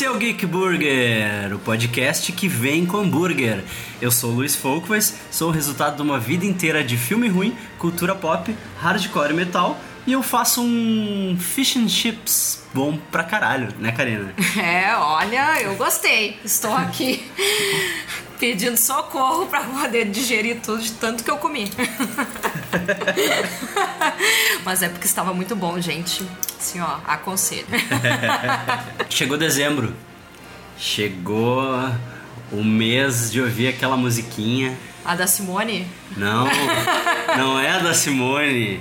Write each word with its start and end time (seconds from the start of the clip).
Esse 0.00 0.06
é 0.06 0.10
o 0.10 0.16
Geek 0.16 0.46
Burger, 0.46 1.54
o 1.54 1.58
podcast 1.58 2.32
que 2.32 2.48
vem 2.48 2.86
com 2.86 2.96
hambúrguer. 2.96 3.62
Eu 4.00 4.10
sou 4.10 4.30
o 4.30 4.34
Luiz 4.34 4.56
Folkways, 4.56 5.14
sou 5.30 5.50
o 5.50 5.52
resultado 5.52 5.96
de 5.96 6.00
uma 6.00 6.18
vida 6.18 6.46
inteira 6.46 6.82
de 6.82 6.96
filme 6.96 7.28
ruim, 7.28 7.54
cultura 7.78 8.14
pop, 8.14 8.56
hardcore 8.78 9.32
e 9.32 9.34
metal, 9.34 9.78
e 10.06 10.12
eu 10.12 10.22
faço 10.22 10.62
um 10.62 11.36
fish 11.38 11.76
and 11.76 11.90
chips 11.90 12.64
bom 12.72 12.96
pra 13.12 13.22
caralho, 13.24 13.74
né, 13.78 13.92
Karina? 13.92 14.32
É, 14.58 14.96
olha, 14.96 15.60
eu 15.60 15.74
gostei. 15.74 16.38
Estou 16.42 16.72
aqui 16.72 17.22
pedindo 18.40 18.76
socorro 18.78 19.46
pra 19.46 19.60
poder 19.60 20.06
digerir 20.06 20.60
tudo 20.62 20.82
de 20.82 20.92
tanto 20.92 21.22
que 21.22 21.30
eu 21.30 21.36
comi. 21.36 21.70
Mas 24.64 24.82
é 24.82 24.88
porque 24.88 25.06
estava 25.06 25.34
muito 25.34 25.54
bom, 25.54 25.78
gente. 25.78 26.26
Assim, 26.58 26.80
ó, 26.80 26.96
aconselho. 27.06 27.66
Chegou 29.10 29.36
dezembro. 29.36 29.94
Chegou 30.78 31.62
o 32.50 32.64
mês 32.64 33.30
de 33.30 33.42
ouvir 33.42 33.68
aquela 33.68 33.96
musiquinha. 33.96 34.76
A 35.04 35.14
da 35.14 35.26
Simone? 35.26 35.86
Não, 36.16 36.48
não 37.36 37.60
é 37.60 37.70
a 37.70 37.78
da 37.78 37.92
Simone. 37.92 38.80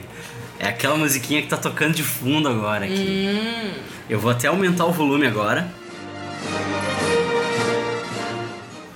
É 0.58 0.70
aquela 0.70 0.96
musiquinha 0.96 1.42
que 1.42 1.48
tá 1.48 1.58
tocando 1.58 1.94
de 1.94 2.04
fundo 2.04 2.48
agora 2.48 2.86
aqui. 2.86 3.30
Hum. 3.30 3.74
Eu 4.10 4.20
vou 4.20 4.32
até 4.32 4.48
aumentar 4.48 4.86
o 4.86 4.92
volume 4.92 5.28
agora. 5.28 5.70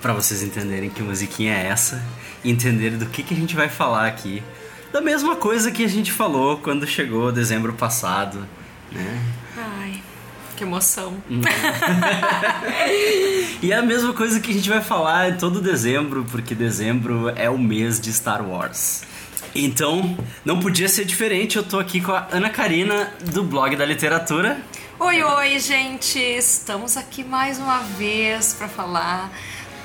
Pra 0.04 0.12
vocês 0.12 0.44
entenderem 0.44 0.90
que 0.90 1.02
musiquinha 1.02 1.54
é 1.54 1.68
essa 1.68 2.04
e 2.44 2.52
entenderem 2.52 2.98
do 2.98 3.06
que, 3.06 3.24
que 3.24 3.34
a 3.34 3.38
gente 3.38 3.56
vai 3.56 3.70
falar 3.70 4.06
aqui. 4.06 4.44
Da 4.92 5.00
mesma 5.00 5.38
coisa 5.38 5.72
que 5.72 5.82
a 5.82 5.88
gente 5.88 6.12
falou 6.12 6.58
quando 6.58 6.86
chegou 6.86 7.32
dezembro 7.32 7.72
passado, 7.72 8.46
né? 8.92 9.22
Ai, 9.58 10.04
que 10.58 10.66
emoção. 10.66 11.16
E 13.62 13.72
é 13.72 13.78
a 13.78 13.82
mesma 13.82 14.12
coisa 14.12 14.42
que 14.42 14.52
a 14.52 14.54
gente 14.54 14.70
vai 14.70 14.82
falar 14.82 15.30
em 15.30 15.38
todo 15.38 15.62
dezembro, 15.62 16.26
porque 16.30 16.54
dezembro 16.54 17.32
é 17.34 17.50
o 17.50 17.58
mês 17.58 17.98
de 17.98 18.12
Star 18.12 18.46
Wars. 18.46 19.04
Então, 19.56 20.18
não 20.44 20.60
podia 20.60 20.90
ser 20.90 21.06
diferente, 21.06 21.56
eu 21.56 21.64
tô 21.64 21.80
aqui 21.80 22.02
com 22.02 22.12
a 22.12 22.28
Ana 22.30 22.50
Karina 22.50 23.10
do 23.32 23.42
blog 23.42 23.74
da 23.78 23.86
literatura. 23.86 24.58
Oi, 25.00 25.24
oi, 25.24 25.60
gente! 25.60 26.20
Estamos 26.20 26.98
aqui 26.98 27.24
mais 27.24 27.58
uma 27.58 27.80
vez 27.80 28.54
para 28.54 28.68
falar 28.68 29.32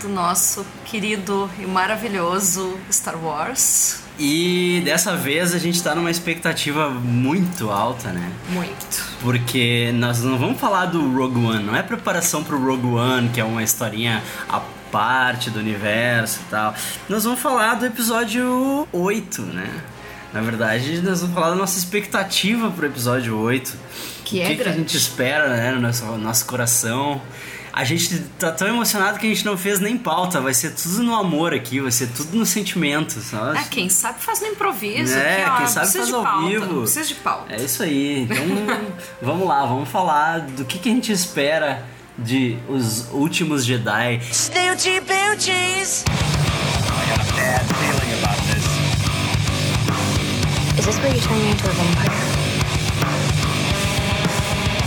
do 0.00 0.08
nosso 0.08 0.64
querido 0.84 1.50
e 1.58 1.66
maravilhoso 1.66 2.78
Star 2.90 3.16
Wars. 3.16 4.00
E 4.18 4.82
dessa 4.84 5.16
vez 5.16 5.54
a 5.54 5.58
gente 5.58 5.80
tá 5.82 5.94
numa 5.94 6.10
expectativa 6.10 6.90
muito 6.90 7.70
alta, 7.70 8.10
né? 8.10 8.32
Muito. 8.48 9.06
Porque 9.20 9.92
nós 9.94 10.22
não 10.22 10.36
vamos 10.36 10.58
falar 10.58 10.86
do 10.86 11.00
Rogue 11.16 11.38
One, 11.38 11.64
não 11.64 11.76
é 11.76 11.82
preparação 11.82 12.42
pro 12.42 12.58
Rogue 12.58 12.86
One, 12.86 13.28
que 13.28 13.40
é 13.40 13.44
uma 13.44 13.62
historinha 13.62 14.22
à 14.48 14.60
parte 14.90 15.50
do 15.50 15.60
universo 15.60 16.40
e 16.46 16.50
tal. 16.50 16.74
Nós 17.08 17.24
vamos 17.24 17.38
falar 17.38 17.74
do 17.74 17.86
episódio 17.86 18.88
8, 18.92 19.42
né? 19.42 19.70
Na 20.32 20.40
verdade, 20.40 21.00
nós 21.00 21.20
vamos 21.20 21.34
falar 21.34 21.50
da 21.50 21.56
nossa 21.56 21.78
expectativa 21.78 22.70
pro 22.70 22.86
episódio 22.86 23.38
8. 23.38 23.76
Que 24.24 24.40
o 24.40 24.42
é 24.42 24.46
que, 24.46 24.56
que 24.56 24.68
a 24.68 24.72
gente 24.72 24.96
espera, 24.96 25.48
né, 25.48 25.72
no 25.72 25.80
nosso, 25.80 26.04
nosso 26.18 26.44
coração. 26.44 27.20
A 27.78 27.84
gente 27.84 28.18
tá 28.40 28.50
tão 28.50 28.66
emocionado 28.66 29.20
que 29.20 29.26
a 29.26 29.28
gente 29.28 29.44
não 29.44 29.56
fez 29.56 29.78
nem 29.78 29.96
pauta, 29.96 30.40
vai 30.40 30.52
ser 30.52 30.72
tudo 30.72 31.00
no 31.00 31.14
amor 31.14 31.54
aqui, 31.54 31.78
vai 31.78 31.92
ser 31.92 32.08
tudo 32.08 32.36
no 32.36 32.44
sentimento, 32.44 33.20
sabe? 33.20 33.56
É, 33.56 33.62
quem 33.70 33.88
sabe 33.88 34.20
faz 34.20 34.40
no 34.40 34.48
improviso. 34.48 35.14
É, 35.16 35.44
aqui, 35.44 35.50
ó, 35.52 35.56
quem 35.58 35.66
sabe 35.68 35.92
faz 35.92 36.12
ao 36.12 36.24
pauta, 36.24 36.48
vivo. 36.48 36.66
Não 36.66 36.80
precisa 36.82 37.06
de 37.06 37.14
pauta. 37.14 37.54
É 37.54 37.62
isso 37.62 37.84
aí. 37.84 38.22
Então, 38.24 38.36
vamos 39.22 39.46
lá, 39.46 39.64
vamos 39.64 39.88
falar 39.88 40.40
do 40.40 40.64
que, 40.64 40.76
que 40.76 40.88
a 40.88 40.92
gente 40.92 41.12
espera 41.12 41.86
de 42.18 42.58
Os 42.68 43.12
Últimos 43.12 43.64
Jedi. 43.64 44.22
Snoochie 44.28 45.00
boochies! 45.02 46.02
I 46.02 47.10
got 47.10 47.20
a 47.20 47.32
bad 47.36 47.62
feeling 47.62 48.12
about 48.18 48.38
this. 48.48 48.66
Is 50.80 50.84
this 50.84 50.98
where 50.98 51.14
you 51.14 51.20
turn 51.20 51.38
me 51.38 51.52
into 51.52 51.68
a 51.68 51.74
vampire? 51.74 52.10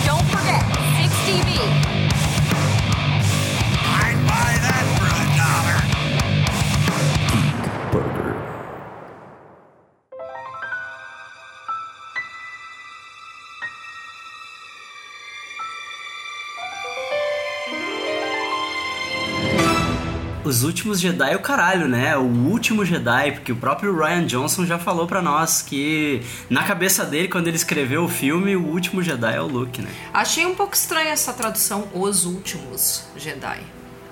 Don't 0.06 0.28
forget, 0.30 0.62
6TV. 1.00 2.01
I'd 2.01 2.01
Os 20.62 20.66
Últimos 20.68 21.00
Jedi 21.02 21.34
é 21.34 21.36
o 21.36 21.40
caralho, 21.40 21.88
né? 21.88 22.16
O 22.16 22.22
último 22.22 22.86
Jedi, 22.86 23.32
porque 23.32 23.52
o 23.52 23.56
próprio 23.56 23.98
Ryan 23.98 24.28
Johnson 24.28 24.64
já 24.64 24.78
falou 24.78 25.08
pra 25.08 25.20
nós 25.20 25.64
que 25.64 26.22
na 26.52 26.62
cabeça 26.64 27.04
dele, 27.04 27.28
quando 27.28 27.48
ele 27.48 27.56
escreveu 27.58 28.04
o 28.04 28.08
filme, 28.08 28.56
o 28.56 28.64
último 28.64 29.02
Jedi 29.02 29.36
é 29.36 29.42
o 29.42 29.48
Luke, 29.48 29.82
né? 29.82 29.90
Achei 30.14 30.46
um 30.46 30.54
pouco 30.54 30.76
estranha 30.76 31.10
essa 31.10 31.34
tradução, 31.34 31.88
Os 31.96 32.26
Últimos 32.26 33.06
Jedi. 33.18 33.60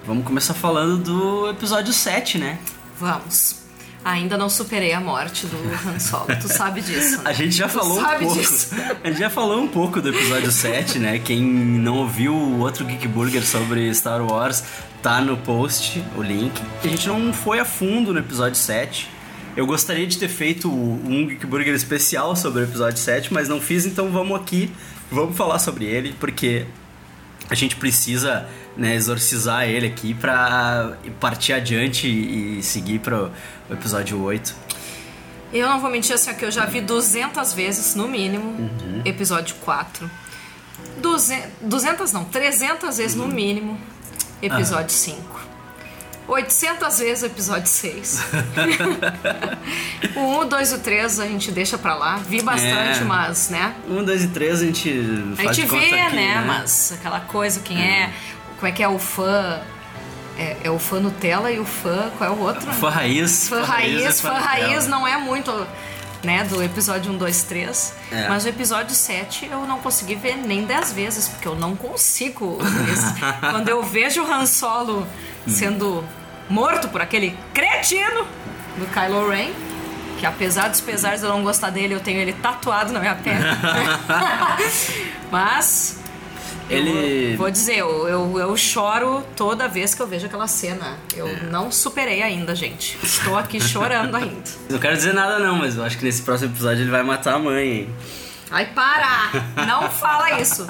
Vamos 0.08 0.26
começar 0.26 0.56
falando 0.56 0.98
do 0.98 1.50
episódio 1.52 1.94
7, 1.94 2.40
né? 2.40 2.58
Vamos. 3.00 3.58
Ainda 4.04 4.36
não 4.38 4.50
superei 4.50 4.94
a 4.94 5.00
morte 5.02 5.46
do 5.46 5.58
Han 5.88 6.00
Solo, 6.00 6.26
tu 6.42 6.48
sabe 6.48 6.82
disso. 6.82 7.18
né? 7.18 7.24
A 7.30 7.34
gente 7.34 7.52
já 7.54 7.68
Tu 7.68 7.74
falou 7.78 8.00
um 8.00 8.04
pouco. 8.04 8.34
disso. 8.40 8.70
A 9.04 9.08
gente 9.08 9.20
já 9.20 9.30
falou 9.30 9.62
um 9.62 9.68
pouco 9.68 10.02
do 10.02 10.10
episódio 10.10 10.52
7, 10.52 10.98
né? 11.00 11.20
Quem 11.20 11.42
não 11.44 11.98
ouviu 11.98 12.34
o 12.34 12.60
outro 12.60 12.86
Geek 12.86 13.08
Burger 13.10 13.46
sobre 13.46 13.94
Star 13.94 14.26
Wars, 14.26 14.64
tá 15.02 15.22
no 15.22 15.38
post, 15.38 16.04
o 16.16 16.22
link. 16.22 16.62
A 16.84 16.88
gente 16.88 17.08
não 17.08 17.32
foi 17.34 17.60
a 17.60 17.66
fundo 17.66 18.14
no 18.14 18.20
episódio 18.20 18.56
7. 18.58 19.10
Eu 19.56 19.66
gostaria 19.66 20.06
de 20.08 20.18
ter 20.18 20.28
feito 20.30 20.70
um 20.72 21.28
Geek 21.28 21.46
Burger 21.46 21.74
especial 21.74 22.36
sobre 22.36 22.62
o 22.62 22.64
episódio 22.64 22.98
7, 23.00 23.34
mas 23.34 23.50
não 23.50 23.60
fiz, 23.60 23.86
então 23.86 24.10
vamos 24.12 24.40
aqui, 24.40 24.72
vamos 25.12 25.36
falar 25.36 25.60
sobre 25.60 25.86
ele, 25.86 26.14
porque 26.20 26.66
a 27.50 27.56
gente 27.56 27.76
precisa 27.76 28.48
né, 28.78 28.96
exorcizar 28.96 29.68
ele 29.68 29.88
aqui 29.88 30.14
pra 30.14 30.94
partir 31.20 31.54
adiante 31.54 32.08
e 32.08 32.62
seguir 32.62 33.00
pro 33.00 33.32
episódio 33.70 34.22
8. 34.22 34.56
Eu 35.52 35.68
não 35.68 35.80
vou 35.82 35.90
mentir 35.90 36.14
assim, 36.14 36.34
que 36.36 36.46
eu 36.46 36.52
já 36.52 36.66
vi 36.66 36.80
200 36.80 37.54
vezes, 37.54 37.96
no 37.96 38.08
mínimo, 38.08 38.52
Uhum. 38.52 39.02
episódio 39.04 39.56
4. 39.62 40.10
200, 41.02 41.48
200 41.62 42.12
não, 42.14 42.24
300 42.26 42.98
vezes 42.98 43.18
Uhum. 43.18 43.28
no 43.28 43.34
mínimo, 43.34 43.78
episódio 44.42 44.90
5. 44.92 45.40
800 46.28 47.00
vezes 47.00 47.24
o 47.24 47.26
episódio 47.26 47.68
6. 47.68 48.24
o 50.16 50.20
1, 50.20 50.38
o 50.40 50.46
2 50.46 50.72
e 50.72 50.76
o 50.76 50.80
3 50.80 51.20
a 51.20 51.26
gente 51.28 51.52
deixa 51.52 51.78
pra 51.78 51.96
lá. 51.96 52.18
Vi 52.18 52.42
bastante, 52.42 53.00
É. 53.00 53.04
mas, 53.04 53.50
né? 53.50 53.74
Um, 53.88 54.04
dois 54.04 54.24
e 54.24 54.28
três 54.28 54.62
a 54.62 54.66
gente 54.66 54.90
A 55.34 55.44
faz 55.44 55.56
gente 55.56 55.66
de 55.66 55.72
conta 55.72 55.82
vê, 55.84 55.90
que, 56.10 56.16
né? 56.16 56.44
Mas 56.46 56.92
aquela 56.94 57.20
coisa, 57.22 57.60
quem 57.62 57.82
é. 57.82 58.14
Como 58.58 58.68
é 58.68 58.72
que 58.72 58.84
é 58.84 58.88
o 58.88 59.00
fã. 59.00 59.60
É, 60.38 60.58
é 60.66 60.70
o 60.72 60.78
fã 60.80 61.00
Nutella 61.00 61.52
e 61.52 61.60
o 61.60 61.66
fã. 61.66 62.12
Qual 62.18 62.30
é 62.30 62.34
o 62.34 62.40
outro? 62.40 62.72
Fã 62.74 62.90
raiz. 62.90 63.50
Fã 63.50 63.64
raiz, 63.64 64.04
é 64.06 64.12
fã 64.12 64.30
dela. 64.30 64.40
raiz 64.40 64.88
não 64.88 65.08
é 65.08 65.18
muito, 65.18 65.52
né, 66.24 66.44
do 66.44 66.62
episódio 66.62 67.12
1, 67.12 67.18
2, 67.18 67.44
3. 67.44 67.94
É. 68.12 68.28
Mas 68.28 68.46
o 68.46 68.50
episódio 68.50 68.96
7 68.96 69.48
eu 69.52 69.66
não 69.66 69.80
consegui 69.80 70.16
ver 70.16 70.36
nem 70.36 70.66
10 70.66 70.94
vezes, 70.94 71.28
porque 71.28 71.48
eu 71.48 71.56
não 71.56 71.76
consigo. 71.76 72.58
Quando 73.40 73.70
eu 73.70 73.82
vejo 73.84 74.24
o 74.24 74.32
Han 74.32 74.46
Solo 74.46 75.08
sendo 75.48 76.04
morto 76.50 76.90
por 76.90 77.02
aquele 77.02 77.38
cretino 77.54 78.26
do 78.78 78.86
Kylo 78.88 79.30
Ren, 79.30 79.52
que 80.20 80.26
apesar 80.26 80.70
dos 80.70 80.82
pesares 80.82 81.22
de 81.22 81.28
eu 81.28 81.32
não 81.32 81.44
gostar 81.44 81.70
dele, 81.70 81.94
eu 81.94 82.00
tenho 82.00 82.20
ele 82.20 82.34
tatuado 82.34 82.92
na 82.92 83.00
minha 83.00 83.16
perna. 83.16 83.58
Mas. 85.32 85.99
Ele- 86.70 87.36
Vou 87.36 87.50
dizer, 87.50 87.78
eu, 87.78 88.08
eu, 88.08 88.40
eu 88.40 88.58
choro 88.58 89.24
toda 89.36 89.68
vez 89.68 89.96
que 89.96 90.02
eu 90.02 90.08
vejo 90.08 90.26
aquela 90.28 90.48
cena. 90.48 90.98
Eu 91.16 91.28
É. 91.28 91.40
não 91.50 91.72
superei 91.72 92.22
ainda, 92.22 92.56
gente. 92.56 92.98
Estou 93.02 93.38
aqui 93.38 93.60
chorando 93.60 94.16
ainda. 94.16 94.44
Não 94.70 94.78
quero 94.80 94.96
dizer 94.96 95.14
nada 95.14 95.40
não, 95.40 95.56
mas 95.58 95.76
eu 95.76 95.84
acho 95.84 95.98
que 95.98 96.06
nesse 96.06 96.22
próximo 96.22 96.52
episódio 96.52 96.84
ele 96.84 96.92
vai 96.92 97.02
matar 97.04 97.36
a 97.36 97.40
mãe, 97.40 97.68
hein? 97.68 97.96
Ai, 98.52 98.66
para! 98.68 99.30
Não 99.68 99.90
fala 99.90 100.40
isso. 100.40 100.68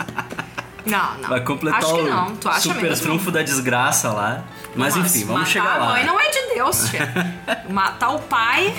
Não, 0.85 1.17
não. 1.17 1.29
Vai 1.29 1.41
completar 1.41 1.83
Acho 1.83 1.93
que 1.95 2.01
o 2.01 2.09
não. 2.09 2.35
Tu 2.37 2.47
acha 2.49 2.59
super 2.61 2.81
mesmo? 2.83 3.05
trunfo 3.05 3.31
da 3.31 3.41
desgraça 3.43 4.11
lá. 4.11 4.43
Mas 4.75 4.95
Nossa, 4.95 5.07
enfim, 5.17 5.25
vamos 5.25 5.41
matar 5.41 5.51
chegar 5.51 5.75
a 5.75 5.77
lá. 5.77 5.85
mãe 5.93 6.05
não 6.05 6.19
é 6.19 6.29
de 6.29 6.53
Deus, 6.53 6.89
tia. 6.89 7.09
Matar 7.69 8.11
o 8.11 8.19
pai 8.19 8.73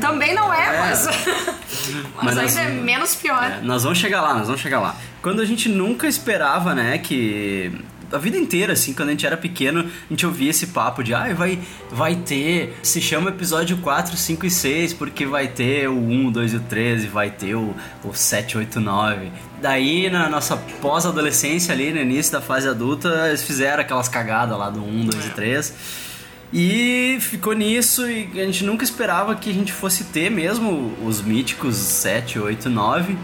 também 0.00 0.34
não 0.34 0.52
é, 0.52 0.78
mas. 0.78 1.06
mas, 1.06 1.16
Mas 2.22 2.38
ainda 2.38 2.42
nós- 2.42 2.56
é 2.56 2.68
menos 2.68 3.14
pior. 3.16 3.42
É, 3.42 3.58
nós 3.62 3.82
vamos 3.82 3.98
chegar 3.98 4.20
lá, 4.20 4.34
nós 4.34 4.46
vamos 4.46 4.60
chegar 4.60 4.80
lá. 4.80 4.94
Quando 5.22 5.40
a 5.40 5.44
gente 5.44 5.68
nunca 5.68 6.06
esperava, 6.06 6.74
né, 6.74 6.98
que 6.98 7.72
a 8.12 8.18
vida 8.18 8.36
inteira, 8.36 8.72
assim, 8.72 8.92
quando 8.92 9.10
a 9.10 9.12
gente 9.12 9.26
era 9.26 9.36
pequeno, 9.36 9.80
a 9.80 10.08
gente 10.08 10.26
ouvia 10.26 10.50
esse 10.50 10.68
papo 10.68 11.02
de, 11.02 11.14
ah, 11.14 11.32
vai, 11.34 11.58
vai 11.90 12.16
ter, 12.16 12.76
se 12.82 13.00
chama 13.00 13.30
episódio 13.30 13.76
4, 13.78 14.16
5 14.16 14.46
e 14.46 14.50
6, 14.50 14.94
porque 14.94 15.24
vai 15.26 15.48
ter 15.48 15.88
o 15.88 15.96
1, 15.96 16.26
o 16.26 16.30
2 16.30 16.52
e 16.52 16.56
o 16.56 16.60
13, 16.60 17.06
vai 17.06 17.30
ter 17.30 17.54
o, 17.54 17.74
o 18.02 18.12
7, 18.12 18.58
8, 18.58 18.80
9. 18.80 19.30
Daí, 19.60 20.10
na 20.10 20.28
nossa 20.28 20.56
pós-adolescência 20.56 21.72
ali, 21.72 21.92
no 21.92 22.00
início 22.00 22.32
da 22.32 22.40
fase 22.40 22.68
adulta, 22.68 23.28
eles 23.28 23.42
fizeram 23.42 23.80
aquelas 23.82 24.08
cagadas 24.08 24.58
lá 24.58 24.70
do 24.70 24.82
1, 24.82 25.06
2 25.06 25.26
e 25.26 25.30
3. 25.30 25.74
E 26.52 27.18
ficou 27.20 27.52
nisso 27.52 28.10
e 28.10 28.40
a 28.40 28.44
gente 28.44 28.64
nunca 28.64 28.82
esperava 28.82 29.36
que 29.36 29.50
a 29.50 29.54
gente 29.54 29.72
fosse 29.72 30.04
ter 30.04 30.30
mesmo 30.30 30.96
os 31.04 31.22
míticos 31.22 31.76
7, 31.76 32.40
8, 32.40 32.68
9. 32.68 33.16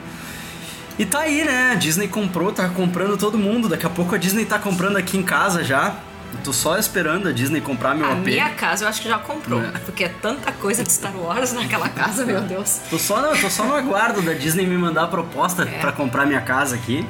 E 0.99 1.05
tá 1.05 1.21
aí, 1.21 1.45
né? 1.45 1.73
A 1.73 1.75
Disney 1.75 2.09
comprou, 2.09 2.51
tá 2.53 2.69
comprando 2.69 3.17
todo 3.17 3.37
mundo. 3.37 3.69
Daqui 3.69 3.85
a 3.87 3.91
pouco 3.91 4.15
a 4.15 4.19
Disney 4.19 4.45
tá 4.47 4.59
comprando 4.59 4.97
aqui 4.97 5.17
em 5.19 5.23
casa 5.23 5.63
já. 5.63 5.95
Eu 6.33 6.41
tô 6.43 6.53
só 6.53 6.77
esperando 6.79 7.29
a 7.29 7.33
Disney 7.33 7.61
comprar 7.61 7.95
meu 7.95 8.07
A 8.07 8.13
AP. 8.13 8.25
minha 8.25 8.51
casa 8.51 8.85
eu 8.85 8.89
acho 8.89 9.01
que 9.03 9.09
já 9.09 9.19
comprou. 9.19 9.63
É. 9.63 9.71
Porque 9.85 10.05
é 10.05 10.09
tanta 10.09 10.51
coisa 10.53 10.83
de 10.83 10.91
Star 10.93 11.15
Wars 11.17 11.53
naquela 11.53 11.89
casa, 11.89 12.25
meu 12.25 12.41
Deus. 12.41 12.81
Tô 12.91 12.99
só, 12.99 13.21
no, 13.21 13.37
tô 13.41 13.49
só 13.51 13.65
no 13.65 13.75
aguardo 13.75 14.23
da 14.23 14.33
Disney 14.33 14.67
me 14.67 14.77
mandar 14.77 15.05
a 15.05 15.07
proposta 15.07 15.63
É. 15.63 15.79
pra 15.79 15.93
comprar 15.93 16.27
minha 16.27 16.41
casa 16.41 16.75
aqui. 16.75 17.07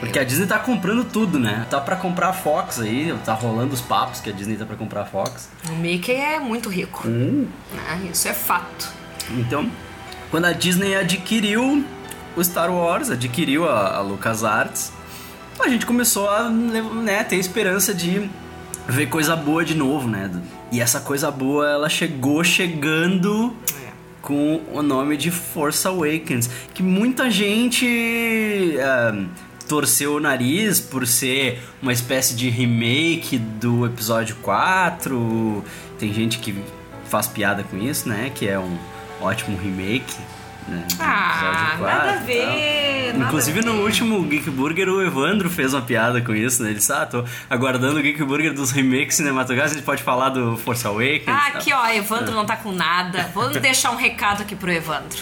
Porque 0.00 0.18
a 0.18 0.24
Disney 0.24 0.46
tá 0.46 0.58
comprando 0.58 1.04
tudo, 1.04 1.38
né? 1.38 1.66
Tá 1.70 1.80
pra 1.80 1.96
comprar 1.96 2.28
a 2.28 2.32
Fox 2.32 2.80
aí, 2.80 3.14
tá 3.24 3.32
rolando 3.32 3.72
os 3.74 3.80
papos 3.80 4.20
que 4.20 4.28
a 4.28 4.32
Disney 4.32 4.56
tá 4.56 4.64
pra 4.66 4.76
comprar 4.76 5.02
a 5.02 5.04
Fox. 5.06 5.48
O 5.68 5.72
Mickey 5.76 6.12
é 6.12 6.38
muito 6.38 6.68
rico. 6.68 7.06
Hum. 7.06 7.46
né? 7.72 8.08
Isso 8.12 8.28
é 8.28 8.34
fato. 8.34 8.88
Então, 9.30 9.70
quando 10.30 10.44
a 10.46 10.52
Disney 10.52 10.94
adquiriu 10.96 11.84
o 12.36 12.42
Star 12.42 12.72
Wars, 12.72 13.10
adquiriu 13.10 13.68
a, 13.68 13.96
a 13.96 14.00
LucasArts, 14.00 14.92
a 15.60 15.68
gente 15.68 15.86
começou 15.86 16.28
a 16.28 16.48
né, 16.48 17.22
ter 17.24 17.36
esperança 17.36 17.94
de 17.94 18.28
ver 18.88 19.06
coisa 19.08 19.36
boa 19.36 19.64
de 19.64 19.74
novo, 19.74 20.08
né? 20.08 20.30
E 20.72 20.80
essa 20.80 21.00
coisa 21.00 21.30
boa, 21.30 21.68
ela 21.68 21.88
chegou 21.88 22.42
chegando 22.42 23.54
É. 23.86 23.92
com 24.20 24.60
o 24.72 24.82
nome 24.82 25.16
de 25.16 25.30
Force 25.30 25.86
Awakens, 25.86 26.50
que 26.74 26.82
muita 26.82 27.30
gente 27.30 28.76
ah, 28.80 29.24
torceu 29.68 30.16
o 30.16 30.20
nariz 30.20 30.80
por 30.80 31.06
ser 31.06 31.62
uma 31.80 31.92
espécie 31.92 32.34
de 32.34 32.50
remake 32.50 33.38
do 33.38 33.86
episódio 33.86 34.36
4. 34.42 35.64
Tem 35.98 36.12
gente 36.12 36.38
que 36.40 36.54
faz 37.08 37.26
piada 37.28 37.62
com 37.62 37.78
isso, 37.78 38.08
né? 38.08 38.30
Que 38.34 38.48
é 38.48 38.58
um 38.58 38.76
ótimo 39.20 39.56
remake. 39.56 40.14
Né, 40.66 40.82
Ah, 40.98 41.76
nada 41.78 41.94
a 41.94 42.12
4 42.14 42.26
ver. 42.26 43.12
nada 43.12 43.24
Inclusive 43.26 43.58
a 43.60 43.62
no 43.62 43.72
ver. 43.74 43.78
último 43.82 44.22
Geek 44.24 44.48
Burger 44.50 44.88
o 44.88 45.02
Evandro 45.02 45.50
fez 45.50 45.74
uma 45.74 45.82
piada 45.82 46.22
com 46.22 46.34
isso, 46.34 46.62
né? 46.62 46.70
Ele 46.70 46.78
disse, 46.78 46.92
ah, 46.92 47.04
tô 47.04 47.22
aguardando 47.50 47.98
o 47.98 48.02
Geek 48.02 48.22
Burger 48.24 48.54
dos 48.54 48.70
remakes 48.70 49.16
cinematográficos, 49.16 49.72
a 49.72 49.76
gente 49.76 49.84
pode 49.84 50.02
falar 50.02 50.30
do 50.30 50.56
Force 50.56 50.86
Awakens. 50.86 51.28
Ah, 51.28 51.48
aqui 51.48 51.72
ó, 51.72 51.86
Evandro 51.88 52.34
não 52.34 52.46
tá 52.46 52.56
com 52.56 52.72
nada. 52.72 53.30
Vamos 53.34 53.56
deixar 53.60 53.90
um 53.90 53.96
recado 53.96 54.40
aqui 54.42 54.56
pro 54.56 54.70
Evandro. 54.72 55.18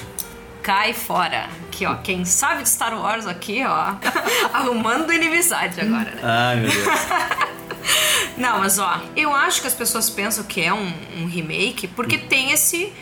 Cai 0.62 0.92
fora. 0.92 1.48
Aqui 1.66 1.84
ó, 1.86 1.96
quem 1.96 2.24
sabe 2.24 2.62
de 2.62 2.68
Star 2.68 2.94
Wars 2.96 3.26
aqui 3.26 3.64
ó, 3.64 3.94
arrumando 4.54 5.12
inimizade 5.12 5.80
agora, 5.80 6.10
né? 6.12 6.20
Ai, 6.22 6.56
meu 6.60 6.70
Deus. 6.70 6.86
Não, 8.38 8.60
mas 8.60 8.78
ó, 8.78 9.00
eu 9.16 9.34
acho 9.34 9.60
que 9.60 9.66
as 9.66 9.74
pessoas 9.74 10.08
pensam 10.08 10.44
que 10.44 10.60
é 10.60 10.72
um, 10.72 10.92
um 11.18 11.26
remake 11.26 11.88
porque 11.88 12.16
tem 12.16 12.52
esse 12.52 12.92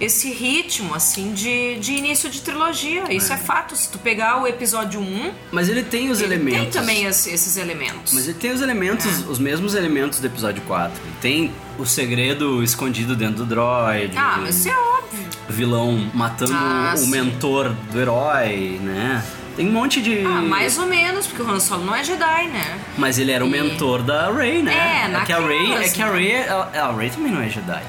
esse 0.00 0.30
ritmo, 0.32 0.94
assim, 0.94 1.32
de, 1.32 1.76
de 1.78 1.92
início 1.92 2.30
de 2.30 2.40
trilogia. 2.40 3.12
Isso 3.12 3.32
é. 3.32 3.36
fato. 3.36 3.76
Se 3.76 3.88
tu 3.90 3.98
pegar 3.98 4.40
o 4.42 4.46
episódio 4.46 4.98
1, 5.00 5.32
Mas 5.52 5.68
ele 5.68 5.82
tem 5.82 6.10
os 6.10 6.20
ele 6.20 6.34
elementos. 6.34 6.60
tem 6.60 6.70
também 6.70 7.04
esse- 7.04 7.30
esses 7.30 7.56
elementos. 7.56 8.12
Mas 8.14 8.24
ele 8.26 8.38
tem 8.38 8.50
os 8.52 8.60
elementos, 8.62 9.06
É. 9.06 9.30
os 9.30 9.38
mesmos 9.38 9.74
elementos 9.74 10.18
do 10.18 10.26
episódio 10.26 10.62
4. 10.62 10.98
Ele 11.04 11.14
tem 11.20 11.52
o 11.78 11.84
segredo 11.86 12.62
escondido 12.62 13.14
dentro 13.14 13.44
do 13.44 13.46
droid. 13.46 14.16
Ah, 14.16 14.38
mas 14.40 14.56
isso 14.56 14.68
é 14.70 14.72
óbvio. 14.76 15.28
O 15.48 15.52
vilão 15.52 16.10
matando 16.14 16.52
Ah, 16.54 16.92
o 16.94 16.98
sim. 16.98 17.10
mentor 17.10 17.70
do 17.92 18.00
herói, 18.00 18.78
né? 18.82 19.22
Tem 19.56 19.68
um 19.68 19.72
monte 19.72 20.00
de. 20.00 20.24
Ah, 20.24 20.40
mais 20.40 20.78
ou 20.78 20.86
menos, 20.86 21.26
porque 21.26 21.42
o 21.42 21.50
Han 21.50 21.58
Solo 21.60 21.84
não 21.84 21.94
é 21.94 22.02
Jedi, 22.04 22.46
né? 22.48 22.78
Mas 22.96 23.18
ele 23.18 23.32
era 23.32 23.44
o 23.44 23.48
E- 23.48 23.50
mentor 23.50 24.00
da 24.02 24.30
Rey, 24.32 24.62
né? 24.62 25.10
É, 25.12 25.24
que 25.24 25.32
a 25.32 25.38
Rey, 25.38 25.56
é 25.58 25.62
naquelas, 25.68 25.92
que 25.92 26.02
a 26.02 26.06
né? 26.06 26.18
Rey, 26.18 26.32
ela, 26.32 26.70
a 26.74 26.92
Rey 26.96 27.10
também 27.10 27.32
não 27.32 27.42
é 27.42 27.48
Jedi. 27.48 27.82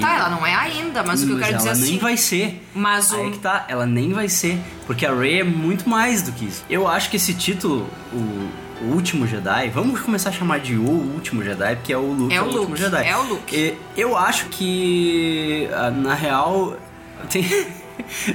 Tá, 0.00 0.14
ela 0.16 0.28
não 0.30 0.46
é 0.46 0.54
ainda, 0.54 1.02
mas 1.02 1.22
o 1.22 1.26
que 1.26 1.32
eu 1.32 1.38
quero 1.38 1.56
dizer 1.56 1.68
ela 1.68 1.78
assim. 1.78 1.90
nem 1.90 1.98
vai 1.98 2.16
ser. 2.16 2.62
Mas 2.74 3.12
Aí 3.12 3.26
o- 3.28 3.30
que 3.32 3.38
tá, 3.38 3.64
ela 3.68 3.86
nem 3.86 4.12
vai 4.12 4.28
ser. 4.28 4.58
Porque 4.86 5.04
a 5.06 5.14
Rey 5.14 5.40
é 5.40 5.44
muito 5.44 5.88
mais 5.88 6.22
do 6.22 6.32
que 6.32 6.44
isso. 6.46 6.64
Eu 6.68 6.86
acho 6.88 7.10
que 7.10 7.16
esse 7.16 7.34
título, 7.34 7.88
o, 8.12 8.50
o 8.84 8.94
Último 8.94 9.26
Jedi, 9.26 9.68
vamos 9.70 10.00
começar 10.00 10.30
a 10.30 10.32
chamar 10.32 10.60
de 10.60 10.76
O 10.76 10.88
Último 10.88 11.42
Jedi, 11.42 11.76
porque 11.76 11.92
é 11.92 11.96
o 11.98 12.12
Luke, 12.12 12.34
É 12.34 12.40
o 12.40 12.44
Último 12.44 12.62
Luke, 12.64 12.76
Jedi. 12.80 13.06
é 13.06 13.16
o 13.16 13.22
Luke. 13.22 13.56
E 13.56 13.76
eu 14.00 14.16
acho 14.16 14.46
que, 14.46 15.68
ah, 15.72 15.90
na 15.90 16.14
real, 16.14 16.76
tem, 17.30 17.44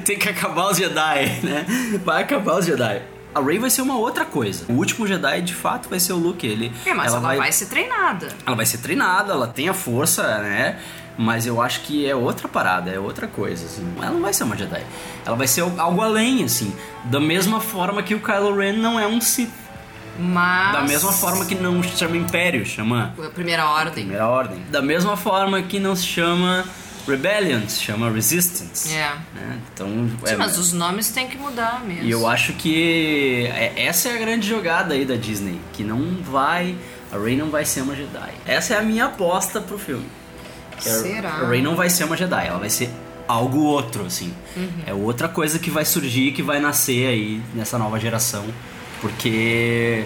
tem 0.04 0.18
que 0.18 0.30
acabar 0.30 0.70
os 0.72 0.78
Jedi, 0.78 1.40
né? 1.44 1.66
Vai 2.04 2.24
acabar 2.24 2.58
os 2.60 2.66
Jedi. 2.66 3.02
A 3.36 3.42
Rey 3.42 3.58
vai 3.58 3.70
ser 3.72 3.82
uma 3.82 3.98
outra 3.98 4.26
coisa. 4.26 4.64
O 4.70 4.74
último 4.74 5.08
Jedi, 5.08 5.42
de 5.42 5.56
fato, 5.56 5.90
vai 5.90 6.00
ser 6.00 6.14
o 6.14 6.18
Luke. 6.18 6.46
Ele, 6.46 6.72
É, 6.86 6.94
mas 6.94 7.08
ela, 7.14 7.20
vai... 7.36 7.52
ser 7.52 7.66
treinada. 7.66 8.28
ela 8.46 8.56
vai 8.56 8.66
ser 8.66 8.78
treinada, 8.78 9.34
ela 9.34 9.48
tem 9.48 9.68
a 9.70 9.74
força, 9.74 10.22
né? 10.40 10.78
Mas 11.18 11.46
eu 11.46 11.62
acho 11.62 11.82
que 11.82 12.08
é 12.08 12.16
outra 12.16 12.48
parada, 12.48 12.90
é 12.90 12.98
outra 13.00 13.28
coisa, 13.28 13.66
assim. 13.66 13.88
Ela 13.98 14.12
não 14.12 14.22
vai 14.22 14.34
ser 14.34 14.44
uma 14.46 14.58
Jedi. 14.58 14.84
Ela 15.26 15.36
vai 15.36 15.48
ser 15.48 15.62
algo 15.62 16.02
além, 16.02 16.44
assim. 16.44 16.74
Da 17.06 17.20
mesma 17.20 17.60
forma 17.60 18.02
que 18.02 18.16
o 18.16 18.20
Kylo 18.20 18.56
Ren 18.58 18.74
não 18.74 19.00
é 19.00 19.06
um 19.06 19.22
Sith. 19.22 19.52
Mas. 20.18 20.74
Da 20.74 20.82
mesma 20.82 21.12
forma 21.12 21.46
que 21.46 21.56
não 21.56 21.82
se 21.84 21.98
chama 21.98 22.18
Império, 22.18 22.66
chama 22.66 23.14
primeira 23.34 23.66
ordem. 23.68 24.04
Primeira 24.06 24.28
Ordem. 24.28 24.60
Da 24.70 24.82
mesma 24.82 25.18
forma 25.18 25.62
que 25.64 25.80
não 25.80 25.96
se 25.96 26.06
chama 26.06 26.66
Rebellion, 27.08 27.68
se 27.68 27.82
chama 27.82 28.10
Resistance. 28.12 28.94
É. 28.94 29.12
né? 29.34 29.60
Então, 29.74 29.88
Sim, 29.88 30.34
é- 30.34 30.36
mas 30.36 30.58
os 30.58 30.72
nomes 30.72 31.10
têm 31.10 31.28
que 31.28 31.38
mudar 31.38 31.82
mesmo. 31.86 32.04
e 32.04 32.12
eu 32.12 32.28
acho 32.28 32.54
que 32.54 33.48
é- 33.54 33.86
essa 33.86 34.10
é 34.10 34.16
a 34.16 34.18
grande 34.18 34.48
jogada 34.48 34.94
aí 34.94 35.04
da 35.04 35.16
Disney, 35.16 35.60
que 35.74 35.84
não 35.84 36.00
vai, 36.24 36.76
a 37.12 37.18
Rey 37.18 37.36
não 37.36 37.50
vai 37.50 37.66
ser 37.66 37.82
uma 37.82 37.96
Jedi. 37.96 38.32
Essa 38.46 38.76
é 38.76 38.78
a 38.78 38.82
minha 38.82 39.06
aposta 39.06 39.60
pro 39.62 39.78
filme. 39.78 40.06
Que 40.84 40.90
a- 40.90 41.00
Será? 41.00 41.30
A 41.30 41.48
Rey 41.48 41.62
não 41.62 41.76
vai 41.76 41.90
ser 41.90 42.04
uma 42.04 42.16
Jedi, 42.18 42.46
ela 42.48 42.60
vai 42.60 42.70
ser 42.70 42.90
algo 43.28 43.60
outro, 43.64 44.06
assim. 44.06 44.34
Uhum. 44.56 44.70
É 44.86 44.94
outra 44.94 45.28
coisa 45.30 45.58
que 45.58 45.70
vai 45.72 45.86
surgir, 45.86 46.32
que 46.34 46.44
vai 46.44 46.60
nascer 46.60 47.08
aí 47.08 47.42
nessa 47.56 47.78
nova 47.78 48.00
geração, 48.00 48.46
porque 49.02 50.04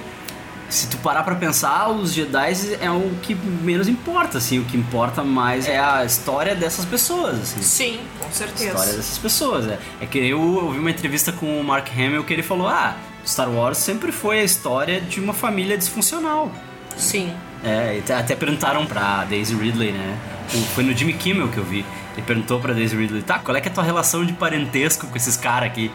se 0.70 0.88
tu 0.88 0.98
parar 0.98 1.24
pra 1.24 1.36
pensar, 1.36 1.88
os 1.90 2.14
Jedi 2.14 2.54
é 2.82 2.90
o 2.92 3.10
que 3.22 3.34
menos 3.36 3.88
importa, 3.88 4.38
assim, 4.38 4.60
o 4.60 4.66
que 4.66 4.76
importa 4.76 5.24
mais 5.24 5.68
é 5.68 5.80
a 5.80 6.04
história 6.04 6.54
dessas 6.56 6.84
pessoas, 6.86 7.36
assim 7.42 7.62
Sim, 7.62 8.00
com 8.20 8.32
certeza. 8.32 8.66
história 8.66 8.94
dessas 8.94 9.18
pessoas. 9.18 9.68
É, 9.68 9.80
é 10.02 10.06
que 10.06 10.18
eu 10.20 10.40
ouvi 10.40 10.78
uma 10.80 10.92
entrevista 10.92 11.32
com 11.32 11.60
o 11.60 11.64
Mark 11.64 11.88
Hamill 11.96 12.24
que 12.24 12.34
ele 12.34 12.44
falou: 12.44 12.68
Ah, 12.68 12.96
Star 13.26 13.50
Wars 13.50 13.78
sempre 13.78 14.12
foi 14.12 14.40
a 14.42 14.44
história 14.44 15.00
de 15.02 15.20
uma 15.20 15.34
família 15.34 15.78
disfuncional. 15.78 16.52
Sim. 16.98 17.32
É, 17.64 18.02
e 18.08 18.12
até- 18.12 18.36
perguntaram 18.36 18.86
pra 18.86 19.24
Daisy 19.26 19.56
Ridley, 19.56 19.92
né? 19.92 20.18
Foi 20.74 20.84
no 20.84 20.94
Jimmy 20.96 21.14
Kimmel 21.14 21.50
que 21.50 21.58
eu 21.58 21.64
vi. 21.64 21.86
Ele 22.16 22.26
perguntou 22.26 22.60
pra 22.60 22.74
Daisy 22.74 22.96
Ridley: 22.96 23.22
Tá, 23.22 23.40
qual 23.40 23.56
é 23.58 23.62
que 23.62 23.68
é 23.68 23.72
a 23.72 23.74
tua 23.74 23.84
relação 23.84 24.26
de 24.26 24.34
parentesco 24.34 25.08
com 25.08 25.16
esses 25.18 25.36
caras 25.38 25.70
aqui? 25.70 25.92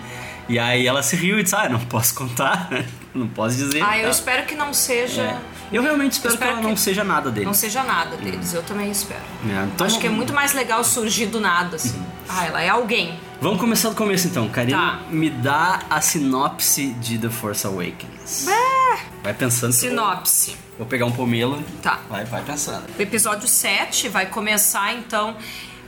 E 0.49 0.59
aí 0.59 0.87
ela 0.87 1.03
se 1.03 1.17
riu 1.17 1.39
e 1.39 1.43
disse: 1.43 1.55
Ah, 1.57 1.69
não 1.69 1.81
posso 1.81 2.15
contar, 2.15 2.69
né? 2.71 2.85
Não 3.15 3.27
posso 3.29 3.57
dizer. 3.57 3.83
Ah, 3.83 3.97
eu 3.99 4.05
tá? 4.05 4.11
espero 4.11 4.47
que 4.47 4.55
não 4.55 4.73
seja. 4.75 5.23
É. 5.23 5.39
Eu 5.73 5.83
realmente 5.83 6.13
espero, 6.13 6.35
espero 6.35 6.51
que 6.51 6.57
ela 6.59 6.63
que 6.65 6.69
não 6.69 6.77
seja 6.77 7.03
nada 7.03 7.31
dele. 7.31 7.47
Não 7.47 7.55
seja 7.55 7.83
nada 7.83 8.17
deles, 8.17 8.53
eu 8.53 8.63
também 8.63 8.91
espero. 8.91 9.21
É, 9.49 9.65
então- 9.65 9.87
Acho 9.87 9.99
que 9.99 10.07
é 10.07 10.11
muito 10.11 10.33
mais 10.35 10.53
legal 10.53 10.85
surgir 10.85 11.27
do 11.27 11.41
nada, 11.41 11.77
assim. 11.77 12.03
Ah, 12.29 12.45
ela 12.45 12.61
é 12.61 12.69
alguém. 12.69 13.19
Vamos 13.41 13.59
começar 13.59 13.89
do 13.89 13.95
começo 13.95 14.27
então. 14.29 14.49
Karina, 14.51 14.77
Tá. 14.79 14.99
me 15.11 15.31
dá 15.31 15.81
a 15.89 16.01
sinopse 16.03 16.89
de 17.01 17.17
The 17.19 17.31
Force 17.31 17.67
Awakens. 17.67 18.47
Vai 19.23 19.35
pensando. 19.35 19.73
Sinopse. 19.73 20.57
Vou 20.79 20.87
pegar 20.87 21.07
um 21.07 21.13
pomelo. 21.13 21.63
Tá. 21.83 22.01
Vai, 22.09 22.25
vai 22.25 22.43
pensando. 22.43 22.85
O 22.99 23.03
episódio 23.03 23.47
7 23.49 24.09
vai 24.09 24.27
começar 24.27 24.95
então 24.95 25.37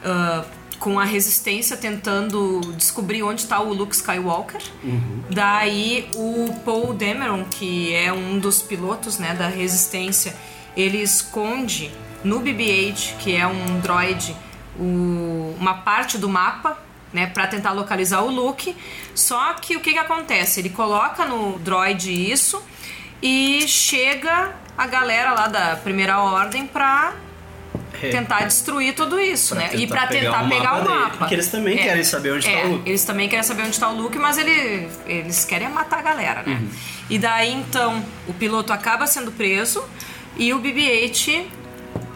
ah, 0.04 0.44
com 0.78 0.98
a 1.00 1.04
resistência 1.04 1.76
tentando 1.76 2.60
descobrir 2.76 3.22
onde 3.22 3.40
está 3.42 3.60
o 3.60 3.72
Luke 3.72 3.94
Skywalker. 3.94 4.60
Daí 5.30 6.08
o 6.14 6.52
Paul 6.64 6.92
Dameron, 6.94 7.44
que 7.44 7.94
é 7.94 8.12
um 8.12 8.38
dos 8.38 8.62
pilotos 8.62 9.18
né, 9.18 9.34
da 9.34 9.48
resistência, 9.48 10.34
ele 10.76 10.98
esconde 10.98 11.90
no 12.22 12.40
BB-8, 12.40 13.16
que 13.18 13.34
é 13.34 13.46
um 13.46 13.80
droid, 13.80 14.34
o- 14.78 15.54
uma 15.58 15.74
parte 15.74 16.18
do 16.18 16.28
mapa 16.28 16.78
né, 17.12 17.26
para 17.26 17.46
tentar 17.46 17.72
localizar 17.72 18.22
o 18.22 18.30
Luke. 18.30 18.76
Só 19.14 19.54
que 19.54 19.76
o 19.76 19.80
que, 19.80 19.92
que 19.92 19.98
acontece? 19.98 20.60
Ele 20.60 20.70
coloca 20.70 21.24
no 21.24 21.58
droid 21.58 22.10
isso 22.12 22.60
e 23.22 23.66
chega 23.68 24.52
a 24.76 24.86
galera 24.86 25.32
lá 25.32 25.46
da 25.48 25.76
primeira 25.76 26.18
ordem 26.20 26.66
pra 26.66 27.12
É. 28.02 28.10
tentar 28.10 28.44
destruir 28.44 28.94
tudo 28.94 29.18
isso, 29.20 29.54
né? 29.54 29.70
E 29.74 29.86
pra 29.86 30.06
pegar 30.06 30.20
tentar 30.42 30.48
pegar 30.48 30.74
o 30.80 30.82
dele, 30.82 30.94
mapa. 30.94 31.16
Porque 31.18 31.34
eles 31.34 31.48
também 31.48 31.78
É. 31.78 31.82
querem 31.84 32.04
saber 32.04 32.32
onde 32.32 32.48
É, 32.48 32.60
tá 32.62 32.66
o 32.66 32.70
Luke. 32.72 32.88
Eles 32.90 33.04
também 33.04 33.28
querem 33.28 33.42
saber 33.42 33.62
onde 33.62 33.78
tá 33.80 33.88
o 33.88 33.94
Luke, 33.96 34.18
mas 34.18 34.36
ele, 34.36 34.88
eles 35.06 35.44
querem 35.44 35.68
matar 35.68 36.00
a 36.00 36.02
galera, 36.02 36.42
né? 36.44 36.58
Uhum. 36.60 36.68
E 37.08 37.18
daí 37.18 37.52
então 37.52 38.04
o 38.26 38.34
piloto 38.34 38.72
acaba 38.72 39.06
sendo 39.06 39.30
preso 39.32 39.82
e 40.36 40.52
o 40.52 40.58
BB-8 40.60 41.44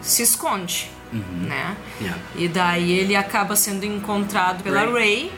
se 0.01 0.21
esconde, 0.23 0.89
né? 1.11 1.75
Uhum. 1.99 2.05
Yeah. 2.05 2.21
E 2.35 2.47
daí 2.47 2.91
ele 2.91 3.15
acaba 3.15 3.55
sendo 3.55 3.85
encontrado 3.85 4.61
pela 4.63 4.81
Rey. 4.81 4.91
Ray. 4.93 5.31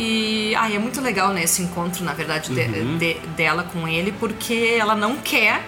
E 0.00 0.54
ai, 0.54 0.76
é 0.76 0.78
muito 0.78 1.00
legal 1.00 1.30
né, 1.32 1.42
esse 1.42 1.60
encontro, 1.60 2.04
na 2.04 2.12
verdade, 2.14 2.54
de- 2.54 2.60
Uhum. 2.78 2.98
de- 2.98 3.14
dela 3.36 3.64
com 3.64 3.88
ele, 3.88 4.12
porque 4.12 4.76
ela 4.78 4.94
não 4.94 5.16
quer 5.16 5.60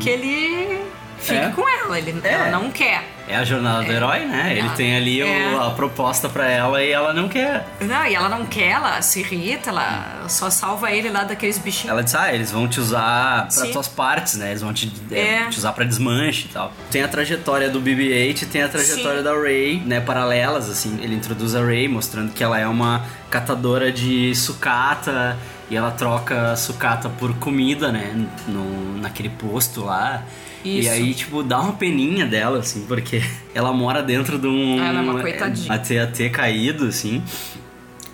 que 0.00 0.08
ele 0.08 0.80
fique 1.18 1.34
É. 1.38 1.50
com 1.50 1.68
ela. 1.68 1.98
Ele, 1.98 2.18
É. 2.24 2.32
Ela 2.32 2.50
não 2.50 2.70
quer. 2.70 3.04
É 3.28 3.36
a 3.36 3.44
jornada 3.44 3.84
do 3.84 3.92
herói, 3.92 4.20
né? 4.24 4.52
Ele 4.52 4.60
Ah, 4.68 4.72
tem 4.74 4.96
ali 4.96 5.22
o- 5.22 5.26
é. 5.26 5.54
a 5.66 5.70
proposta 5.70 6.28
pra 6.30 6.48
ela 6.48 6.82
e 6.82 6.90
ela 6.90 7.12
não 7.12 7.28
quer. 7.28 7.66
Não, 7.80 8.06
e 8.06 8.14
ela 8.14 8.28
não 8.28 8.46
quer, 8.46 8.70
ela 8.70 9.02
se 9.02 9.20
irrita, 9.20 9.68
ela 9.70 10.24
só 10.28 10.48
salva 10.48 10.90
ele 10.90 11.10
lá 11.10 11.24
daqueles 11.24 11.58
bichinhos. 11.58 11.90
Ela 11.90 12.02
diz, 12.02 12.14
ah, 12.14 12.32
eles 12.32 12.50
vão 12.50 12.66
te 12.66 12.80
usar 12.80 13.42
pra 13.42 13.50
Sim. 13.50 13.70
tuas 13.72 13.86
partes, 13.86 14.36
né? 14.36 14.48
Eles 14.50 14.62
vão 14.62 14.72
te, 14.72 14.90
é, 15.12 15.20
É. 15.42 15.46
te 15.50 15.58
usar 15.58 15.72
pra 15.72 15.84
desmanche 15.84 16.46
e 16.46 16.52
tal. 16.52 16.72
Tem 16.90 17.02
a 17.02 17.08
trajetória 17.08 17.68
do 17.68 17.80
BB-8 17.80 18.42
e 18.42 18.46
tem 18.46 18.62
a 18.62 18.68
trajetória 18.68 19.18
Sim. 19.18 19.24
da 19.24 19.34
Ray, 19.34 19.82
né? 19.84 20.00
Paralelas, 20.00 20.70
assim. 20.70 20.98
Ele 21.02 21.14
introduz 21.14 21.54
a 21.54 21.60
Ray, 21.62 21.86
mostrando 21.86 22.32
que 22.32 22.42
ela 22.42 22.58
é 22.58 22.66
uma 22.66 23.04
catadora 23.30 23.92
de 23.92 24.34
sucata 24.34 25.36
e 25.70 25.76
ela 25.76 25.90
troca 25.90 26.56
sucata 26.56 27.10
por 27.10 27.34
comida, 27.36 27.92
né? 27.92 28.14
No, 28.46 28.96
naquele 28.98 29.28
posto 29.28 29.84
lá. 29.84 30.22
E 30.64 30.80
Isso. 30.80 30.90
aí, 30.90 31.14
tipo, 31.14 31.42
dá 31.42 31.60
uma 31.60 31.72
peninha 31.74 32.26
dela, 32.26 32.58
assim, 32.58 32.84
porque 32.88 33.22
ela 33.54 33.72
mora 33.72 34.02
dentro 34.02 34.38
de 34.38 34.46
um... 34.46 34.78
Ela 34.84 34.98
é 34.98 35.02
uma 35.02 35.20
coitadinha. 35.20 35.72
AT-AT 35.74 36.30
caído, 36.30 36.86
assim. 36.86 37.22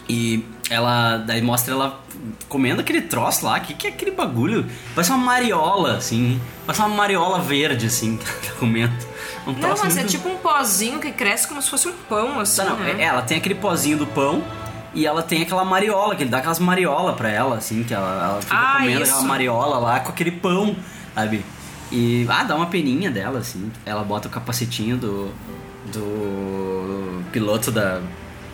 E 0.09 0.45
ela. 0.71 1.17
Daí 1.19 1.41
mostra 1.41 1.73
ela 1.75 2.01
comendo 2.49 2.81
aquele 2.83 3.01
troço 3.03 3.45
lá. 3.47 3.57
O 3.57 3.61
que, 3.63 3.75
que 3.75 3.87
é 3.87 3.91
aquele 3.91 4.11
bagulho? 4.11 4.67
Parece 4.95 5.11
uma 5.11 5.19
mariola, 5.25 5.97
assim. 5.97 6.39
Parece 6.67 6.81
uma 6.85 6.95
mariola 6.95 7.41
verde, 7.41 7.87
assim, 7.87 8.17
que 8.19 8.25
ela 8.27 8.39
tá 8.41 8.53
comendo. 8.61 8.93
Um 9.47 9.53
Não, 9.53 9.71
mas 9.71 9.97
é 9.97 10.01
muito- 10.01 10.11
tipo 10.11 10.29
um 10.29 10.37
pozinho 10.37 10.99
que 10.99 11.11
cresce 11.13 11.49
como 11.49 11.61
se 11.63 11.71
fosse 11.71 11.89
um 11.89 11.93
pão, 12.09 12.39
assim, 12.41 12.63
Tá, 12.63 12.71
não, 12.71 12.77
né? 12.79 12.97
é, 12.99 13.03
ela 13.05 13.23
tem 13.23 13.37
aquele 13.39 13.55
pozinho 13.55 13.97
do 13.99 14.07
pão. 14.07 14.43
E 14.95 15.07
ela 15.07 15.23
tem 15.23 15.43
aquela 15.43 15.65
mariola, 15.65 16.15
que 16.15 16.23
ele 16.23 16.31
dá 16.31 16.39
aquelas 16.39 16.61
mariola 16.61 17.15
pra 17.15 17.29
ela, 17.29 17.57
assim, 17.57 17.83
que 17.83 17.93
ela, 17.93 18.29
ela 18.31 18.41
fica 18.41 18.55
Ah, 18.55 18.75
comendo 18.79 19.03
isso. 19.03 19.11
aquela 19.13 19.27
mariola 19.27 19.79
lá 19.79 19.99
com 20.01 20.11
aquele 20.11 20.31
pão, 20.31 20.77
sabe? 21.15 21.45
E, 21.95 22.27
ah, 22.29 22.43
dá 22.43 22.57
uma 22.57 22.67
peninha 22.67 23.11
dela, 23.11 23.39
assim. 23.39 23.71
Ela 23.87 24.03
bota 24.03 24.27
o 24.27 24.31
capacetinho 24.31 24.97
do, 24.97 25.31
do 25.93 27.23
piloto 27.33 27.71
da, 27.71 28.01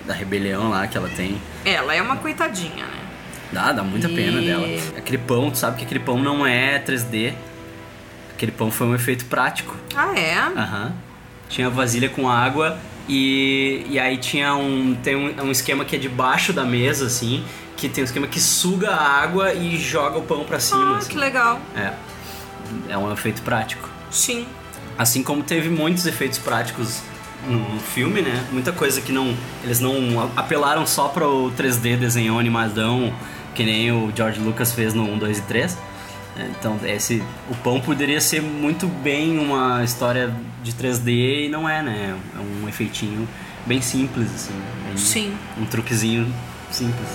da 0.07 0.13
rebelião 0.15 0.69
lá 0.69 0.87
que 0.87 0.97
ela 0.97 1.09
tem. 1.09 1.41
Ela 1.65 1.95
é 1.95 2.03
uma 2.03 2.17
coitadinha, 2.17 2.85
né? 2.85 3.01
Dá, 3.53 3.73
dá 3.73 3.83
muita 3.83 4.09
E- 4.09 4.15
pena 4.15 4.41
dela. 4.41 4.67
Aquele 4.97 5.19
pão, 5.19 5.51
tu 5.51 5.59
sabe 5.59 5.79
que 5.79 5.85
aquele 5.85 6.01
pão 6.01 6.19
não 6.19 6.47
é 6.47 6.79
3D. 6.79 7.33
Aquele 8.35 8.53
pão 8.53 8.71
foi 8.71 8.87
um 8.87 8.95
efeito 8.95 9.25
prático. 9.27 9.75
Ah, 9.95 10.13
é? 10.19 10.35
Aham. 10.39 10.93
Tinha 11.49 11.69
vasilha 11.69 12.09
com 12.09 12.29
água 12.29 12.79
e, 13.09 13.85
e 13.89 13.99
aí 13.99 14.17
tinha 14.19 14.55
um. 14.55 14.95
Tem 15.03 15.17
um, 15.17 15.47
um 15.47 15.51
esquema 15.51 15.85
que 15.85 15.97
é 15.97 15.99
debaixo 15.99 16.53
da 16.53 16.65
mesa, 16.65 17.07
assim. 17.07 17.43
Que 17.77 17.89
tem 17.89 18.03
um 18.03 18.05
esquema 18.05 18.27
que 18.27 18.39
suga 18.39 18.91
a 18.91 19.23
água 19.23 19.53
e 19.53 19.77
joga 19.77 20.19
o 20.19 20.23
pão 20.23 20.45
pra 20.45 20.61
cima. 20.61 20.95
Ah, 20.95 20.99
assim. 20.99 21.11
que 21.11 21.19
legal. 21.19 21.59
É. 21.75 21.93
É 22.89 22.97
um 22.97 23.13
efeito 23.13 23.43
prático. 23.43 23.89
Sim. 24.11 24.47
Assim 24.99 25.23
como 25.23 25.43
teve 25.43 25.69
muitos 25.69 26.07
efeitos 26.07 26.39
práticos 26.39 27.01
no 27.47 27.81
filme, 27.81 28.21
né? 28.21 28.45
Muita 28.53 28.71
coisa 28.73 29.01
que 29.01 29.13
não. 29.13 29.35
Eles 29.65 29.81
não 29.81 30.31
apelaram 30.37 30.87
só 30.87 31.09
para 31.09 31.27
o 31.27 31.51
3D 31.53 31.97
desenhou 31.97 32.39
animadão, 32.39 33.13
que 33.55 33.65
nem 33.65 33.91
o 33.93 34.13
George 34.15 34.39
Lucas 34.41 34.73
fez 34.73 34.93
no 34.93 35.05
1, 35.15 35.19
2 35.19 35.39
e 35.39 35.43
3. 35.43 35.79
É, 36.39 36.47
Então, 36.59 36.79
esse, 36.85 37.23
o 37.49 37.55
pão 37.57 37.81
poderia 37.81 38.21
ser 38.21 38.43
muito 38.43 38.87
bem 38.87 39.39
uma 39.39 39.83
história 39.83 40.33
de 40.63 40.73
3D 40.73 41.47
e 41.47 41.49
não 41.49 41.67
é, 41.69 41.83
né? 41.83 42.15
É 42.37 42.39
um 42.65 42.69
efeitinho 42.69 43.27
bem 43.67 43.81
simples, 43.81 44.29
assim. 44.35 44.55
bem- 44.87 44.97
Sim. 44.99 45.35
Um 45.59 45.65
truquezinho 45.65 46.33
simples. 46.71 47.09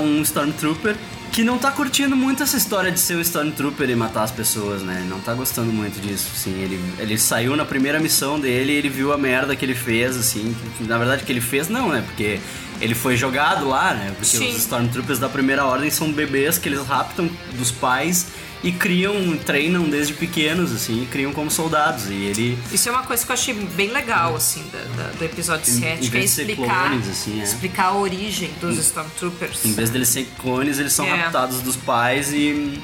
Um 0.00 0.22
Stormtrooper 0.22 0.96
que 1.32 1.44
não 1.44 1.58
tá 1.58 1.70
curtindo 1.70 2.16
muito 2.16 2.42
essa 2.42 2.56
história 2.56 2.90
de 2.90 2.98
ser 2.98 3.16
um 3.16 3.20
Stormtrooper 3.20 3.88
e 3.88 3.94
matar 3.94 4.24
as 4.24 4.32
pessoas, 4.32 4.82
né? 4.82 5.06
Não 5.08 5.20
tá 5.20 5.32
gostando 5.32 5.72
muito 5.72 6.00
disso, 6.00 6.28
assim. 6.34 6.60
Ele, 6.60 6.80
ele 6.98 7.16
saiu 7.16 7.54
na 7.56 7.64
primeira 7.64 8.00
missão 8.00 8.38
dele 8.38 8.72
e 8.72 8.76
ele 8.76 8.88
viu 8.88 9.12
a 9.12 9.18
merda 9.18 9.54
que 9.54 9.64
ele 9.64 9.74
fez, 9.74 10.16
assim. 10.16 10.54
Na 10.80 10.98
verdade, 10.98 11.22
que 11.22 11.30
ele 11.30 11.40
fez 11.40 11.68
não, 11.68 11.90
né? 11.90 12.02
Porque 12.04 12.40
ele 12.80 12.94
foi 12.94 13.16
jogado 13.16 13.68
lá, 13.68 13.94
né? 13.94 14.12
Porque 14.16 14.38
Sim. 14.38 14.50
os 14.50 14.56
Stormtroopers 14.56 15.18
da 15.18 15.28
primeira 15.28 15.64
ordem 15.64 15.90
são 15.90 16.10
bebês 16.10 16.58
que 16.58 16.68
eles 16.68 16.84
raptam 16.86 17.30
dos 17.56 17.70
pais 17.70 18.26
e 18.62 18.70
criam, 18.72 19.14
treinam 19.38 19.88
desde 19.88 20.12
pequenos, 20.12 20.70
assim, 20.72 21.02
e 21.02 21.06
criam 21.06 21.32
como 21.32 21.50
soldados. 21.50 22.10
E 22.10 22.14
ele 22.14 22.58
Isso 22.72 22.88
é 22.88 22.92
uma 22.92 23.02
coisa 23.04 23.24
que 23.24 23.30
eu 23.30 23.34
achei 23.34 23.54
bem 23.54 23.90
legal, 23.90 24.36
assim, 24.36 24.62
da- 24.72 25.02
da- 25.02 25.10
do 25.12 25.24
episódio 25.24 25.72
Em- 25.72 25.78
7, 25.80 26.06
em 26.06 26.10
que 26.10 26.16
é 26.18 26.24
explicar, 26.24 26.88
clones, 26.90 27.08
assim, 27.08 27.40
é. 27.40 27.44
explicar 27.44 27.84
a 27.86 27.94
origem 27.96 28.50
dos 28.60 28.76
Stormtroopers. 28.78 29.64
Em 29.64 29.72
vez 29.72 29.88
deles 29.90 30.08
serem 30.08 30.28
clones, 30.38 30.78
eles 30.78 30.92
são 30.92 31.06
É. 31.06 31.14
raptados 31.22 31.60
dos 31.62 31.74
pais 31.76 32.32
e, 32.32 32.78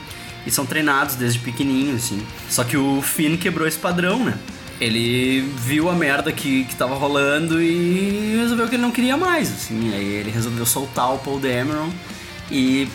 e 0.47 0.51
são 0.51 0.65
treinados 0.65 1.15
desde 1.17 1.39
pequenininho, 1.41 1.97
assim. 1.97 2.25
Só 2.49 2.65
que 2.65 2.77
o 2.79 3.03
Finn 3.03 3.37
quebrou 3.37 3.69
esse 3.69 3.79
padrão, 3.79 4.25
né? 4.25 4.39
Ele 4.81 5.41
viu 5.59 5.89
a 5.91 5.95
merda 5.95 6.31
que, 6.33 6.65
que 6.65 6.75
tava 6.75 6.95
rolando 6.95 7.63
e 7.63 8.37
resolveu 8.39 8.69
que 8.69 8.75
ele 8.77 8.83
não 8.83 8.91
queria 8.91 9.17
mais, 9.17 9.51
assim. 9.51 9.93
Aí 9.95 10.05
ele 10.07 10.31
resolveu 10.31 10.65
soltar 10.67 11.15
o 11.15 11.19
Paul 11.19 11.39
Dameron 11.41 11.91
e 12.51 12.87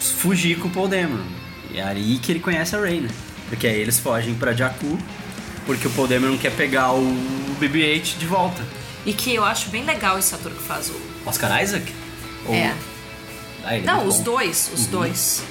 fugir 0.00 0.58
com 0.58 0.68
o 0.68 0.70
Paul 0.70 0.86
Dameron. 0.88 1.37
E 1.70 1.78
é 1.78 1.82
aí 1.84 2.18
que 2.18 2.32
ele 2.32 2.40
conhece 2.40 2.74
a 2.74 2.80
Rey, 2.80 3.00
né? 3.00 3.08
Porque 3.48 3.66
aí 3.66 3.78
eles 3.80 3.98
fogem 3.98 4.34
pra 4.34 4.52
Jakku, 4.52 4.98
porque 5.66 5.86
o 5.86 5.90
Paul 5.90 6.06
Dameron 6.08 6.36
quer 6.38 6.52
pegar 6.54 6.92
o 6.92 7.02
BB-8 7.60 8.18
de 8.18 8.26
volta. 8.26 8.62
E 9.06 9.12
que 9.12 9.34
eu 9.34 9.44
acho 9.44 9.68
bem 9.70 9.84
legal 9.84 10.18
esse 10.18 10.34
ator 10.34 10.52
que 10.52 10.62
faz 10.62 10.90
o... 10.90 11.00
Oscar 11.26 11.62
Isaac? 11.62 11.92
Ou- 12.46 12.54
É. 12.54 12.74
Ah, 13.64 13.76
é 13.76 13.80
Não, 13.80 14.06
os 14.06 14.16
bom. 14.18 14.22
dois, 14.24 14.70
os 14.74 14.86
dois. 14.86 15.42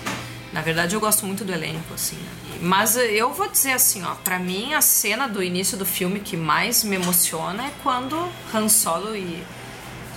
Na 0.53 0.62
verdade, 0.62 0.95
eu 0.95 1.00
gosto 1.00 1.25
muito 1.25 1.43
do 1.43 1.51
elenco, 1.53 1.93
assim. 1.93 2.15
né? 2.15 2.57
Mas 2.62 2.95
eu 2.95 3.31
vou 3.33 3.47
dizer 3.47 3.74
assim, 3.74 4.03
ó, 4.03 4.15
pra 4.15 4.39
mim 4.39 4.74
a 4.74 4.81
cena 4.81 5.27
do 5.27 5.43
início 5.43 5.77
do 5.77 5.86
filme 5.86 6.19
que 6.19 6.36
mais 6.36 6.83
me 6.83 6.95
emociona 6.95 7.65
é 7.65 7.71
quando 7.83 8.17
Han 8.53 8.67
Solo 8.69 9.15
e 9.15 9.43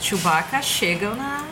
Chewbacca 0.01 0.63
chegam 0.63 1.15
na 1.15 1.45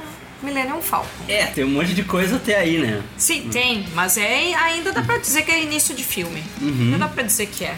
Millennium 0.42 0.80
Falcon. 0.80 1.08
É, 1.28 1.46
tem 1.46 1.64
um 1.64 1.70
monte 1.70 1.94
de 1.94 2.02
coisa 2.04 2.36
até 2.36 2.56
aí, 2.56 2.78
né? 2.78 3.02
Sim, 3.16 3.48
tem, 3.50 3.86
mas 3.94 4.16
é 4.16 4.54
ainda 4.54 4.92
dá 4.92 5.02
pra 5.02 5.18
dizer 5.18 5.42
que 5.42 5.50
é 5.50 5.62
início 5.62 5.94
de 5.94 6.04
filme. 6.04 6.42
Uhum. 6.60 6.78
Ainda 6.92 6.98
dá 6.98 7.08
pra 7.08 7.22
dizer 7.24 7.46
que 7.46 7.64
é. 7.64 7.74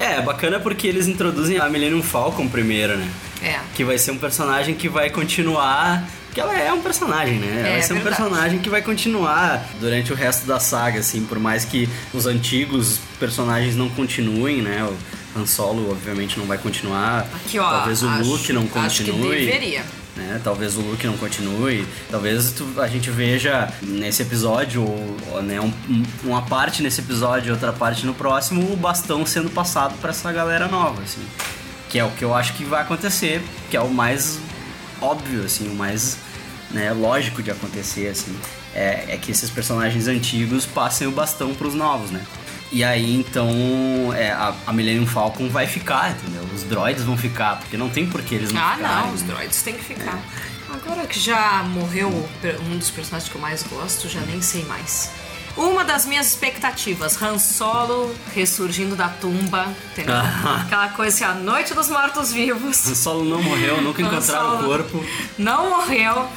É, 0.00 0.14
é 0.16 0.22
bacana 0.22 0.58
porque 0.60 0.86
eles 0.86 1.06
introduzem 1.08 1.58
a 1.58 1.68
Millennium 1.68 2.02
Falcon 2.02 2.48
primeiro, 2.48 2.96
né? 2.96 3.08
É. 3.42 3.58
Que 3.74 3.84
vai 3.84 3.98
ser 3.98 4.10
um 4.12 4.18
personagem 4.18 4.74
que 4.74 4.88
vai 4.88 5.10
continuar. 5.10 6.04
Que 6.34 6.40
ela 6.40 6.56
é 6.56 6.72
um 6.72 6.80
personagem, 6.82 7.34
né? 7.38 7.56
Ela 7.60 7.68
É, 7.68 7.72
vai 7.72 7.82
ser 7.82 7.92
um 7.94 7.96
verdade. 7.96 8.16
personagem 8.22 8.58
que 8.60 8.68
vai 8.68 8.82
continuar 8.82 9.66
durante 9.80 10.12
o 10.12 10.14
resto 10.14 10.46
da 10.46 10.60
saga, 10.60 11.00
assim, 11.00 11.24
por 11.24 11.38
mais 11.38 11.64
que 11.64 11.88
os 12.12 12.26
antigos 12.26 13.00
personagens 13.18 13.74
não 13.74 13.88
continuem, 13.88 14.62
né? 14.62 14.84
O 14.84 15.38
Han 15.40 15.46
Solo, 15.46 15.90
obviamente, 15.90 16.38
não 16.38 16.46
vai 16.46 16.58
continuar. 16.58 17.26
Aqui, 17.44 17.58
ó. 17.58 17.68
Talvez 17.70 18.02
o 18.02 18.08
acho- 18.08 18.22
Luke 18.28 18.52
não 18.52 18.68
Acho 18.74 19.04
que 19.04 19.10
continue. 19.10 19.46
deveria. 19.46 19.84
Né? 20.18 20.40
Talvez 20.44 20.76
o 20.76 20.80
Luke 20.80 21.06
não 21.06 21.16
continue, 21.16 21.86
talvez 22.10 22.52
tu- 22.52 22.80
a 22.80 22.86
gente 22.88 23.10
veja 23.10 23.72
nesse 23.82 24.20
episódio, 24.22 24.82
ou, 24.82 25.16
ou, 25.32 25.42
né, 25.42 25.60
um- 25.60 25.72
um- 25.88 26.04
uma 26.24 26.42
parte 26.42 26.82
nesse 26.82 27.00
episódio 27.00 27.48
e 27.48 27.52
outra 27.52 27.72
parte 27.72 28.04
no 28.04 28.12
próximo, 28.12 28.72
o 28.72 28.76
bastão 28.76 29.24
sendo 29.24 29.48
passado 29.48 29.94
pra 30.00 30.10
essa 30.10 30.30
galera 30.32 30.66
nova, 30.68 31.00
assim. 31.02 31.22
Que 31.88 31.98
é 31.98 32.04
o 32.04 32.10
que 32.10 32.22
eu 32.24 32.34
acho 32.34 32.52
que 32.54 32.64
vai 32.64 32.82
acontecer, 32.82 33.42
que 33.70 33.76
é 33.76 33.80
o 33.80 33.88
mais 33.88 34.38
óbvio, 35.00 35.44
assim, 35.44 35.68
o 35.68 35.74
mais 35.74 36.18
né, 36.70 36.92
lógico 36.92 37.42
de 37.42 37.50
acontecer, 37.50 38.08
assim. 38.08 38.36
É, 38.74 39.06
é 39.14 39.16
que 39.16 39.30
esses 39.30 39.48
personagens 39.48 40.06
antigos 40.06 40.66
passem 40.66 41.06
o 41.06 41.10
bastão 41.10 41.54
pros 41.54 41.72
novos, 41.74 42.10
né? 42.10 42.20
E 42.70 42.84
aí, 42.84 43.14
então, 43.14 43.48
é, 44.14 44.30
a, 44.30 44.54
a 44.66 44.72
Millennium 44.72 45.06
Falcon 45.06 45.48
vai 45.48 45.66
ficar, 45.66 46.10
entendeu? 46.10 46.42
Os 46.54 46.64
droids 46.64 47.02
vão 47.02 47.16
ficar, 47.16 47.58
porque 47.60 47.76
não 47.78 47.88
tem 47.88 48.06
por 48.06 48.20
que 48.22 48.34
eles 48.34 48.52
não 48.52 48.60
Ah, 48.60 48.74
ficarem. 48.76 49.06
não, 49.06 49.14
os 49.14 49.22
droids 49.22 49.62
têm 49.62 49.74
que 49.74 49.84
ficar. 49.84 50.18
Agora 50.70 51.06
que 51.06 51.18
já 51.18 51.62
morreu 51.64 52.08
um 52.70 52.76
dos 52.76 52.90
personagens 52.90 53.30
que 53.30 53.36
eu 53.36 53.40
mais 53.40 53.62
gosto, 53.62 54.06
já 54.08 54.20
nem 54.20 54.42
sei 54.42 54.64
mais. 54.66 55.10
Uma 55.56 55.82
das 55.82 56.04
minhas 56.04 56.26
expectativas, 56.28 57.20
Han 57.20 57.38
Solo 57.38 58.14
ressurgindo 58.34 58.94
da 58.94 59.08
tumba, 59.08 59.66
entendeu? 59.92 60.14
Aquela 60.14 60.88
coisa 60.90 61.14
assim, 61.14 61.24
a 61.24 61.34
noite 61.42 61.72
dos 61.74 61.88
mortos-vivos. 61.88 62.76
Solo 62.76 63.24
não 63.24 63.42
morreu, 63.42 63.80
nunca 63.80 64.00
Han 64.04 64.06
encontraram 64.08 64.60
o 64.60 64.64
corpo. 64.64 65.04
Não 65.38 65.70
morreu, 65.70 66.28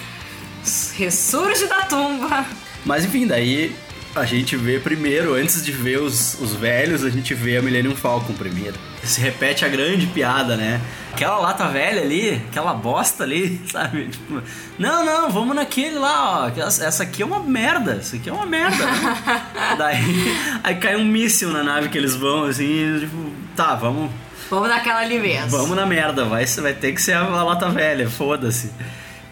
ressurge 0.96 1.68
da 1.68 1.82
tumba. 1.84 2.46
Mas 2.86 3.06
enfim, 3.06 3.28
daí 3.28 3.76
a 4.15 4.25
gente 4.25 4.56
vê 4.56 4.80
primeiro, 4.80 5.34
antes 5.34 5.63
de 5.63 5.72
ver 5.72 6.00
os, 6.00 6.39
os 6.39 6.53
velhos, 6.53 7.03
a 7.03 7.10
gente 7.10 7.34
vê 7.34 7.58
a 7.58 7.62
Millennium 7.62 7.96
Falcon 7.96 8.34
primeiro. 8.34 8.75
Se 9.03 9.22
repete 9.22 9.63
a 9.63 9.68
grande 9.70 10.06
piada, 10.08 10.58
né? 10.58 10.82
Aquela 11.13 11.38
lata 11.38 11.68
velha 11.68 12.01
ali, 12.01 12.41
aquela 12.50 12.74
bosta 12.74 13.24
ali, 13.24 13.62
sabe? 13.72 14.08
Tipo, 14.08 14.41
não, 14.77 15.06
não, 15.06 15.30
vamos 15.30 15.56
naquele 15.56 15.98
lá, 15.98 16.46
ó. 16.46 16.60
Essa 16.60 17.03
aqui 17.03 17.22
é 17.22 17.25
uma 17.25 17.39
merda, 17.39 18.00
isso 18.01 18.15
aqui 18.15 18.30
é 18.30 18.34
uma 18.34 18.46
merda. 18.46 18.86
daí 19.77 20.36
aí 20.63 20.75
cai 20.75 20.96
um 20.96 21.06
míssil 21.06 21.50
na 21.50 21.63
nave 21.63 21.89
que 21.89 21.98
eles 21.98 22.15
vão, 22.15 22.46
assim, 22.46 22.65
e, 22.65 23.00
tipo, 23.01 23.32
tá, 23.56 23.75
vamos, 23.75 24.12
Vamos 24.50 24.68
naquela 24.68 25.00
ali 25.00 25.18
mesmo. 25.18 25.50
vamos 25.50 25.77
na 25.77 25.86
merda, 25.86 26.25
vai, 26.25 26.46
vai 26.46 26.74
ter 26.74 26.91
que 26.91 27.01
ser 27.01 27.13
a 27.13 27.44
lata 27.44 27.70
velha, 27.70 28.10
foda-se. 28.10 28.70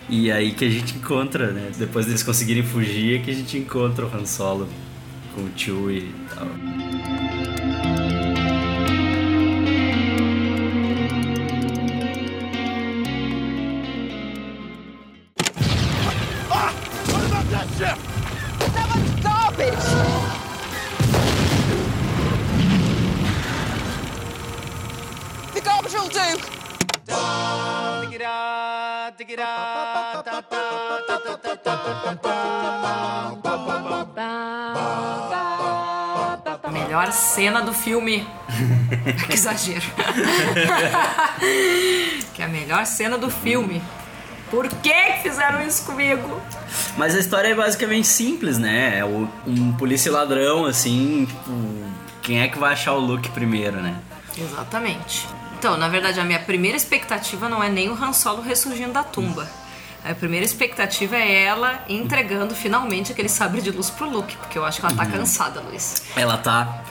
E 0.09 0.31
aí 0.31 0.51
que 0.51 0.65
a 0.65 0.69
gente 0.69 0.97
encontra, 0.97 1.51
né? 1.51 1.71
Depois 1.77 2.05
deles 2.05 2.23
conseguirem 2.23 2.63
fugir, 2.63 3.19
é 3.19 3.23
que 3.23 3.29
a 3.29 3.33
gente 3.33 3.57
encontra 3.57 4.05
o 4.05 4.15
Han 4.15 4.25
Solo 4.25 4.67
com 5.35 5.41
o 5.41 5.49
Chewie 5.55 5.99
e 5.99 6.35
tal. 6.35 6.88
Melhor 36.71 37.11
cena 37.11 37.61
do 37.61 37.73
filme. 37.73 38.25
que 39.27 39.33
exagero. 39.33 39.85
que 42.33 42.41
é 42.41 42.45
a 42.45 42.47
melhor 42.47 42.85
cena 42.85 43.17
do 43.17 43.29
filme. 43.29 43.81
Por 44.49 44.67
que 44.67 45.13
fizeram 45.21 45.67
isso 45.67 45.85
comigo? 45.85 46.41
Mas 46.97 47.13
a 47.15 47.19
história 47.19 47.49
é 47.49 47.55
basicamente 47.55 48.07
simples, 48.07 48.57
né? 48.57 48.99
É 48.99 49.05
um 49.05 49.73
polícia 49.77 50.11
ladrão, 50.11 50.65
assim, 50.65 51.25
tipo, 51.25 51.51
quem 52.21 52.41
é 52.41 52.47
que 52.47 52.57
vai 52.57 52.73
achar 52.73 52.93
o 52.93 52.99
Luke 52.99 53.29
primeiro, 53.29 53.81
né? 53.81 53.95
Exatamente. 54.37 55.27
Então, 55.59 55.75
na 55.77 55.89
verdade, 55.89 56.19
a 56.19 56.23
minha 56.23 56.39
primeira 56.39 56.77
expectativa 56.77 57.49
não 57.49 57.61
é 57.61 57.67
nem 57.69 57.89
o 57.89 57.93
Han 57.93 58.13
Solo 58.13 58.41
ressurgindo 58.41 58.93
da 58.93 59.03
tumba. 59.03 59.47
A 60.09 60.15
primeira 60.15 60.45
expectativa 60.45 61.17
é 61.17 61.43
ela 61.43 61.83
entregando 61.89 62.55
finalmente 62.55 63.11
aquele 63.11 63.27
sabre 63.27 63.61
de 63.61 63.69
luz 63.69 63.89
pro 63.89 64.09
Luke, 64.09 64.37
porque 64.37 64.57
eu 64.57 64.63
acho 64.65 64.79
que 64.79 64.85
ela 64.85 64.95
tá 64.95 65.05
cansada, 65.05 65.59
Luiz. 65.59 66.03
Ela 66.15 66.37
tá. 66.37 66.81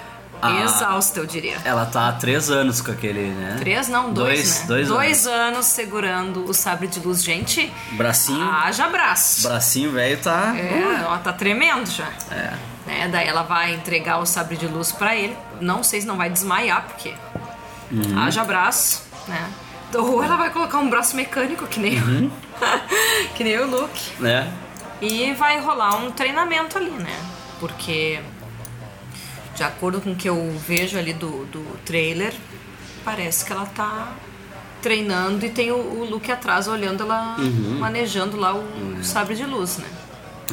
a- 0.43 0.61
Exausta, 0.61 1.19
eu 1.19 1.25
diria. 1.27 1.57
Ela 1.65 1.87
tá 1.87 2.09
há 2.09 2.13
três 2.13 2.51
anos 2.51 2.83
com 2.83 2.93
aquele, 2.93 3.29
né? 3.31 3.57
Três, 3.59 3.89
não, 3.89 4.13
dois, 4.13 4.65
Dois, 4.67 4.89
né? 4.91 4.95
dois, 4.95 5.27
anos. 5.27 5.41
anos 5.57 5.67
segurando 5.67 6.45
o 6.45 6.53
sabre 6.53 6.87
de 6.87 7.01
luz. 7.01 7.25
Gente, 7.25 7.73
Bracinho, 7.93 8.45
haja 8.47 8.87
braço. 8.89 9.49
bracinho 9.49 9.91
velho 9.93 10.19
tá. 10.19 10.55
É, 10.55 11.01
ela 11.03 11.19
tá 11.19 11.33
tremendo 11.33 11.91
já. 11.91 12.09
É. 12.31 12.53
Né? 12.87 13.09
Daí 13.11 13.27
ela 13.27 13.43
vai 13.43 13.75
entregar 13.75 14.19
o 14.19 14.27
sabre 14.27 14.57
de 14.59 14.67
luz 14.67 14.93
pra 14.93 15.17
ele. 15.17 15.35
Não 15.63 15.83
sei 15.83 16.03
se 16.03 16.07
não 16.07 16.17
vai 16.19 16.29
desmaiar, 16.29 16.85
porque 16.85 17.15
Uhum. 17.90 18.18
haja 18.18 18.45
braço, 18.45 19.02
né? 19.26 19.49
Ou 19.95 20.23
ela 20.23 20.37
vai 20.37 20.50
colocar 20.50 20.78
um 20.78 20.90
braço 20.90 21.16
mecânico, 21.16 21.66
que 21.66 21.80
nem, 21.80 21.99
Uhum. 22.02 22.30
que 23.34 23.43
nem 23.45 23.58
o 23.58 23.67
Luke. 23.67 24.10
né? 24.21 24.52
E 25.00 25.32
vai 25.34 25.58
rolar 25.60 25.97
um 25.97 26.10
treinamento 26.10 26.76
ali, 26.76 26.91
né? 26.91 27.17
Porque, 27.60 28.21
de 29.54 29.63
acordo 29.63 30.00
com 30.00 30.13
o 30.13 30.17
que 30.17 30.28
eu 30.28 30.56
vejo 30.67 30.99
ali 30.99 31.13
do, 31.13 31.45
do 31.47 31.78
trailer, 31.84 32.34
parece 33.04 33.45
que 33.45 33.52
ela 33.52 33.65
tá 33.67 34.08
treinando 34.82 35.45
e 35.47 35.50
tem 35.50 35.71
o, 35.73 35.76
o 35.76 36.04
Luke 36.08 36.30
atrás 36.30 36.69
olhando 36.69 37.02
ela 37.04 37.36
Uhum. 37.39 37.78
manejando 37.80 38.36
lá 38.36 38.54
o 38.54 38.65
sabre 39.02 39.34
de 39.34 39.45
luz, 39.45 39.78
né? 39.78 39.86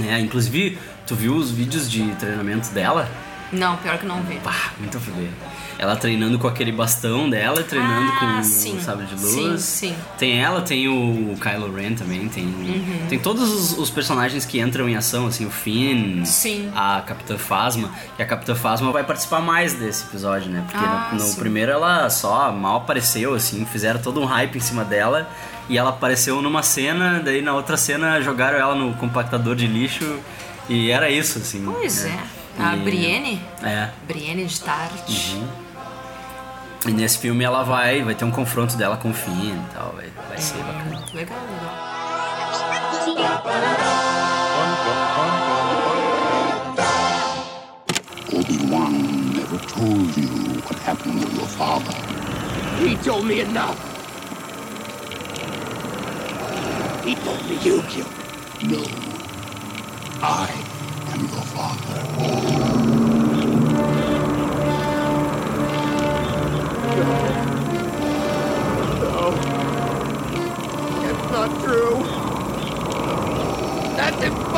É, 0.08 0.20
inclusive, 0.20 0.78
tu 1.08 1.16
viu 1.16 1.36
os 1.36 1.52
vídeos 1.52 1.90
de 1.90 2.14
treinamento 2.16 2.70
dela? 2.70 3.10
Não, 3.52 3.78
pior 3.78 3.98
que 3.98 4.06
não 4.06 4.22
vi. 4.24 4.36
Pá, 4.40 4.72
muito 4.80 5.00
foder. 5.00 5.30
Ela 5.78 5.96
treinando 5.98 6.40
com 6.40 6.48
aquele 6.48 6.72
bastão 6.72 7.30
dela, 7.30 7.62
treinando 7.62 8.12
Ah, 8.14 8.38
com 8.38 8.44
sim. 8.44 8.78
o 8.78 8.82
sabre 8.82 9.06
de 9.08 9.16
luz. 9.16 9.34
Sim, 9.34 9.58
sim. 9.58 9.90
Uhum. 9.90 9.96
Tem 10.18 10.42
ela, 10.42 10.62
tem 10.62 10.88
o 10.88 11.36
Kylo 11.40 11.74
Ren 11.76 11.96
também, 11.96 12.30
tem 12.30 12.46
tem 13.10 13.20
todos 13.20 13.50
os, 13.52 13.78
os 13.78 13.90
personagens 13.90 14.46
que 14.46 14.60
entram 14.60 14.88
em 14.88 14.96
ação, 14.96 15.28
assim, 15.28 15.46
o 15.46 15.52
Finn, 15.52 16.24
Sim. 16.24 16.72
a 16.76 17.02
Capitã 17.06 17.38
Phasma. 17.38 17.92
E 18.18 18.24
a 18.24 18.26
Capitã 18.26 18.56
Phasma 18.56 18.92
vai 18.92 19.04
participar 19.04 19.42
mais 19.42 19.74
desse 19.74 20.06
episódio, 20.06 20.50
né? 20.50 20.64
Porque 20.70 20.84
Ah, 20.86 21.10
no, 21.14 21.28
no 21.28 21.36
primeiro 21.36 21.72
ela 21.74 22.10
só 22.10 22.52
mal 22.54 22.78
apareceu, 22.78 23.34
assim, 23.34 23.66
fizeram 23.66 24.00
todo 24.02 24.22
um 24.22 24.26
hype 24.26 24.56
em 24.56 24.62
cima 24.62 24.86
dela. 24.86 25.30
E 25.68 25.78
ela 25.78 25.90
apareceu 25.90 26.42
numa 26.42 26.64
cena, 26.64 27.22
daí 27.24 27.42
na 27.42 27.54
outra 27.54 27.76
cena 27.76 28.22
jogaram 28.22 28.58
ela 28.58 28.76
no 28.76 28.94
compactador 28.94 29.56
de 29.56 29.68
lixo. 29.68 30.20
E 30.70 30.90
era 30.90 31.10
isso, 31.10 31.40
assim. 31.40 31.64
Pois 31.66 32.04
né? 32.06 32.18
é. 32.60 32.64
A 32.64 32.76
E- 32.76 32.80
Brienne, 32.80 33.42
É. 33.62 33.90
Brienne 34.08 34.46
de 34.46 34.62
Tarte. 34.62 35.42
E 36.88 36.92
nesse 36.92 37.18
filme 37.18 37.44
ela 37.44 37.64
vai, 37.64 38.04
vai 38.04 38.14
ter 38.14 38.26
um 38.26 38.32
confronto 38.32 38.78
dela 38.78 38.96
com 38.96 39.10
o 39.10 39.14
Finn 39.14 39.56
e 39.56 39.74
tal, 39.74 39.92
vai, 39.96 40.08
vai 40.30 40.38
ser 40.38 40.58
bacana. 40.60 41.04
Legal, 41.14 41.38
legal. 41.50 41.76
Obi-Wan 48.32 49.34
never 49.34 49.58
told 49.68 50.16
you 50.16 50.30
what 50.62 50.78
happened 50.86 51.22
to 51.22 51.36
your 51.36 51.48
father. 51.48 51.96
He 52.80 52.96
told 52.98 53.26
me 53.26 53.40
enough. 53.40 53.80
He 57.04 57.16
told 57.16 57.42
me 57.50 57.56
you 57.64 57.82
killed 57.82 57.86
him. 57.86 58.06
No. 58.70 58.84
I 60.22 60.50
am 61.14 61.22
your 61.22 61.46
father. 61.54 62.55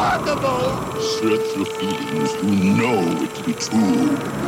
Impossible. 0.07 1.01
Search 1.01 1.57
your 1.57 1.65
feelings. 1.65 2.31
You 2.41 2.73
know 2.77 3.23
it 3.23 3.35
to 3.35 3.43
be 3.43 3.53
true. 3.53 4.46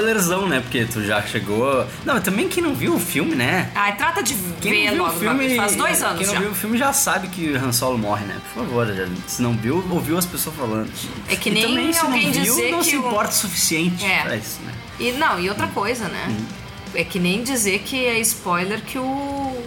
Spoilerzão, 0.00 0.46
né? 0.48 0.60
Porque 0.60 0.84
tu 0.84 1.02
já 1.02 1.22
chegou. 1.22 1.86
Não, 2.04 2.20
também 2.20 2.48
quem 2.48 2.62
não 2.62 2.74
viu 2.74 2.94
o 2.94 3.00
filme, 3.00 3.34
né? 3.34 3.70
Ai, 3.74 3.96
trata 3.96 4.22
de 4.22 4.34
Quem 4.60 4.72
ver 4.72 4.84
não 4.84 4.92
viu 4.92 5.02
logo. 5.04 5.16
o 5.16 5.18
filme. 5.20 5.56
Faz 5.56 5.74
dois 5.76 6.02
anos 6.02 6.18
Quem 6.18 6.26
não 6.26 6.34
já. 6.34 6.40
viu 6.40 6.50
o 6.50 6.54
filme 6.54 6.78
já 6.78 6.92
sabe 6.92 7.28
que 7.28 7.54
Han 7.54 7.72
Solo 7.72 7.96
morre, 7.98 8.24
né? 8.26 8.36
Por 8.52 8.64
favor, 8.64 8.86
já- 8.94 9.06
se 9.26 9.40
não 9.42 9.54
viu, 9.54 9.82
ouviu 9.90 10.18
as 10.18 10.26
pessoas 10.26 10.54
falando. 10.56 10.90
É 11.28 11.36
que 11.36 11.48
E 11.48 11.52
nem 11.52 11.62
também, 11.66 11.92
se 11.92 12.00
alguém 12.00 12.26
não 12.26 12.32
viu, 12.32 12.70
não 12.70 12.82
se 12.82 12.94
importa 12.96 13.30
o 13.30 13.34
suficiente 13.34 14.04
É. 14.04 14.22
pra 14.22 14.36
isso, 14.36 14.60
né? 14.64 14.72
E 15.00 15.12
não, 15.12 15.40
e 15.40 15.48
outra 15.48 15.66
coisa, 15.68 16.08
né? 16.08 16.26
Uhum. 16.28 16.46
É 16.94 17.04
que 17.04 17.18
nem 17.18 17.42
dizer 17.42 17.80
que 17.80 18.04
é 18.06 18.18
spoiler 18.20 18.80
que 18.82 18.98
o 18.98 19.64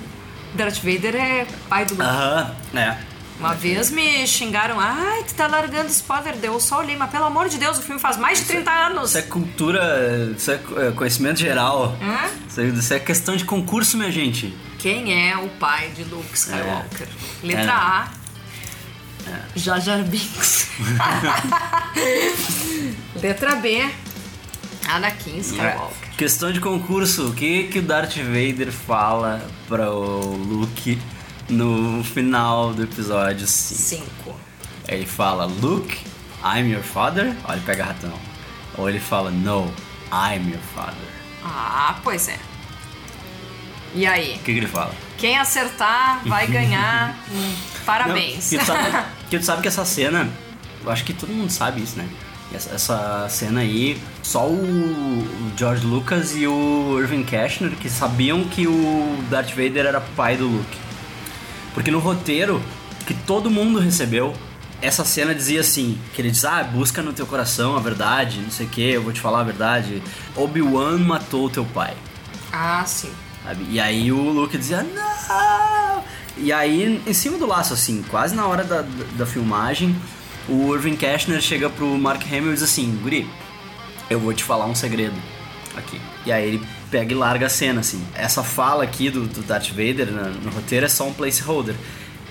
Darth 0.55 0.77
Vader 0.77 1.15
é 1.15 1.47
pai 1.67 1.85
do 1.85 1.93
Luke. 1.93 2.03
Aham, 2.03 2.55
é. 2.75 2.97
Uma 3.39 3.53
vez 3.53 3.89
me 3.89 4.27
xingaram, 4.27 4.77
ai, 4.77 5.23
tu 5.23 5.33
tá 5.33 5.47
largando 5.47 5.89
spoiler, 5.89 6.35
deu 6.35 6.53
eu 6.53 6.59
só 6.59 6.79
olhei, 6.79 6.97
mas 6.97 7.09
pelo 7.09 7.23
amor 7.23 7.47
de 7.47 7.57
Deus, 7.57 7.77
o 7.77 7.81
filme 7.81 7.99
faz 8.01 8.17
mais 8.17 8.39
de 8.39 8.45
30 8.45 8.69
anos. 8.69 9.09
Isso 9.09 9.17
é 9.17 9.21
cultura, 9.21 10.33
isso 10.37 10.51
é 10.51 10.59
é 10.87 10.91
conhecimento 10.91 11.39
geral. 11.39 11.95
Hã? 12.01 12.29
Isso 12.49 12.59
é, 12.59 12.65
isso 12.65 12.93
é 12.93 12.99
questão 12.99 13.37
de 13.37 13.45
concurso, 13.45 13.95
minha 13.97 14.11
gente. 14.11 14.53
Quem 14.77 15.29
é 15.29 15.37
o 15.37 15.47
pai 15.49 15.89
de 15.95 16.03
Luke 16.03 16.33
Skywalker? 16.33 17.07
Letra 17.41 17.63
É. 17.63 17.75
A. 17.75 18.07
Jar 19.55 19.79
Jar 19.79 20.03
Binks. 20.03 20.67
Letra 23.21 23.55
B. 23.55 23.89
Anakin 24.87 25.39
Skywalker. 25.39 26.09
Questão 26.17 26.51
de 26.51 26.59
concurso, 26.59 27.29
o 27.29 27.33
que 27.33 27.65
que 27.65 27.79
o 27.79 27.81
Darth 27.81 28.17
Vader 28.17 28.71
fala 28.71 29.41
para 29.67 29.91
o 29.91 30.35
Luke 30.35 30.99
no 31.49 32.03
final 32.03 32.73
do 32.73 32.83
episódio 32.83 33.47
5? 33.47 33.81
Cinco. 33.81 34.35
Ele 34.87 35.05
fala, 35.05 35.45
Luke, 35.45 35.97
I'm 36.43 36.71
your 36.71 36.83
father? 36.83 37.35
Olha, 37.43 37.57
ele 37.57 37.65
pega 37.65 37.85
ratão. 37.85 38.13
Ou 38.77 38.89
ele 38.89 38.99
fala, 38.99 39.29
No, 39.29 39.71
I'm 40.11 40.49
your 40.49 40.61
father. 40.73 40.95
Ah, 41.43 41.99
pois 42.03 42.27
é. 42.27 42.37
E 43.93 44.05
aí? 44.05 44.35
O 44.35 44.39
que, 44.39 44.53
que 44.53 44.59
ele 44.59 44.67
fala? 44.67 44.93
Quem 45.17 45.37
acertar 45.37 46.21
vai 46.25 46.47
ganhar. 46.47 47.17
Parabéns. 47.85 48.51
Não, 48.51 48.59
que, 48.59 48.65
tu 48.65 48.65
sabe, 48.65 49.05
que 49.29 49.39
tu 49.39 49.45
sabe 49.45 49.61
que 49.61 49.67
essa 49.67 49.85
cena, 49.85 50.29
eu 50.83 50.91
acho 50.91 51.03
que 51.03 51.13
todo 51.13 51.29
mundo 51.29 51.51
sabe 51.51 51.81
isso, 51.81 51.97
né? 51.97 52.07
Essa, 52.53 52.73
essa 52.73 53.27
cena 53.29 53.59
aí, 53.59 54.01
só 54.23 54.47
o, 54.47 54.53
o 54.53 55.51
George 55.55 55.85
Lucas 55.85 56.35
e 56.35 56.47
o 56.47 56.97
Irving 56.99 57.23
Cashner 57.23 57.71
que 57.71 57.89
sabiam 57.89 58.43
que 58.45 58.65
o 58.65 59.23
Darth 59.29 59.49
Vader 59.49 59.85
era 59.85 60.01
pai 60.01 60.35
do 60.37 60.47
Luke. 60.47 60.77
Porque 61.73 61.91
no 61.91 61.99
roteiro 61.99 62.61
que 63.05 63.13
todo 63.13 63.49
mundo 63.49 63.79
recebeu, 63.79 64.33
essa 64.81 65.03
cena 65.03 65.33
dizia 65.35 65.61
assim, 65.61 65.99
que 66.13 66.21
ele 66.21 66.31
diz, 66.31 66.45
ah, 66.45 66.63
busca 66.63 67.01
no 67.01 67.11
teu 67.11 67.25
coração 67.25 67.75
a 67.75 67.79
verdade, 67.79 68.39
não 68.39 68.51
sei 68.51 68.65
o 68.65 68.69
que, 68.69 68.81
eu 68.91 69.01
vou 69.01 69.11
te 69.11 69.19
falar 69.19 69.41
a 69.41 69.43
verdade. 69.43 70.01
Obi-Wan 70.35 70.97
matou 70.99 71.49
teu 71.49 71.65
pai. 71.65 71.95
ah, 72.51 72.83
sim. 72.85 73.11
Sabe? 73.43 73.65
E 73.69 73.79
aí 73.79 74.11
o 74.11 74.17
Luke 74.17 74.57
dizia, 74.57 74.83
não! 74.83 76.03
E 76.37 76.53
aí, 76.53 77.01
em 77.05 77.13
cima 77.13 77.37
do 77.37 77.45
laço, 77.45 77.73
assim, 77.73 78.03
quase 78.09 78.35
na 78.35 78.45
hora 78.47 78.63
da, 78.63 78.81
da, 78.81 79.05
da 79.17 79.25
filmagem, 79.25 79.95
o 80.47 80.73
Irving 80.73 80.95
Cashner 80.95 81.41
chega 81.41 81.69
pro 81.69 81.85
Mark 81.97 82.23
Hamill 82.25 82.51
e 82.51 82.53
diz 82.53 82.63
assim, 82.63 82.97
Guri, 83.01 83.29
eu 84.09 84.19
vou 84.19 84.33
te 84.33 84.43
falar 84.43 84.65
um 84.65 84.75
segredo 84.75 85.15
aqui. 85.75 85.99
E 86.25 86.31
aí 86.31 86.47
ele 86.47 86.67
pega 86.89 87.11
e 87.13 87.15
larga 87.15 87.45
a 87.45 87.49
cena, 87.49 87.79
assim. 87.81 88.03
Essa 88.15 88.43
fala 88.43 88.83
aqui 88.83 89.09
do, 89.09 89.25
do 89.27 89.41
Darth 89.41 89.69
Vader 89.69 90.07
no, 90.11 90.29
no 90.41 90.49
roteiro 90.51 90.85
é 90.85 90.89
só 90.89 91.07
um 91.07 91.13
placeholder. 91.13 91.75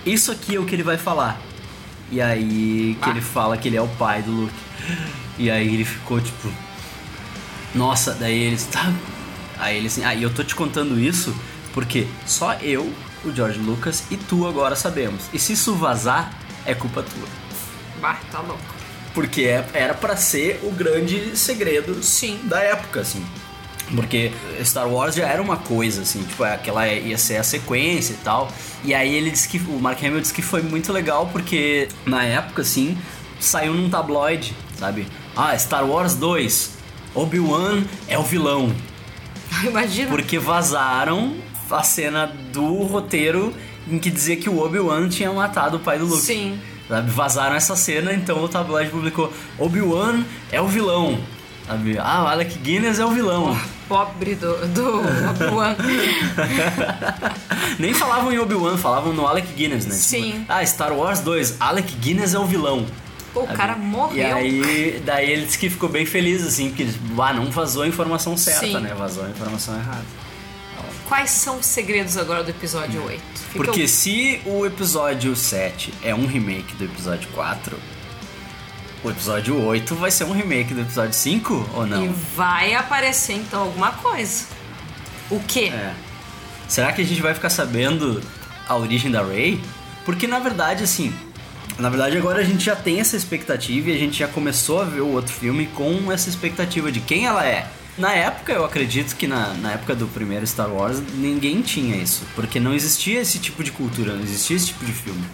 Isso 0.06 0.30
aqui 0.32 0.56
é 0.56 0.58
o 0.58 0.64
que 0.64 0.74
ele 0.74 0.82
vai 0.82 0.96
falar. 0.96 1.40
E 2.10 2.20
aí 2.20 2.96
que 3.02 3.08
Ah. 3.08 3.10
ele 3.10 3.20
fala 3.20 3.56
que 3.56 3.68
ele 3.68 3.76
é 3.76 3.82
o 3.82 3.88
pai 3.88 4.22
do 4.22 4.30
Luke. 4.30 4.54
E 5.38 5.50
aí 5.50 5.74
ele 5.74 5.84
ficou 5.84 6.20
tipo... 6.20 6.50
Nossa, 7.74 8.12
daí 8.14 8.38
eles... 8.38 8.66
Tá... 8.72 8.92
Aí 9.58 9.76
ele 9.76 9.88
assim, 9.88 10.04
ah, 10.04 10.14
e 10.14 10.22
eu 10.22 10.32
tô 10.32 10.44
te 10.44 10.54
contando 10.54 10.98
isso 11.00 11.34
porque 11.74 12.06
só 12.24 12.54
eu, 12.54 12.92
o 13.24 13.32
George 13.34 13.58
Lucas 13.58 14.04
e 14.10 14.16
tu 14.16 14.46
agora 14.46 14.76
sabemos. 14.76 15.22
E 15.32 15.38
se 15.38 15.52
isso 15.52 15.74
vazar, 15.74 16.32
é 16.64 16.74
culpa 16.74 17.02
tua. 17.02 17.28
Bah, 18.00 18.18
tá 18.30 18.40
louco. 18.40 18.62
Porque 19.12 19.42
é- 19.42 19.66
era 19.74 19.94
pra 19.94 20.16
ser 20.16 20.60
o 20.62 20.70
grande 20.70 21.36
segredo 21.36 22.02
Sim. 22.04 22.38
da 22.44 22.60
época, 22.60 23.00
assim. 23.00 23.24
Porque 23.94 24.30
Star 24.62 24.88
Wars 24.88 25.14
já 25.14 25.26
era 25.26 25.40
uma 25.40 25.56
coisa, 25.56 26.02
assim, 26.02 26.22
tipo, 26.22 26.44
aquela 26.44 26.86
ia 26.86 27.16
ser 27.16 27.36
a 27.36 27.42
sequência 27.42 28.12
e 28.12 28.16
tal. 28.16 28.48
E 28.84 28.94
aí 28.94 29.14
ele 29.14 29.30
disse 29.30 29.48
que. 29.48 29.58
O 29.58 29.80
Mark 29.80 30.02
Hamill 30.02 30.20
disse 30.20 30.34
que 30.34 30.42
foi 30.42 30.62
muito 30.62 30.92
legal 30.92 31.28
porque 31.32 31.88
na 32.04 32.22
época, 32.24 32.62
assim, 32.62 32.96
saiu 33.40 33.72
num 33.74 33.88
tabloide, 33.88 34.54
sabe? 34.78 35.06
Ah, 35.36 35.56
Star 35.58 35.86
Wars 35.86 36.14
2, 36.14 36.70
Obi-Wan 37.14 37.84
é 38.06 38.18
o 38.18 38.22
vilão. 38.22 38.72
Imagina. 39.64 40.10
Porque 40.10 40.38
vazaram 40.38 41.36
a 41.70 41.82
cena 41.82 42.26
do 42.52 42.82
roteiro 42.82 43.54
em 43.90 43.98
que 43.98 44.10
dizia 44.10 44.36
que 44.36 44.48
o 44.48 44.58
Obi-Wan 44.58 45.08
tinha 45.08 45.32
matado 45.32 45.78
o 45.78 45.80
pai 45.80 45.98
do 45.98 46.06
Luke. 46.06 46.20
Sim. 46.20 46.58
Sabe? 46.88 47.10
Vazaram 47.10 47.54
essa 47.54 47.76
cena, 47.76 48.12
então 48.12 48.42
o 48.42 48.48
tabloide 48.48 48.90
publicou 48.90 49.32
Obi-Wan 49.58 50.24
é 50.50 50.60
o 50.60 50.66
vilão. 50.66 51.18
Sabe? 51.66 51.98
Ah, 51.98 52.30
Alec 52.30 52.58
Guinness 52.58 52.98
é 52.98 53.04
o 53.04 53.10
vilão. 53.10 53.56
Pobre 53.88 54.34
do, 54.34 54.54
do 54.68 55.00
Obi-Wan. 55.30 55.76
Nem 57.78 57.94
falavam 57.94 58.32
em 58.32 58.38
Obi-Wan, 58.38 58.76
falavam 58.76 59.12
no 59.12 59.26
Alec 59.26 59.52
Guinness, 59.54 59.86
né? 59.86 59.94
Sim. 59.94 60.32
Tipo, 60.32 60.44
ah, 60.48 60.64
Star 60.66 60.92
Wars 60.92 61.20
2, 61.20 61.56
Alec 61.60 61.94
Guinness 61.96 62.34
é 62.34 62.38
o 62.38 62.46
vilão. 62.46 62.86
Pô, 63.32 63.42
o 63.42 63.46
cara 63.48 63.76
morreu. 63.76 64.16
E 64.16 64.22
aí, 64.32 65.02
daí 65.04 65.30
ele 65.30 65.46
disse 65.46 65.58
que 65.58 65.68
ficou 65.70 65.88
bem 65.88 66.06
feliz, 66.06 66.46
assim, 66.46 66.70
porque 66.70 66.88
ah, 67.18 67.32
não 67.32 67.46
vazou 67.50 67.82
a 67.82 67.88
informação 67.88 68.36
certa, 68.36 68.66
Sim. 68.66 68.78
né? 68.80 68.94
Vazou 68.96 69.24
a 69.24 69.30
informação 69.30 69.76
errada. 69.76 70.04
Quais 71.08 71.30
são 71.30 71.58
os 71.58 71.66
segredos 71.66 72.18
agora 72.18 72.44
do 72.44 72.50
episódio 72.50 73.02
8? 73.02 73.22
Fica 73.52 73.64
Porque 73.64 73.84
o- 73.84 73.88
se 73.88 74.40
o 74.44 74.66
episódio 74.66 75.34
7 75.34 75.92
é 76.02 76.14
um 76.14 76.26
remake 76.26 76.74
do 76.74 76.84
episódio 76.84 77.28
4, 77.34 77.78
o 79.02 79.10
episódio 79.10 79.62
8 79.62 79.94
vai 79.94 80.10
ser 80.10 80.24
um 80.24 80.32
remake 80.32 80.74
do 80.74 80.80
episódio 80.80 81.14
5 81.14 81.70
ou 81.74 81.86
não? 81.86 82.04
E 82.04 82.08
vai 82.34 82.74
aparecer 82.74 83.34
então 83.34 83.60
alguma 83.60 83.92
coisa. 83.92 84.44
O 85.30 85.40
quê? 85.40 85.70
É. 85.72 85.94
Será 86.66 86.92
que 86.92 87.00
a 87.00 87.04
gente 87.04 87.22
vai 87.22 87.34
ficar 87.34 87.50
sabendo 87.50 88.22
a 88.68 88.76
origem 88.76 89.10
da 89.10 89.22
Rey? 89.22 89.60
Porque 90.04 90.26
na 90.26 90.38
verdade, 90.38 90.82
assim, 90.84 91.12
na 91.78 91.88
verdade 91.88 92.16
agora 92.16 92.40
a 92.40 92.44
gente 92.44 92.64
já 92.64 92.74
tem 92.74 93.00
essa 93.00 93.16
expectativa 93.16 93.90
e 93.90 93.94
a 93.94 93.98
gente 93.98 94.18
já 94.18 94.28
começou 94.28 94.80
a 94.80 94.84
ver 94.84 95.00
o 95.00 95.08
outro 95.08 95.32
filme 95.32 95.66
com 95.66 96.10
essa 96.10 96.28
expectativa 96.28 96.90
de 96.90 97.00
quem 97.00 97.26
ela 97.26 97.46
é. 97.46 97.70
Na 97.96 98.12
época, 98.12 98.52
eu 98.52 98.64
acredito 98.64 99.16
que 99.16 99.26
na, 99.26 99.54
na 99.54 99.72
época 99.72 99.92
do 99.92 100.06
primeiro 100.06 100.46
Star 100.46 100.70
Wars, 100.70 101.02
ninguém 101.14 101.60
tinha 101.62 101.96
isso. 101.96 102.22
Porque 102.36 102.60
não 102.60 102.72
existia 102.72 103.20
esse 103.20 103.40
tipo 103.40 103.64
de 103.64 103.72
cultura, 103.72 104.14
não 104.14 104.22
existia 104.22 104.56
esse 104.56 104.66
tipo 104.66 104.84
de 104.84 104.92
filme. 104.92 105.24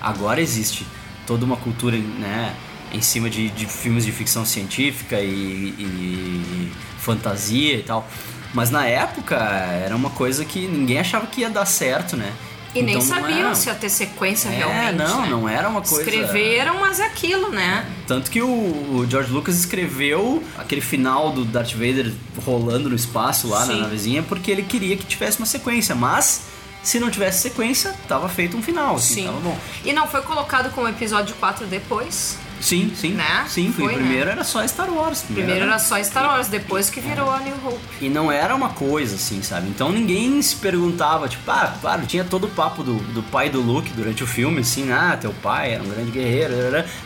Agora 0.00 0.40
existe 0.40 0.86
toda 1.26 1.44
uma 1.44 1.56
cultura, 1.56 1.98
né, 1.98 2.54
em 2.92 3.00
cima 3.00 3.28
de, 3.30 3.48
de 3.50 3.66
filmes 3.66 4.04
de 4.04 4.12
ficção 4.12 4.44
científica 4.44 5.20
e, 5.20 5.74
e 5.78 6.72
fantasia 6.98 7.74
e 7.76 7.82
tal. 7.82 8.06
Mas 8.54 8.70
na 8.70 8.86
época 8.86 9.36
era 9.36 9.96
uma 9.96 10.10
coisa 10.10 10.44
que 10.44 10.66
ninguém 10.66 10.98
achava 10.98 11.26
que 11.26 11.40
ia 11.40 11.50
dar 11.50 11.64
certo, 11.66 12.16
né? 12.16 12.30
E 12.74 12.82
nem 12.82 12.96
Então, 12.96 13.06
não 13.06 13.22
sabiam 13.22 13.38
era- 13.46 13.54
se 13.54 13.68
ia 13.68 13.74
ter 13.74 13.88
sequência 13.90 14.48
É, 14.48 14.56
realmente. 14.56 14.96
não, 14.96 15.22
né? 15.22 15.28
não 15.28 15.48
era 15.48 15.68
uma 15.68 15.80
coisa- 15.82 15.98
Escreveram, 16.02 16.80
mas 16.80 17.00
é 17.00 17.06
aquilo, 17.06 17.50
né? 17.50 17.86
Tanto 18.06 18.30
que 18.30 18.40
o, 18.40 18.46
o 18.48 19.06
George 19.08 19.30
Lucas 19.30 19.56
escreveu 19.58 20.42
aquele 20.58 20.80
final 20.80 21.32
do 21.32 21.44
Darth 21.44 21.72
Vader 21.72 22.12
rolando 22.44 22.88
no 22.88 22.96
espaço 22.96 23.46
lá 23.48 23.64
Sim. 23.66 23.72
na 23.74 23.78
navezinha 23.82 24.22
porque 24.22 24.50
ele 24.50 24.62
queria 24.62 24.96
que 24.96 25.04
tivesse 25.04 25.38
uma 25.38 25.46
sequência, 25.46 25.94
mas 25.94 26.42
se 26.82 26.98
não 26.98 27.10
tivesse 27.10 27.42
sequência, 27.42 27.94
tava 28.08 28.28
feito 28.28 28.56
um 28.56 28.62
final, 28.62 28.96
assim, 28.96 29.14
Sim. 29.16 29.24
tava 29.26 29.40
bom. 29.40 29.58
E 29.84 29.92
não 29.92 30.06
foi 30.06 30.22
colocado 30.22 30.70
como 30.74 30.88
episódio 30.88 31.34
4 31.36 31.66
depois. 31.66 32.38
Sim, 32.62 32.92
sim. 32.94 33.12
Né? 33.12 33.44
Sim, 33.48 33.72
foi, 33.72 33.88
né? 33.88 33.94
primeiro 33.94 34.30
era 34.30 34.44
só 34.44 34.66
Star 34.66 34.88
Wars. 34.90 35.22
Primeiro 35.22 35.64
era 35.64 35.78
só 35.78 36.02
Star 36.02 36.24
Wars, 36.26 36.46
depois 36.48 36.88
que 36.88 37.00
virou 37.00 37.30
a 37.30 37.40
New 37.40 37.54
Hope. 37.66 37.80
E 38.00 38.08
não 38.08 38.30
era 38.30 38.54
uma 38.54 38.70
coisa 38.70 39.16
assim, 39.16 39.42
sabe? 39.42 39.68
Então 39.68 39.90
ninguém 39.90 40.40
se 40.40 40.56
perguntava, 40.56 41.28
tipo, 41.28 41.50
ah, 41.50 41.76
claro, 41.80 42.06
tinha 42.06 42.24
todo 42.24 42.44
o 42.44 42.50
papo 42.50 42.82
do, 42.82 42.94
do 43.12 43.22
pai 43.24 43.50
do 43.50 43.60
Luke 43.60 43.90
durante 43.92 44.22
o 44.22 44.26
filme, 44.26 44.60
assim, 44.60 44.92
ah, 44.92 45.18
teu 45.20 45.34
pai 45.42 45.74
era 45.74 45.82
um 45.82 45.88
grande 45.88 46.12
guerreiro, 46.12 46.52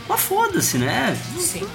mas 0.06 0.20
foda-se, 0.20 0.76
né? 0.76 1.16
Sim. 1.38 1.66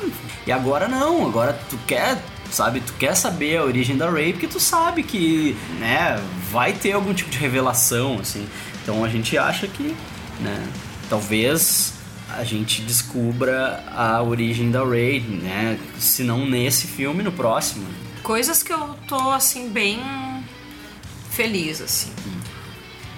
E 0.45 0.51
agora 0.51 0.87
não, 0.87 1.27
agora 1.27 1.59
tu 1.69 1.77
quer, 1.87 2.23
sabe, 2.51 2.81
tu 2.81 2.93
quer 2.93 3.15
saber 3.15 3.57
a 3.57 3.63
origem 3.63 3.97
da 3.97 4.09
Rey 4.09 4.31
porque 4.31 4.47
tu 4.47 4.59
sabe 4.59 5.01
que, 5.01 5.57
né, 5.79 6.21
vai 6.51 6.73
ter 6.73 6.91
algum 6.91 7.13
tipo 7.13 7.31
de 7.31 7.37
revelação, 7.37 8.19
assim. 8.19 8.47
Então 8.83 9.03
a 9.03 9.09
gente 9.09 9.37
acha 9.37 9.67
que, 9.67 9.95
né, 10.39 10.67
talvez 11.09 12.00
a 12.37 12.43
gente 12.43 12.81
descubra 12.81 13.83
a 13.95 14.21
origem 14.21 14.71
da 14.71 14.83
Rey, 14.85 15.19
né, 15.21 15.77
se 15.99 16.23
não 16.23 16.45
nesse 16.45 16.87
filme, 16.87 17.23
no 17.23 17.31
próximo. 17.31 17.85
Coisas 18.23 18.61
que 18.63 18.71
eu 18.71 18.95
tô, 19.07 19.31
assim, 19.31 19.69
bem 19.69 19.99
feliz, 21.29 21.81
assim. 21.81 22.11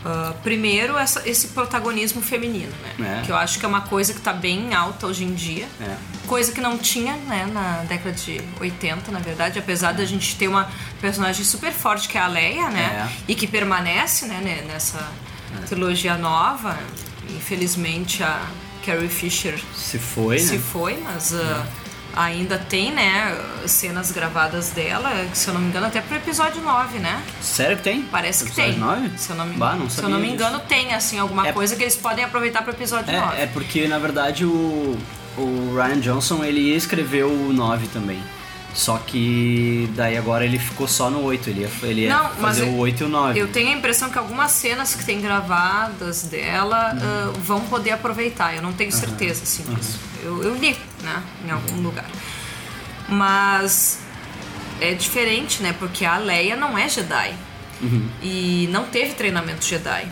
Ah, 0.06 0.34
primeiro, 0.43 0.97
essa- 0.97 1.21
esse 1.28 1.47
protagonismo 1.49 2.21
feminino, 2.21 2.71
né? 2.97 3.19
É. 3.21 3.26
Que 3.26 3.32
eu 3.32 3.38
acho 3.38 3.58
que 3.58 3.65
é 3.65 3.67
uma 3.67 3.82
coisa 3.82 4.13
que 4.13 4.19
tá 4.19 4.34
bem 4.34 4.73
alta 4.73 5.08
hoje 5.08 5.23
em 5.23 5.34
dia. 5.34 5.65
É. 5.80 5.95
Coisa 6.28 6.52
que 6.52 6.60
não 6.60 6.78
tinha, 6.78 7.15
né, 7.15 7.45
na 7.52 7.84
década 7.88 8.12
de 8.12 8.41
80, 8.60 9.12
na 9.12 9.19
verdade. 9.19 9.60
Apesar 9.60 9.93
da 9.93 10.04
gente 10.04 10.36
ter 10.36 10.49
uma 10.49 10.69
personagem 10.99 11.45
super 11.45 11.71
forte, 11.71 12.10
que 12.10 12.17
é 12.17 12.21
a 12.21 12.28
Leia, 12.28 12.69
né? 12.69 13.08
É. 13.10 13.32
E 13.32 13.36
que 13.36 13.47
permanece, 13.47 14.26
né, 14.26 14.41
né, 14.43 14.65
nessa 14.67 15.10
trilogia 15.67 16.17
nova. 16.17 16.78
Infelizmente, 17.30 18.21
a 18.23 18.41
Carrie 18.86 19.08
Fisher 19.10 19.60
Se 19.76 19.98
foi, 19.98 20.39
se 20.39 20.56
né? 20.58 20.62
foi, 20.72 20.98
mas 21.04 21.34
ah, 21.34 21.65
ainda 22.15 22.58
tem, 22.60 22.91
né, 22.91 23.36
cenas 23.65 24.12
gravadas 24.12 24.69
dela, 24.69 25.10
que, 25.32 25.38
se 25.38 25.48
eu 25.48 25.54
não 25.54 25.62
me 25.62 25.67
engano, 25.69 25.88
até 25.88 26.00
pro 26.02 26.15
episódio 26.15 26.62
9, 26.62 27.00
né? 27.00 27.24
Sério 27.41 27.78
que 27.78 27.84
tem? 27.84 28.04
Parece 28.04 28.46
que 28.46 28.52
tem. 28.52 28.78
nove? 28.78 29.10
Se 29.17 29.32
eu 29.32 29.36
não 29.36 29.46
me, 29.48 29.56
Bah, 29.56 29.76
não 29.76 29.89
se 29.89 30.00
eu 30.02 30.10
não 30.10 30.17
me 30.19 30.24
disso. 30.26 30.36
engano, 30.36 30.60
tem, 30.60 30.93
assim, 30.93 31.17
alguma 31.17 31.48
É- 31.48 31.52
coisa 31.54 31.76
que 31.76 31.82
eles 31.84 31.96
podem 31.96 32.24
aproveitar 32.24 32.62
pro 32.62 32.72
episódio 32.72 33.12
9. 33.12 33.38
É, 33.38 33.43
é 33.43 33.48
porque, 33.48 33.88
na 33.88 33.98
verdade, 33.98 34.46
o, 34.46 34.98
o 35.38 35.74
Ryan 35.76 36.00
Johnson, 36.00 36.43
ele 36.43 36.60
ia 36.60 36.76
escrever 36.76 37.24
o 37.26 37.52
9 37.52 37.88
também. 37.88 38.22
Só 38.74 38.98
que 38.98 39.88
daí 39.96 40.18
agora 40.18 40.44
ele 40.44 40.58
ficou 40.58 40.88
só 40.88 41.10
no 41.10 41.22
8, 41.24 41.50
ele 41.50 41.62
ia, 41.62 41.70
ele 41.84 42.02
ia 42.02 42.18
Não, 42.18 42.30
fazer 42.32 42.64
o 42.64 42.78
8 42.78 43.02
e 43.02 43.06
o 43.06 43.10
9. 43.10 43.40
Eu 43.40 43.48
tenho 43.50 43.70
a 43.70 43.74
impressão 43.74 44.10
que 44.10 44.18
algumas 44.18 44.52
cenas 44.52 44.96
que 44.96 45.06
tem 45.06 45.22
gravadas 45.22 46.24
dela 46.24 46.92
Uhum. 46.94 47.00
ah, 47.02 47.34
vão 47.44 47.62
poder 47.62 47.92
aproveitar. 47.92 48.56
Eu 48.56 48.64
não 48.64 48.74
tenho 48.74 48.92
certeza, 48.92 49.44
assim, 49.44 49.64
disso. 49.76 50.00
Eu, 50.24 50.42
eu 50.42 50.56
li, 50.56 50.76
né, 51.04 51.22
em 51.46 51.52
algum 51.52 51.82
lugar. 51.82 52.06
Mas 53.08 54.00
é 54.82 54.94
diferente, 54.94 55.62
né? 55.62 55.74
Porque 55.78 56.06
a 56.06 56.18
Leia 56.18 56.56
não 56.56 56.78
é 56.78 56.88
Jedi. 56.90 57.34
Uhum. 57.82 58.10
E 58.22 58.68
não 58.72 58.86
teve 58.86 59.14
treinamento 59.14 59.64
Jedi. 59.66 60.06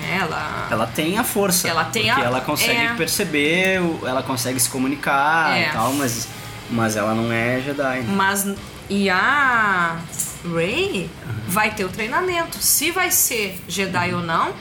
Né? 0.00 0.18
Ela... 0.20 0.68
Ela 0.70 0.86
tem 0.86 1.16
a 1.18 1.24
força. 1.24 1.68
Ela 1.68 1.84
tem 1.84 2.06
porque 2.06 2.20
a- 2.20 2.24
ela 2.24 2.40
consegue 2.40 2.80
é. 2.84 2.94
perceber, 2.94 3.80
ela 4.04 4.22
consegue 4.22 4.58
se 4.60 4.68
comunicar 4.68 5.56
É. 5.56 5.68
e 5.68 5.72
tal, 5.72 5.92
mas, 5.94 6.28
mas 6.70 6.96
ela 6.96 7.14
não 7.14 7.30
é 7.32 7.60
Jedi. 7.60 8.00
né? 8.00 8.14
Mas 8.16 8.46
e 8.90 9.08
a 9.10 9.96
Rey 10.54 11.08
vai 11.48 11.70
ter 11.74 11.84
o 11.84 11.88
treinamento. 11.88 12.58
Se 12.58 12.90
vai 12.90 13.10
ser 13.10 13.58
Jedi 13.68 14.14
ou 14.14 14.20
não, 14.22 14.52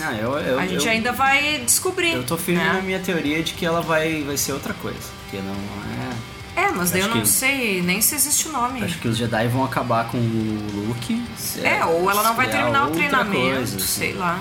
Ah, 0.00 0.12
eu, 0.14 0.32
eu, 0.38 0.58
a 0.58 0.66
gente 0.66 0.86
eu, 0.86 0.92
ainda 0.92 1.12
vai 1.12 1.58
descobrir. 1.64 2.12
Eu 2.14 2.24
tô 2.24 2.36
firme 2.36 2.62
né? 2.62 2.72
na 2.74 2.80
minha 2.82 3.00
teoria 3.00 3.42
de 3.42 3.52
que 3.54 3.64
ela 3.66 3.80
vai, 3.80 4.22
vai 4.22 4.36
ser 4.36 4.52
outra 4.52 4.72
coisa. 4.74 4.98
Que 5.30 5.36
não 5.38 5.52
é. 5.54 6.62
É, 6.64 6.68
mas 6.70 6.90
daí 6.90 7.00
eu 7.00 7.08
não 7.08 7.22
que- 7.22 7.28
sei 7.28 7.80
nem 7.82 8.00
se 8.02 8.14
existe 8.14 8.48
o 8.48 8.52
nome. 8.52 8.84
Acho 8.84 8.98
que 8.98 9.08
os 9.08 9.16
Jedi 9.16 9.48
vão 9.48 9.64
acabar 9.64 10.08
com 10.08 10.18
o 10.18 10.86
Luke. 10.88 11.22
se 11.36 11.64
É, 11.66 11.84
ou 11.84 12.10
ela 12.10 12.22
não 12.22 12.34
vai 12.34 12.46
é 12.46 12.50
terminar 12.50 12.88
o 12.88 12.90
treinamento, 12.90 13.40
coisa, 13.56 13.76
assim. 13.76 13.86
sei 13.86 14.12
lá. 14.12 14.38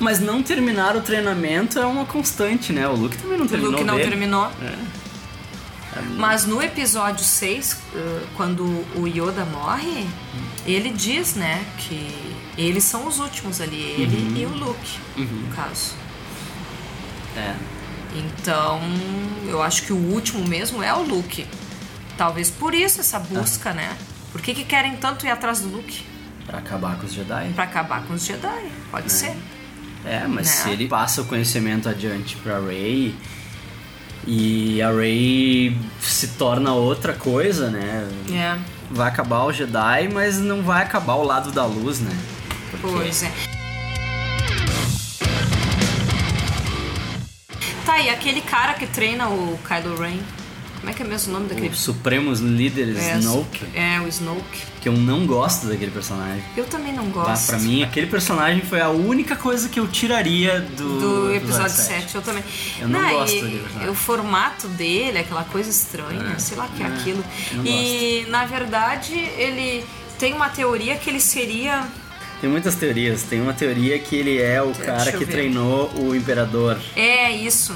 Mas 0.00 0.18
não 0.20 0.42
terminar 0.42 0.96
o 0.96 1.00
treinamento 1.02 1.78
é 1.78 1.86
uma 1.86 2.04
constante, 2.04 2.72
né? 2.72 2.86
O 2.88 2.92
Luke 2.94 3.16
também 3.18 3.38
não 3.38 3.46
O 3.46 3.48
terminou 3.48 3.72
Luke 3.72 3.84
não 3.84 3.96
dele. 3.96 4.08
terminou. 4.08 4.46
É. 4.62 4.74
Mas 6.16 6.44
no 6.46 6.62
episódio 6.62 7.24
6, 7.24 7.76
eh, 7.94 8.22
quando 8.36 8.64
o 8.96 9.06
Yoda 9.06 9.44
morre, 9.44 10.06
ele 10.66 10.90
diz, 10.90 11.34
né, 11.34 11.64
que 11.78 12.34
eles 12.58 12.84
são 12.84 13.06
os 13.06 13.18
últimos 13.18 13.60
ali, 13.60 13.80
ele 13.98 14.16
Uhum. 14.30 14.36
e 14.36 14.46
o 14.46 14.48
Luke, 14.50 14.98
no 15.16 15.54
caso. 15.54 15.94
É. 17.36 17.54
Então, 18.14 18.80
eu 19.46 19.62
acho 19.62 19.82
que 19.82 19.92
o 19.92 19.96
último 19.96 20.46
mesmo 20.46 20.82
é 20.82 20.92
o 20.94 21.02
Luke. 21.02 21.46
Talvez 22.16 22.50
por 22.50 22.74
isso 22.74 23.00
essa 23.00 23.18
busca, 23.18 23.72
né? 23.74 23.94
Por 24.32 24.40
que, 24.40 24.54
que 24.54 24.64
querem 24.64 24.96
tanto 24.96 25.26
ir 25.26 25.30
atrás 25.30 25.60
do 25.60 25.68
Luke? 25.68 26.02
Pra 26.46 26.58
acabar 26.58 26.96
com 26.96 27.06
os 27.06 27.12
Jedi. 27.12 27.52
Pra 27.54 27.64
acabar 27.64 28.02
com 28.04 28.14
os 28.14 28.24
Jedi, 28.24 28.70
pode 28.90 29.12
ser. 29.12 29.36
É, 30.04 30.26
mas 30.26 30.46
Né? 30.46 30.52
se 30.52 30.70
ele 30.70 30.88
passa 30.88 31.20
o 31.22 31.24
conhecimento 31.26 31.88
adiante 31.88 32.36
pra 32.36 32.58
Rey 32.60 33.14
e 34.26 34.82
a 34.82 34.90
Rey 34.90 35.76
se 36.00 36.28
torna 36.28 36.74
outra 36.74 37.12
coisa, 37.12 37.70
né? 37.70 38.08
É, 38.30 38.58
Vai 38.90 39.08
acabar 39.08 39.44
o 39.44 39.52
Jedi, 39.52 40.08
mas 40.12 40.38
não 40.38 40.62
vai 40.62 40.82
acabar 40.82 41.14
o 41.14 41.22
lado 41.22 41.52
da 41.52 41.64
luz, 41.64 42.00
né? 42.00 42.16
pois 42.80 43.22
é. 43.22 43.32
Tá, 47.84 48.00
e 48.00 48.10
aquele 48.10 48.40
cara 48.40 48.74
que 48.74 48.86
treina 48.86 49.28
o 49.28 49.58
Kylo 49.66 49.96
Ren? 49.96 50.18
Como 50.86 50.94
é 50.94 50.98
que 50.98 51.02
é 51.02 51.06
mesmo 51.06 51.30
o 51.30 51.32
nome 51.40 51.48
daquele... 51.48 51.68
Os 51.70 51.80
supremos 51.80 52.38
líderes 52.38 52.96
é, 52.96 53.18
Snoke, 53.18 53.64
É, 53.74 53.98
o 54.00 54.06
Snoke. 54.06 54.62
que 54.80 54.88
eu 54.88 54.92
não 54.92 55.26
gosto 55.26 55.66
daquele 55.66 55.90
personagem. 55.90 56.40
Eu 56.56 56.64
também 56.66 56.92
não 56.92 57.06
Tá? 57.10 57.24
gosto. 57.24 57.46
Pra 57.48 57.58
mim, 57.58 57.82
aquele 57.82 58.06
personagem 58.06 58.62
foi 58.62 58.80
a 58.80 58.88
única 58.88 59.34
coisa 59.34 59.68
que 59.68 59.80
eu 59.80 59.88
tiraria 59.88 60.60
do, 60.60 61.00
Do 61.26 61.34
episódio 61.34 61.74
7, 61.74 62.14
eu 62.14 62.22
também. 62.22 62.44
Eu 62.80 62.88
não 62.88 63.00
gosto 63.00 63.34
e, 63.34 63.40
daquele 63.40 63.58
personagem. 63.62 63.90
O 63.90 63.94
formato 63.96 64.68
dele, 64.68 65.18
aquela 65.18 65.42
coisa 65.42 65.68
estranha, 65.68 66.38
sei 66.38 66.56
lá 66.56 66.66
o 66.66 66.68
que 66.68 66.82
é, 66.84 66.86
é, 66.86 66.88
aquilo. 66.88 67.24
não 67.54 67.66
E, 67.66 68.24
na 68.28 68.44
verdade, 68.44 69.12
ele 69.36 69.84
tem 70.20 70.34
uma 70.34 70.48
teoria 70.50 70.94
que 70.94 71.10
ele 71.10 71.18
seria. 71.18 71.82
Tem 72.40 72.48
muitas 72.48 72.76
teorias. 72.76 73.24
Tem 73.24 73.40
uma 73.40 73.54
teoria 73.54 73.98
que 73.98 74.14
ele 74.14 74.40
é 74.40 74.62
o 74.62 74.70
cara 74.72 74.98
deixa 75.02 75.10
eu 75.16 75.18
que 75.18 75.24
ver. 75.24 75.32
treinou 75.32 75.90
o 75.96 76.14
Imperador 76.14 76.78
É 76.94 77.28
isso. 77.32 77.74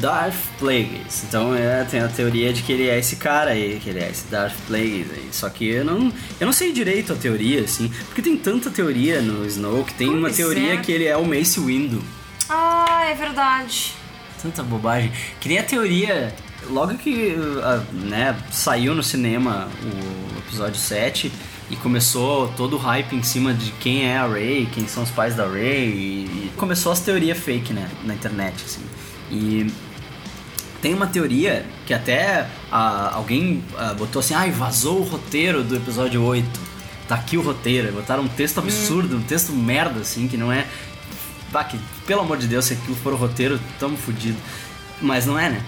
Darth 0.00 0.34
Plagueis. 0.58 1.24
Então 1.26 1.54
é, 1.54 1.84
tem 1.84 2.00
a 2.00 2.08
teoria 2.08 2.52
de 2.52 2.62
que 2.62 2.72
ele 2.72 2.88
é 2.88 2.98
esse 2.98 3.16
cara 3.16 3.50
aí, 3.50 3.80
que 3.82 3.90
ele 3.90 4.00
é 4.00 4.10
esse 4.10 4.26
Darth 4.26 4.56
Plagueis 4.66 5.10
aí. 5.10 5.28
Só 5.32 5.48
que 5.48 5.68
eu 5.68 5.84
não, 5.84 6.12
eu 6.38 6.46
não 6.46 6.52
sei 6.52 6.72
direito 6.72 7.12
a 7.12 7.16
teoria, 7.16 7.62
assim, 7.62 7.90
porque 8.06 8.22
tem 8.22 8.36
tanta 8.36 8.70
teoria 8.70 9.20
no 9.20 9.44
Snoke. 9.46 9.94
Tem 9.94 10.08
uma 10.08 10.28
Pois 10.28 10.36
teoria 10.36 10.74
é. 10.74 10.76
que 10.76 10.92
ele 10.92 11.04
é 11.04 11.16
o 11.16 11.24
Mace 11.24 11.58
Windu. 11.58 12.02
Ah, 12.48 13.06
é 13.08 13.14
verdade. 13.14 13.94
Tanta 14.40 14.62
bobagem. 14.62 15.12
Que 15.40 15.48
nem 15.48 15.58
a 15.58 15.62
teoria. 15.62 16.34
Logo 16.70 16.94
que 16.98 17.34
uh, 17.34 17.94
né, 17.94 18.36
saiu 18.50 18.94
no 18.94 19.02
cinema 19.02 19.68
o 19.82 20.38
episódio 20.38 20.78
7 20.78 21.32
e 21.70 21.76
começou 21.76 22.48
todo 22.56 22.74
o 22.74 22.78
hype 22.78 23.14
em 23.14 23.22
cima 23.22 23.52
de 23.52 23.70
quem 23.72 24.06
é 24.06 24.16
a 24.16 24.26
Rey, 24.26 24.66
quem 24.72 24.86
são 24.86 25.02
os 25.02 25.10
pais 25.10 25.34
da 25.34 25.46
Rey, 25.46 25.88
e 25.88 26.52
começou 26.56 26.92
as 26.92 27.00
teorias 27.00 27.38
fake 27.38 27.72
né, 27.72 27.88
na 28.04 28.14
internet. 28.14 28.64
Assim. 28.64 28.80
E 29.30 29.70
tem 30.80 30.94
uma 30.94 31.06
teoria 31.06 31.66
que 31.86 31.92
até 31.92 32.46
ah, 32.70 33.12
alguém 33.14 33.64
ah, 33.76 33.94
botou 33.94 34.20
assim: 34.20 34.34
ai, 34.34 34.50
vazou 34.50 35.00
o 35.00 35.02
roteiro 35.02 35.62
do 35.64 35.76
episódio 35.76 36.22
8. 36.22 36.68
Tá 37.08 37.16
aqui 37.16 37.36
o 37.36 37.42
roteiro. 37.42 37.92
Botaram 37.92 38.24
um 38.24 38.28
texto 38.28 38.58
absurdo, 38.58 39.16
um 39.16 39.22
texto 39.22 39.52
merda, 39.52 40.00
assim, 40.00 40.28
que 40.28 40.36
não 40.36 40.52
é. 40.52 40.66
Bah, 41.50 41.64
que, 41.64 41.78
pelo 42.06 42.20
amor 42.20 42.36
de 42.36 42.46
Deus, 42.46 42.66
se 42.66 42.74
aquilo 42.74 42.94
for 42.96 43.14
o 43.14 43.16
roteiro, 43.16 43.58
tamo 43.78 43.96
fudido. 43.96 44.36
Mas 45.00 45.24
não 45.24 45.38
é, 45.38 45.48
né? 45.48 45.62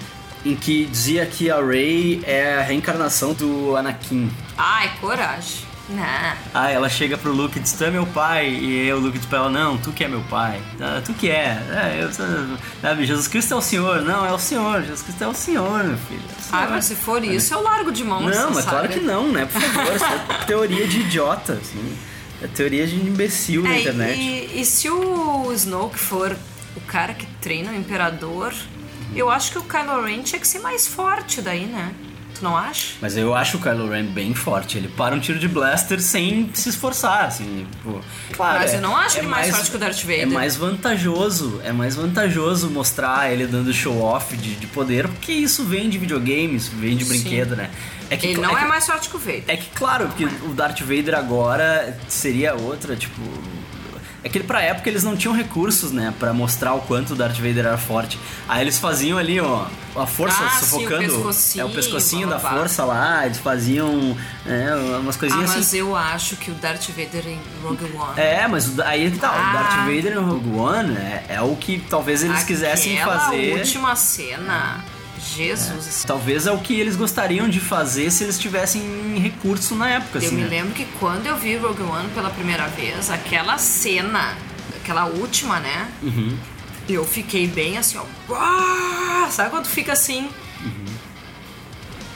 Em 0.45 0.55
que 0.55 0.85
dizia 0.87 1.25
que 1.25 1.51
a 1.51 1.65
Rey 1.65 2.23
é 2.25 2.59
a 2.59 2.63
reencarnação 2.63 3.33
do 3.33 3.77
Anakin. 3.77 4.31
Ai, 4.57 4.91
coragem. 5.01 5.70
Não. 5.91 6.37
Ah, 6.55 6.71
ela 6.71 6.89
chega 6.89 7.19
pro 7.19 7.33
Luke 7.33 7.59
e 7.59 7.63
diz, 7.63 7.73
tu 7.73 7.85
é 7.85 7.91
meu 7.91 8.07
pai. 8.07 8.49
E 8.49 8.81
aí 8.83 8.93
o 8.93 8.99
Luke 9.01 9.19
diz 9.19 9.27
pra 9.27 9.39
ela, 9.39 9.51
não, 9.51 9.77
tu 9.79 9.93
que 9.93 10.05
é 10.05 10.09
meu 10.09 10.21
pai. 10.31 10.61
Ah, 10.81 11.01
tu 11.05 11.13
que 11.15 11.29
é. 11.29 11.61
Ah, 11.73 11.89
eu, 11.97 12.11
sabe, 12.13 13.05
Jesus 13.07 13.27
Cristo 13.29 13.55
é 13.55 13.57
o 13.57 13.61
Senhor. 13.61 14.03
Não, 14.03 14.25
é 14.25 14.33
o 14.33 14.39
Senhor. 14.39 14.81
Jesus 14.83 15.03
Cristo 15.03 15.25
é 15.25 15.29
o 15.29 15.35
Senhor, 15.35 15.85
meu 15.85 15.97
filho. 15.99 16.21
É 16.29 16.33
Ah, 16.39 16.43
Senhor. 16.59 16.71
mas 16.71 16.85
se 16.85 16.95
for 16.95 17.25
isso, 17.25 17.53
eu 17.55 17.63
largo 17.63 17.91
de 17.91 18.05
mão 18.05 18.21
Não, 18.23 18.51
mas 18.53 18.65
claro 18.65 18.87
saga. 18.87 18.89
que 18.89 19.01
não, 19.01 19.27
né? 19.33 19.47
Por 19.47 19.61
favor, 19.61 19.95
isso 19.97 20.05
é 20.05 20.45
teoria 20.47 20.87
de 20.87 21.01
idiota, 21.01 21.55
assim. 21.55 21.97
É 22.43 22.47
teoria 22.47 22.87
de 22.87 22.97
imbecil 22.97 23.63
na 23.63 23.75
É, 23.75 23.81
internet. 23.81 24.19
e, 24.19 24.61
e 24.61 24.65
se 24.65 24.89
o 24.89 25.53
Snoke 25.53 25.99
for 25.99 26.35
o 26.77 26.81
cara 26.83 27.13
que 27.15 27.27
treina 27.41 27.73
o 27.73 27.75
Imperador, 27.75 28.55
eu 29.15 29.29
acho 29.29 29.51
que 29.53 29.59
o 29.59 29.63
Kylo 29.63 30.03
Ren 30.05 30.23
tinha 30.23 30.41
que 30.41 30.47
ser 30.49 30.61
mais 30.61 30.87
forte 30.87 31.43
daí, 31.43 31.67
né? 31.67 31.93
Tu 32.41 32.45
não 32.45 32.57
acha? 32.57 32.95
Mas 33.03 33.17
eu 33.19 33.35
acho 33.35 33.59
o 33.59 33.61
Kylo 33.61 33.89
Ren 33.91 34.07
bem 34.07 34.35
forte. 34.35 34.79
Ele 34.79 34.89
para 34.89 35.15
um 35.15 35.21
tiro 35.21 35.39
de 35.39 35.47
blaster 35.47 36.01
sem 36.01 36.51
se 36.55 36.71
esforçar, 36.71 37.27
assim. 37.27 37.67
Tipo, 37.71 38.01
claro, 38.33 38.61
Mas 38.61 38.73
é- 38.73 38.77
eu 38.77 38.81
não 38.81 38.97
acho 38.97 39.17
é 39.17 39.21
ele 39.21 39.29
mais 39.29 39.51
forte 39.55 39.71
que 39.71 39.77
o 39.77 39.79
Darth 39.79 40.01
Vader. 40.01 40.23
É 40.23 40.27
mais 40.27 40.57
vantajoso, 40.57 41.61
é 41.63 41.71
mais 41.73 41.97
vantajoso 41.97 42.71
mostrar 42.71 43.31
ele 43.31 43.47
dando 43.47 43.73
show-off 43.73 44.35
de, 44.37 44.55
de 44.55 44.67
poder, 44.67 45.07
porque 45.07 45.33
isso 45.33 45.65
vem 45.65 45.91
de 45.91 45.99
videogame, 45.99 46.57
isso 46.57 46.73
vem 46.75 46.97
de 46.97 47.05
Sim. 47.05 47.11
brinquedo, 47.11 47.55
né? 47.55 47.71
É 48.09 48.17
que, 48.17 48.27
Ele 48.27 48.41
não 48.41 48.57
é, 48.57 48.63
que- 48.63 48.69
mais 48.69 48.87
forte 48.87 49.09
que 49.09 49.17
o 49.17 49.19
Vader. 49.21 49.45
É 49.47 49.57
que, 49.57 49.69
claro, 49.71 50.09
que 50.17 50.25
o 50.25 50.55
Darth 50.55 50.81
Vader 50.81 51.15
agora 51.15 51.97
seria 52.09 52.55
outra, 52.55 52.97
tipo. 52.97 53.21
É 54.23 54.29
que 54.29 54.39
pra 54.41 54.61
época 54.61 54.89
eles 54.89 55.03
não 55.03 55.17
tinham 55.17 55.35
recursos, 55.35 55.93
né, 55.93 56.13
Pra 56.19 56.33
mostrar 56.35 56.75
o 56.75 56.81
quanto 56.83 57.15
o 57.15 57.17
Darth 57.17 57.37
Vader 57.37 57.65
era 57.67 57.79
forte. 57.79 58.19
Aí 58.49 58.61
eles 58.63 58.79
faziam 58.79 59.17
ali, 59.17 59.41
ó, 59.41 59.65
a 59.97 60.07
força 60.07 60.37
Ah, 60.45 60.51
sim, 60.51 60.57
o 60.57 60.69
sufocando. 60.69 60.99
pescocinho, 61.15 61.63
é 61.63 61.65
o 61.65 61.71
pescocinho 61.71 62.29
da 62.29 62.35
blá, 62.37 62.41
blá, 62.41 62.51
blá. 62.51 62.59
força 62.61 62.85
lá, 62.85 63.25
eles 63.27 63.39
faziam 63.39 64.17
é, 64.47 64.75
umas 65.01 65.17
Ah, 65.17 65.19
coisinhas 65.19 65.49
mas 65.51 65.59
assim. 65.61 65.79
eu 65.79 65.97
acho 65.97 66.37
que 66.37 66.51
o 66.51 66.55
Darth 66.55 66.87
Vader 66.91 67.27
em 67.29 67.41
Rogue 67.63 67.85
One. 67.97 68.21
É, 68.21 68.47
mas 68.47 68.69
o- 68.79 68.83
aí 68.83 69.07
é 69.07 69.11
que 69.11 69.19
tá, 69.19 69.31
o 69.31 69.35
Ah. 69.35 69.53
Darth 69.55 69.87
Vader 69.87 70.15
no 70.21 70.33
Rogue 70.33 70.51
One 70.57 70.97
é, 70.97 71.25
é 71.31 71.41
o 71.43 71.57
que 71.57 71.83
talvez 71.89 72.23
eles 72.23 72.43
quisessem 72.45 72.99
Aquela 73.01 73.19
fazer. 73.21 73.55
última 73.59 73.97
cena. 73.97 74.85
Jesus. 75.37 76.05
Talvez 76.07 76.47
é 76.47 76.53
o 76.53 76.59
que 76.59 76.79
eles 76.79 76.97
gostariam 76.97 77.49
de 77.49 77.61
fazer 77.61 78.11
se 78.11 78.25
eles 78.25 78.39
tivessem 78.39 79.19
recurso 79.19 79.75
na 79.75 79.89
época, 79.89 80.19
Eu 80.19 80.27
assim. 80.27 80.37
me 80.37 80.43
né? 80.43 80.49
lembro 80.49 80.73
que 80.75 80.85
quando 80.99 81.27
eu 81.27 81.37
vi 81.37 81.57
Rogue 81.57 81.83
One 81.83 82.09
pela 82.11 82.31
primeira 82.31 82.67
vez, 82.69 83.11
aquela 83.11 83.59
cena 83.59 84.37
aquela 84.83 85.07
última, 85.07 85.61
né? 85.61 85.89
Eu 86.89 87.05
fiquei 87.05 87.47
bem 87.47 87.79
assim, 87.79 87.99
ó. 87.99 89.29
Sabe 89.31 89.51
quando 89.51 89.67
fica 89.67 89.93
assim? 89.93 90.29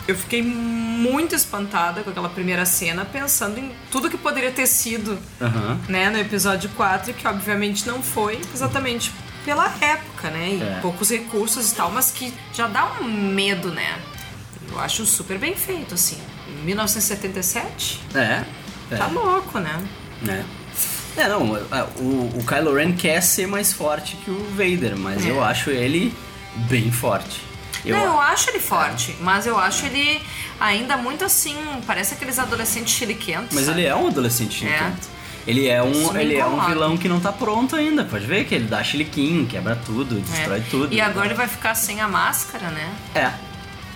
Eu 0.06 0.16
fiquei 0.16 0.42
muito 0.42 1.34
espantada 1.34 2.02
com 2.02 2.10
aquela 2.10 2.28
primeira 2.28 2.66
cena, 2.66 3.06
pensando 3.06 3.58
em 3.58 3.72
tudo 3.90 4.10
que 4.10 4.18
poderia 4.18 4.50
ter 4.50 4.66
sido 4.66 5.18
Aham. 5.40 5.78
né, 5.88 6.10
no 6.10 6.18
episódio 6.18 6.68
4, 6.76 7.14
que 7.14 7.26
obviamente 7.26 7.86
não 7.86 8.02
foi 8.02 8.38
exatamente 8.52 9.10
pela 9.44 9.66
época, 9.80 10.30
né? 10.30 10.58
E 10.58 10.62
É. 10.62 10.78
poucos 10.80 11.10
recursos 11.10 11.70
e 11.72 11.74
tal, 11.74 11.90
mas 11.90 12.10
que 12.10 12.32
já 12.52 12.66
dá 12.66 12.92
um 13.00 13.04
medo, 13.04 13.70
né? 13.70 13.98
Eu 14.72 14.80
acho 14.80 15.04
super 15.06 15.38
bem 15.38 15.54
feito, 15.54 15.94
assim. 15.94 16.18
Em 16.48 16.64
1977, 16.64 18.00
É. 18.14 18.44
é. 18.90 18.96
tá 18.96 19.06
louco, 19.06 19.58
né? 19.58 19.82
É. 20.28 20.42
É, 21.16 21.28
não, 21.28 21.56
é, 21.56 21.82
o, 21.98 22.38
o 22.40 22.44
Kylo 22.44 22.74
Ren 22.74 22.92
quer 22.92 23.20
ser 23.20 23.46
mais 23.46 23.72
forte 23.72 24.16
que 24.16 24.30
o 24.30 24.44
Vader, 24.50 24.96
mas 24.96 25.24
É. 25.24 25.30
eu 25.30 25.44
acho 25.44 25.70
ele 25.70 26.12
bem 26.68 26.90
forte. 26.90 27.40
Eu, 27.84 27.96
não, 27.96 28.04
eu 28.04 28.20
acho 28.20 28.50
ele 28.50 28.58
forte, 28.58 29.14
mas 29.20 29.46
eu 29.46 29.58
acho 29.58 29.84
ele 29.86 30.20
ainda 30.58 30.96
muito 30.96 31.22
assim, 31.24 31.54
parece 31.86 32.14
aqueles 32.14 32.38
adolescentes 32.38 32.94
chiliquentos. 32.94 33.54
mas 33.54 33.66
sabe? 33.66 33.80
ele 33.82 33.88
é 33.88 33.94
um 33.94 34.08
adolescente 34.08 34.64
É. 34.66 34.68
chiliquento. 34.68 35.13
Ele 35.46 35.68
é 35.68 35.82
um, 35.82 36.16
ele 36.16 36.36
é 36.36 36.44
um 36.46 36.64
vilão 36.66 36.96
que 36.96 37.08
não 37.08 37.20
tá 37.20 37.30
pronto 37.32 37.76
ainda. 37.76 38.04
Pode 38.04 38.26
ver 38.26 38.44
que 38.44 38.54
ele 38.54 38.64
dá 38.64 38.82
chiliquinho, 38.82 39.46
quebra 39.46 39.76
tudo, 39.76 40.16
É. 40.16 40.20
destrói 40.20 40.62
tudo. 40.70 40.94
E 40.94 41.00
agora 41.00 41.26
ele 41.26 41.34
vai 41.34 41.46
ficar 41.48 41.74
sem 41.74 42.00
a 42.00 42.08
máscara, 42.08 42.68
né? 42.70 42.92
É. 43.14 43.30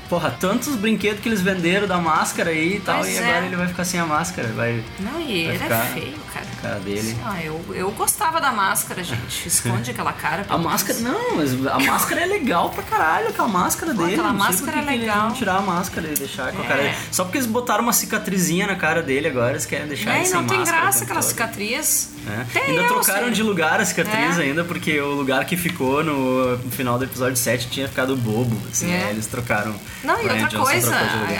Porra, 0.09 0.31
tantos 0.31 0.75
brinquedos 0.75 1.21
que 1.21 1.29
eles 1.29 1.43
venderam 1.43 1.87
da 1.87 1.99
máscara 1.99 2.49
aí 2.51 2.77
e 2.77 2.81
tal, 2.81 3.01
Pois 3.01 3.15
e 3.15 3.19
é. 3.19 3.29
agora 3.31 3.45
ele 3.47 3.57
vai 3.57 3.69
ficar 3.69 3.85
sem 3.85 4.01
a 4.01 4.07
máscara. 4.07 4.49
Vai 4.49 4.83
Não, 5.01 5.21
e 5.21 5.45
Vai 5.45 5.55
ele 5.55 5.59
ficar 5.59 5.85
é 5.85 5.89
feio, 5.93 6.15
cara. 6.33 6.47
a 6.59 6.63
cara 6.63 6.81
dele. 6.81 7.17
Ah, 7.25 7.43
eu, 7.43 7.63
eu 7.75 7.91
gostava 7.91 8.41
da 8.41 8.51
máscara, 8.51 9.05
gente. 9.05 9.47
Esconde 9.49 9.91
aquela 9.91 10.13
cara. 10.15 10.47
A 10.49 10.57
máscara, 10.57 10.99
não, 11.01 11.37
mas 11.37 11.67
a 11.67 11.79
máscara 11.79 12.23
é 12.23 12.27
legal 12.27 12.71
pra 12.71 12.83
caralho, 12.83 13.29
aquela 13.29 13.49
máscara 13.49 13.95
Pô, 13.95 14.03
dele. 14.03 14.15
aquela 14.15 14.33
máscara 14.33 14.79
é 14.79 14.85
legal. 14.85 15.33
tirar 15.33 15.57
a 15.59 15.63
máscara 15.63 16.09
e 16.09 16.15
deixar 16.15 16.53
com 16.53 16.63
a 16.63 16.65
É. 16.65 16.69
cara 16.69 16.83
dele. 16.83 16.97
Só 17.13 17.25
porque 17.25 17.37
eles 17.39 17.47
botaram 17.47 17.83
uma 17.83 17.93
cicatrizinha 17.93 18.67
na 18.67 18.77
cara 18.77 19.03
dele 19.03 19.29
agora, 19.29 19.51
eles 19.53 19.67
querem 19.67 19.87
deixar 19.89 20.13
É, 20.13 20.17
ele 20.19 20.25
sem 20.27 20.35
não 20.35 20.47
tem 20.47 20.59
máscara 20.59 20.81
graça 20.83 21.05
aquela 21.05 21.21
todo. 21.21 21.29
cicatriz. 21.29 22.11
É. 22.27 22.61
Ainda 22.61 22.83
eu, 22.83 22.89
trocaram 22.89 23.27
sei. 23.27 23.35
de 23.35 23.43
lugar 23.43 23.81
a 23.81 23.85
cicatriz 23.85 24.39
É. 24.39 24.43
ainda, 24.43 24.65
porque 24.65 25.01
o 25.01 25.13
lugar 25.13 25.45
que 25.45 25.57
ficou 25.57 26.03
no 26.05 26.59
final 26.71 26.99
do 26.99 27.05
episódio 27.05 27.37
7 27.37 27.69
tinha 27.69 27.89
ficado 27.89 28.17
bobo, 28.17 28.57
assim, 28.71 28.91
É. 28.93 29.05
aí 29.05 29.11
eles 29.11 29.27
trocaram. 29.27 29.75
Não, 30.05 30.15
e 30.23 30.29
outra 30.29 30.59
coisa, 30.59 30.97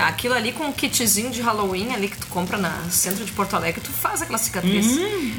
aquilo 0.07 0.35
ali 0.35 0.53
com 0.53 0.65
um 0.65 0.73
kitzinho 0.73 1.31
de 1.31 1.41
Halloween 1.43 1.93
ali 1.95 2.09
que 2.09 2.17
tu 2.19 2.27
compra 2.29 2.57
no 2.57 2.91
centro 2.91 3.25
de 3.25 3.33
Porto 3.33 3.55
Alegre, 3.57 3.81
tu 3.83 3.91
faz 3.91 4.23
aquela 4.23 4.39
cicatriz. 4.39 4.87
Hum, 4.87 5.35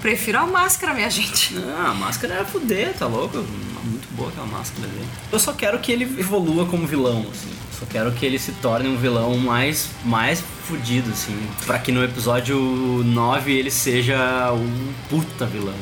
Prefiro 0.00 0.38
a 0.38 0.46
máscara, 0.46 0.94
minha 0.94 1.10
gente. 1.10 1.54
Não, 1.54 1.86
a 1.86 1.94
máscara 1.94 2.34
é 2.34 2.44
fuder, 2.44 2.94
tá 2.94 3.06
louco? 3.06 3.38
Muito 3.38 4.08
boa 4.12 4.28
aquela 4.28 4.46
máscara 4.46 4.86
dele. 4.88 5.06
Eu 5.30 5.38
só 5.38 5.52
quero 5.52 5.78
que 5.78 5.90
ele 5.92 6.04
evolua 6.18 6.66
como 6.66 6.86
vilão, 6.86 7.26
assim. 7.30 7.50
Só 7.78 7.86
quero 7.86 8.12
que 8.12 8.24
ele 8.24 8.38
se 8.38 8.52
torne 8.52 8.88
um 8.88 8.96
vilão 8.96 9.36
mais, 9.38 9.88
mais 10.04 10.42
fudido, 10.66 11.10
assim. 11.10 11.36
Pra 11.66 11.78
que 11.78 11.90
no 11.90 12.04
episódio 12.04 12.56
9 12.58 13.52
ele 13.52 13.70
seja 13.70 14.52
um 14.52 14.92
puta 15.08 15.46
vilão. 15.46 15.74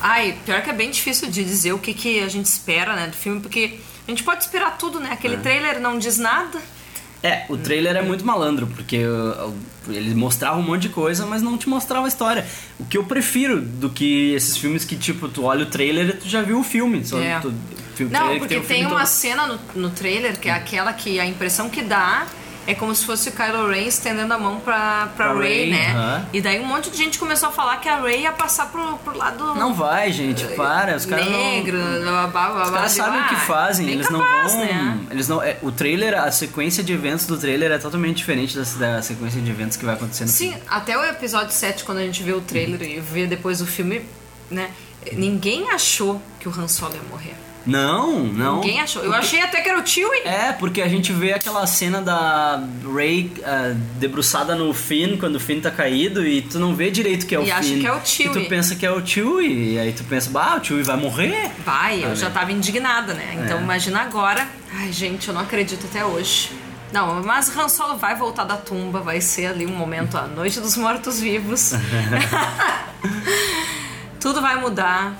Ai, 0.00 0.36
pior 0.46 0.62
que 0.62 0.70
é 0.70 0.72
bem 0.72 0.90
difícil 0.90 1.28
de 1.30 1.44
dizer 1.44 1.72
o 1.72 1.78
que, 1.78 1.92
que 1.92 2.20
a 2.20 2.28
gente 2.28 2.46
espera, 2.46 2.94
né, 2.96 3.06
do 3.08 3.16
filme, 3.16 3.40
porque 3.40 3.78
a 4.06 4.10
gente 4.10 4.22
pode 4.22 4.42
esperar 4.44 4.76
tudo, 4.78 4.98
né? 4.98 5.10
Aquele 5.12 5.36
trailer 5.36 5.80
não 5.80 5.98
diz 5.98 6.18
nada. 6.18 6.58
É, 7.22 7.44
o 7.50 7.56
trailer 7.58 7.96
é 7.96 8.02
muito 8.02 8.24
malandro, 8.24 8.66
porque 8.66 9.04
uh, 9.04 9.54
ele 9.88 10.14
mostrava 10.14 10.58
um 10.58 10.62
monte 10.62 10.82
de 10.82 10.88
coisa, 10.88 11.26
mas 11.26 11.42
não 11.42 11.58
te 11.58 11.68
mostrava 11.68 12.06
a 12.06 12.08
história. 12.08 12.46
O 12.78 12.86
que 12.86 12.96
eu 12.96 13.04
prefiro 13.04 13.60
do 13.60 13.90
que 13.90 14.32
esses 14.32 14.56
filmes 14.56 14.86
que, 14.86 14.96
tipo, 14.96 15.28
tu 15.28 15.44
olha 15.44 15.64
o 15.64 15.66
trailer 15.66 16.08
e 16.08 16.12
tu 16.14 16.26
já 16.28 16.40
viu 16.40 16.58
o 16.60 16.64
filme. 16.64 17.04
Só 17.04 17.18
É. 17.20 17.38
tu, 17.40 17.52
Não, 18.10 18.38
porque 18.38 18.54
tem, 18.54 18.62
filme 18.64 18.86
uma 18.86 19.00
todo. 19.00 19.06
cena 19.08 19.46
no, 19.46 19.60
no 19.74 19.90
trailer 19.90 20.40
que 20.40 20.48
é 20.48 20.52
aquela 20.52 20.94
que 20.94 21.20
a 21.20 21.26
impressão 21.26 21.68
que 21.68 21.82
dá 21.82 22.26
é 22.70 22.74
como 22.74 22.94
se 22.94 23.04
fosse 23.04 23.28
o 23.28 23.32
Kylo 23.32 23.68
Ren 23.68 23.86
estendendo 23.86 24.32
a 24.32 24.38
mão 24.38 24.60
pra, 24.60 25.08
pra, 25.16 25.30
Pra 25.30 25.40
Rey, 25.40 25.64
Rey, 25.64 25.70
né? 25.70 26.26
E 26.32 26.40
daí 26.40 26.60
um 26.60 26.64
monte 26.66 26.90
de 26.90 26.96
gente 26.96 27.18
começou 27.18 27.48
a 27.48 27.52
falar 27.52 27.76
que 27.78 27.88
a 27.88 28.00
Rey 28.00 28.22
ia 28.22 28.32
passar 28.32 28.66
pro, 28.70 28.96
pro 28.98 29.16
lado 29.16 29.54
Não 29.54 29.74
vai, 29.74 30.12
gente, 30.12 30.44
para. 30.54 30.96
Os 30.96 31.04
caras 31.06 31.26
não... 31.26 31.32
negro, 31.32 31.78
blá, 31.78 32.26
blá, 32.26 32.28
blá, 32.28 32.50
blá, 32.52 32.64
Os 32.64 32.70
caras 32.70 32.92
sabem 32.92 33.20
o 33.20 33.28
que 33.28 33.34
Ah, 33.34 33.40
fazem, 33.40 33.88
eles 33.90 34.06
capaz, 34.06 34.54
não 34.54 34.66
vão. 34.66 34.74
Né? 34.74 35.00
Eles 35.10 35.28
não. 35.28 35.42
é, 35.42 35.56
o 35.62 35.72
trailer, 35.72 36.14
a 36.18 36.30
sequência 36.30 36.82
de 36.84 36.92
eventos 36.92 37.26
do 37.26 37.36
trailer 37.36 37.70
é 37.72 37.78
totalmente 37.78 38.18
diferente 38.18 38.56
da, 38.56 38.62
da 38.62 39.02
sequência 39.02 39.40
de 39.40 39.50
eventos 39.50 39.76
que 39.76 39.84
vai 39.84 39.94
acontecer 39.94 40.24
no 40.24 40.30
Sim, 40.30 40.50
filme. 40.50 40.62
até 40.68 40.96
o 40.96 41.04
episódio 41.04 41.52
7, 41.52 41.84
quando 41.84 41.98
a 41.98 42.02
gente 42.02 42.22
vê 42.22 42.32
o 42.32 42.40
trailer 42.40 42.80
e 42.82 43.00
vê 43.00 43.26
depois 43.26 43.60
o 43.60 43.66
filme, 43.66 44.02
né? 44.50 44.70
Ninguém 45.12 45.70
achou 45.70 46.20
que 46.38 46.48
o 46.48 46.52
Han 46.52 46.68
Solo 46.68 46.94
ia 46.94 47.00
morrer. 47.10 47.34
Não, 47.66 48.20
não. 48.24 48.56
Ninguém 48.60 48.80
achou. 48.80 49.02
Eu 49.04 49.12
achei 49.14 49.40
até 49.40 49.60
que 49.60 49.68
era 49.68 49.78
o 49.78 49.86
Chewie. 49.86 50.20
É, 50.24 50.52
porque 50.52 50.80
a 50.80 50.88
gente 50.88 51.12
vê 51.12 51.32
aquela 51.34 51.66
cena 51.66 52.00
da 52.00 52.62
Ray 52.94 53.30
ah, 53.44 53.74
debruçada 53.98 54.54
no 54.54 54.72
Finn, 54.72 55.16
quando 55.18 55.36
o 55.36 55.40
Finn 55.40 55.60
tá 55.60 55.70
caído, 55.70 56.26
e 56.26 56.40
tu 56.42 56.58
não 56.58 56.74
vê 56.74 56.90
direito 56.90 57.26
que 57.26 57.34
é 57.34 57.38
o 57.38 57.42
E 57.42 57.46
Finn. 57.46 57.52
acha 57.54 57.74
que 57.74 57.86
é 57.86 57.92
o 57.92 57.98
E 57.98 58.06
Chewie. 58.06 58.42
tu 58.44 58.48
pensa 58.48 58.74
que 58.76 58.86
é 58.86 58.90
o 58.90 59.06
Chewie, 59.06 59.74
e 59.74 59.78
aí 59.78 59.92
tu 59.92 60.04
pensa, 60.04 60.30
bah, 60.30 60.56
o 60.60 60.64
Chewie 60.64 60.82
vai 60.82 60.96
morrer? 60.96 61.50
Vai, 61.64 62.02
eu 62.04 62.16
já 62.16 62.30
tava 62.30 62.50
indignada, 62.50 63.12
né? 63.14 63.38
Então 63.44 63.58
É. 63.58 63.62
imagina 63.62 64.00
agora. 64.00 64.46
Ai, 64.74 64.90
gente, 64.92 65.28
eu 65.28 65.34
não 65.34 65.42
acredito 65.42 65.86
até 65.86 66.04
hoje. 66.04 66.50
Não, 66.92 67.22
mas 67.22 67.54
Han 67.56 67.68
Solo 67.68 67.96
vai 67.98 68.16
voltar 68.16 68.42
da 68.44 68.56
tumba, 68.56 69.00
vai 69.00 69.20
ser 69.20 69.46
ali 69.46 69.64
um 69.66 69.76
momento, 69.76 70.16
a 70.18 70.22
noite 70.26 70.58
dos 70.60 70.76
mortos-vivos. 70.76 71.72
Tudo 74.18 74.40
vai 74.40 74.56
mudar. 74.56 75.14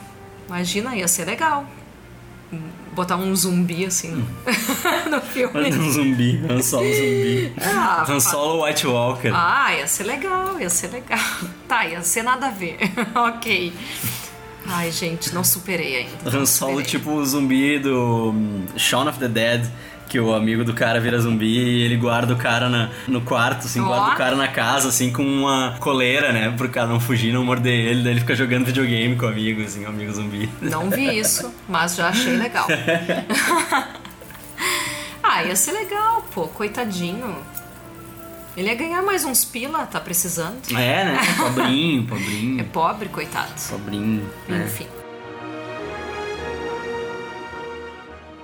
Imagina, 0.48 0.96
ia 0.96 1.06
ser 1.08 1.24
legal. 1.24 1.64
Botar 2.92 3.16
um 3.16 3.34
zumbi 3.36 3.86
assim 3.86 4.26
no 5.10 5.20
filme. 5.20 5.72
um 5.72 5.90
zumbi, 5.90 6.42
Han 6.48 6.60
Solo 6.62 6.84
zumbi. 6.92 7.52
Ah, 7.62 8.04
Han 8.08 8.20
Solo 8.20 8.64
White 8.64 8.86
Walker. 8.86 9.32
Ah, 9.32 9.72
ia 9.74 9.86
ser 9.86 10.04
legal, 10.04 10.60
ia 10.60 10.68
ser 10.68 10.88
legal. 10.88 11.18
Tá, 11.68 11.86
ia 11.86 12.02
ser 12.02 12.24
nada 12.24 12.48
a 12.48 12.50
ver. 12.50 12.78
ok. 13.14 13.72
Ai, 14.66 14.90
gente, 14.90 15.32
não 15.32 15.44
superei 15.44 15.96
ainda. 15.98 16.36
Han 16.36 16.44
Solo, 16.46 16.82
tipo 16.82 17.12
o 17.12 17.24
zumbi 17.24 17.78
do 17.78 18.30
hum, 18.30 18.64
Shaun 18.76 19.08
of 19.08 19.18
the 19.18 19.28
Dead, 19.28 19.64
que 20.10 20.18
o 20.18 20.34
amigo 20.34 20.64
do 20.64 20.74
cara 20.74 20.98
vira 21.00 21.16
zumbi 21.20 21.46
e 21.56 21.82
ele 21.84 21.96
guarda 21.96 22.34
o 22.34 22.36
cara 22.36 22.68
na- 22.68 22.90
no 23.06 23.20
quarto, 23.20 23.66
assim, 23.66 23.80
Ó. 23.80 23.84
guarda 23.86 24.12
o 24.12 24.16
cara 24.16 24.34
na 24.34 24.48
casa, 24.48 24.88
assim, 24.88 25.12
com 25.12 25.22
uma 25.22 25.76
coleira, 25.78 26.32
né? 26.32 26.52
Pro 26.56 26.68
cara 26.68 26.88
não 26.88 26.98
fugir, 26.98 27.32
não 27.32 27.44
morder 27.44 27.72
ele, 27.72 28.02
daí 28.02 28.12
ele 28.14 28.20
fica 28.20 28.34
jogando 28.34 28.64
videogame 28.66 29.14
com 29.14 29.24
o 29.24 29.28
amigo, 29.28 29.62
assim, 29.62 29.84
o 29.84 29.88
amigo 29.88 30.12
zumbi. 30.12 30.50
Não 30.60 30.90
vi 30.90 31.08
isso, 31.16 31.54
mas 31.68 31.94
já 31.94 32.08
achei 32.08 32.36
legal. 32.36 32.66
ah, 35.22 35.44
ia 35.44 35.56
ser 35.56 35.72
legal, 35.72 36.24
pô, 36.34 36.46
coitadinho. 36.48 37.36
Ele 38.56 38.68
ia 38.68 38.74
ganhar 38.74 39.02
mais 39.02 39.24
uns 39.24 39.44
pila, 39.44 39.86
tá 39.86 40.00
precisando. 40.00 40.56
É, 40.72 41.04
né? 41.04 41.18
Pobrinho, 41.38 42.02
É 42.02 42.06
pobrinho. 42.08 42.64
pobre, 42.64 43.08
coitado. 43.08 43.52
Pobrinho, 43.70 44.28
né? 44.48 44.64
Enfim. 44.66 44.86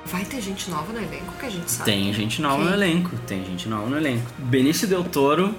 Vai 0.06 0.24
ter 0.24 0.40
gente 0.40 0.70
nova 0.70 0.92
no 0.92 0.98
elenco 0.98 1.32
que 1.38 1.46
a 1.46 1.50
gente 1.50 1.70
sabe. 1.70 1.90
Tem 1.90 2.12
gente 2.12 2.40
nova 2.40 2.56
Quem? 2.56 2.64
no 2.64 2.72
elenco, 2.72 3.16
tem 3.26 3.44
gente 3.44 3.68
nova 3.68 3.86
no 3.88 3.96
elenco. 3.96 4.24
Benício 4.38 4.86
Del 4.86 5.04
Toro 5.04 5.54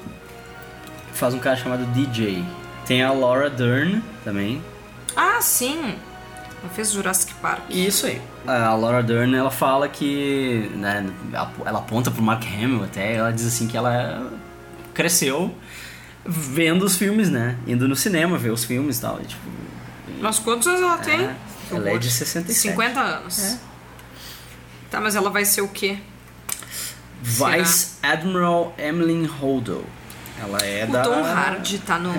faz 1.13 1.33
um 1.33 1.39
cara 1.39 1.55
chamado 1.57 1.85
DJ. 1.87 2.43
Tem 2.85 3.03
a 3.03 3.11
Laura 3.11 3.49
Dern 3.49 4.01
também. 4.23 4.61
Ah, 5.15 5.41
sim. 5.41 5.95
Ela 6.61 6.73
fez 6.73 6.91
Jurassic 6.91 7.33
Park. 7.35 7.63
Isso 7.69 8.05
aí. 8.05 8.21
A 8.45 8.73
Laura 8.73 9.03
Dern, 9.03 9.35
ela 9.35 9.51
fala 9.51 9.89
que... 9.89 10.71
Né, 10.75 11.05
ela 11.33 11.79
aponta 11.79 12.09
pro 12.09 12.21
Mark 12.21 12.43
Hamill 12.45 12.83
até, 12.83 13.15
ela 13.15 13.31
diz 13.31 13.45
assim 13.45 13.67
que 13.67 13.75
ela 13.75 14.31
cresceu 14.93 15.53
vendo 16.25 16.83
os 16.83 16.97
filmes, 16.97 17.29
né? 17.29 17.57
Indo 17.67 17.87
no 17.87 17.95
cinema 17.95 18.37
ver 18.37 18.51
os 18.51 18.63
filmes 18.63 18.97
e 18.97 19.01
tal. 19.01 19.19
E, 19.21 19.25
tipo, 19.25 19.41
Mas 20.19 20.39
quantos 20.39 20.67
anos 20.67 20.81
ela 20.81 20.97
tem? 20.97 21.29
Que 21.69 21.75
ela 21.75 21.89
é 21.89 21.97
de 21.97 22.11
67. 22.11 22.73
50 22.73 22.99
anos. 22.99 23.43
É. 23.43 23.57
Tá, 24.89 24.99
mas 25.01 25.15
ela 25.15 25.29
vai 25.29 25.45
ser 25.45 25.61
o 25.61 25.67
quê? 25.67 25.97
Vice 27.21 27.95
Admiral 28.01 28.73
Emmeline 28.77 29.25
Holdo. 29.27 29.83
Ela 30.39 30.59
é 30.59 30.85
O 30.87 30.91
da. 30.91 31.01
Tom 31.01 31.23
Hardy 31.23 31.79
tá 31.79 31.97
no-. 31.97 32.13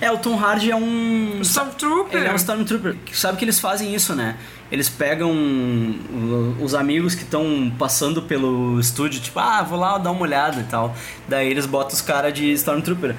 É, 0.00 0.10
o 0.10 0.16
Tom 0.16 0.36
Hardy 0.38 0.70
é 0.70 0.76
um. 0.76 1.40
Stormtrooper. 1.42 2.18
Ele 2.18 2.28
é 2.28 2.32
um 2.32 2.36
Stormtrooper. 2.36 2.96
Sabe 3.12 3.36
que 3.36 3.44
eles 3.44 3.60
fazem 3.60 3.94
isso, 3.94 4.14
né? 4.14 4.36
Eles 4.72 4.88
pegam 4.88 5.30
o- 5.30 6.56
os 6.62 6.74
amigos 6.74 7.14
que 7.14 7.24
estão 7.24 7.70
passando 7.78 8.22
pelo 8.22 8.80
estúdio, 8.80 9.20
tipo, 9.20 9.38
ah, 9.38 9.62
vou 9.62 9.78
lá 9.78 9.98
dar 9.98 10.10
uma 10.10 10.22
olhada 10.22 10.60
e 10.60 10.64
tal. 10.64 10.96
Daí 11.28 11.48
eles 11.50 11.66
botam 11.66 11.94
os 11.94 12.00
caras 12.00 12.32
de 12.32 12.50
Stormtrooper. 12.52 13.14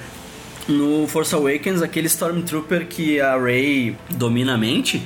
No 0.67 1.07
Force 1.07 1.33
Awakens, 1.33 1.81
aquele 1.83 2.07
Stormtrooper 2.07 2.87
que 2.87 3.21
a 3.21 3.37
Rey 3.39 3.95
domina 4.09 4.55
a 4.55 4.57
mente, 4.57 5.03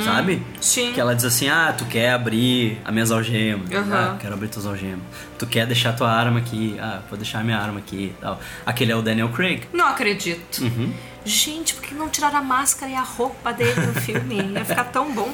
sabe? 0.00 0.34
Hum, 0.36 0.42
sim. 0.60 0.92
Que 0.92 1.00
ela 1.00 1.14
diz 1.14 1.24
assim, 1.24 1.48
ah, 1.48 1.74
tu 1.76 1.84
quer 1.86 2.10
abrir 2.12 2.80
as 2.84 2.92
minhas 2.92 3.10
algemas. 3.10 3.70
Aham. 3.70 4.12
Ah, 4.14 4.16
quero 4.20 4.34
abrir 4.34 4.48
tuas 4.48 4.64
algemas. 4.66 5.00
Tu 5.38 5.46
quer 5.46 5.66
deixar 5.66 5.92
tua 5.94 6.10
arma 6.10 6.38
aqui. 6.38 6.76
Ah, 6.80 7.00
vou 7.08 7.18
deixar 7.18 7.42
minha 7.44 7.58
arma 7.58 7.78
aqui 7.80 8.14
tal. 8.20 8.40
Aquele 8.64 8.92
é 8.92 8.96
o 8.96 9.02
Daniel 9.02 9.28
Craig. 9.30 9.64
Não 9.72 9.86
acredito. 9.88 10.62
Uhum. 10.62 10.92
Gente, 11.24 11.74
por 11.74 11.84
que 11.84 11.94
não 11.94 12.08
tiraram 12.08 12.38
a 12.38 12.42
máscara 12.42 12.90
e 12.90 12.94
a 12.96 13.02
roupa 13.02 13.52
dele 13.52 13.80
no 13.86 13.94
filme? 13.94 14.40
Ia 14.54 14.64
ficar 14.64 14.84
tão 14.84 15.12
bom. 15.12 15.32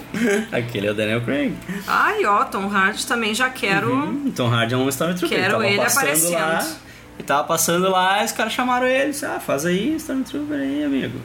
Aquele 0.53 0.87
é 0.87 0.91
o 0.91 0.95
Daniel 0.95 1.23
Craig. 1.23 1.55
Ai, 1.87 2.25
ó, 2.27 2.45
Tom 2.45 2.69
Hardy 2.69 3.07
também 3.07 3.35
já 3.35 3.49
quero. 3.49 3.95
Hum, 3.95 4.31
Tom 4.37 4.49
Hardy 4.53 4.75
é 4.75 4.77
um 4.77 4.89
Stormtrooper. 4.89 5.39
Quero 5.39 5.63
ele 5.63 5.79
passando 5.79 6.03
aparecendo. 6.03 6.33
Lá, 6.39 6.67
e 7.19 7.23
tava 7.23 7.45
passando 7.45 7.89
lá, 7.91 8.23
os 8.23 8.33
caras 8.33 8.53
chamaram 8.53 8.87
ele. 8.87 9.13
disse, 9.13 9.25
Ah, 9.25 9.41
faz 9.41 9.65
aí, 9.65 9.95
Stormtrooper 9.97 10.59
aí, 10.59 10.85
amigo. 10.85 11.19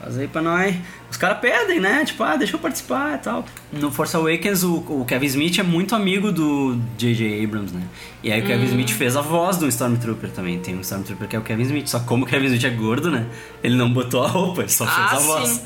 Faz 0.00 0.16
aí 0.16 0.28
pra 0.28 0.40
nós. 0.40 0.76
Os 1.10 1.16
caras 1.16 1.38
pedem, 1.40 1.80
né? 1.80 2.04
Tipo, 2.04 2.22
ah, 2.22 2.36
deixa 2.36 2.54
eu 2.54 2.60
participar 2.60 3.16
e 3.16 3.18
tal. 3.18 3.44
No 3.72 3.90
Force 3.90 4.14
Awakens, 4.14 4.62
o, 4.62 4.76
o 4.76 5.04
Kevin 5.04 5.26
Smith 5.26 5.58
é 5.58 5.62
muito 5.62 5.94
amigo 5.94 6.30
do 6.30 6.78
J.J. 6.96 7.42
Abrams, 7.44 7.74
né? 7.74 7.82
E 8.22 8.30
aí 8.30 8.40
o 8.40 8.46
Kevin 8.46 8.62
Hum. 8.64 8.68
Smith 8.68 8.90
fez 8.90 9.16
a 9.16 9.20
voz 9.20 9.56
do 9.56 9.66
Stormtrooper 9.66 10.30
também. 10.30 10.60
Tem 10.60 10.76
um 10.76 10.80
Stormtrooper 10.82 11.26
que 11.26 11.34
é 11.34 11.38
o 11.38 11.42
Kevin 11.42 11.62
Smith. 11.64 11.88
Só 11.88 11.98
que 11.98 12.06
como 12.06 12.24
o 12.24 12.28
Kevin 12.28 12.46
Smith 12.46 12.64
é 12.64 12.70
gordo, 12.70 13.10
né? 13.10 13.26
Ele 13.62 13.74
não 13.74 13.92
botou 13.92 14.22
a 14.22 14.28
roupa, 14.28 14.60
ele 14.62 14.68
só 14.70 14.84
Ah, 14.84 15.08
fez 15.08 15.22
a 15.22 15.26
voz. 15.26 15.64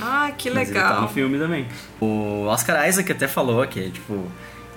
Ai, 0.00 0.32
que 0.38 0.50
Mas 0.50 0.70
ele 0.70 0.78
tá 0.78 0.84
legal. 0.88 1.02
no 1.02 1.08
filme 1.08 1.38
também. 1.38 1.66
O 2.00 2.44
Oscar 2.46 2.88
Isaac 2.88 3.12
até 3.12 3.28
falou 3.28 3.66
que, 3.66 3.90
tipo, 3.90 4.26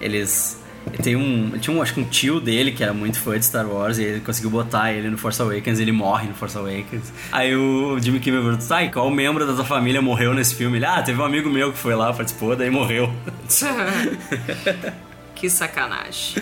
eles. 0.02 0.62
Tem 1.02 1.16
um. 1.16 1.52
Tinha 1.60 1.76
um, 1.76 1.82
acho 1.82 1.94
que 1.94 2.00
um 2.00 2.06
tio 2.06 2.40
dele 2.40 2.72
que 2.72 2.84
era 2.84 2.94
muito 2.94 3.20
fã 3.20 3.38
de 3.38 3.46
Star 3.46 3.68
Wars 3.68 3.98
e 3.98 4.04
ele 4.04 4.20
conseguiu 4.22 4.50
botar 4.50 4.92
ele 4.92 5.10
no 5.10 5.18
Force 5.18 5.42
Awakens 5.42 5.80
ele 5.80 5.92
morre 5.92 6.28
no 6.28 6.34
Force 6.34 6.58
Awakens. 6.58 7.12
Aí 7.32 7.56
o 7.56 8.00
Jimmy 8.00 8.20
Kimmel 8.20 8.44
perguntou: 8.44 8.80
e 8.80 8.90
qual 8.90 9.10
membro 9.10 9.46
da 9.46 9.54
tua 9.54 9.66
família 9.66 10.02
morreu 10.02 10.34
nesse 10.34 10.56
filme? 10.56 10.78
Ele, 10.78 10.86
ah, 10.86 11.02
teve 11.02 11.20
um 11.20 11.26
amigo 11.26 11.50
meu 11.50 11.72
que 11.72 11.78
foi 11.78 11.96
lá, 11.96 12.14
participou, 12.14 12.56
daí 12.56 12.70
morreu. 12.70 13.12
que 15.36 15.50
sacanagem. 15.50 16.42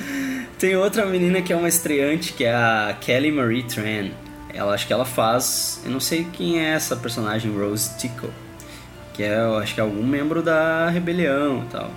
Tem 0.58 0.76
outra 0.76 1.06
menina 1.06 1.41
que 1.41 1.52
é 1.52 1.56
uma 1.56 1.68
estreante, 1.68 2.34
que 2.34 2.44
é 2.44 2.54
a 2.54 2.96
Kelly 3.02 3.32
Marie 3.32 3.64
Tran. 3.64 4.12
Ela 4.54 4.74
acho 4.74 4.86
que 4.86 4.94
ela 4.94 5.06
faz. 5.06 5.82
Eu 5.84 5.91
não 5.91 6.00
sei 6.00 6.28
quem 6.32 6.60
é 6.60 6.70
essa 6.70 6.96
personagem, 6.96 7.52
Rose 7.52 7.98
Tickle. 7.98 8.30
Que 9.14 9.24
é, 9.24 9.39
eu 9.39 9.58
acho 9.58 9.74
que 9.74 9.80
é 9.80 9.84
algum 9.84 10.06
membro 10.06 10.41
da 10.41 10.89
rebelião 10.89 11.64
e 11.68 11.72
tal. 11.72 11.91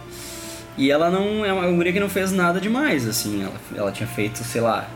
E 0.77 0.91
ela 0.91 1.11
não. 1.11 1.45
É 1.45 1.53
uma 1.53 1.66
guria 1.70 1.93
que 1.93 2.01
não 2.01 2.09
fez 2.09 2.33
nada 2.33 2.61
demais, 2.61 3.07
assim. 3.09 3.43
Ela, 3.43 3.55
ela 3.74 3.93
tinha 3.93 4.07
feito, 4.07 4.43
sei 4.45 4.61
lá, 4.61 4.87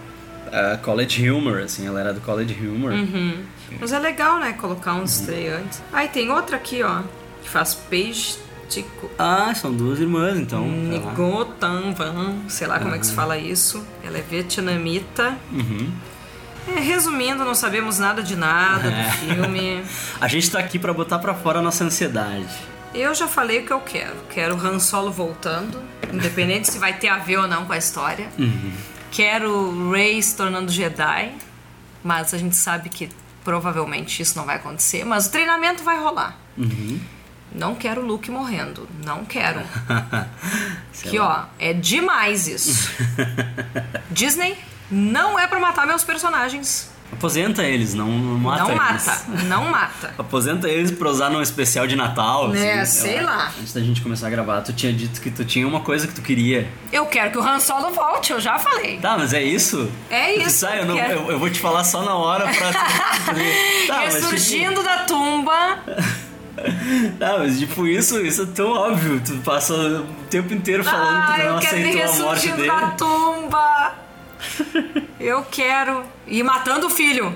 a 0.53 0.76
College 0.78 1.31
Humor, 1.31 1.61
assim. 1.61 1.87
Ela 1.87 2.01
era 2.01 2.12
do 2.12 2.20
College 2.20 2.55
Humor. 2.66 2.93
Mas 3.81 3.93
é 3.93 3.99
legal, 3.99 4.39
né? 4.39 4.53
Colocar 4.53 4.95
Uhum. 4.95 5.03
uns 5.03 5.20
estreantes. 5.20 5.83
Aí 5.93 6.09
tem 6.09 6.31
outra 6.31 6.57
aqui, 6.57 6.83
ó. 6.83 7.03
Que 7.43 7.49
faz 7.49 7.74
Paige 7.74 8.37
Tico. 8.68 9.11
Ah, 9.18 9.53
são 9.55 9.72
duas 9.72 9.99
irmãs, 9.99 10.39
então. 10.39 10.61
lá. 10.61 10.66
Nigotan 10.66 11.93
Van, 11.93 12.35
sei 12.49 12.66
lá 12.66 12.78
como 12.78 12.95
é 12.95 12.99
que 12.99 13.07
se 13.07 13.12
fala 13.14 13.37
isso. 13.39 13.85
Ela 14.05 14.18
é 14.18 14.22
vietnamita. 14.22 15.37
Uhum. 15.53 15.89
É, 16.68 16.78
resumindo, 16.78 17.43
não 17.45 17.55
sabemos 17.55 17.99
nada 17.99 18.22
de 18.22 18.37
nada 18.37 18.89
É. 18.89 19.05
do 19.05 19.11
filme. 19.12 19.83
A 20.20 20.28
gente 20.28 20.51
tá 20.51 20.59
aqui 20.59 20.78
pra 20.78 20.93
botar 20.93 21.18
pra 21.18 21.33
fora 21.35 21.59
a 21.59 21.62
nossa 21.62 21.83
ansiedade. 21.85 22.47
Eu 22.95 23.14
já 23.14 23.28
falei 23.28 23.61
o 23.61 23.66
que 23.66 23.72
eu 23.72 23.80
quero. 23.80 24.16
Quero 24.30 24.55
Han 24.57 24.78
Solo 24.78 25.12
voltando, 25.12 25.82
independente 26.12 26.70
se 26.70 26.78
vai 26.78 26.99
ter 26.99 27.09
a 27.09 27.18
ver 27.18 27.38
ou 27.38 27.49
não 27.49 27.64
com 27.64 27.72
a 27.72 27.78
história. 27.78 28.28
Uhum. 28.38 28.72
Quero 29.11 29.91
Rey 29.91 30.22
se 30.22 30.36
tornando 30.36 30.70
Jedi, 30.70 31.32
mas 32.03 32.34
a 32.34 32.38
gente 32.38 32.57
sabe 32.57 32.88
que 32.88 33.09
provavelmente 33.45 34.22
isso 34.22 34.36
não 34.36 34.45
vai 34.45 34.57
acontecer. 34.57 35.05
Mas 35.05 35.26
o 35.26 35.30
treinamento 35.30 35.82
vai 35.84 35.99
rolar. 35.99 36.36
Uhum. 36.57 37.01
Não 37.53 37.74
quero 37.74 38.03
o 38.03 38.07
Luke 38.07 38.30
morrendo. 38.30 38.88
Não 39.05 39.24
quero. 39.24 39.61
Sei 40.93 41.11
que 41.11 41.18
ó, 41.18 41.45
é 41.59 41.72
demais 41.72 42.47
isso. 42.47 42.91
Disney 44.11 44.57
não 44.91 45.38
é 45.38 45.47
pra 45.47 45.59
matar 45.59 45.86
meus 45.86 46.05
personagens. 46.05 46.91
Aposenta 47.12 47.62
eles, 47.64 47.92
não, 47.92 48.06
não 48.06 48.38
mata 48.38 48.62
não 48.62 48.70
eles. 48.70 48.78
mata, 49.06 49.22
não 49.44 49.64
mata. 49.70 50.14
Aposenta 50.18 50.68
eles 50.68 50.90
pra 50.90 51.08
usar 51.11 51.28
num 51.28 51.42
especial 51.42 51.86
de 51.86 51.96
Natal. 51.96 52.48
Né, 52.48 52.80
assim, 52.80 53.08
sei 53.08 53.20
lá. 53.20 53.52
Antes 53.61 53.74
da 53.74 53.80
gente 53.80 54.00
começar 54.00 54.28
a 54.28 54.30
gravar, 54.30 54.61
tu 54.62 54.72
tinha 54.72 54.92
dito 54.92 55.20
que 55.20 55.30
tu 55.30 55.44
tinha 55.44 55.66
uma 55.66 55.80
coisa 55.80 56.06
que 56.06 56.14
tu 56.14 56.22
queria. 56.22 56.68
Eu 56.92 57.04
quero 57.06 57.30
que 57.32 57.38
o 57.38 57.42
Han 57.42 57.58
Solo 57.61 57.90
volte, 57.92 58.32
eu 58.32 58.40
já 58.40 58.58
falei. 58.58 58.98
Tá, 58.98 59.18
mas 59.18 59.34
é 59.34 59.42
isso? 59.42 59.90
É 60.08 60.34
isso, 60.40 60.50
Sai, 60.50 60.78
eu, 60.78 60.82
eu 60.82 60.86
não, 60.86 60.94
quero. 60.94 61.12
eu, 61.12 61.30
eu 61.32 61.38
vou 61.38 61.50
te 61.50 61.61
falar 61.61 61.84
só 61.84 62.02
na 62.02 62.14
hora 62.14 62.44
pra. 62.48 62.72
tá, 63.86 64.00
mas 64.04 64.14
Ressurgindo 64.14 64.82
da 64.82 64.98
tumba. 65.04 65.78
Tipo, 65.86 67.16
tá, 67.18 67.38
mas 67.38 67.58
tipo, 67.58 67.86
isso, 67.86 68.20
isso 68.24 68.42
é 68.42 68.46
tão 68.46 68.70
óbvio. 68.70 69.20
Tu 69.24 69.34
passa 69.38 69.74
o 69.74 70.04
tempo 70.28 70.52
inteiro 70.52 70.84
falando 70.84 71.16
ah, 71.16 71.32
que 71.34 71.40
tu 71.40 71.46
não 71.46 71.54
eu 71.54 71.61
quero 71.61 71.76
aceitou 71.76 72.02
a 72.02 72.06
morte 72.06 72.46
ressurgindo 72.46 72.56
dele. 72.56 72.68
da 72.68 72.86
tumba. 72.92 73.92
Eu 75.20 75.43
quero. 75.51 76.03
E 76.26 76.43
matando 76.43 76.86
o 76.86 76.91
filho. 76.91 77.34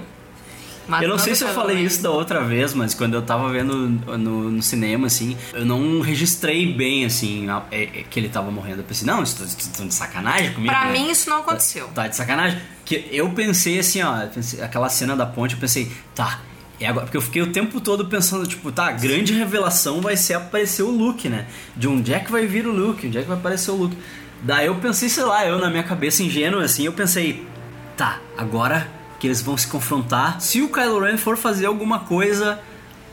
Eu 1.01 1.09
não 1.09 1.19
sei 1.19 1.35
se 1.35 1.43
eu 1.43 1.49
Matando 1.49 1.63
falei 1.63 1.77
também. 1.77 1.87
isso 1.87 2.03
da 2.03 2.11
outra 2.11 2.43
vez, 2.45 2.75
mas 2.75 2.93
quando 2.93 3.15
eu 3.15 3.23
tava 3.23 3.51
vendo 3.51 3.75
no, 4.19 4.51
no 4.51 4.63
cinema, 4.63 5.07
assim, 5.07 5.35
eu 5.55 5.65
não 5.65 6.01
registrei 6.03 6.75
bem, 6.75 7.07
assim, 7.07 7.49
a- 7.49 7.63
é- 7.73 7.85
é 7.85 8.05
que 8.09 8.21
ele 8.21 8.29
tava 8.29 8.51
morrendo. 8.51 8.81
Eu 8.81 8.85
pensei, 8.85 9.07
não, 9.07 9.23
isso 9.23 9.39
tá, 9.39 9.79
tá 9.79 9.85
de 9.85 9.95
sacanagem 9.95 10.53
comigo. 10.53 10.71
Pra 10.71 10.85
né? 10.85 10.93
mim 10.93 11.11
isso 11.11 11.31
não 11.31 11.39
aconteceu. 11.39 11.89
Tá 11.95 12.07
de 12.07 12.15
sacanagem. 12.15 12.61
Que 12.85 13.09
eu 13.11 13.31
pensei 13.31 13.79
assim, 13.79 14.03
ó, 14.03 14.27
pensei- 14.27 14.61
aquela 14.61 14.91
cena 14.91 15.17
da 15.17 15.25
ponte, 15.25 15.55
eu 15.55 15.61
pensei, 15.61 15.91
tá, 16.15 16.41
é 16.79 16.87
agora. 16.87 17.07
Porque 17.07 17.17
eu 17.17 17.23
fiquei 17.23 17.41
o 17.41 17.51
tempo 17.51 17.81
todo 17.81 18.05
pensando, 18.05 18.47
tipo, 18.47 18.71
tá, 18.71 18.89
a 18.89 18.93
grande 18.93 19.33
revelação 19.33 20.03
vai 20.03 20.19
ser 20.19 20.35
aparecer 20.35 20.83
o 20.83 20.91
Luke, 20.91 21.31
né? 21.31 21.47
De 21.75 21.89
onde 21.89 22.13
é 22.13 22.19
que 22.21 22.31
vai 22.31 22.47
vir 22.47 22.67
o 22.67 22.71
Luke? 22.73 23.07
Onde 23.07 23.17
é 23.17 23.23
que 23.23 23.29
vai 23.29 23.39
aparecer 23.39 23.71
o 23.71 23.75
Luke? 23.75 23.97
Daí 24.45 24.67
eu 24.67 24.75
pensei, 24.75 25.09
sei 25.09 25.25
lá, 25.25 25.47
eu 25.47 25.59
na 25.59 25.71
minha 25.71 25.83
cabeça 25.83 26.23
ingênua, 26.23 26.63
assim, 26.63 26.85
eu 26.85 26.93
pensei, 26.93 27.47
tá, 27.97 28.21
agora 28.37 28.87
que 29.19 29.27
eles 29.27 29.41
vão 29.41 29.57
se 29.57 29.67
confrontar, 29.67 30.39
se 30.39 30.61
o 30.61 30.69
Kylo 30.69 31.01
Ren 31.01 31.17
for 31.17 31.39
fazer 31.39 31.65
alguma 31.65 32.01
coisa, 32.01 32.61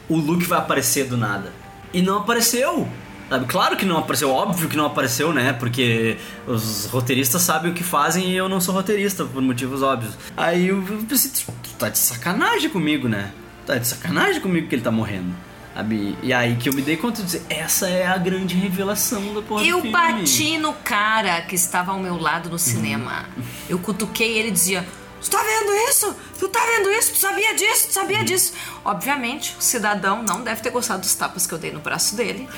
o 0.09 0.17
Luke 0.17 0.43
vai 0.43 0.59
aparecer 0.59 1.05
do 1.05 1.15
nada. 1.15 1.53
E 1.93 2.01
não 2.01 2.17
apareceu. 2.17 2.85
Sabe? 3.29 3.45
Claro 3.45 3.77
que 3.77 3.85
não 3.85 3.97
apareceu, 3.97 4.29
óbvio 4.29 4.67
que 4.67 4.75
não 4.75 4.85
apareceu, 4.85 5.31
né? 5.31 5.53
Porque 5.53 6.17
os 6.45 6.87
roteiristas 6.87 7.41
sabem 7.41 7.71
o 7.71 7.73
que 7.73 7.81
fazem 7.81 8.29
e 8.29 8.35
eu 8.35 8.49
não 8.49 8.59
sou 8.59 8.75
roteirista, 8.75 9.23
por 9.23 9.41
motivos 9.41 9.81
óbvios. 9.81 10.17
Aí 10.35 10.67
eu 10.67 10.83
pensei, 11.07 11.31
tu 11.31 11.53
tá 11.79 11.87
de 11.87 11.97
sacanagem 11.97 12.69
comigo, 12.69 13.07
né? 13.07 13.31
Tá 13.65 13.77
de 13.77 13.87
sacanagem 13.87 14.41
comigo 14.41 14.67
que 14.67 14.75
ele 14.75 14.81
tá 14.81 14.91
morrendo. 14.91 15.33
Sabe? 15.73 16.17
E 16.21 16.33
aí 16.33 16.55
que 16.57 16.67
eu 16.69 16.73
me 16.73 16.81
dei 16.81 16.97
conta 16.97 17.21
de 17.21 17.25
dizer, 17.25 17.43
essa 17.49 17.87
é 17.87 18.05
a 18.05 18.17
grande 18.17 18.55
revelação 18.55 19.33
da 19.33 19.41
porra 19.41 19.63
do 19.63 19.67
Eu 19.67 19.89
bati 19.89 20.57
no 20.57 20.73
cara 20.73 21.41
que 21.41 21.55
estava 21.55 21.91
ao 21.93 21.99
meu 21.99 22.17
lado 22.19 22.49
no 22.49 22.59
cinema. 22.59 23.25
Eu 23.69 23.79
cutuquei 23.79 24.37
ele 24.37 24.51
dizia: 24.51 24.85
Tu 25.21 25.29
tá 25.29 25.37
vendo 25.37 25.71
isso? 25.89 26.15
Tu 26.37 26.47
tá 26.49 26.59
vendo 26.59 26.91
isso? 26.91 27.13
Tu 27.13 27.19
sabia 27.19 27.55
disso? 27.55 27.87
Tu 27.87 27.93
sabia 27.93 28.23
disso? 28.23 28.53
Obviamente, 28.83 29.55
o 29.57 29.61
cidadão 29.61 30.23
não 30.23 30.41
deve 30.41 30.61
ter 30.61 30.71
gostado 30.71 31.01
dos 31.01 31.15
tapas 31.15 31.47
que 31.47 31.53
eu 31.53 31.57
dei 31.57 31.71
no 31.71 31.79
braço 31.79 32.15
dele. 32.15 32.49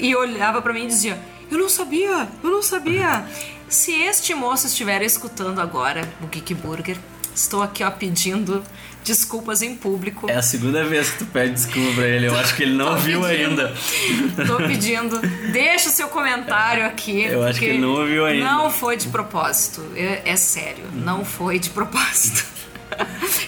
e 0.00 0.14
olhava 0.16 0.62
pra 0.62 0.72
mim 0.72 0.84
e 0.84 0.88
dizia: 0.88 1.20
Eu 1.50 1.58
não 1.58 1.68
sabia, 1.68 2.28
eu 2.42 2.50
não 2.50 2.62
sabia. 2.62 3.26
Se 3.68 3.92
este 3.92 4.34
moço 4.34 4.66
estiver 4.66 5.02
escutando 5.02 5.60
agora 5.60 6.08
o 6.22 6.26
Geek 6.26 6.54
Burger, 6.54 6.96
estou 7.34 7.62
aqui 7.62 7.84
ó 7.84 7.90
pedindo 7.90 8.64
desculpas 9.04 9.62
em 9.62 9.74
público. 9.74 10.28
É 10.30 10.36
a 10.36 10.42
segunda 10.42 10.84
vez 10.84 11.10
que 11.10 11.18
tu 11.18 11.26
pede 11.26 11.54
desculpa 11.54 11.94
pra 11.94 12.06
ele, 12.06 12.26
eu 12.28 12.36
acho 12.38 12.54
que 12.54 12.62
ele 12.62 12.74
não 12.74 12.96
viu 12.96 13.22
pedindo. 13.22 13.60
ainda. 13.60 13.74
Tô 14.46 14.56
pedindo, 14.58 15.18
deixa 15.52 15.88
o 15.88 15.92
seu 15.92 16.08
comentário 16.08 16.84
aqui. 16.86 17.22
Eu 17.24 17.42
acho 17.42 17.58
que 17.58 17.64
ele 17.66 17.78
não 17.78 17.90
ouviu 17.90 18.24
ainda. 18.26 18.44
Não 18.44 18.70
foi 18.70 18.96
de 18.96 19.08
propósito. 19.08 19.82
É, 19.96 20.22
é 20.24 20.36
sério, 20.36 20.84
não 20.94 21.24
foi 21.24 21.58
de 21.58 21.70
propósito. 21.70 22.44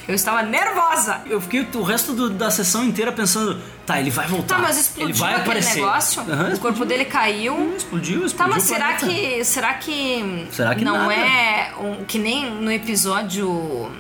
Eu 0.09 0.15
estava 0.15 0.43
nervosa. 0.43 1.21
Eu 1.27 1.41
fiquei 1.41 1.67
o 1.75 1.83
resto 1.83 2.13
do- 2.13 2.31
da 2.31 2.51
sessão 2.51 2.85
inteira 2.85 3.13
pensando, 3.13 3.61
tá, 3.87 4.01
ele 4.01 4.11
vai 4.11 4.27
voltar. 4.27 4.57
Tá, 4.57 4.61
mas 4.63 4.79
explodiu 4.79 5.11
ele 5.11 5.19
vai 5.19 5.31
aquele 5.35 5.43
aparecer. 5.51 5.75
negócio? 5.77 6.23
Aham, 6.23 6.55
o 6.55 6.59
corpo 6.59 6.85
dele 6.85 7.05
caiu. 7.05 7.75
Explodiu, 7.77 8.25
explodiu. 8.27 8.37
Tá, 8.39 8.47
mas 8.49 8.63
será 8.63 8.95
planeta. 8.95 9.07
que. 9.07 9.45
Será 9.45 9.75
que. 9.75 10.47
Será 10.51 10.75
que 10.75 10.85
não 10.85 10.97
nada? 10.97 11.15
é 11.15 11.73
um, 11.79 12.05
que 12.05 12.19
nem 12.19 12.51
no 12.51 12.71
episódio 12.73 13.91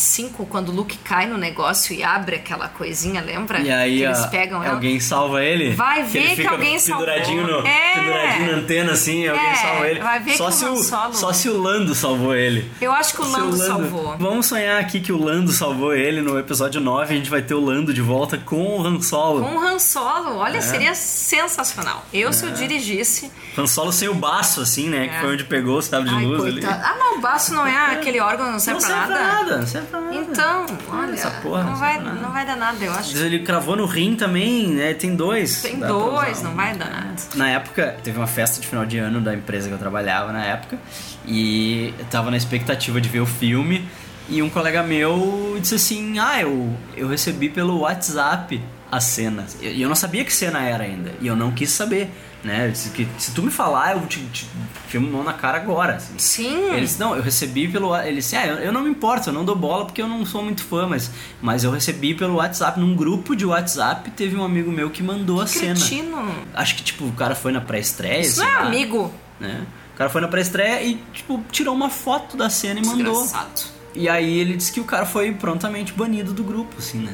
5, 0.00 0.46
quando 0.46 0.70
o 0.70 0.72
Luke 0.72 0.96
cai 0.98 1.26
no 1.26 1.36
negócio 1.36 1.94
e 1.94 2.02
abre 2.02 2.36
aquela 2.36 2.68
coisinha, 2.68 3.20
lembra? 3.20 3.60
E 3.60 3.70
aí 3.70 3.98
que 3.98 4.02
eles 4.04 4.26
pegam 4.26 4.62
ela. 4.64 4.74
alguém 4.74 4.98
salva 5.00 5.42
ele. 5.44 5.74
Vai 5.74 6.02
Que 6.04 6.08
ver 6.10 6.18
ele 6.32 6.42
que 6.42 6.46
alguém 6.48 6.78
salvou. 6.78 7.06
penduradinho 7.06 7.46
no, 7.46 7.66
É. 7.66 7.94
penduradinho 7.94 8.52
na 8.52 8.58
antena 8.58 8.92
assim, 8.92 9.28
alguém 9.28 9.46
É, 9.46 9.54
salva 9.54 9.88
ele. 9.88 10.00
vai 10.00 10.20
ver 10.20 10.36
só 10.36 10.46
que 10.46 10.54
se 10.54 10.64
o 10.64 10.72
o 10.72 10.82
Solo- 10.82 11.14
Só 11.14 11.32
se 11.32 11.48
o 11.48 11.60
Lando 11.60 11.94
salvou 11.94 12.34
ele. 12.34 12.70
Eu 12.80 12.92
acho 12.92 13.14
que 13.14 13.20
o 13.20 13.24
Se 13.24 13.30
Lando 13.32 13.56
salvou. 13.56 14.16
Vamos 14.18 14.46
sonhar 14.46 14.80
aqui 14.80 15.00
que 15.00 15.12
o 15.12 15.22
Lando 15.22 15.52
salvou 15.52 15.94
ele 15.94 16.20
no 16.22 16.38
episódio 16.38 16.80
9, 16.80 17.12
a 17.12 17.16
gente 17.16 17.28
vai 17.30 17.42
ter 17.42 17.54
o 17.54 17.60
Lando 17.60 17.92
de 17.92 18.00
volta 18.00 18.38
com 18.38 18.78
o 18.78 18.86
Han 18.86 19.00
Solo. 19.02 19.42
Com 19.44 19.56
o 19.56 19.60
Han 19.60 19.78
Solo, 19.78 20.36
olha, 20.36 20.58
É. 20.58 20.60
seria 20.60 20.94
sensacional. 20.94 22.04
Eu, 22.12 22.32
se 22.32 22.44
eu 22.44 22.50
dirigisse. 22.52 23.30
Han 23.56 23.66
Solo 23.66 23.92
sem 23.92 24.08
o 24.08 24.14
baço, 24.14 24.60
assim, 24.60 24.88
né? 24.88 25.08
Que 25.08 25.14
É. 25.16 25.20
foi 25.20 25.32
onde 25.32 25.44
pegou 25.44 25.78
o 25.78 25.82
sabre 25.82 26.08
de 26.08 26.14
Ai, 26.14 26.24
luz 26.24 26.42
ali. 26.44 26.60
coitado. 26.60 26.82
Ah, 26.84 26.96
não, 26.98 27.18
o 27.18 27.20
baço 27.20 27.52
não 27.54 27.66
é 27.66 27.94
aquele 27.94 28.20
órgão, 28.20 28.50
não 28.50 28.58
serve 28.58 28.80
Não 28.80 28.88
pra 28.88 28.96
serve 28.98 29.12
nada. 29.14 29.24
pra 29.26 29.32
nada, 29.44 29.56
não 29.58 29.66
serve 29.66 29.86
pra 29.88 29.89
nada. 29.98 30.14
Então, 30.16 30.66
olha, 30.90 31.12
essa 31.14 31.30
porra 31.42 31.64
não, 31.64 31.76
vai, 31.76 32.00
não 32.00 32.30
vai 32.30 32.46
dar 32.46 32.56
nada, 32.56 32.84
eu 32.84 32.92
acho. 32.92 33.16
Ele 33.16 33.40
cravou 33.40 33.76
no 33.76 33.86
rim 33.86 34.14
também, 34.14 34.68
né? 34.68 34.94
Tem 34.94 35.16
dois. 35.16 35.62
Tem 35.62 35.78
dois, 35.78 36.42
não 36.42 36.52
um. 36.52 36.54
vai 36.54 36.76
dar 36.76 36.90
nada. 36.90 37.16
Na 37.34 37.48
época, 37.48 37.96
teve 38.02 38.18
uma 38.18 38.26
festa 38.26 38.60
de 38.60 38.66
final 38.66 38.84
de 38.84 38.98
ano 38.98 39.20
da 39.20 39.34
empresa 39.34 39.68
que 39.68 39.74
eu 39.74 39.78
trabalhava 39.78 40.32
na 40.32 40.44
época 40.44 40.78
e 41.26 41.94
eu 41.98 42.04
tava 42.06 42.30
na 42.30 42.36
expectativa 42.36 43.00
de 43.00 43.08
ver 43.08 43.20
o 43.20 43.26
filme 43.26 43.88
e 44.28 44.42
um 44.42 44.48
colega 44.48 44.82
meu 44.82 45.58
disse 45.60 45.74
assim: 45.74 46.18
Ah, 46.18 46.40
eu, 46.40 46.72
eu 46.96 47.08
recebi 47.08 47.48
pelo 47.48 47.80
WhatsApp 47.80 48.62
a 48.90 49.00
cena. 49.00 49.46
E 49.60 49.80
eu 49.80 49.88
não 49.88 49.96
sabia 49.96 50.24
que 50.24 50.32
cena 50.32 50.62
era 50.62 50.84
ainda 50.84 51.12
e 51.20 51.26
eu 51.26 51.36
não 51.36 51.50
quis 51.50 51.70
saber. 51.70 52.10
Né? 52.42 52.68
Disse 52.68 52.90
que 52.90 53.06
se 53.18 53.32
tu 53.32 53.42
me 53.42 53.50
falar, 53.50 53.96
eu 53.96 54.06
te, 54.06 54.18
te 54.26 54.46
filmo 54.88 55.10
mão 55.10 55.22
na 55.22 55.34
cara 55.34 55.58
agora. 55.58 55.96
assim. 55.96 56.14
Sim. 56.16 56.74
Eles, 56.74 56.98
não, 56.98 57.14
eu 57.14 57.22
recebi 57.22 57.68
pelo. 57.68 57.94
Ele 57.96 58.16
disse, 58.16 58.34
ah, 58.34 58.46
eu, 58.46 58.56
eu 58.56 58.72
não 58.72 58.82
me 58.82 58.90
importo, 58.90 59.28
eu 59.28 59.32
não 59.32 59.44
dou 59.44 59.54
bola 59.54 59.84
porque 59.84 60.00
eu 60.00 60.08
não 60.08 60.24
sou 60.24 60.42
muito 60.42 60.64
fã, 60.64 60.86
mas, 60.86 61.10
mas 61.42 61.64
eu 61.64 61.70
recebi 61.70 62.14
pelo 62.14 62.36
WhatsApp, 62.36 62.80
num 62.80 62.96
grupo 62.96 63.36
de 63.36 63.44
WhatsApp, 63.44 64.10
teve 64.12 64.36
um 64.36 64.44
amigo 64.44 64.70
meu 64.70 64.88
que 64.90 65.02
mandou 65.02 65.40
a 65.40 65.46
cena. 65.46 65.74
Cretino. 65.74 66.34
Acho 66.54 66.76
que, 66.76 66.82
tipo, 66.82 67.04
o 67.04 67.12
cara 67.12 67.34
foi 67.34 67.52
na 67.52 67.60
pré-estreia. 67.60 68.20
Isso 68.20 68.36
sei 68.36 68.46
não 68.46 68.52
é 68.52 68.62
amigo. 68.62 69.12
Né? 69.38 69.66
O 69.94 69.96
cara 69.98 70.08
foi 70.08 70.20
na 70.22 70.28
pré-estreia 70.28 70.82
e, 70.82 70.94
tipo, 71.12 71.44
tirou 71.52 71.74
uma 71.74 71.90
foto 71.90 72.36
da 72.38 72.48
cena 72.48 72.80
e 72.80 72.86
mandou. 72.86 73.22
Desgraçado. 73.22 73.62
E 73.94 74.08
aí 74.08 74.38
ele 74.38 74.56
disse 74.56 74.72
que 74.72 74.80
o 74.80 74.84
cara 74.84 75.04
foi 75.04 75.32
prontamente 75.32 75.92
banido 75.92 76.32
do 76.32 76.42
grupo, 76.42 76.76
assim, 76.78 76.98
né? 76.98 77.12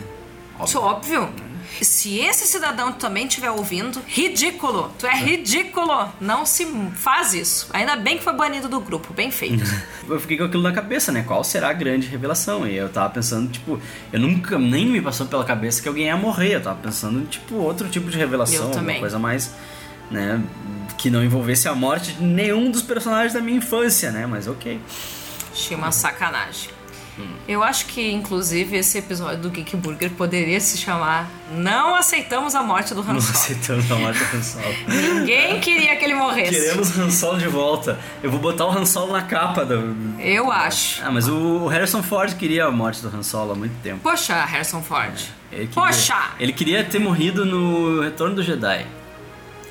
Isso 0.65 0.79
é 0.79 0.81
óbvio. 0.81 1.29
Se 1.81 2.19
esse 2.19 2.47
cidadão 2.47 2.93
também 2.93 3.27
estiver 3.27 3.51
ouvindo, 3.51 4.03
ridículo. 4.07 4.93
Tu 4.99 5.07
é 5.07 5.15
ridículo. 5.15 6.09
Não 6.21 6.47
se 6.47 6.67
faz 6.95 7.35
isso. 7.35 7.69
Ainda 7.73 7.97
bem 7.97 8.19
que 8.19 8.25
foi 8.25 8.33
banido 8.33 8.69
do 8.69 8.81
grupo. 8.81 9.13
Bem 9.13 9.31
feito. 9.31 9.65
Eu 10.09 10.21
fiquei 10.21 10.37
com 10.37 10.45
aquilo 10.45 10.63
na 10.63 10.73
cabeça, 10.73 11.11
né? 11.13 11.25
Qual 11.27 11.43
será 11.43 11.71
a 11.71 11.73
grande 11.73 12.07
revelação? 12.07 12.67
E 12.67 12.77
eu 12.77 12.89
tava 12.89 13.11
pensando, 13.11 13.51
tipo, 13.51 13.81
eu 14.13 14.21
nunca 14.21 14.59
nem 14.59 14.87
me 14.87 15.01
passou 15.01 15.27
pela 15.27 15.45
cabeça 15.45 15.83
que 15.83 15.89
alguém 15.89 16.07
ia 16.07 16.17
morrer. 16.17 16.55
Eu 16.55 16.63
tava 16.63 16.79
pensando 16.81 17.21
em, 17.21 17.25
tipo, 17.25 17.57
outro 17.57 17.89
tipo 17.89 18.11
de 18.11 18.17
revelação, 18.17 18.67
alguma 18.67 18.95
coisa 18.95 19.19
mais, 19.19 19.55
né? 20.11 20.43
Que 20.97 21.11
não 21.11 21.25
envolvesse 21.25 21.69
a 21.69 21.75
morte 21.75 22.13
de 22.13 22.23
nenhum 22.23 22.71
dos 22.71 22.83
personagens 22.83 23.33
da 23.33 23.41
minha 23.41 23.59
infância, 23.59 24.11
né? 24.11 24.27
Mas 24.27 24.47
ok. 24.47 24.81
Achei 25.53 25.77
uma 25.77 25.91
sacanagem. 25.91 26.76
Hum. 27.19 27.27
Eu 27.49 27.63
acho 27.63 27.87
que, 27.87 28.13
inclusive, 28.13 28.77
esse 28.77 28.99
episódio 28.99 29.39
do 29.39 29.51
Geek 29.51 29.77
Burger 29.77 30.11
poderia 30.11 30.61
se 30.61 30.77
chamar 30.77 31.31
Não 31.53 31.95
Aceitamos 31.95 32.55
a 32.55 32.63
Morte 32.63 32.95
do 32.95 33.01
Han 33.01 33.15
Não 33.15 33.17
aceitamos 33.17 33.91
a 33.91 33.97
morte 33.97 34.19
do 34.19 34.37
Han 34.37 34.43
Solo. 34.43 34.75
Ninguém 34.89 35.61
queria 35.61 35.97
que 35.97 36.05
ele 36.05 36.15
morresse. 36.15 36.53
Queremos 36.53 36.99
Han 36.99 37.11
Solo 37.11 37.39
de 37.39 37.49
volta. 37.49 37.99
Eu 38.23 38.31
vou 38.31 38.41
botar 38.41 38.67
o 38.67 38.71
Han 38.71 38.85
Solo 38.85 39.13
na 39.13 39.23
capa 39.23 39.65
do... 39.65 39.97
Eu 40.21 40.53
acho. 40.53 41.03
Ah, 41.05 41.11
mas 41.11 41.29
o 41.29 41.67
Harrison 41.69 42.03
Ford 42.03 42.35
queria 42.35 42.67
a 42.67 42.71
morte 42.71 43.01
do 43.01 43.09
Han 43.09 43.23
Solo 43.23 43.53
há 43.53 43.55
muito 43.55 43.75
tempo. 43.83 44.01
Poxa, 44.03 44.45
Harrison 44.45 44.83
Ford. 44.83 45.15
Ele 45.51 45.67
queria, 45.69 45.87
Poxa! 45.87 46.31
Ele 46.39 46.53
queria 46.53 46.85
ter 46.85 46.99
morrido 46.99 47.47
no 47.47 48.03
Retorno 48.03 48.35
do 48.35 48.43
Jedi. 48.43 48.87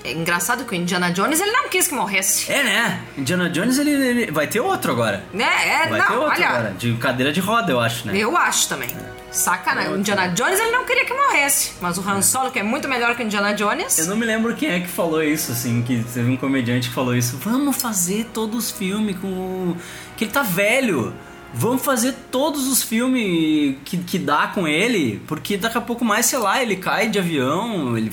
É 0.05 0.11
engraçado 0.11 0.65
que 0.65 0.71
o 0.71 0.75
Indiana 0.75 1.11
Jones 1.11 1.39
ele 1.41 1.51
não 1.51 1.67
quis 1.67 1.87
que 1.87 1.93
morresse. 1.95 2.51
É, 2.51 2.63
né? 2.63 3.01
Indiana 3.17 3.49
Jones, 3.49 3.77
ele, 3.79 3.89
ele- 3.91 4.31
vai 4.31 4.45
ter 4.47 4.59
outro 4.59 4.91
agora. 4.91 5.23
Né? 5.33 5.45
É, 5.67 5.87
Vai 5.89 5.99
não, 5.99 6.07
ter 6.07 6.13
outro 6.13 6.31
olha. 6.43 6.47
agora. 6.49 6.75
De 6.77 6.93
cadeira 6.93 7.31
de 7.33 7.39
roda, 7.39 7.71
eu 7.71 7.79
acho, 7.79 8.07
né? 8.07 8.13
Eu 8.15 8.37
acho 8.37 8.69
também. 8.69 8.89
Sacanagem. 9.31 9.91
O 9.93 9.97
Indiana 9.97 10.27
Jones 10.29 10.59
ele 10.59 10.71
não 10.71 10.85
queria 10.85 11.03
que 11.05 11.13
morresse. 11.13 11.73
Mas 11.81 11.97
o 11.97 12.07
Han 12.09 12.21
Solo, 12.21 12.51
que 12.51 12.59
é 12.59 12.63
muito 12.63 12.87
melhor 12.87 13.15
que 13.15 13.23
o 13.23 13.25
Indiana 13.25 13.53
Jones. 13.53 13.97
Eu 13.99 14.05
não 14.05 14.15
me 14.15 14.25
lembro 14.25 14.55
quem 14.55 14.69
é 14.69 14.79
que 14.79 14.87
falou 14.87 15.21
isso, 15.23 15.51
assim, 15.51 15.81
que 15.81 16.03
teve 16.13 16.31
um 16.31 16.37
comediante 16.37 16.87
que 16.89 16.95
falou 16.95 17.13
isso. 17.15 17.37
Vamos 17.43 17.75
fazer 17.75 18.27
todos 18.33 18.65
os 18.65 18.71
filmes 18.71 19.17
com. 19.19 19.75
Que 20.15 20.23
ele 20.25 20.31
tá 20.31 20.41
velho. 20.43 21.13
Vamos 21.53 21.83
fazer 21.83 22.13
todos 22.31 22.67
os 22.67 22.83
filmes 22.83 23.77
que, 23.85 23.97
que 23.97 24.19
dá 24.19 24.47
com 24.47 24.67
ele, 24.67 25.21
porque 25.27 25.55
daqui 25.55 25.77
a 25.77 25.81
pouco 25.81 26.03
mais, 26.03 26.25
sei 26.25 26.39
lá, 26.39 26.61
ele 26.61 26.75
cai 26.75 27.07
de 27.09 27.17
avião, 27.17 27.97
ele, 27.97 28.11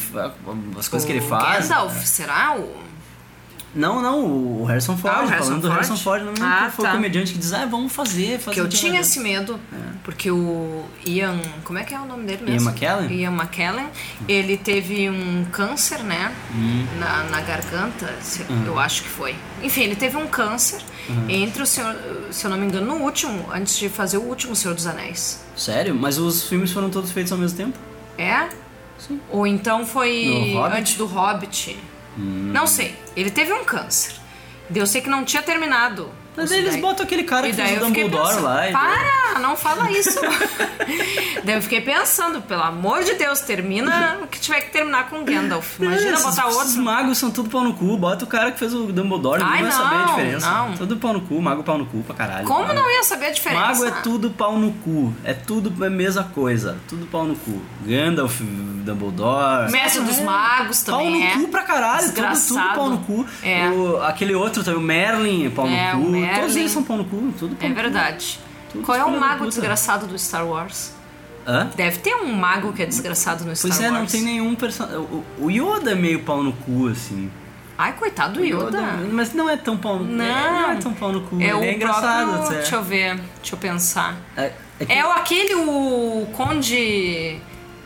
as 0.78 0.88
coisas 0.88 1.04
que 1.04 1.12
ele 1.12 1.24
O 1.24 1.28
faz. 1.28 1.68
Gandalf, 1.68 2.04
será? 2.04 2.56
O... 2.56 2.91
Não, 3.74 4.02
não, 4.02 4.24
o 4.60 4.64
Harrison 4.64 4.96
Ford, 4.96 5.14
Ah, 5.16 5.22
o 5.22 5.26
Harrison 5.26 5.44
falando 5.44 5.62
do 5.62 5.68
Ford? 5.68 5.74
Harrison 5.80 5.96
Ford, 5.96 6.22
não 6.24 6.32
Ah, 6.46 6.70
foi 6.74 6.84
tá. 6.84 6.90
o 6.90 6.94
comediante 6.94 7.32
que 7.32 7.38
diz, 7.38 7.52
ah, 7.54 7.64
vamos 7.64 7.90
fazer, 7.92 8.32
fazer 8.38 8.44
Porque 8.44 8.60
eu 8.60 8.68
tinha 8.68 8.92
novo." 8.92 9.02
esse 9.04 9.18
medo, 9.20 9.58
porque 10.04 10.30
o 10.30 10.84
Ian. 11.06 11.38
Como 11.64 11.78
é 11.78 11.84
que 11.84 11.94
é 11.94 11.98
o 12.00 12.04
nome 12.04 12.24
dele 12.26 12.42
Ian 12.46 12.52
mesmo? 12.52 12.68
McKellen? 12.70 13.10
Ian 13.20 13.32
McKellen. 13.32 13.86
Ele 14.28 14.56
teve 14.58 15.08
um 15.08 15.44
câncer, 15.50 16.00
né? 16.04 16.32
Hum. 16.54 16.84
Na, 16.98 17.24
na 17.24 17.40
garganta, 17.40 18.12
se- 18.20 18.44
eu 18.66 18.78
acho 18.78 19.04
que 19.04 19.08
foi. 19.08 19.34
Enfim, 19.62 19.82
ele 19.84 19.96
teve 19.96 20.16
um 20.18 20.26
câncer 20.26 20.80
entre 21.28 21.62
o 21.62 21.66
senhor, 21.66 21.96
se 22.30 22.44
eu 22.44 22.50
não 22.50 22.58
me 22.58 22.66
engano, 22.66 22.86
no 22.98 23.02
último, 23.04 23.46
antes 23.52 23.76
de 23.78 23.88
fazer 23.88 24.18
o 24.18 24.22
último 24.22 24.54
Senhor 24.54 24.74
dos 24.74 24.86
Anéis. 24.86 25.40
Sério? 25.56 25.94
Mas 25.94 26.18
os 26.18 26.44
filmes 26.48 26.70
foram 26.72 26.90
todos 26.90 27.10
feitos 27.10 27.32
ao 27.32 27.38
mesmo 27.38 27.56
tempo? 27.56 27.78
É? 28.18 28.48
Ou 29.30 29.46
então 29.46 29.84
foi 29.84 30.54
antes 30.72 30.94
do 30.96 31.06
Hobbit. 31.06 31.76
Não 32.16 32.66
sei. 32.66 32.96
Ele 33.16 33.30
teve 33.30 33.52
um 33.52 33.64
câncer. 33.64 34.14
Eu 34.74 34.86
sei 34.86 35.00
que 35.00 35.08
não 35.08 35.24
tinha 35.24 35.42
terminado. 35.42 36.10
Mas 36.36 36.46
Isso 36.50 36.54
eles 36.60 36.72
daí- 36.72 36.80
botam 36.80 37.04
aquele 37.04 37.24
cara 37.24 37.46
que 37.48 37.52
daí 37.56 37.68
fez 37.68 37.82
o 37.82 37.84
Dumbledore 37.86 38.26
pensando, 38.28 38.42
lá. 38.44 38.62
Para, 38.72 39.38
não 39.40 39.54
fala 39.56 39.90
isso. 39.90 40.18
daí 41.44 41.54
eu 41.56 41.62
fiquei 41.62 41.80
pensando, 41.80 42.40
pelo 42.42 42.62
amor 42.62 43.02
de 43.04 43.14
Deus, 43.14 43.40
termina 43.40 44.18
o 44.22 44.26
que 44.26 44.40
tiver 44.40 44.60
que 44.62 44.70
terminar 44.70 45.08
com 45.10 45.24
Gandalf. 45.24 45.78
Imagina 45.78 46.10
É, 46.10 46.12
esses- 46.14 46.24
botar 46.24 46.48
Esses 46.48 46.58
outro. 46.68 46.82
magos 46.82 47.18
são 47.18 47.30
tudo 47.30 47.50
pau 47.50 47.62
no 47.62 47.74
cu. 47.74 47.96
Bota 47.96 48.24
o 48.24 48.28
cara 48.28 48.50
que 48.52 48.58
fez 48.58 48.72
o 48.74 48.84
Dumbledore, 48.92 49.42
Ai, 49.42 49.48
ninguém 49.58 49.62
vai 49.64 49.72
saber 49.72 49.94
a 49.94 49.98
não, 49.98 50.06
diferença. 50.06 50.50
não. 50.50 50.72
Tudo 50.76 50.96
pau 50.96 51.12
no 51.12 51.20
cu, 51.20 51.40
mago 51.42 51.62
pau 51.62 51.78
no 51.78 51.86
cu 51.86 51.98
pra 52.02 52.14
caralho. 52.14 52.46
Como 52.46 52.60
Mago. 52.66 52.74
não 52.74 52.90
ia 52.90 53.02
saber 53.04 53.26
a 53.26 53.30
diferença? 53.30 53.60
Mago 53.66 53.84
é 53.84 53.90
tudo 54.02 54.30
pau 54.30 54.58
no 54.58 54.72
cu. 54.72 55.14
É 55.24 55.34
tudo 55.34 55.84
a 55.84 55.90
mesma 55.90 56.24
coisa. 56.24 56.78
Tudo 56.88 57.06
pau 57.06 57.24
no 57.24 57.34
cu. 57.36 57.60
Gandalf, 57.84 58.40
Dumbledore. 58.40 59.70
Mestre 59.70 60.02
dos 60.02 60.18
Magos 60.20 60.82
Pau 60.82 60.98
também 60.98 61.20
no 61.20 61.24
é. 61.26 61.30
cu 61.34 61.48
pra 61.48 61.62
caralho, 61.62 62.12
tudo, 62.12 62.46
tudo 62.48 62.74
pau 62.74 62.90
no 62.90 62.98
cu. 62.98 63.26
É. 63.42 63.68
O- 63.68 64.02
aquele 64.02 64.34
outro 64.34 64.62
também, 64.64 64.78
o 64.80 64.82
Merlin, 64.82 65.50
pau 65.50 65.66
É, 65.66 65.94
no 65.94 66.00
o 66.02 66.04
cu. 66.06 66.10
Merlin. 66.22 66.40
Todos 66.40 66.56
eles 66.56 66.70
são 66.70 66.82
pau 66.82 66.96
no 66.96 67.04
cu, 67.04 67.32
tudo 67.38 67.56
pau 67.56 67.66
É 67.66 67.68
no 67.68 67.74
cu. 67.76 67.80
verdade. 67.82 68.38
Tudo 68.70 68.84
Qual 68.84 68.96
é 68.96 69.04
o 69.04 69.18
mago 69.20 69.46
desgraçado 69.46 70.06
do 70.06 70.18
Star 70.18 70.46
Wars? 70.46 70.92
Hã? 71.46 71.68
Deve 71.76 71.98
ter 71.98 72.14
um 72.14 72.32
mago 72.34 72.72
que 72.72 72.82
é 72.82 72.86
desgraçado 72.86 73.44
no 73.44 73.54
Star 73.56 73.70
Pois 73.70 73.80
é, 73.82 73.88
Wars. 73.90 73.98
não 74.00 74.06
tem 74.06 74.22
nenhum 74.22 74.54
personagem. 74.54 74.98
O, 75.38 75.50
Yoda 75.50 75.90
é 75.92 75.94
meio 75.94 76.22
pau 76.22 76.42
no 76.42 76.52
cu, 76.52 76.86
assim. 76.88 77.30
Ai, 77.76 77.94
coitado 77.94 78.34
do 78.34 78.40
O 78.40 78.44
Yoda. 78.44 78.80
Mas 79.10 79.32
não 79.34 79.50
é 79.50 79.56
tão 79.56 79.76
pau 79.76 79.98
no 79.98 80.04
cu. 80.06 80.12
Não. 80.12 80.24
Não 80.62 80.70
é 80.70 80.76
tão 80.76 80.92
pau 80.94 81.10
no 81.12 81.20
cu. 81.22 81.40
É 81.40 81.52
o 81.54 81.62
é 81.62 81.74
engraçado 81.74 82.28
próprio... 82.28 82.46
até. 82.46 82.56
Deixa 82.58 82.76
eu 82.76 82.82
ver, 82.84 83.16
deixa 83.40 83.54
eu 83.54 83.58
pensar. 83.58 84.16
É, 84.36 84.52
é 84.78 84.84
que- 84.86 84.92
É 84.92 85.04
o 85.04 85.10
aquele, 85.10 85.54
o 85.56 86.26
conde 86.32 87.38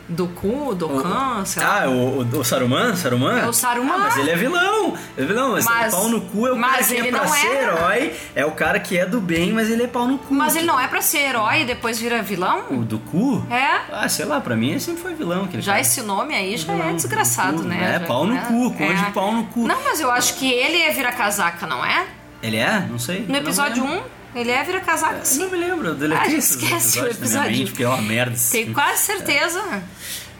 do 0.09 0.27
cu, 0.27 0.73
do 0.73 0.87
Khan, 0.87 1.43
sei 1.45 1.61
lá. 1.63 1.83
Ah, 1.83 1.89
o, 1.89 2.21
o, 2.21 2.39
o 2.39 2.43
Saruman? 2.43 2.95
Saruman? 2.95 3.39
É 3.39 3.45
o 3.47 3.51
Saruman. 3.53 3.93
Ah, 3.95 3.97
mas 3.99 4.17
ele 4.17 4.31
é 4.31 4.35
vilão. 4.35 4.93
É 5.17 5.23
vilão, 5.25 5.51
mas, 5.51 5.65
Mas- 5.65 5.93
pau 5.93 6.07
no 6.09 6.21
cu 6.21 6.47
é 6.47 6.51
o 6.53 6.59
cara 6.59 6.83
que 6.83 6.93
ele 6.93 7.07
é 7.07 7.11
pra 7.11 7.27
ser 7.27 7.47
herói. 7.47 8.13
É 8.35 8.45
o 8.45 8.51
cara 8.51 8.79
que 8.79 8.97
é 8.97 9.05
do 9.05 9.19
bem, 9.19 9.51
mas 9.51 9.69
ele 9.69 9.83
é 9.83 9.87
pau 9.87 10.07
no 10.07 10.17
cu. 10.17 10.33
Mas 10.33 10.55
ele 10.55 10.65
não 10.65 10.79
é 10.79 10.87
pra 10.87 11.01
ser 11.01 11.19
herói 11.19 11.61
e 11.61 11.65
depois 11.65 11.99
vira 11.99 12.21
vilão? 12.23 12.63
O 12.71 12.83
do 12.85 12.99
cu? 12.99 13.45
É. 13.51 13.81
Ah, 13.91 14.07
sei 14.07 14.25
lá, 14.25 14.39
pra 14.39 14.55
mim 14.55 14.71
ele 14.71 14.79
sempre 14.79 15.01
foi 15.01 15.13
vilão. 15.13 15.43
Aquele 15.43 15.61
Já 15.61 15.73
cara. 15.73 15.81
esse 15.81 16.01
nome 16.01 16.33
aí 16.35 16.55
já 16.57 16.71
Vilão, 16.73 16.89
é 16.89 16.93
desgraçado, 16.93 17.57
cu. 17.57 17.63
né? 17.63 17.95
É, 17.95 17.99
Já- 17.99 18.05
pau 18.05 18.25
no 18.25 18.33
né? 18.33 18.45
cu, 18.47 18.71
conde 18.73 19.03
É. 19.03 19.11
pau 19.11 19.31
no 19.33 19.43
cu. 19.45 19.67
Não, 19.67 19.83
mas 19.83 19.99
eu 19.99 20.09
acho 20.11 20.35
que 20.35 20.49
ele 20.51 20.81
é 20.81 20.91
vira-casaca, 20.91 21.67
não 21.67 21.83
é? 21.85 22.05
Ele 22.41 22.57
é? 22.57 22.79
Não 22.89 22.99
sei. 22.99 23.25
No 23.27 23.35
episódio 23.35 23.83
1, 23.83 24.01
ele 24.39 24.51
é 24.51 24.63
vira-casaca, 24.63 25.17
Eu 25.19 25.25
sim. 25.25 25.39
não 25.39 25.49
me 25.51 25.57
lembro. 25.57 25.93
Deletei 25.95 26.35
Ah, 26.35 26.37
esquece 26.37 26.99
o 27.01 27.07
episódio. 27.07 27.51
mente, 27.51 27.71
porque 27.71 27.83
é 27.83 27.87
uma 27.89 28.01
merda. 28.01 28.35
Tenho 28.51 28.73
quase 28.73 29.03
certeza. 29.03 29.61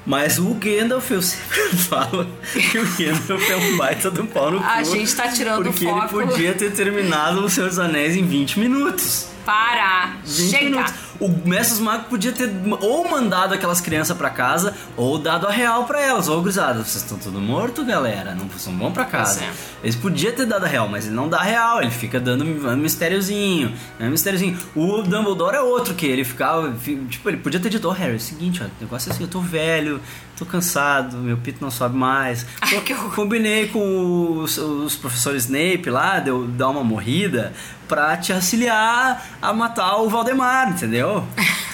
Mas 0.06 0.40
o 0.40 0.54
Gandalf, 0.54 1.12
eu 1.12 1.22
sempre 1.22 1.60
falo 1.90 2.26
que 2.54 2.78
o 2.80 2.84
Gandalf 2.86 3.50
é 3.52 3.56
um 3.58 3.78
baita 3.78 4.10
do 4.10 4.26
pau 4.26 4.52
no 4.52 4.60
cu. 4.60 4.66
A 4.66 4.82
gente 4.84 5.14
tá 5.14 5.28
tirando 5.28 5.64
Porque 5.64 5.86
foco. 5.86 6.22
ele 6.22 6.32
podia 6.32 6.54
ter 6.54 6.72
terminado 6.72 7.44
o 7.44 7.50
Senhor 7.50 7.68
dos 7.68 7.78
Anéis 7.80 8.16
em 8.16 8.26
20 8.26 8.60
minutos. 8.60 9.28
Para! 9.46 10.14
20 10.26 10.50
Chega! 10.50 10.64
minutos. 10.66 10.94
O 11.20 11.28
Mestre 11.30 11.76
dos 11.76 11.80
Magos 11.80 12.08
podia 12.08 12.32
ter 12.32 12.52
ou 12.82 13.10
mandado 13.10 13.54
aquelas 13.54 13.82
crianças 13.82 14.16
pra 14.16 14.30
casa, 14.30 14.74
ou 14.96 15.18
dado 15.18 15.48
a 15.48 15.52
real 15.52 15.86
pra 15.86 16.00
elas. 16.02 16.30
Ô, 16.30 16.40
gurizada, 16.42 16.76
vocês 16.84 17.04
estão 17.04 17.18
tudo 17.18 17.40
morto, 17.40 17.84
galera. 17.84 18.36
Não 18.36 18.48
vocês 18.48 18.76
vão 18.78 18.92
pra 18.92 19.06
casa. 19.06 19.44
É. 19.44 19.52
Eles 19.84 19.96
podiam 19.96 20.32
ter 20.34 20.46
dado 20.46 20.66
a 20.66 20.68
real, 20.68 20.88
mas 20.88 21.06
ele 21.06 21.16
não 21.16 21.28
dá 21.28 21.38
a 21.40 21.44
real. 21.44 21.82
Ele 21.82 21.92
fica 21.92 22.20
dando 22.20 22.44
um 22.44 22.76
mistériozinho. 22.78 23.74
né, 24.00 24.10
mistériozinho. 24.10 24.58
O 24.76 25.02
Dumbledore 25.02 25.56
é 25.56 25.62
outro 25.62 25.94
que 25.94 26.06
ele 26.06 26.24
ficava... 26.24 26.72
fi- 26.74 26.98
Tipo, 27.10 27.30
ele 27.30 27.38
podia 27.38 27.60
ter 27.60 27.70
dito, 27.70 27.88
ô, 27.88 27.92
Harry, 27.92 28.14
é 28.14 28.16
o 28.16 28.20
seguinte, 28.20 28.62
ó, 28.62 28.66
o 28.66 28.70
negócio 28.82 29.10
é 29.10 29.14
assim, 29.14 29.24
eu 29.24 29.30
tô 29.30 29.40
velho, 29.40 30.00
tô 30.38 30.46
cansado, 30.46 31.18
meu 31.18 31.38
pito 31.38 31.58
não 31.62 31.72
sobe 31.72 31.98
mais. 31.98 32.46
Ai, 32.62 32.80
que 32.82 32.94
horror. 32.94 33.12
combinei 33.16 33.68
com 33.68 34.40
os, 34.40 34.58
os 34.58 34.96
professores 34.96 35.44
Snape 35.46 35.90
lá, 35.90 36.20
deu 36.20 36.46
dar 36.46 36.70
uma 36.70 36.84
morrida 36.84 37.54
pra 37.88 38.16
te 38.18 38.32
auxiliar 38.32 39.26
a 39.42 39.54
matar 39.54 39.98
o 39.98 40.10
Valdemar, 40.10 40.70
entendeu? 40.70 41.26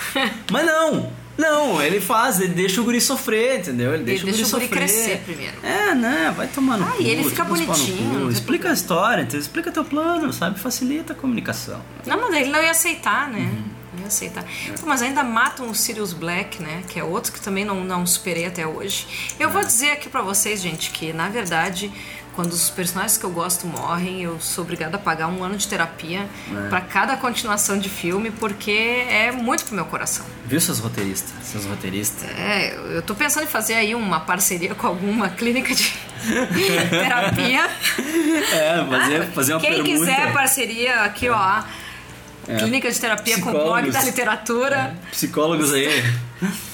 Mas 0.52 0.66
não, 0.66 1.12
não, 1.38 1.82
ele 1.82 2.00
faz, 2.00 2.40
ele 2.40 2.54
deixa 2.54 2.80
o 2.80 2.84
guri 2.84 3.02
sofrer, 3.02 3.60
entendeu? 3.60 3.94
Ele 3.96 4.04
deixa, 4.04 4.24
deixa 4.24 4.44
o 4.44 4.48
o 4.48 4.52
guri 4.52 4.68
crescer 4.68 5.22
primeiro. 5.26 5.56
É, 5.64 5.94
né? 5.96 6.32
Vai 6.38 6.48
tomar 6.48 6.78
no 6.78 6.86
Ah, 6.86 6.92
cu. 6.92 7.02
e 7.02 7.10
ele 7.10 7.24
fica 7.24 7.44
bonitinho, 7.44 8.20
tem 8.20 8.30
Explica 8.30 8.70
a 8.70 8.74
história, 8.74 9.24
entendeu? 9.24 9.40
explica 9.42 9.72
teu 9.72 9.84
plano, 9.84 10.32
sabe? 10.32 10.60
Facilita 10.60 11.14
a 11.14 11.16
comunicação. 11.16 11.82
Não, 12.06 12.22
mas 12.22 12.34
ele 12.36 12.50
não 12.52 12.62
ia 12.62 12.72
aceitar, 12.72 13.30
né? 13.30 13.40
Uhum. 13.40 13.83
Não 14.04 14.08
ia 14.08 14.08
aceitar. 14.08 14.44
Pô, 14.80 14.86
mas 14.86 15.02
ainda 15.02 15.24
matam 15.24 15.70
o 15.70 15.76
Sirius 15.76 16.12
Black, 16.14 16.62
né? 16.62 16.84
Que 16.88 17.00
é 17.00 17.04
outro 17.04 17.32
que 17.32 17.40
também 17.40 17.64
não, 17.64 17.84
não 17.84 18.06
superei 18.06 18.46
até 18.46 18.68
hoje. 18.68 19.08
Eu 19.40 19.50
É. 19.50 19.52
vou 19.52 19.64
dizer 19.64 19.92
aqui 19.92 20.10
pra 20.10 20.22
vocês, 20.22 20.62
gente, 20.62 20.92
que 20.92 21.14
na 21.14 21.30
verdade, 21.30 21.92
quando 22.36 22.52
os 22.52 22.70
personagens 22.70 23.18
que 23.18 23.24
eu 23.24 23.30
gosto 23.30 23.66
morrem, 23.68 24.24
eu 24.24 24.40
sou 24.42 24.64
obrigada 24.64 24.98
a 24.98 25.00
pagar 25.00 25.28
um 25.28 25.44
ano 25.44 25.56
de 25.56 25.68
terapia 25.68 26.28
É. 26.66 26.68
pra 26.70 26.82
cada 26.82 27.16
continuação 27.16 27.78
de 27.80 27.88
filme, 27.90 28.30
porque 28.32 28.72
é 29.08 29.32
muito 29.32 29.64
pro 29.66 29.76
meu 29.76 29.86
coração. 29.86 30.26
Viu 30.46 30.60
seus 30.60 30.80
roteiristas? 30.80 31.32
Seus 31.44 31.66
roteiristas. 31.66 32.30
É, 32.38 32.76
eu- 32.98 33.02
tô 33.02 33.16
pensando 33.16 33.44
em 33.44 33.48
fazer 33.48 33.76
aí 33.76 33.96
uma 33.96 34.20
parceria 34.20 34.76
com 34.76 34.88
alguma 34.88 35.30
clínica 35.30 35.74
de 35.74 35.94
terapia. 36.90 37.70
É, 38.52 38.86
fazer, 38.90 39.26
fazer 39.32 39.54
uma 39.54 39.62
Quem 39.62 39.84
quiser 39.84 40.34
parceria 40.34 41.02
aqui, 41.04 41.30
ó. 41.30 41.62
Clínica 42.46 42.92
de 42.92 43.00
terapia 43.00 43.40
com 43.40 43.52
blog 43.52 43.90
da 43.92 44.02
literatura. 44.04 44.96
Psicólogos 45.12 45.72
aí 45.74 45.88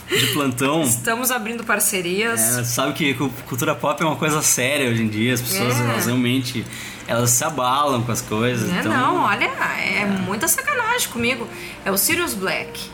de 0.09 0.27
plantão. 0.33 0.81
Estamos 0.83 1.29
abrindo 1.31 1.63
parcerias. 1.63 2.57
É, 2.57 2.63
sabe 2.63 2.93
que 2.93 3.13
cu- 3.13 3.29
cultura 3.47 3.75
pop 3.75 4.01
é 4.01 4.05
uma 4.05 4.15
coisa 4.15 4.41
séria 4.41 4.89
hoje 4.89 5.03
em 5.03 5.07
dia. 5.07 5.33
As 5.33 5.41
pessoas 5.41 5.79
É. 5.79 5.83
elas 5.83 6.05
realmente 6.05 6.65
elas 7.07 7.29
se 7.31 7.43
abalam 7.43 8.01
com 8.03 8.11
as 8.11 8.21
coisas. 8.21 8.69
Então, 8.69 8.91
Não, 8.91 9.23
olha, 9.23 9.45
é 9.45 10.05
muita 10.05 10.47
sacanagem 10.47 11.07
comigo. 11.09 11.47
É 11.85 11.91
o 11.91 11.97
Sirius 11.97 12.33
Black, 12.33 12.89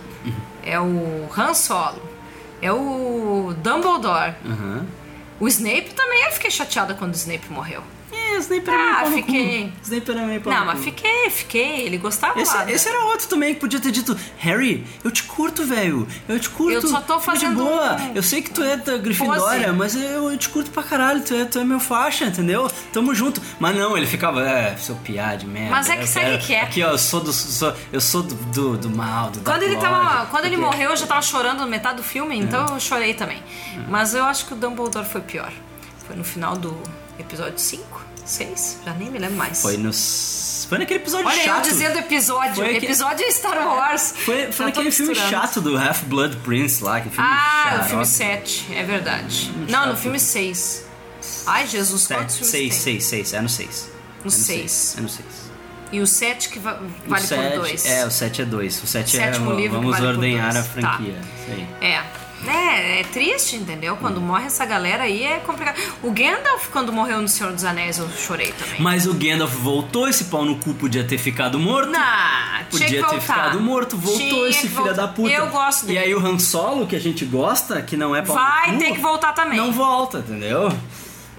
é 0.63 0.80
o 0.80 1.30
Han 1.38 1.53
Solo, 1.53 2.01
é 2.61 2.71
o 2.71 3.53
Dumbledore. 3.61 4.34
Aham. 4.45 4.86
O 5.39 5.47
Snape 5.49 5.93
também 5.93 6.23
eu 6.23 6.32
fiquei 6.32 6.49
chateada 6.49 6.93
quando 6.93 7.11
o 7.13 7.15
Snape 7.17 7.51
morreu. 7.51 7.82
É, 8.12 8.38
Snape 8.38 8.70
era 8.70 8.78
meio 8.78 8.91
Ah, 8.91 9.01
pau 9.01 9.12
fiquei. 9.12 9.74
Snape 9.84 10.12
era 10.12 10.22
meio 10.22 10.41
pau 10.41 10.53
Não, 10.53 10.66
mas 10.66 10.84
fiquei, 10.84 11.30
fiquei. 11.30 11.82
Ele 11.86 11.97
gostava 11.97 12.39
Esse, 12.39 12.53
lá. 12.53 12.66
né? 12.66 12.72
esse 12.74 12.88
era 12.88 12.99
outro 13.06 13.28
também 13.28 13.53
que 13.53 13.60
podia 13.60 13.80
ter 13.80 13.91
dito 13.91 14.18
Harry, 14.38 14.86
eu 15.03 15.12
te 15.12 15.24
curto, 15.24 15.64
velho. 15.66 16.08
Eu 16.28 16.39
te 16.39 16.49
curto. 16.49 16.74
Eu 16.74 16.82
só 16.88 17.01
tô 17.01 17.20
fazendo 17.20 17.56
de 17.58 17.64
boa. 17.64 17.95
um- 17.95 18.16
Eu 18.16 18.24
sei 18.24 18.41
que 18.41 18.51
tu 18.51 18.64
é 18.64 18.78
da 18.78 18.97
Grifindória, 18.97 19.66
Pose. 19.68 19.78
mas 19.78 19.95
eu, 19.95 20.32
eu 20.32 20.38
te 20.38 20.49
curto 20.49 20.70
pra 20.72 20.84
caralho. 20.84 21.22
Tu 21.24 21.34
é, 21.34 21.45
tu 21.45 21.60
é 21.60 21.64
meu 21.64 21.80
faixa, 21.80 22.26
entendeu? 22.26 22.70
Tamo 22.93 23.14
junto. 23.16 23.41
Mas 23.60 23.76
não, 23.76 23.97
ele 23.97 24.06
ficava, 24.08 24.41
é, 24.47 24.76
seu 24.78 24.95
piá 24.95 25.36
de 25.36 25.45
merda. 25.45 25.72
Mas 25.72 25.89
é 25.89 25.97
que 25.97 26.08
sabe 26.08 26.36
o 26.36 26.39
que 26.39 26.53
é? 26.53 26.62
Aqui, 26.62 26.84
ó, 26.84 26.91
eu 26.91 26.97
sou 26.97 27.20
do, 27.22 27.34
sou, 27.34 27.74
eu 27.91 27.99
sou 28.01 28.24
do, 28.24 28.36
do, 28.36 28.78
do 28.78 28.89
mal, 28.89 29.30
do 29.32 29.39
Quando 29.41 29.64
ele, 29.64 29.78
tava, 29.78 30.26
quando 30.28 30.45
ele 30.45 30.58
porque- 30.58 30.72
morreu, 30.76 30.91
eu 30.91 30.97
já 30.97 31.08
tava 31.08 31.22
chorando 31.22 31.66
metade 31.68 31.97
do 31.97 32.03
filme, 32.03 32.38
então 32.38 32.66
É. 32.66 32.72
eu 32.76 32.80
chorei 32.80 33.14
também. 33.14 33.41
Mas 33.89 34.14
eu 34.14 34.24
acho 34.24 34.45
que 34.45 34.53
o 34.53 34.56
Dumbledore 34.56 35.06
foi 35.06 35.22
pior. 35.22 35.51
Foi 36.08 36.16
no 36.16 36.24
final 36.24 36.56
do 36.56 36.78
episódio 37.20 37.57
5, 37.59 38.05
6, 38.26 38.78
já 38.86 38.93
nem 38.93 39.09
me 39.09 39.20
lembro 39.20 39.36
mais. 39.38 39.61
Foi 39.61 39.78
no. 39.78 39.91
Foi 40.68 40.80
naquele 40.80 40.99
episódio 40.99 41.28
Olha 41.28 41.43
chato. 41.43 41.66
eu 41.68 41.72
dizendo 41.72 41.99
episódio. 41.99 42.55
Foi 42.55 42.66
aquele- 42.66 42.86
Episódio 42.88 43.24
é 43.26 43.32
Star 43.32 43.68
Wars. 43.68 44.13
Foi, 44.26 44.51
foi 44.51 44.66
naquele 44.66 44.89
filme 44.91 45.13
chato 45.13 45.61
do 45.61 45.78
Half-Blood 45.78 46.38
Prince 46.38 46.84
lá, 46.84 46.99
que 47.01 47.09
filme 47.09 47.30
Ah, 47.30 47.63
chato. 47.70 47.82
no 47.84 47.89
filme 47.89 48.05
7, 48.05 48.66
é 48.74 48.84
verdade. 48.84 49.51
Filme 49.53 49.72
Não, 49.72 49.82
no 49.82 49.91
chato. 49.91 49.97
filme 50.01 50.20
6. 50.20 50.86
Ai, 51.45 51.68
Jesus, 51.68 52.07
quantos 52.07 52.36
filmes 52.38 52.51
Seis, 52.51 52.74
tem? 52.74 52.82
seis, 52.99 53.03
seis, 53.05 53.34
é 53.34 53.41
no 53.41 53.49
6. 53.49 53.89
No 54.24 54.32
seis. 54.32 54.95
É 54.97 55.01
no 55.01 55.09
6. 55.09 55.26
E 55.91 55.99
o 56.01 56.07
7 56.07 56.49
que 56.49 56.57
va- 56.57 56.74
vale 56.74 56.84
o 57.05 57.07
por 57.07 57.20
sete- 57.20 57.55
2. 57.57 57.86
É, 57.86 58.05
o 58.05 58.11
7 58.11 58.41
é 58.41 58.45
2. 58.45 58.84
O 58.84 58.88
7 58.88 59.20
é. 59.20 59.30
Livro 59.32 59.55
que 59.55 59.70
Vamos 59.70 59.91
vale 59.91 60.07
ordenhar 60.07 60.57
a 60.57 60.63
franquia. 60.63 61.22
Aí. 61.47 61.68
É. 61.80 62.03
É, 62.48 63.00
é 63.00 63.04
triste, 63.06 63.56
entendeu? 63.56 63.96
Quando 63.98 64.20
morre 64.22 64.46
essa 64.46 64.66
galera 64.66 65.04
aí 65.04 65.24
é 65.24 65.38
complicado. 65.40 65.80
O 66.04 66.12
Gandalf, 66.12 66.68
quando 66.72 66.92
morreu 66.94 67.22
no 67.22 67.28
Senhor 67.28 67.52
dos 67.54 67.64
Anéis, 67.64 67.98
eu 67.98 68.08
chorei 68.10 68.52
também. 68.52 68.80
Mas 68.82 69.08
o 69.08 69.14
Gandalf 69.14 69.54
voltou, 69.56 70.08
esse 70.08 70.26
pau 70.26 70.46
no 70.46 70.58
cu 70.58 70.74
podia 70.74 71.04
ter 71.04 71.18
ficado 71.18 71.58
morto. 71.58 71.90
Não, 71.90 72.00
tinha 72.00 72.66
Podia 72.70 73.04
ter 73.08 73.22
ficado 73.22 73.60
morto, 73.60 73.98
voltou 73.98 74.18
Tinha 74.20 74.50
esse 74.50 74.68
filho 74.68 74.94
da 74.94 75.08
puta. 75.08 75.32
Eu 75.32 75.48
gosto 75.48 75.84
E 75.84 75.88
dele. 75.88 76.00
aí 76.00 76.16
o 76.16 76.20
Han 76.20 76.38
Solo, 76.38 76.86
que 76.86 76.96
a 76.96 77.00
gente 77.00 77.26
gosta, 77.26 77.82
que 77.82 77.96
não 77.98 78.16
é 78.16 78.22
pau 78.22 78.36
no 78.36 78.42
Vai 78.42 78.74
cu, 78.74 78.78
ter 78.80 78.92
que 78.94 79.00
voltar 79.00 79.34
também. 79.34 79.58
Não 79.58 79.72
volta, 79.72 80.20
entendeu? 80.20 80.72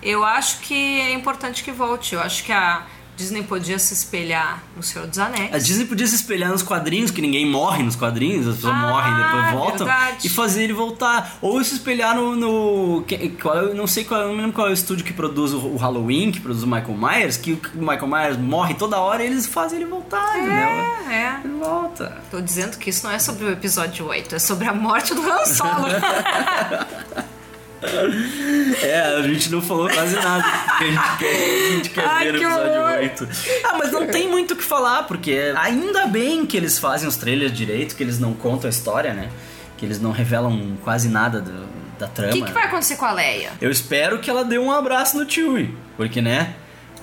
Eu 0.03 0.25
acho 0.25 0.61
que 0.61 1.01
é 1.01 1.13
importante 1.13 1.63
que 1.63 1.73
volte. 1.73 2.15
Eu 2.15 2.21
acho 2.21 2.43
que 2.45 2.53
a 2.53 2.83
Disney 3.17 3.43
podia 3.43 3.79
se 3.79 3.95
espelhar 3.95 4.62
no 4.77 4.83
Senhor 4.83 5.07
dos 5.07 5.19
Anéis. 5.19 5.55
A 5.55 5.59
Disney 5.59 5.87
podia 5.87 6.07
se 6.07 6.14
espelhar 6.14 6.51
nos 6.51 6.62
quadrinhos, 6.62 7.11
que 7.11 7.23
ninguém 7.23 7.49
morre 7.49 7.83
nos 7.83 7.97
quadrinhos, 7.97 8.47
as 8.47 8.57
pessoas 8.57 8.75
Ah, 8.75 8.89
morrem 8.91 9.12
e 9.12 9.17
depois 9.17 9.53
voltam, 9.53 9.87
verdade. 9.87 10.27
e 10.27 10.29
fazer 10.29 10.64
ele 10.64 10.73
voltar. 10.75 11.39
Ou 11.41 11.62
se 11.64 11.75
espelhar 11.75 12.14
no. 12.14 12.37
no 12.37 13.05
qual, 13.41 13.57
eu 13.57 13.75
não 13.75 13.87
sei 13.87 14.05
qual, 14.05 14.21
eu 14.21 14.29
não 14.29 14.37
lembro 14.37 14.53
qual 14.53 14.67
é 14.67 14.71
o 14.71 14.75
estúdio 14.75 15.05
que 15.05 15.12
produz 15.14 15.53
o, 15.55 15.77
Halloween, 15.77 16.31
que 16.31 16.41
produz 16.41 16.62
o 16.62 16.67
Michael 16.67 16.97
Myers, 16.97 17.37
que 17.39 17.53
o 17.53 17.79
Michael 17.79 18.07
Myers 18.07 18.37
morre 18.37 18.75
toda 18.75 18.99
hora 18.99 19.23
e 19.23 19.27
eles 19.27 19.47
fazem 19.47 19.81
ele 19.81 19.89
voltar, 19.91 20.37
entendeu? 20.39 20.55
É, 20.55 21.14
é. 21.14 21.41
Ele 21.45 21.55
volta. 21.59 22.19
Tô 22.31 22.41
dizendo 22.41 22.77
que 22.77 22.91
isso 22.91 23.07
não 23.07 23.12
é 23.12 23.19
sobre 23.19 23.45
o 23.47 23.51
episódio 23.51 24.07
8, 24.07 24.35
é 24.35 24.39
sobre 24.39 24.69
a 24.69 24.75
morte 24.75 25.14
do 25.14 25.23
Han 25.23 25.45
Solo. 25.47 25.87
É, 28.83 29.01
a 29.01 29.22
gente 29.22 29.51
não 29.51 29.62
falou 29.62 29.89
quase 29.89 30.14
nada, 30.16 30.45
a 30.45 30.85
gente 30.85 31.18
quer, 31.18 31.66
a 31.66 31.70
gente 31.72 31.91
quer 31.91 32.05
Ai, 32.07 32.24
ver 32.33 32.39
que 32.39 32.45
episódio 32.45 32.72
horror. 32.81 32.99
8. 32.99 33.29
Ah, 33.64 33.77
mas 33.79 33.93
não 33.93 34.07
tem 34.07 34.29
muito 34.29 34.55
o 34.55 34.57
que 34.57 34.62
falar, 34.64 35.05
porque 35.05 35.53
ainda 35.57 36.07
bem 36.07 36.45
que 36.47 36.57
eles 36.57 36.79
fazem 36.79 37.09
os 37.09 37.16
trailers 37.16 37.53
direito, 37.53 37.95
que 37.97 38.03
eles 38.03 38.18
não 38.18 38.35
contam 38.35 38.66
a 38.68 38.70
história, 38.70 39.14
né? 39.14 39.31
Que 39.79 39.85
eles 39.87 40.01
não 40.01 40.11
revelam 40.11 40.77
quase 40.85 41.09
nada 41.09 41.41
do- 41.41 41.66
da 41.99 42.07
O 42.07 42.11
trama. 42.11 42.33
que, 42.33 42.43
que 42.43 42.53
vai 42.53 42.64
acontecer 42.64 42.97
com 42.97 43.07
a 43.07 43.12
Leia? 43.12 43.53
Eu 43.61 43.70
espero 43.70 44.18
que 44.18 44.29
ela 44.29 44.45
dê 44.45 44.59
um 44.59 44.70
abraço 44.70 45.16
no 45.18 45.29
Chewie, 45.31 45.74
porque, 45.97 46.20
né? 46.20 46.55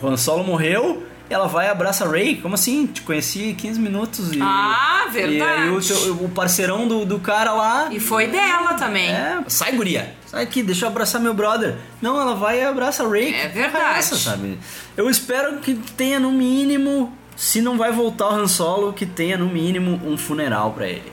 O 0.01 0.07
Han 0.07 0.17
Solo 0.17 0.43
morreu, 0.43 1.03
ela 1.29 1.47
vai 1.47 1.67
e 1.67 1.69
abraça 1.69 2.05
a 2.05 2.09
Rey. 2.11 2.35
Como 2.35 2.53
assim? 2.55 2.85
Te 2.85 3.01
conheci 3.01 3.55
15 3.57 3.79
minutos 3.79 4.31
e... 4.33 4.39
Ah, 4.41 5.07
verdade. 5.11 5.61
E 5.61 5.63
aí 5.63 5.69
o, 5.69 5.81
teu- 5.81 6.13
o 6.25 6.29
parceirão 6.29 6.87
do, 6.87 7.05
do 7.05 7.19
cara 7.19 7.53
lá... 7.53 7.87
E 7.91 7.99
foi 7.99 8.27
dela 8.27 8.73
também. 8.73 9.09
É, 9.09 9.39
sai 9.47 9.71
guria, 9.73 10.13
sai 10.25 10.43
aqui, 10.43 10.61
deixa 10.61 10.85
eu 10.85 10.89
abraçar 10.89 11.21
meu 11.21 11.33
brother. 11.33 11.75
Não, 12.01 12.19
ela 12.19 12.35
vai 12.35 12.59
e 12.59 12.63
abraça 12.63 13.03
a 13.03 13.07
Ray. 13.09 13.33
É 13.33 13.47
porra 13.49 13.53
verdade. 13.69 13.99
essa, 13.99 14.15
sabe? 14.17 14.59
Eu 14.97 15.09
espero 15.09 15.57
que 15.59 15.75
tenha 15.75 16.19
no 16.19 16.31
mínimo, 16.31 17.15
se 17.35 17.61
não 17.61 17.77
vai 17.77 17.91
voltar 17.91 18.29
o 18.29 18.33
Han 18.35 18.47
Solo, 18.47 18.91
que 18.93 19.05
tenha 19.05 19.37
no 19.37 19.47
mínimo 19.47 19.99
um 20.05 20.17
funeral 20.17 20.71
pra 20.73 20.87
ele. 20.87 21.12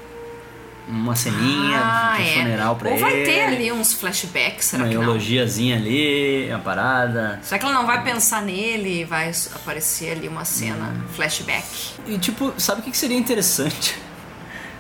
Uma 0.89 1.15
ceninha 1.15 1.79
Ah, 1.83 2.17
de 2.17 2.23
é. 2.29 2.33
funeral 2.43 2.75
pra 2.77 2.89
Ou 2.89 2.95
ele. 2.97 3.01
vai 3.03 3.13
ter 3.23 3.41
ali 3.43 3.71
uns 3.71 3.93
flashbacks, 3.95 4.65
será 4.67 4.85
uma 4.85 4.93
elogiazinha 4.93 5.77
ali, 5.77 6.49
uma 6.51 6.59
parada. 6.59 7.39
Será 7.43 7.59
que 7.61 7.65
ela 7.65 7.75
não 7.75 7.87
vai 7.87 8.03
pensar 8.03 8.43
nele 8.43 9.03
e 9.03 9.05
vai 9.05 9.31
aparecer 9.55 10.13
ali 10.13 10.27
uma 10.27 10.45
cena, 10.45 10.87
Hum. 10.97 11.03
flashback? 11.15 11.65
E 12.09 12.19
tipo, 12.19 12.53
sabe 12.59 12.81
o 12.81 12.85
que 12.85 12.91
que 12.91 12.97
seria 12.99 13.17
interessante? 13.17 13.97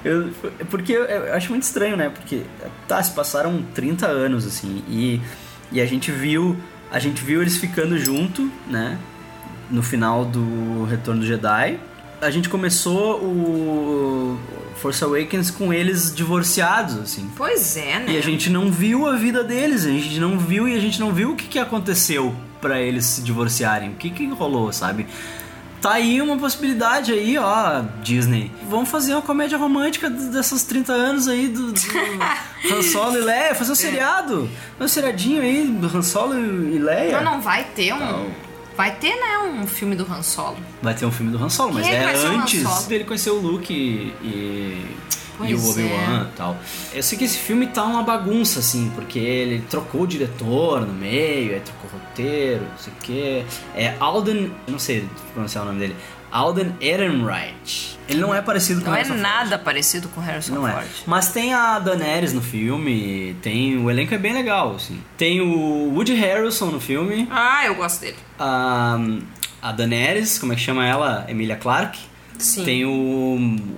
Eu, 0.03 0.31
porque 0.71 0.95
eu, 0.95 1.05
eu 1.05 1.35
acho 1.35 1.51
muito 1.51 1.65
estranho, 1.65 1.95
né? 1.95 2.09
Porque 2.09 2.43
tá, 2.89 3.03
se 3.03 3.11
passaram 3.11 3.63
30 3.75 4.07
anos 4.07 4.47
assim 4.47 4.83
e, 4.89 5.21
e 5.71 5.79
a 5.79 5.85
gente 5.85 6.11
viu 6.11 6.57
a 6.91 6.99
gente 6.99 7.23
viu 7.23 7.43
eles 7.43 7.59
ficando 7.59 7.99
junto, 7.99 8.51
né? 8.67 8.97
No 9.71 9.83
final 9.83 10.25
do 10.25 10.85
Retorno 10.87 11.21
do 11.21 11.27
Jedi. 11.27 11.79
A 12.21 12.31
gente 12.31 12.49
começou 12.49 13.16
o 13.16 14.39
Force 14.77 15.03
Awakens 15.03 15.51
com 15.51 15.73
eles 15.73 16.14
divorciados, 16.14 16.99
assim. 16.99 17.31
Pois 17.37 17.77
é, 17.77 17.99
né? 17.99 18.12
E 18.12 18.18
a 18.18 18.21
gente 18.21 18.51
não 18.51 18.71
viu 18.71 19.07
a 19.07 19.16
vida 19.16 19.43
deles, 19.43 19.87
a 19.87 19.91
gente 19.91 20.21
não 20.21 20.39
viu 20.39 20.68
e 20.68 20.77
a 20.77 20.81
gente 20.81 21.01
não 21.01 21.12
viu 21.12 21.33
o 21.33 21.37
que, 21.37 21.47
que 21.47 21.59
aconteceu 21.59 22.35
pra 22.61 22.81
eles 22.81 23.07
se 23.07 23.23
divorciarem, 23.23 23.91
o 23.91 23.95
que, 23.95 24.11
que 24.11 24.27
rolou, 24.27 24.71
sabe? 24.73 25.07
Tá 25.81 25.93
aí 25.93 26.21
uma 26.21 26.37
possibilidade 26.37 27.11
aí, 27.11 27.39
ó, 27.39 27.83
Disney. 28.03 28.53
Vamos 28.68 28.91
fazer 28.91 29.14
uma 29.14 29.23
comédia 29.23 29.57
romântica 29.57 30.11
dessas 30.11 30.62
30 30.64 30.93
anos 30.93 31.27
aí 31.27 31.49
do, 31.49 31.73
do 31.73 31.81
Han 32.71 32.83
Solo 32.83 33.16
e 33.16 33.21
Leia, 33.23 33.55
fazer 33.55 33.73
um 33.73 33.75
seriado. 33.75 34.51
Um 34.79 34.87
seriadinho 34.87 35.41
aí 35.41 35.66
do 35.66 35.87
Han 35.87 36.03
Solo 36.03 36.39
e 36.39 36.79
Leia. 36.79 37.12
Mas 37.16 37.25
não 37.25 37.41
vai 37.41 37.64
ter 37.64 37.95
um. 37.95 38.31
Vai 38.81 38.97
ter, 38.97 39.14
né, 39.14 39.61
um 39.61 39.66
filme 39.66 39.95
do 39.95 40.11
Han 40.11 40.22
Solo. 40.22 40.57
Vai 40.81 40.95
ter 40.95 41.05
um 41.05 41.12
filme 41.12 41.31
do 41.31 41.45
Han 41.45 41.51
Solo, 41.51 41.74
mas 41.74 41.87
Quem 41.87 41.95
é 41.95 42.03
é 42.03 42.26
antes 42.28 42.87
dele 42.87 43.05
conhecer 43.05 43.28
o 43.28 43.39
Luke 43.39 43.70
e, 43.70 44.14
e, 44.26 44.97
e 45.45 45.55
o 45.55 45.68
Obi-Wan 45.68 46.28
e 46.33 46.35
tal. 46.35 46.57
Eu 46.91 47.03
sei 47.03 47.18
que 47.18 47.24
esse 47.24 47.37
filme 47.37 47.66
tá 47.66 47.85
uma 47.85 48.03
bagunça, 48.03 48.61
assim, 48.61 48.91
porque 48.95 49.18
ele 49.18 49.62
trocou 49.68 50.01
o 50.01 50.07
diretor 50.07 50.87
no 50.87 50.95
meio, 50.95 51.53
aí 51.53 51.61
trocou 51.61 51.91
o 51.91 51.93
roteiro, 51.93 52.64
não 52.70 52.78
sei 52.78 52.91
o 52.91 52.97
quê. 53.03 53.45
É 53.74 53.97
Alden, 54.01 54.51
não 54.66 54.78
sei 54.78 55.07
pronunciar 55.35 55.64
o 55.64 55.66
nome 55.66 55.78
dele, 55.78 55.97
Alden 56.31 56.74
Ehrenreich. 56.81 57.99
Ele 58.09 58.20
não 58.20 58.35
é 58.35 58.43
parecido 58.43 58.81
com 58.81 58.87
Não 58.87 58.95
é 58.95 58.97
Harrison 58.99 59.14
Ford. 59.14 59.22
nada 59.22 59.59
parecido 59.59 60.09
com 60.09 60.20
Harrison 60.20 60.55
Não 60.55 60.66
é. 60.68 60.72
Ford. 60.72 60.87
Mas 61.07 61.31
tem 61.33 61.55
a 61.55 61.78
Daenerys 61.78 62.33
no 62.33 62.43
filme, 62.43 63.37
tem 63.41 63.78
o 63.78 63.89
elenco 63.91 64.12
é 64.14 64.18
bem 64.18 64.33
legal, 64.33 64.74
assim. 64.74 65.01
Tem 65.16 65.41
o 65.41 65.93
Woody 65.95 66.14
Harrelson 66.14 66.66
no 66.66 66.81
filme, 66.81 67.28
Ah, 67.31 67.64
eu 67.66 67.74
gosto 67.76 68.01
dele. 68.01 68.16
a, 68.39 68.99
a 69.62 69.72
Daenerys, 69.72 70.39
como 70.39 70.53
é 70.53 70.57
que 70.57 70.62
chama 70.62 70.85
ela? 70.87 71.24
Emilia 71.28 71.57
Clarke. 71.57 72.01
Sim. 72.39 72.64
Tem 72.64 72.85
o, 72.87 72.91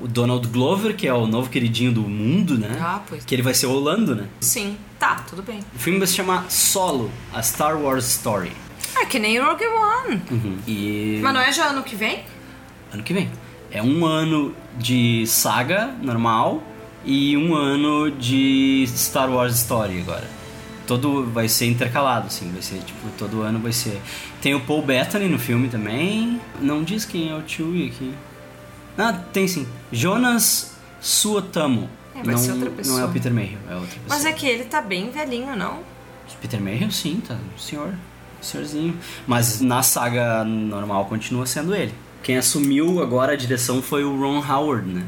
o 0.05 0.09
Donald 0.09 0.47
Glover, 0.49 0.95
que 0.95 1.07
é 1.09 1.13
o 1.13 1.27
novo 1.27 1.51
queridinho 1.51 1.91
do 1.93 2.03
mundo, 2.03 2.57
né? 2.57 2.79
Ah, 2.81 3.01
pois. 3.07 3.25
Que 3.25 3.35
ele 3.35 3.43
vai 3.43 3.53
ser 3.55 3.67
o 3.67 3.73
Orlando, 3.73 4.15
né? 4.15 4.29
Sim, 4.41 4.77
tá, 5.01 5.17
tudo 5.29 5.43
bem. 5.43 5.59
O 5.75 5.79
filme 5.81 5.99
vai 5.99 6.07
se 6.07 6.15
chamar 6.15 6.49
Solo, 6.49 7.11
a 7.35 7.43
Star 7.43 7.77
Wars 7.77 8.07
Story. 8.07 8.53
É 8.97 9.05
que 9.05 9.19
nem 9.19 9.39
Rogue 9.41 9.65
One. 9.67 10.23
Uhum. 10.31 10.59
E 10.67 11.19
Mas 11.23 11.35
não 11.35 11.41
é 11.41 11.51
já 11.53 11.67
ano 11.71 11.83
que 11.83 11.97
vem? 11.97 12.23
Ano 12.93 13.03
que 13.03 13.13
vem. 13.13 13.31
É 13.71 13.83
um 13.83 14.05
ano 14.05 14.55
de 14.77 15.27
saga 15.27 15.95
normal 16.03 16.63
e 17.05 17.37
um 17.37 17.55
ano 17.55 18.11
de 18.11 18.85
Star 18.89 19.31
Wars 19.31 19.55
Story 19.57 20.01
agora. 20.01 20.29
Todo 20.87 21.25
vai 21.25 21.49
ser 21.49 21.67
intercalado, 21.67 22.27
assim, 22.27 22.51
vai 22.53 22.61
ser 22.61 22.81
tipo, 22.81 23.09
todo 23.17 23.43
ano 23.43 23.59
vai 23.59 23.73
ser. 23.73 24.01
Tem 24.41 24.55
o 24.55 24.61
Paul 24.61 24.83
Bettany 24.83 25.29
no 25.29 25.39
filme 25.39 25.69
também. 25.69 26.41
Não 26.61 26.83
diz 26.83 27.05
quem 27.05 27.31
é 27.31 27.35
o 27.35 27.43
Chewie 27.47 27.89
aqui. 27.89 28.13
Ah, 28.99 29.13
tem 29.33 29.49
sim. 29.49 29.67
Jonas 29.91 30.77
Suotamo. 31.01 31.89
É, 32.15 32.23
vai 32.23 32.35
não, 32.35 32.43
ser 32.43 32.53
outra 32.53 32.69
Não 32.69 32.75
é 32.75 32.77
pessoa. 32.77 33.07
o 33.07 33.13
Peter 33.13 33.33
Mayhew, 33.33 33.59
é 33.71 33.75
outra 33.75 33.89
pessoa. 33.89 34.07
Mas 34.09 34.25
é 34.25 34.33
que 34.33 34.47
ele 34.47 34.65
tá 34.65 34.83
bem 34.83 35.11
velhinho, 35.11 35.57
não? 35.57 35.81
Peter 36.41 36.61
Mayhew, 36.61 36.91
sim, 36.91 37.23
tá. 37.27 37.37
Senhor. 37.57 37.95
Senhorzinho. 38.41 38.97
Mas 39.27 39.61
na 39.61 39.83
saga 39.83 40.45
normal 40.45 41.07
continua 41.07 41.47
sendo 41.47 41.75
ele. 41.75 41.95
Quem 42.23 42.37
assumiu 42.39 43.03
agora 43.03 43.33
a 43.33 43.37
direção 43.37 43.83
foi 43.83 44.05
o 44.05 44.17
Ron 44.19 44.39
Howard, 44.47 44.89
né? 44.89 45.03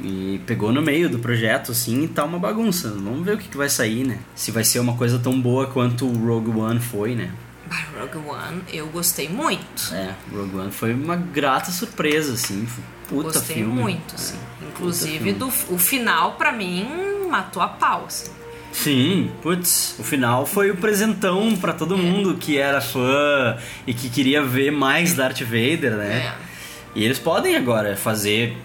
E 0.00 0.40
pegou 0.46 0.72
no 0.72 0.82
meio 0.82 1.08
do 1.08 1.18
projeto, 1.18 1.72
assim, 1.72 2.04
e 2.04 2.08
tá 2.08 2.24
uma 2.24 2.38
bagunça. 2.38 2.90
Vamos 2.90 3.24
ver 3.24 3.34
o 3.34 3.38
que, 3.38 3.48
que 3.48 3.56
vai 3.56 3.68
sair, 3.68 4.04
né? 4.04 4.18
Se 4.34 4.50
vai 4.50 4.62
ser 4.64 4.78
uma 4.78 4.94
coisa 4.96 5.18
tão 5.18 5.40
boa 5.40 5.66
quanto 5.66 6.06
o 6.06 6.26
Rogue 6.26 6.50
One 6.58 6.80
foi, 6.80 7.14
né? 7.14 7.30
Bah, 7.68 7.84
Rogue 7.98 8.28
One, 8.28 8.62
eu 8.72 8.86
gostei 8.88 9.28
muito. 9.28 9.92
É, 9.94 10.14
Rogue 10.32 10.56
One 10.56 10.70
foi 10.70 10.92
uma 10.94 11.16
grata 11.16 11.70
surpresa, 11.70 12.34
assim. 12.34 12.66
Puta 13.08 13.24
gostei 13.38 13.56
filme. 13.56 13.72
muito, 13.72 14.12
É, 14.12 14.14
assim. 14.16 14.36
puta 14.58 14.66
Inclusive, 14.70 15.32
do, 15.32 15.46
o 15.46 15.78
final, 15.78 16.32
pra 16.32 16.52
mim, 16.52 16.86
matou 17.30 17.62
a 17.62 17.68
pau, 17.68 18.04
assim. 18.06 18.30
Sim, 18.72 19.30
putz, 19.42 19.96
o 19.98 20.02
final 20.04 20.44
foi 20.44 20.70
o 20.70 20.76
presentão 20.76 21.56
pra 21.56 21.72
É. 21.72 21.74
todo 21.74 21.96
mundo 21.96 22.34
que 22.34 22.58
era 22.58 22.80
fã 22.82 23.56
e 23.86 23.94
que 23.94 24.10
queria 24.10 24.42
ver 24.42 24.70
mais 24.70 25.14
Darth 25.14 25.40
Vader, 25.40 25.96
né? 25.96 26.16
É. 26.42 26.45
E 26.96 27.04
eles 27.04 27.18
podem 27.18 27.54
agora 27.56 27.94
fazer 27.96 28.56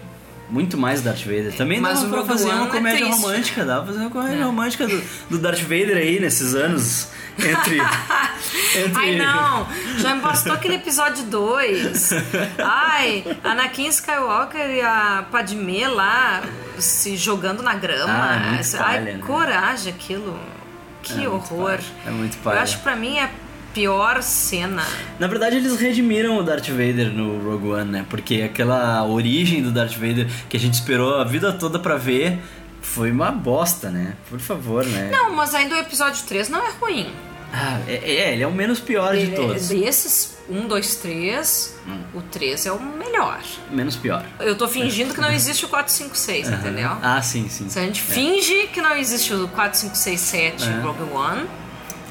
muito 0.48 0.76
mais 0.76 1.00
Darth 1.02 1.20
Vader. 1.24 1.52
Também 1.54 1.80
Mas 1.80 2.00
dava 2.00 2.06
o 2.06 2.10
pra 2.10 2.24
fazer 2.34 2.50
uma 2.50 2.66
é 2.66 2.70
comédia 2.70 3.06
triste, 3.06 3.20
romântica, 3.22 3.64
dava 3.64 3.82
pra 3.84 3.92
fazer 3.92 4.00
uma 4.04 4.10
comédia 4.10 4.36
É. 4.40 4.42
romântica 4.44 4.86
do, 4.86 5.02
do 5.30 5.38
Darth 5.38 5.60
Vader 5.60 5.96
aí 5.96 6.18
nesses 6.20 6.54
anos 6.54 7.08
entre. 7.38 7.76
entre... 8.76 8.92
Ai, 9.00 9.16
não! 9.16 9.66
Já 9.98 10.14
me 10.14 10.20
bastou 10.22 10.52
aquele 10.52 10.74
episódio 10.76 11.24
2. 11.24 12.10
Ai, 12.58 13.24
Anakin 13.44 13.86
Skywalker 13.88 14.68
e 14.70 14.80
a 14.80 15.24
Padmé 15.30 15.88
lá 15.88 16.42
se 16.78 17.16
jogando 17.16 17.62
na 17.62 17.74
grama. 17.74 18.12
Ah, 18.12 18.34
é 18.34 18.50
muito 18.54 18.76
Ai, 18.76 18.82
palha, 18.82 19.00
né? 19.00 19.20
coragem 19.26 19.92
aquilo. 19.92 20.38
Que 21.02 21.12
É 21.24 21.28
muito 21.28 21.52
horror. 21.54 21.70
palha, 21.70 21.82
é 22.06 22.10
muito 22.10 22.36
Eu 22.36 22.42
palha. 22.42 22.60
acho 22.60 22.76
que 22.78 22.82
pra 22.82 22.94
mim 22.96 23.18
é 23.18 23.28
pior 23.74 24.22
cena. 24.22 24.84
Na 25.18 25.26
verdade, 25.26 25.56
eles 25.56 25.76
redimiram 25.78 26.36
o 26.38 26.42
Darth 26.42 26.68
Vader 26.68 27.10
no 27.12 27.38
Rogue 27.50 27.68
One, 27.68 27.90
né? 27.90 28.06
Porque 28.08 28.42
aquela 28.42 29.04
origem 29.06 29.62
do 29.62 29.70
Darth 29.70 29.94
Vader 29.94 30.28
que 30.48 30.56
a 30.56 30.60
gente 30.60 30.74
esperou 30.74 31.16
a 31.16 31.24
vida 31.24 31.52
toda 31.52 31.78
pra 31.78 31.96
ver 31.96 32.38
foi 32.80 33.10
uma 33.10 33.30
bosta, 33.30 33.90
né? 33.90 34.14
Por 34.28 34.40
favor, 34.40 34.84
né? 34.84 35.10
Não, 35.12 35.34
mas 35.34 35.54
ainda 35.54 35.76
o 35.76 35.78
episódio 35.78 36.22
3 36.26 36.48
não 36.48 36.64
é 36.64 36.70
ruim. 36.80 37.12
Ah, 37.54 37.78
é, 37.86 37.94
é, 37.94 38.32
ele 38.32 38.42
é 38.42 38.46
o 38.46 38.50
menos 38.52 38.80
pior 38.80 39.12
de 39.14 39.22
Ele- 39.24 39.36
todos. 39.36 39.68
Desses, 39.68 40.38
1, 40.48 40.66
2, 40.66 40.94
3, 40.96 41.76
o 42.14 42.22
3 42.22 42.64
é 42.64 42.72
o 42.72 42.80
melhor. 42.80 43.40
Menos 43.70 43.94
pior. 43.94 44.24
Eu 44.40 44.56
tô 44.56 44.66
fingindo 44.66 45.12
que 45.12 45.20
não 45.20 45.30
existe 45.30 45.64
o 45.66 45.68
4, 45.68 45.92
5, 45.92 46.16
6, 46.16 46.48
entendeu? 46.48 46.90
Ah, 47.02 47.20
sim, 47.20 47.48
sim. 47.50 47.68
Se 47.68 47.78
a 47.78 47.82
gente 47.82 48.00
finge 48.00 48.68
que 48.68 48.80
não 48.80 48.96
existe 48.96 49.34
o 49.34 49.46
4, 49.48 49.78
5, 49.78 49.94
6, 49.96 50.18
7 50.20 50.64
É. 50.64 50.80
Rogue 50.80 51.02
One, 51.12 51.46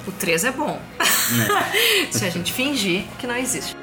o 0.07 0.11
3 0.11 0.45
é 0.45 0.51
bom. 0.51 0.79
Se 2.11 2.25
a 2.25 2.29
gente 2.29 2.51
fingir 2.51 3.03
que 3.19 3.27
não 3.27 3.35
existe. 3.35 3.75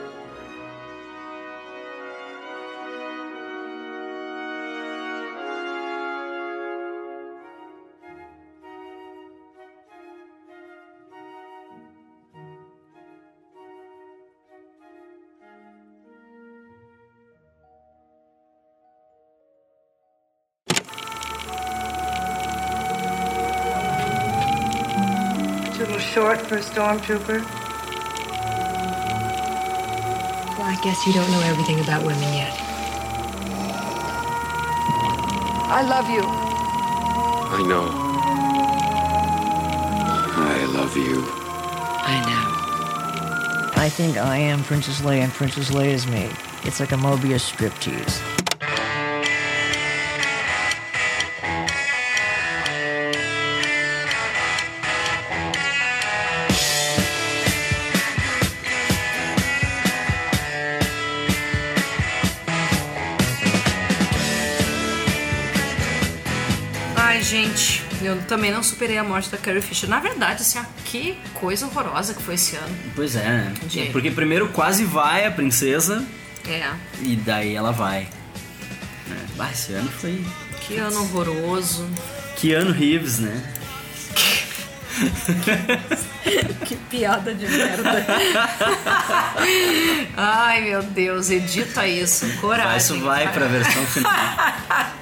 Short 26.18 26.40
for 26.48 26.56
a 26.56 26.60
stormtrooper. 26.60 27.44
Well, 30.58 30.66
I 30.66 30.76
guess 30.82 31.06
you 31.06 31.12
don't 31.12 31.30
know 31.30 31.42
everything 31.42 31.78
about 31.78 32.04
women 32.04 32.32
yet. 32.34 32.52
I 35.70 35.82
love 35.88 36.10
you. 36.10 36.22
I 37.56 37.62
know. 37.68 37.86
I 40.34 40.64
love 40.74 40.96
you. 40.96 41.22
I 42.02 42.16
know. 42.26 43.80
I 43.80 43.88
think 43.88 44.16
I 44.16 44.38
am 44.38 44.64
Princess 44.64 45.00
Leia 45.02 45.20
and 45.20 45.32
Princess 45.32 45.70
Leia 45.70 45.92
is 45.92 46.08
me. 46.08 46.28
It's 46.64 46.80
like 46.80 46.90
a 46.90 46.96
Mobius 46.96 47.48
striptease. 47.48 48.37
Também 68.28 68.52
não 68.52 68.62
superei 68.62 68.98
a 68.98 69.02
morte 69.02 69.30
da 69.30 69.38
Carrie 69.38 69.62
Fisher. 69.62 69.88
Na 69.88 69.98
verdade, 69.98 70.42
assim, 70.42 70.58
ó, 70.60 70.64
que 70.84 71.18
coisa 71.34 71.66
horrorosa 71.66 72.14
que 72.14 72.22
foi 72.22 72.34
esse 72.34 72.54
ano. 72.56 72.76
Pois 72.94 73.16
é, 73.16 73.24
né? 73.24 73.54
De- 73.64 73.86
Porque 73.86 74.10
primeiro 74.10 74.48
quase 74.50 74.84
vai 74.84 75.24
a 75.26 75.30
princesa 75.30 76.04
É, 76.46 76.70
e 77.02 77.16
daí 77.16 77.54
ela 77.56 77.72
vai. 77.72 78.02
É, 79.10 79.14
bah, 79.36 79.50
esse 79.50 79.72
ano 79.72 79.90
foi. 79.90 80.22
que 80.60 80.76
ano 80.76 81.00
horroroso. 81.00 81.88
Keanu 82.36 82.70
Reeves, 82.72 83.18
né? 83.18 83.54
Que 86.64 86.76
piada 86.76 87.32
de 87.34 87.46
merda. 87.46 88.04
Ai, 90.16 90.62
meu 90.62 90.82
Deus, 90.82 91.30
edita 91.30 91.86
isso. 91.86 92.26
Coragem. 92.40 92.76
Isso 92.76 93.00
vai 93.00 93.24
cara. 93.24 93.38
pra 93.38 93.46
versão 93.46 93.86
final. 93.86 94.12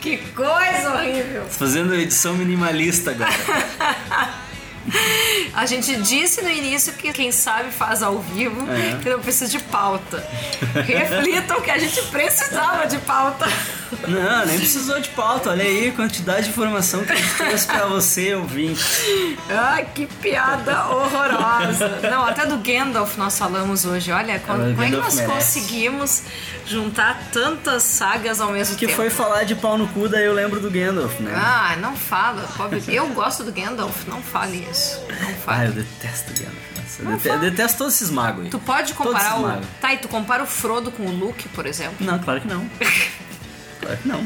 Que 0.00 0.16
coisa 0.34 0.94
horrível. 0.94 1.46
Fazendo 1.50 1.94
edição 1.94 2.34
minimalista 2.34 3.10
agora. 3.10 3.30
A 5.52 5.66
gente 5.66 5.96
disse 5.96 6.42
no 6.42 6.50
início 6.50 6.92
que 6.92 7.12
quem 7.12 7.32
sabe 7.32 7.72
faz 7.72 8.02
ao 8.04 8.20
vivo, 8.20 8.70
É. 8.70 8.96
que 9.02 9.10
não 9.10 9.18
precisa 9.18 9.50
de 9.50 9.58
pauta. 9.58 10.24
Reflitam 10.86 11.60
que 11.60 11.70
a 11.70 11.78
gente 11.78 12.00
precisava 12.02 12.86
de 12.86 12.98
pauta. 12.98 13.46
Não, 14.08 14.46
nem 14.46 14.58
precisou 14.58 15.00
de 15.00 15.08
pauta. 15.10 15.50
Olha 15.50 15.62
aí 15.64 15.88
a 15.88 15.92
quantidade 15.92 16.44
de 16.44 16.50
informação 16.50 17.04
que 17.04 17.14
gente 17.16 17.34
trouxe 17.34 17.66
pra 17.66 17.86
você, 17.86 18.34
ouvinte. 18.34 18.84
Ai, 19.48 19.86
que 19.94 20.06
piada 20.06 20.86
horrorosa. 20.88 22.00
Não, 22.10 22.24
até 22.24 22.46
do 22.46 22.56
Gandalf 22.58 23.16
nós 23.16 23.38
falamos 23.38 23.84
hoje. 23.84 24.10
Olha, 24.12 24.38
como, 24.40 24.62
o 24.62 24.70
como 24.70 24.82
é 24.82 24.90
que 24.90 24.96
nós 24.96 25.14
merece. 25.14 25.32
conseguimos 25.34 26.22
juntar 26.66 27.28
tantas 27.32 27.82
sagas 27.84 28.40
ao 28.40 28.50
mesmo 28.50 28.76
Que 28.76 28.86
tempo? 28.86 28.96
foi 28.96 29.08
falar 29.10 29.44
de 29.44 29.54
pau 29.54 29.78
no 29.78 29.86
cu, 29.88 30.08
daí 30.08 30.24
eu 30.24 30.32
lembro 30.34 30.58
do 30.60 30.70
Gandalf, 30.70 31.20
né? 31.20 31.32
Ah, 31.36 31.76
não 31.80 31.96
fala, 31.96 32.42
pobre. 32.56 32.82
Eu 32.88 33.06
gosto 33.08 33.44
do 33.44 33.52
Gandalf, 33.52 34.04
não 34.08 34.20
fale 34.20 34.66
isso. 34.70 35.00
Não 35.08 35.28
Ah, 35.30 35.34
fale. 35.44 35.66
eu 35.68 35.72
detesto 35.72 36.30
o 36.32 36.34
Gandalf. 36.34 36.56
Eu 36.98 37.04
Não 37.04 37.12
dete- 37.12 37.28
fala. 37.28 37.40
detesto 37.40 37.78
todos 37.78 37.94
esses 37.94 38.10
magos 38.10 38.44
aí. 38.44 38.50
Tu 38.50 38.58
pode 38.58 38.94
comparar 38.94 39.38
o. 39.40 39.60
Tá, 39.80 39.92
e 39.92 39.98
tu 39.98 40.08
compara 40.08 40.42
o 40.42 40.46
Frodo 40.46 40.90
com 40.90 41.04
o 41.04 41.10
Luke, 41.10 41.46
por 41.50 41.66
exemplo? 41.66 41.96
Não, 42.00 42.18
claro 42.18 42.40
que 42.40 42.48
não. 42.48 42.68
Não. 44.04 44.22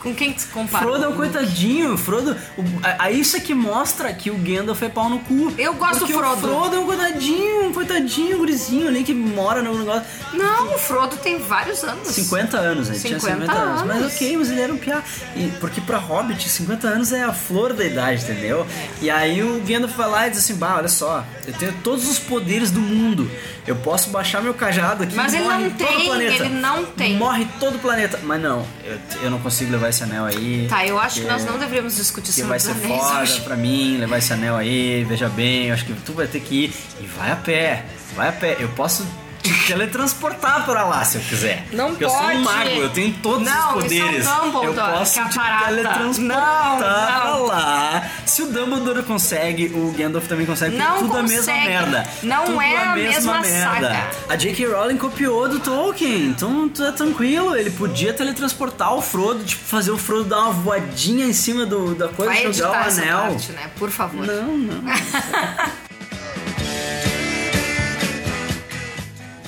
Com 0.00 0.14
quem 0.14 0.36
se 0.36 0.46
compara? 0.46 0.84
Frodo 0.84 1.04
é 1.04 1.08
um 1.08 1.14
coitadinho, 1.16 1.96
Frodo. 1.96 2.34
O, 2.56 2.62
a, 2.82 3.04
a- 3.04 3.10
isso 3.10 3.36
é 3.36 3.40
que 3.40 3.54
mostra 3.54 4.12
que 4.12 4.30
o 4.30 4.34
Gandalf 4.36 4.82
é 4.82 4.88
pau 4.88 5.08
no 5.10 5.18
cu. 5.20 5.52
Eu 5.58 5.74
gosto 5.74 6.06
do 6.06 6.08
Frodo. 6.08 6.46
O 6.46 6.50
Frodo 6.50 6.76
é 6.76 6.78
um 6.78 6.86
coitadinho, 6.86 7.66
um 7.66 7.72
coitadinho, 7.72 8.36
um 8.36 8.38
gurizinho 8.38 8.88
ali 8.88 9.04
que 9.04 9.12
mora 9.12 9.62
no 9.62 9.76
negócio. 9.78 10.02
Não, 10.32 10.74
o 10.74 10.78
Frodo 10.78 11.16
tem 11.16 11.38
vários 11.38 11.84
anos. 11.84 12.08
50 12.08 12.56
anos, 12.56 12.88
ele 12.88 12.98
tinha 12.98 13.20
50 13.20 13.40
50 13.42 13.52
anos. 13.52 13.82
Mas 13.86 13.96
anos. 13.98 14.14
ok, 14.14 14.36
mas 14.38 14.50
ele 14.50 14.60
era 14.60 14.72
um 14.72 14.78
piá. 14.78 15.02
E, 15.36 15.52
porque 15.60 15.80
pra 15.82 15.98
Hobbit, 15.98 16.48
50 16.48 16.88
anos 16.88 17.12
é 17.12 17.22
a 17.22 17.32
flor 17.32 17.72
da 17.74 17.84
idade, 17.84 18.22
entendeu? 18.22 18.66
E 19.02 19.10
aí 19.10 19.42
o 19.42 19.60
Gandalf 19.60 19.94
vai 19.96 20.08
lá 20.08 20.26
e 20.26 20.30
diz 20.30 20.38
assim: 20.40 20.54
bah, 20.54 20.76
olha 20.78 20.88
só, 20.88 21.24
eu 21.46 21.52
tenho 21.52 21.74
todos 21.84 22.08
os 22.08 22.18
poderes 22.18 22.70
do 22.70 22.80
mundo. 22.80 23.30
Eu 23.66 23.76
posso 23.76 24.08
baixar 24.08 24.42
meu 24.42 24.54
cajado 24.54 25.02
aqui 25.04 25.14
Mas 25.14 25.32
e 25.32 25.36
ele 25.36 25.44
não 25.46 25.70
todo 25.70 25.86
tem, 25.86 25.96
o 25.98 26.04
planeta. 26.06 26.44
ele 26.44 26.48
não 26.54 26.84
tem. 26.86 27.16
Morre 27.16 27.46
todo 27.60 27.76
o 27.76 27.78
planeta. 27.78 28.18
Mas 28.22 28.40
não, 28.40 28.66
eu, 28.84 28.98
eu 29.24 29.30
não 29.30 29.38
consigo 29.38 29.70
levar 29.70 29.89
esse 29.90 30.02
anel 30.02 30.24
aí. 30.24 30.66
Tá, 30.68 30.86
eu 30.86 30.98
acho 30.98 31.20
que 31.20 31.26
nós 31.26 31.44
não 31.44 31.58
deveríamos 31.58 31.96
discutir 31.96 32.28
que 32.28 32.32
Senhor 32.32 32.48
vai 32.48 32.58
ser 32.60 32.74
foda 32.74 33.20
hoje. 33.20 33.40
pra 33.42 33.56
mim 33.56 33.96
levar 33.98 34.18
esse 34.18 34.32
anel 34.32 34.56
aí, 34.56 35.04
veja 35.04 35.28
bem, 35.28 35.66
eu 35.66 35.74
acho 35.74 35.84
que 35.84 35.92
tu 35.92 36.12
vai 36.12 36.26
ter 36.26 36.40
que 36.40 36.64
ir 36.64 36.74
e 37.00 37.06
vai 37.06 37.30
a 37.32 37.36
pé, 37.36 37.84
vai 38.14 38.28
a 38.28 38.32
pé. 38.32 38.56
Eu 38.58 38.68
posso 38.70 39.06
teletransportar 39.66 40.64
pra 40.64 40.84
lá 40.84 41.04
se 41.04 41.16
eu 41.18 41.22
quiser. 41.22 41.66
Não 41.72 41.90
Porque 41.90 42.04
eu 42.04 42.10
sou 42.10 42.18
um 42.20 42.22
pode. 42.22 42.38
mago, 42.42 42.70
eu 42.70 42.90
tenho 42.90 43.14
todos 43.22 43.46
Não, 43.46 43.78
os 43.78 43.84
isso 43.86 43.94
é 44.28 44.32
um 44.42 44.50
poderes. 44.52 44.76
Eu 44.76 44.84
posso 44.84 45.12
que 45.14 45.18
é 45.20 45.22
a 45.42 45.58
teletransportar 45.66 46.70
Não, 46.70 46.78
pra 46.78 47.22
não. 47.24 47.46
lá. 47.46 48.02
Se 48.26 48.42
o 48.42 48.46
Dumbledore 48.46 49.02
consegue, 49.02 49.66
o 49.74 49.92
Gandalf 49.96 50.26
também 50.28 50.46
consegue, 50.46 50.76
Não 50.76 50.98
tudo 50.98 51.16
a 51.16 51.20
consegue. 51.22 51.36
mesma 51.36 51.52
merda. 51.54 52.08
Não 52.22 52.44
tudo 52.46 52.60
é 52.60 52.76
a 52.76 52.92
a 52.92 52.94
mesma 52.96 53.40
mesma 53.40 53.40
merda. 53.40 53.88
saga. 53.88 54.10
A 54.28 54.36
J.K. 54.36 54.66
Rowling 54.66 54.96
copiou 54.96 55.48
do 55.48 55.58
Tolkien, 55.60 56.26
então 56.26 56.68
tu 56.68 56.84
é 56.84 56.92
tranquilo. 56.92 57.56
Ele 57.56 57.70
podia 57.70 58.12
teletransportar 58.12 58.94
o 58.94 59.00
Frodo, 59.02 59.42
tipo, 59.44 59.64
fazer 59.64 59.90
o 59.90 59.98
Frodo 59.98 60.24
dar 60.24 60.40
uma 60.40 60.52
voadinha 60.52 61.24
em 61.26 61.32
cima 61.32 61.64
do, 61.66 61.94
da 61.94 62.08
coisa 62.08 62.32
Vai 62.32 62.46
e 62.46 62.52
jogar 62.52 62.86
o 62.86 62.90
anel. 62.90 63.18
parte, 63.18 63.52
né? 63.52 63.70
Por 63.78 63.90
favor. 63.90 64.26
Não, 64.26 64.56
não. 64.58 64.80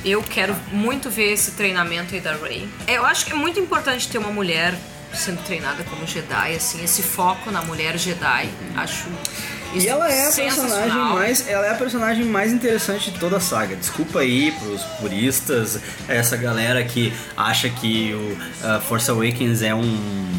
Eu 0.05 0.23
quero 0.23 0.55
muito 0.73 1.09
ver 1.09 1.33
esse 1.33 1.53
treinamento 1.53 2.15
aí 2.15 2.21
da 2.21 2.35
Rey. 2.35 2.69
Eu 2.89 3.07
acho 3.07 3.25
que 3.25 3.33
é 3.33 3.35
muito 3.35 3.61
importante 3.61 4.09
ter 4.09 4.19
uma 4.19 4.31
mulher 4.31 4.75
sendo 5.15 5.43
treinada 5.45 5.85
como 5.85 6.07
Jedi, 6.07 6.57
assim, 6.57 6.83
esse 6.83 7.03
foco 7.03 7.51
na 7.51 7.63
mulher 7.63 7.99
Jedi. 7.99 8.49
Acho 8.77 9.09
isso 9.75 9.87
E 9.87 9.89
ela 9.89 10.11
é 10.11 10.29
a 10.29 10.33
personagem 10.33 10.99
mais, 10.99 11.49
ela 11.49 11.67
é 11.67 11.71
a 11.71 11.75
personagem 11.75 12.25
mais 12.25 12.53
interessante 12.53 13.11
de 13.11 13.19
toda 13.19 13.37
a 13.39 13.41
saga. 13.41 13.77
Desculpa 13.77 14.21
aí 14.21 14.53
pros 14.53 14.83
puristas, 15.01 15.79
essa 16.09 16.37
galera 16.37 16.83
que 16.85 17.13
acha 17.37 17.69
que 17.69 18.13
o 18.13 18.67
uh, 18.67 18.81
Force 18.83 19.11
Awakens 19.11 19.63
é 19.63 19.75
um 19.75 20.33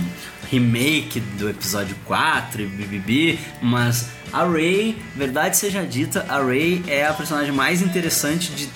remake 0.51 1.19
do 1.19 1.49
episódio 1.49 1.95
4 2.05 2.61
e 2.61 2.65
bibibi, 2.67 3.39
mas 3.59 4.09
a 4.31 4.45
Rey, 4.45 4.97
verdade 5.15 5.57
seja 5.57 5.83
dita, 5.83 6.25
a 6.29 6.43
Rey 6.43 6.83
é 6.87 7.07
a 7.07 7.13
personagem 7.13 7.51
mais 7.51 7.81
interessante 7.81 8.51
de 8.51 8.69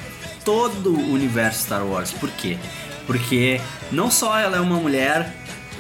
todo 0.48 0.92
o 0.92 1.12
universo 1.12 1.64
Star 1.64 1.86
Wars. 1.86 2.14
Por 2.14 2.30
quê? 2.30 2.58
Porque 3.06 3.60
não 3.92 4.10
só 4.10 4.40
ela 4.40 4.56
é 4.56 4.62
uma 4.62 4.78
mulher 4.78 5.36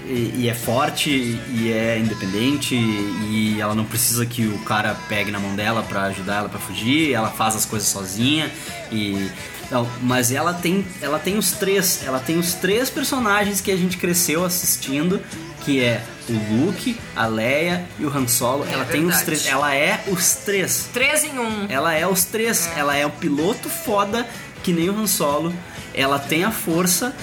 e, 0.06 0.34
e 0.40 0.50
é 0.50 0.54
forte 0.54 1.10
e 1.10 1.72
é 1.72 1.98
independente 1.98 2.76
e 2.76 3.56
ela 3.62 3.74
não 3.74 3.86
precisa 3.86 4.26
que 4.26 4.46
o 4.46 4.60
cara 4.66 4.94
pegue 5.08 5.32
na 5.32 5.40
mão 5.40 5.56
dela 5.56 5.84
pra 5.84 6.04
ajudar 6.04 6.40
ela 6.40 6.50
pra 6.50 6.60
fugir, 6.60 7.14
ela 7.14 7.30
faz 7.30 7.56
as 7.56 7.64
coisas 7.64 7.88
sozinha 7.88 8.52
e 8.92 9.32
não, 9.72 9.88
mas 10.02 10.34
ela 10.34 10.54
tem 10.54 10.86
ela 11.02 11.18
tem 11.18 11.38
os 11.38 11.52
três, 11.52 12.02
ela 12.06 12.20
tem 12.20 12.38
os 12.38 12.54
três 12.54 12.90
personagens 12.90 13.62
que 13.62 13.72
a 13.72 13.78
gente 13.78 13.96
cresceu 13.98 14.44
assistindo, 14.44 15.22
que 15.64 15.82
é 15.82 16.02
o 16.30 16.66
Luke, 16.66 16.98
a 17.16 17.26
Leia 17.26 17.86
e 18.00 18.06
o 18.06 18.10
Han 18.10 18.28
Solo. 18.28 18.66
É 18.66 18.74
ela 18.74 18.86
tem 18.86 19.06
os 19.06 19.22
três, 19.22 19.46
ela 19.46 19.74
é 19.74 20.04
os 20.08 20.34
três. 20.36 20.90
Três 20.94 21.24
em 21.24 21.38
um. 21.40 21.66
Ela 21.70 21.94
é 21.94 22.08
os 22.08 22.24
três. 22.24 22.70
Ela 22.76 22.96
é 22.96 23.06
um 23.06 23.12
piloto 23.12 23.70
foda, 23.70 24.26
que 24.68 24.74
nem 24.74 24.90
o 24.90 25.00
Han 25.00 25.08
Solo. 25.08 25.54
Ela 25.94 26.20
tem 26.20 26.44
a 26.44 26.52
força. 26.52 27.16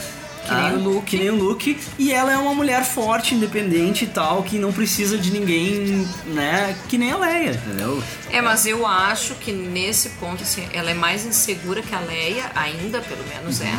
Que 0.46 0.54
nem 0.54 0.72
o 0.72 0.78
Luke. 0.78 1.06
Que 1.10 1.16
nem 1.18 1.28
o 1.30 1.34
Luke. 1.34 1.78
E 1.98 2.10
ela 2.10 2.32
é 2.32 2.36
uma 2.38 2.54
mulher 2.54 2.84
forte, 2.86 3.34
independente 3.34 4.04
e 4.04 4.08
tal, 4.08 4.42
que 4.42 4.58
não 4.58 4.72
precisa 4.72 5.18
de 5.18 5.30
ninguém, 5.30 6.08
né? 6.26 6.74
Que 6.88 6.96
nem 6.96 7.12
a 7.12 7.18
Leia, 7.18 7.50
entendeu? 7.50 8.02
É, 8.30 8.40
mas 8.40 8.64
eu 8.64 8.86
acho 8.86 9.34
que 9.34 9.52
nesse 9.52 10.08
ponto, 10.20 10.42
assim, 10.42 10.66
ela 10.72 10.90
é 10.90 10.94
mais 10.94 11.26
insegura 11.26 11.82
que 11.82 11.94
a 11.94 12.00
Leia, 12.00 12.50
ainda 12.54 13.00
pelo 13.02 13.24
menos 13.28 13.60
é. 13.60 13.78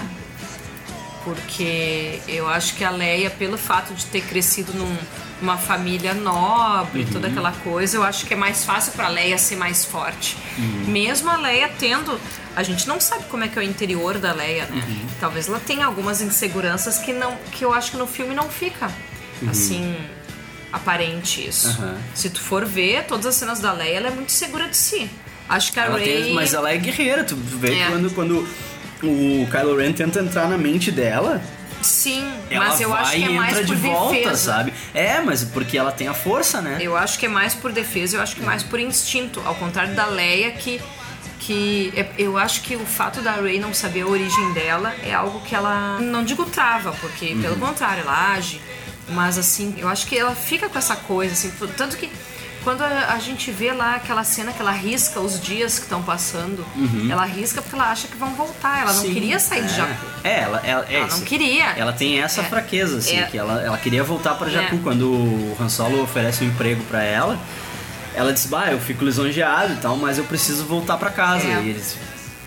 Porque 1.23 2.19
eu 2.27 2.47
acho 2.47 2.75
que 2.75 2.83
a 2.83 2.91
Leia, 2.91 3.31
pelo 3.31 3.57
fato 3.57 3.93
de 3.95 4.05
ter 4.05 4.21
crescido 4.21 4.71
num- 4.73 4.97
numa 5.41 5.57
família 5.57 6.13
nobre, 6.13 7.01
Uhum. 7.01 7.11
toda 7.11 7.27
aquela 7.27 7.51
coisa, 7.51 7.97
eu 7.97 8.03
acho 8.03 8.25
que 8.25 8.33
é 8.33 8.37
mais 8.37 8.63
fácil 8.63 8.93
pra 8.93 9.07
Leia 9.09 9.37
ser 9.37 9.55
mais 9.57 9.83
forte. 9.85 10.37
Uhum. 10.57 10.85
Mesmo 10.87 11.29
a 11.29 11.37
Leia 11.37 11.69
tendo. 11.77 12.19
A 12.55 12.63
gente 12.63 12.87
não 12.87 13.01
sabe 13.01 13.25
como 13.25 13.43
é 13.43 13.47
que 13.49 13.59
é 13.59 13.61
o 13.61 13.65
interior 13.65 14.17
da 14.17 14.31
Leia, 14.33 14.65
né? 14.67 14.83
Uhum. 14.87 15.05
Talvez 15.19 15.47
ela 15.49 15.59
tenha 15.59 15.85
algumas 15.85 16.21
inseguranças 16.21 16.97
que, 16.99 17.11
não, 17.11 17.35
que 17.51 17.65
eu 17.65 17.73
acho 17.73 17.91
que 17.91 17.97
no 17.97 18.07
filme 18.07 18.33
não 18.33 18.47
fica 18.49 18.89
assim 19.49 19.93
aparente 20.71 21.45
isso. 21.47 21.69
Uhum. 21.81 21.95
Se 22.13 22.29
tu 22.29 22.39
for 22.41 22.65
ver, 22.65 23.03
todas 23.05 23.25
as 23.25 23.35
cenas 23.35 23.59
da 23.59 23.71
Leia, 23.71 23.97
ela 23.97 24.07
é 24.07 24.11
muito 24.11 24.31
segura 24.31 24.67
de 24.67 24.77
si. 24.77 25.09
Acho 25.47 25.71
que 25.71 25.79
a 25.79 25.85
Ela 25.85 25.97
Rey... 25.99 26.23
tem- 26.23 26.33
mas 26.33 26.53
ela 26.53 26.71
é 26.71 26.77
guerreira, 26.77 27.23
tu 27.23 27.35
vê 27.35 27.73
É. 27.79 27.87
quando, 27.89 28.09
quando 28.15 28.47
o 29.03 29.47
Kylo 29.51 29.77
Ren 29.77 29.91
tenta 29.93 30.19
entrar 30.19 30.49
na 30.49 30.57
mente 30.57 30.91
dela, 30.91 31.41
Sim, 31.85 32.33
ela 32.49 32.65
mas 32.69 32.81
eu 32.81 32.89
vai 32.89 33.01
acho 33.01 33.11
que 33.13 33.23
é 33.23 33.29
mais 33.29 33.51
entra 33.57 33.65
por 33.67 33.75
de 33.75 33.81
volta, 33.81 34.13
defesa. 34.15 34.35
sabe? 34.37 34.73
É, 34.93 35.21
mas 35.21 35.43
porque 35.43 35.77
ela 35.77 35.91
tem 35.91 36.07
a 36.07 36.13
força, 36.13 36.61
né? 36.61 36.77
Eu 36.81 36.97
acho 36.97 37.17
que 37.19 37.25
é 37.25 37.29
mais 37.29 37.53
por 37.53 37.71
defesa, 37.71 38.17
eu 38.17 38.21
acho 38.21 38.35
que 38.35 38.41
mais 38.43 38.63
por 38.63 38.79
instinto. 38.79 39.41
Ao 39.45 39.55
contrário 39.55 39.93
da 39.95 40.05
Leia, 40.07 40.51
que. 40.51 40.81
que 41.39 41.93
é- 41.95 42.09
eu 42.17 42.37
acho 42.37 42.61
que 42.61 42.75
o 42.75 42.85
fato 42.85 43.21
da 43.21 43.33
Rey 43.33 43.59
não 43.59 43.73
saber 43.73 44.01
a 44.01 44.07
origem 44.07 44.53
dela 44.53 44.93
é 45.03 45.13
algo 45.13 45.39
que 45.41 45.53
ela. 45.53 45.99
Não 45.99 46.23
digo 46.23 46.43
trava, 46.45 46.91
porque 46.93 47.33
Uhum. 47.33 47.41
pelo 47.41 47.55
contrário, 47.57 48.01
ela 48.01 48.33
age. 48.33 48.59
Mas 49.09 49.37
assim, 49.37 49.75
eu 49.77 49.87
acho 49.87 50.07
que 50.07 50.17
ela 50.17 50.33
fica 50.33 50.67
com 50.67 50.77
essa 50.79 50.95
coisa, 50.95 51.33
assim. 51.33 51.51
Tanto 51.77 51.95
que. 51.97 52.09
Quando 52.65 52.81
a, 52.81 53.13
a 53.13 53.19
gente 53.19 53.51
vê 53.51 53.71
lá 53.71 53.93
aquela 53.95 54.23
cena 54.23 54.51
que 54.51 54.59
ela 54.59 54.71
risca 54.71 55.19
os 55.19 55.39
dias 55.39 55.75
que 55.77 55.83
estão 55.83 56.01
passando, 56.01 56.65
ela 57.09 57.23
risca 57.23 57.61
porque 57.61 57.75
ela 57.75 57.91
acha 57.91 58.07
que 58.07 58.17
vão 58.17 58.33
voltar. 58.33 58.81
Ela 58.81 58.91
não 58.91 59.01
Uhum. 59.01 59.07
Sim, 59.07 59.13
queria 59.13 59.39
sair 59.39 59.61
de 59.65 59.71
é. 59.73 59.77
Jakku. 59.77 60.05
É, 60.23 60.39
ela, 60.41 60.61
ela, 60.65 60.85
é 60.89 60.95
Ela 60.95 61.07
não 61.07 61.21
queria. 61.21 61.65
Ela 61.77 61.93
tem 61.93 62.19
essa 62.21 62.41
É. 62.41 62.43
fraqueza, 62.43 62.97
assim, 62.97 63.17
É. 63.19 63.27
que 63.27 63.37
ela, 63.37 63.61
ela 63.61 63.77
queria 63.77 64.03
voltar 64.03 64.33
pra 64.33 64.49
Jakku 64.49 64.75
É. 64.77 64.79
quando 64.81 65.03
o 65.11 65.57
Han 65.61 65.69
Solo 65.69 66.01
oferece 66.01 66.43
um 66.43 66.47
emprego 66.47 66.83
pra 66.85 67.03
ela. 67.03 67.37
Ela 68.15 68.33
disse, 68.33 68.47
bah, 68.47 68.71
eu 68.71 68.79
fico 68.79 69.05
lisonjeado 69.05 69.73
e 69.73 69.75
tal, 69.77 69.95
mas 69.95 70.17
eu 70.17 70.23
preciso 70.23 70.65
voltar 70.65 70.97
pra 70.97 71.11
casa. 71.11 71.45
É. 71.47 71.61
E 71.61 71.69
eles, 71.69 71.95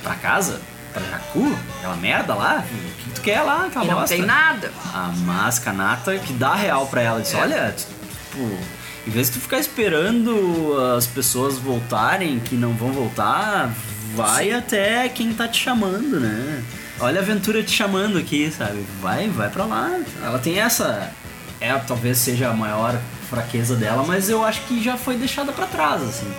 pra 0.03 0.17
casa? 0.17 0.61
Pra 0.93 1.03
Jakku? 1.05 1.57
Aquela 1.79 1.95
merda 1.95 2.35
lá? 2.35 2.65
O 2.69 3.03
que 3.05 3.11
tu 3.11 3.21
quer 3.21 3.41
lá, 3.43 3.67
aquela 3.67 3.85
E 3.85 3.89
não 3.89 3.95
bosta? 4.01 4.17
tem 4.17 4.25
nada. 4.27 4.73
A 4.93 5.13
Masca 5.19 5.73
Nata 5.73 6.19
que 6.19 6.33
dá 6.33 6.55
real 6.57 6.87
pra 6.87 7.03
ela. 7.03 7.21
Disse, 7.21 7.37
É. 7.37 7.41
olha, 7.41 7.73
tipo, 7.77 8.59
em 9.09 9.11
vez 9.11 9.29
de 9.29 9.39
tu 9.39 9.41
ficar 9.41 9.59
esperando 9.59 10.77
as 10.95 11.07
pessoas 11.07 11.57
voltarem, 11.57 12.39
que 12.41 12.55
não 12.55 12.75
vão 12.75 12.93
voltar, 12.93 13.73
vai 14.15 14.53
até 14.53 15.09
quem 15.09 15.33
tá 15.33 15.49
te 15.49 15.59
chamando, 15.59 16.21
né? 16.21 16.63
Olha 17.01 17.21
a 17.21 17.23
aventura 17.23 17.63
te 17.63 17.71
chamando 17.71 18.19
aqui, 18.19 18.51
sabe? 18.51 18.85
Vai, 19.01 19.27
vai 19.31 19.49
pra 19.49 19.65
lá. 19.65 19.99
Ela 20.23 20.39
tem 20.39 20.61
essa. 20.61 21.11
É, 21.59 21.73
talvez 21.79 22.19
seja 22.19 22.51
a 22.51 22.53
maior 22.53 23.01
fraqueza 23.31 23.77
dela, 23.77 24.05
mas 24.07 24.29
eu 24.29 24.45
acho 24.45 24.61
que 24.63 24.83
já 24.85 24.99
foi 24.99 25.17
deixada 25.17 25.53
pra 25.53 25.67
trás, 25.67 26.03
assim. 26.03 26.31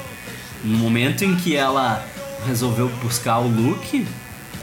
No 0.63 0.77
momento 0.77 1.25
em 1.25 1.35
que 1.35 1.55
ela 1.55 2.05
resolveu 2.45 2.87
buscar 3.01 3.39
o 3.39 3.47
Luke, 3.47 4.05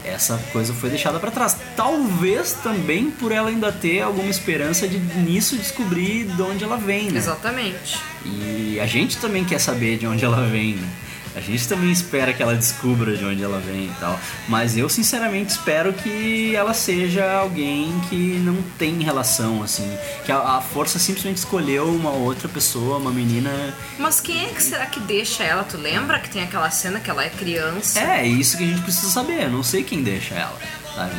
essa 0.07 0.37
coisa 0.51 0.73
foi 0.73 0.89
deixada 0.89 1.19
pra 1.19 1.31
trás. 1.31 1.57
Talvez 1.75 2.53
também 2.53 3.11
por 3.11 3.31
ela 3.31 3.49
ainda 3.49 3.71
ter 3.71 4.01
alguma 4.01 4.29
esperança 4.29 4.87
de 4.87 4.97
nisso 4.97 5.55
descobrir 5.57 6.25
de 6.25 6.41
onde 6.41 6.63
ela 6.63 6.77
vem, 6.77 7.11
né? 7.11 7.17
Exatamente. 7.17 7.99
E 8.25 8.79
a 8.79 8.85
gente 8.85 9.17
também 9.17 9.43
quer 9.45 9.59
saber 9.59 9.97
de 9.97 10.07
onde 10.07 10.23
ela 10.23 10.47
vem, 10.47 10.75
né? 10.75 10.87
A 11.35 11.39
gente 11.39 11.67
também 11.67 11.91
espera 11.91 12.33
que 12.33 12.41
ela 12.41 12.55
descubra 12.55 13.15
de 13.15 13.23
onde 13.23 13.43
ela 13.43 13.59
vem 13.59 13.85
e 13.85 13.93
tal. 13.99 14.19
Mas 14.47 14.77
eu 14.77 14.89
sinceramente 14.89 15.51
espero 15.51 15.93
que 15.93 16.55
ela 16.55 16.73
seja 16.73 17.31
alguém 17.33 17.93
que 18.09 18.39
não 18.43 18.61
tem 18.77 19.01
relação, 19.01 19.61
assim. 19.61 19.87
Que 20.25 20.31
a, 20.31 20.39
a 20.39 20.61
força 20.61 20.97
simplesmente 20.97 21.37
escolheu 21.37 21.87
uma 21.87 22.11
outra 22.11 22.47
pessoa, 22.47 22.97
uma 22.97 23.11
menina. 23.11 23.51
Mas 23.99 24.19
quem 24.19 24.45
é 24.45 24.49
que 24.49 24.61
será 24.61 24.85
que 24.85 24.99
deixa 24.99 25.43
ela? 25.43 25.63
Tu 25.63 25.77
lembra 25.77 26.19
que 26.19 26.29
tem 26.29 26.43
aquela 26.43 26.69
cena 26.71 26.99
que 26.99 27.09
ela 27.09 27.23
é 27.23 27.29
criança? 27.29 27.99
É, 27.99 28.21
é 28.21 28.27
isso 28.27 28.57
que 28.57 28.63
a 28.63 28.67
gente 28.67 28.81
precisa 28.81 29.09
saber. 29.09 29.43
Eu 29.43 29.51
não 29.51 29.63
sei 29.63 29.83
quem 29.83 30.01
deixa 30.01 30.33
ela, 30.33 30.57
sabe? 30.95 31.15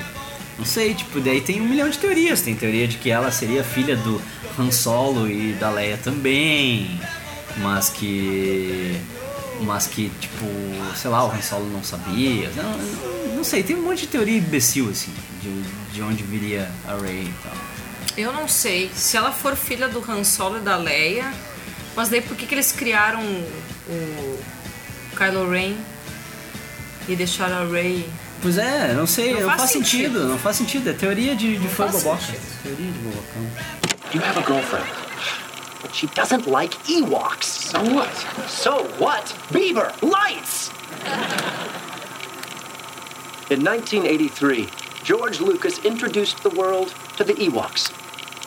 Não 0.58 0.64
sei, 0.64 0.92
tipo, 0.92 1.20
daí 1.20 1.40
tem 1.40 1.60
um 1.60 1.68
milhão 1.68 1.88
de 1.88 1.98
teorias. 1.98 2.40
Tem 2.40 2.54
teoria 2.54 2.88
de 2.88 2.96
que 2.96 3.10
ela 3.10 3.30
seria 3.30 3.62
filha 3.62 3.96
do 3.96 4.20
Han 4.58 4.72
Solo 4.72 5.30
e 5.30 5.52
da 5.52 5.70
Leia 5.70 5.96
também. 5.96 7.00
Mas 7.58 7.88
que. 7.88 9.00
Mas 9.60 9.86
que, 9.86 10.10
tipo, 10.20 10.44
sei 10.96 11.10
lá, 11.10 11.24
o 11.24 11.30
Han 11.32 11.42
Solo 11.42 11.68
não 11.70 11.82
sabia. 11.82 12.50
Não, 12.56 13.36
não, 13.36 13.44
sei, 13.44 13.62
tem 13.62 13.76
um 13.76 13.82
monte 13.82 14.00
de 14.02 14.06
teoria 14.08 14.38
imbecil, 14.38 14.88
assim, 14.90 15.12
de, 15.42 15.62
de 15.94 16.02
onde 16.02 16.22
viria 16.22 16.70
a 16.86 16.94
Rey 16.96 17.24
e 17.24 17.34
tal. 17.42 17.52
Eu 18.16 18.32
não 18.32 18.46
sei. 18.48 18.90
Se 18.94 19.16
ela 19.16 19.30
for 19.32 19.56
filha 19.56 19.88
do 19.88 19.98
Han 20.10 20.24
Solo 20.24 20.58
e 20.58 20.60
da 20.60 20.76
Leia, 20.76 21.32
mas 21.96 22.08
daí 22.08 22.20
por 22.20 22.36
que, 22.36 22.46
que 22.46 22.54
eles 22.54 22.72
criaram 22.72 23.20
o 23.88 24.38
Kylo 25.16 25.50
Ren 25.50 25.74
e 27.08 27.16
deixaram 27.16 27.62
a 27.62 27.64
Rey? 27.64 28.08
Pois 28.40 28.56
é, 28.56 28.92
não 28.94 29.06
sei, 29.06 29.32
Não 29.34 29.40
não, 29.40 29.46
faz 29.48 29.60
faz, 29.62 29.70
sentido. 29.72 30.02
sentido. 30.12 30.28
não 30.28 30.38
faz 30.38 30.56
sentido. 30.56 30.90
É 30.90 30.92
teoria 30.92 31.34
de, 31.34 31.58
de 31.58 31.68
fã 31.68 31.86
boboca. 31.88 32.20
sentido. 32.20 32.40
Teoria 32.62 32.86
de 32.92 32.98
bobocão. 32.98 33.42
You 34.14 34.22
have 34.24 34.38
a 34.38 34.42
girlfriend, 34.46 34.86
but 35.82 35.94
she 35.94 36.06
doesn't 36.08 36.46
like 36.46 36.72
Ewoks. 36.84 37.44
So 37.44 37.82
what? 37.94 38.14
So 38.48 38.84
what? 38.98 39.34
Beaver, 39.52 39.92
lights! 40.02 40.70
In 43.50 43.64
1983, 43.64 44.68
George 45.02 45.40
Lucas 45.40 45.84
introduced 45.84 46.42
the 46.42 46.50
world 46.50 46.94
to 47.16 47.24
the 47.24 47.34
Ewoks, 47.34 47.92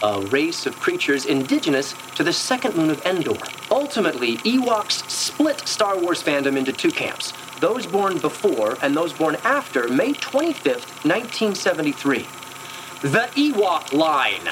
a 0.04 0.22
race 0.28 0.66
of 0.66 0.80
creatures 0.80 1.26
indigenous 1.26 1.96
to 2.16 2.24
the 2.24 2.34
second 2.34 2.76
moon 2.76 2.90
of 2.90 3.04
Endor. 3.06 3.38
Ultimately, 3.72 4.38
Ewoks 4.38 5.10
split 5.10 5.68
Star 5.68 5.98
Wars 5.98 6.22
fandom 6.22 6.58
into 6.58 6.72
two 6.72 6.92
camps 6.92 7.34
those 7.62 7.86
born 7.86 8.18
before 8.18 8.76
and 8.82 8.98
those 8.98 9.14
born 9.14 9.38
after 9.44 9.88
May 9.88 10.14
25th, 10.14 11.06
1973. 11.06 12.26
The 13.02 13.30
Ewok 13.36 13.94
line. 13.94 14.50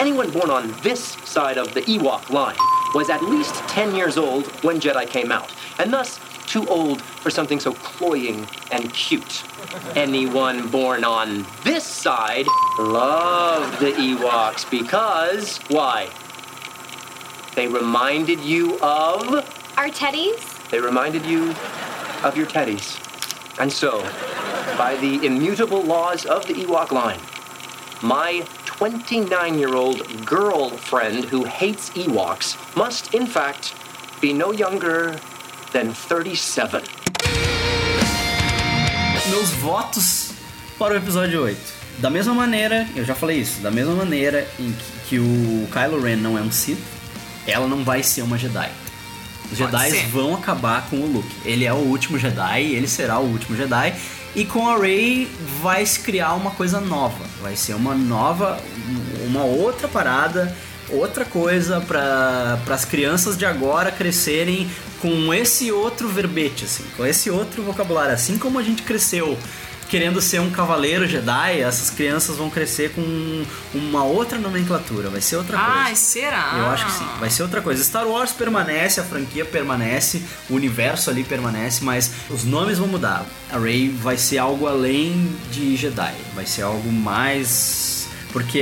Anyone 0.00 0.30
born 0.30 0.50
on 0.50 0.74
this 0.82 1.02
side 1.24 1.56
of 1.56 1.72
the 1.72 1.82
Ewok 1.82 2.30
line 2.30 2.56
was 2.94 3.10
at 3.10 3.22
least 3.22 3.54
10 3.68 3.94
years 3.94 4.16
old 4.16 4.46
when 4.64 4.80
Jedi 4.80 5.08
came 5.08 5.30
out, 5.30 5.52
and 5.78 5.92
thus 5.92 6.18
too 6.46 6.66
old 6.68 7.00
for 7.02 7.30
something 7.30 7.60
so 7.60 7.72
cloying 7.74 8.46
and 8.70 8.92
cute. 8.92 9.44
Anyone 9.96 10.68
born 10.68 11.04
on 11.04 11.46
this 11.64 11.84
side 11.84 12.46
loved 12.78 13.80
the 13.80 13.92
Ewoks 13.92 14.68
because, 14.70 15.58
why? 15.68 16.08
They 17.54 17.68
reminded 17.68 18.40
you 18.40 18.78
of. 18.80 19.48
Our 19.76 19.88
teddies? 19.88 20.70
They 20.70 20.80
reminded 20.80 21.24
you 21.24 21.50
of 22.22 22.36
your 22.36 22.46
teddies. 22.46 22.98
And 23.60 23.72
so, 23.72 24.02
by 24.76 24.96
the 25.00 25.24
immutable 25.24 25.82
laws 25.82 26.26
of 26.26 26.46
the 26.46 26.54
Ewok 26.54 26.90
line, 26.90 27.20
my 28.02 28.44
29 28.84 29.58
year 29.58 29.74
old 29.74 30.02
girlfriend 30.26 31.24
who 31.24 31.44
hates 31.44 31.88
Ewoks 31.96 32.54
must, 32.76 33.14
in 33.14 33.24
fact, 33.24 33.72
be 34.20 34.30
no 34.30 34.52
younger 34.52 35.18
than 35.72 35.94
37. 35.94 36.82
Meus 39.30 39.50
votos 39.52 40.32
para 40.78 40.92
o 40.92 40.96
episódio 40.98 41.44
8. 41.44 41.58
Da 41.96 42.10
mesma 42.10 42.34
maneira, 42.34 42.86
eu 42.94 43.06
já 43.06 43.14
falei 43.14 43.38
isso, 43.38 43.62
da 43.62 43.70
mesma 43.70 43.94
maneira 43.94 44.46
em 44.60 44.70
que, 44.72 45.08
que 45.08 45.18
o 45.18 45.66
Kylo 45.72 46.02
Ren 46.02 46.16
não 46.16 46.36
é 46.36 46.42
um 46.42 46.52
Sith, 46.52 46.78
ela 47.46 47.66
não 47.66 47.82
vai 47.82 48.02
ser 48.02 48.20
uma 48.20 48.36
Jedi. 48.36 48.70
Os 49.50 49.56
Jedi 49.56 49.92
vão 50.12 50.34
acabar 50.34 50.90
com 50.90 50.96
o 50.96 51.06
Luke. 51.06 51.34
Ele 51.42 51.64
é 51.64 51.72
o 51.72 51.76
último 51.76 52.18
Jedi, 52.18 52.64
ele 52.74 52.86
será 52.86 53.18
o 53.18 53.24
último 53.24 53.56
Jedi. 53.56 53.94
E 54.34 54.44
com 54.44 54.68
a 54.68 54.76
Rey 54.76 55.28
vai 55.62 55.86
se 55.86 56.00
criar 56.00 56.34
uma 56.34 56.50
coisa 56.50 56.80
nova. 56.80 57.24
Vai 57.40 57.54
ser 57.54 57.74
uma 57.74 57.94
nova, 57.94 58.58
uma 59.26 59.44
outra 59.44 59.86
parada, 59.86 60.54
outra 60.88 61.24
coisa 61.24 61.80
para 61.80 62.58
as 62.68 62.84
crianças 62.84 63.36
de 63.36 63.46
agora 63.46 63.92
crescerem 63.92 64.68
com 65.00 65.32
esse 65.32 65.70
outro 65.70 66.08
verbete, 66.08 66.64
assim, 66.64 66.84
com 66.96 67.06
esse 67.06 67.30
outro 67.30 67.62
vocabulário. 67.62 68.14
Assim 68.14 68.36
como 68.36 68.58
a 68.58 68.62
gente 68.62 68.82
cresceu 68.82 69.38
querendo 69.88 70.20
ser 70.20 70.40
um 70.40 70.50
cavaleiro 70.50 71.06
Jedi, 71.06 71.60
essas 71.60 71.90
crianças 71.90 72.36
vão 72.36 72.50
crescer 72.50 72.92
com 72.92 73.44
uma 73.74 74.04
outra 74.04 74.38
nomenclatura. 74.38 75.08
Vai 75.10 75.20
ser 75.20 75.36
outra 75.36 75.58
coisa. 75.58 75.72
Ai, 75.72 75.96
será? 75.96 76.54
Eu 76.58 76.66
acho 76.66 76.86
que 76.86 76.92
sim, 76.92 77.06
vai 77.18 77.30
ser 77.30 77.42
outra 77.42 77.60
coisa. 77.60 77.82
Star 77.82 78.06
Wars 78.06 78.32
permanece, 78.32 79.00
a 79.00 79.04
franquia 79.04 79.44
permanece, 79.44 80.22
o 80.48 80.54
universo 80.54 81.10
ali 81.10 81.24
permanece, 81.24 81.84
mas 81.84 82.10
os 82.30 82.44
nomes 82.44 82.78
vão 82.78 82.88
mudar. 82.88 83.24
A 83.52 83.58
Rey 83.58 83.88
vai 83.88 84.16
ser 84.16 84.38
algo 84.38 84.66
além 84.66 85.32
de 85.50 85.76
Jedi, 85.76 86.14
vai 86.34 86.46
ser 86.46 86.62
algo 86.62 86.90
mais. 86.90 88.08
Porque 88.32 88.58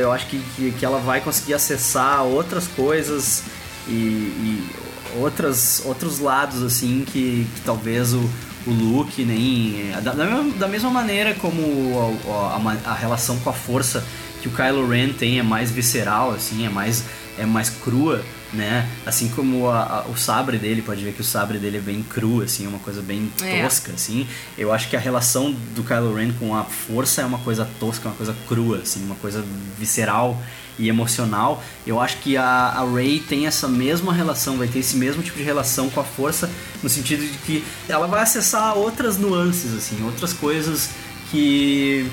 eu 0.00 0.10
acho 0.10 0.26
que, 0.26 0.42
que, 0.56 0.72
que 0.72 0.84
ela 0.84 0.98
vai 0.98 1.20
conseguir 1.20 1.52
acessar 1.52 2.24
outras 2.24 2.66
coisas 2.66 3.42
e, 3.86 3.92
e 3.92 4.70
outras, 5.16 5.82
outros 5.84 6.18
lados, 6.18 6.62
assim, 6.62 7.04
que, 7.06 7.46
que 7.54 7.60
talvez 7.62 8.14
o, 8.14 8.30
o 8.66 8.70
Luke 8.70 9.24
nem. 9.24 9.90
Da, 10.02 10.12
da 10.12 10.24
mesma, 10.24 10.52
da 10.58 10.68
mesma 10.68 10.90
maneira 10.90 11.34
como 11.34 12.18
a, 12.28 12.56
a- 12.56 12.92
a 12.92 12.94
relação 12.94 13.38
com 13.40 13.50
a 13.50 13.52
força 13.52 14.04
que 14.40 14.48
o 14.48 14.50
Kylo 14.50 14.88
Ren 14.88 15.10
tem 15.12 15.38
é 15.38 15.42
mais 15.42 15.70
visceral, 15.70 16.32
assim, 16.32 16.66
é 16.66 16.68
mais, 16.68 17.04
é 17.38 17.46
mais 17.46 17.70
crua, 17.70 18.20
né? 18.52 18.88
Assim 19.06 19.28
como 19.28 19.68
a- 19.68 20.04
o 20.08 20.16
sabre 20.16 20.58
dele, 20.58 20.82
pode 20.82 21.02
ver 21.04 21.12
que 21.12 21.20
o 21.20 21.24
sabre 21.24 21.58
dele 21.58 21.78
é 21.78 21.80
bem 21.80 22.02
cru, 22.02 22.42
assim, 22.42 22.64
é 22.66 22.68
uma 22.68 22.80
coisa 22.80 23.00
bem 23.00 23.30
É. 23.40 23.62
tosca, 23.62 23.92
assim. 23.92 24.26
Eu 24.58 24.72
acho 24.72 24.88
que 24.90 24.96
a 24.96 25.00
relação 25.00 25.52
do 25.74 25.84
Kylo 25.84 26.14
Ren 26.14 26.32
com 26.32 26.54
a 26.56 26.64
força 26.64 27.22
é 27.22 27.24
uma 27.24 27.38
coisa 27.38 27.68
tosca, 27.78 28.08
uma 28.08 28.16
coisa 28.16 28.34
crua, 28.48 28.78
assim, 28.78 29.04
uma 29.04 29.14
coisa 29.16 29.44
visceral 29.78 30.40
e 30.78 30.88
emocional. 30.88 31.62
Eu 31.86 32.00
acho 32.00 32.18
que 32.18 32.36
a, 32.36 32.44
a 32.44 32.84
Rey 32.84 33.20
tem 33.20 33.46
essa 33.46 33.68
mesma 33.68 34.12
relação, 34.12 34.56
vai 34.56 34.68
ter 34.68 34.78
esse 34.78 34.96
mesmo 34.96 35.22
tipo 35.22 35.36
de 35.36 35.44
relação 35.44 35.90
com 35.90 36.00
a 36.00 36.04
força, 36.04 36.50
no 36.82 36.88
sentido 36.88 37.22
de 37.22 37.38
que 37.38 37.64
ela 37.88 38.06
vai 38.06 38.22
acessar 38.22 38.76
outras 38.76 39.18
nuances, 39.18 39.74
assim, 39.74 40.02
outras 40.04 40.32
coisas 40.32 40.90
que 41.30 42.06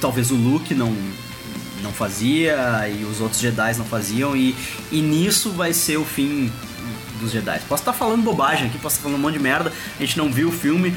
talvez 0.00 0.30
o 0.30 0.34
Luke 0.34 0.74
não 0.74 0.94
não 1.82 1.92
fazia 1.92 2.88
e 2.88 3.04
os 3.04 3.20
outros 3.20 3.40
Jedi 3.40 3.76
não 3.76 3.84
faziam 3.84 4.34
e, 4.34 4.56
e 4.90 5.02
nisso 5.02 5.50
vai 5.50 5.74
ser 5.74 5.98
o 5.98 6.04
fim 6.04 6.50
dos 7.20 7.30
Jedi. 7.30 7.60
Posso 7.68 7.82
estar 7.82 7.92
falando 7.92 8.22
bobagem 8.22 8.68
aqui, 8.68 8.78
posso 8.78 8.96
estar 8.96 9.04
falando 9.04 9.18
um 9.18 9.22
monte 9.22 9.34
de 9.34 9.40
merda, 9.40 9.70
a 9.96 10.00
gente 10.00 10.16
não 10.16 10.32
viu 10.32 10.48
o 10.48 10.52
filme. 10.52 10.94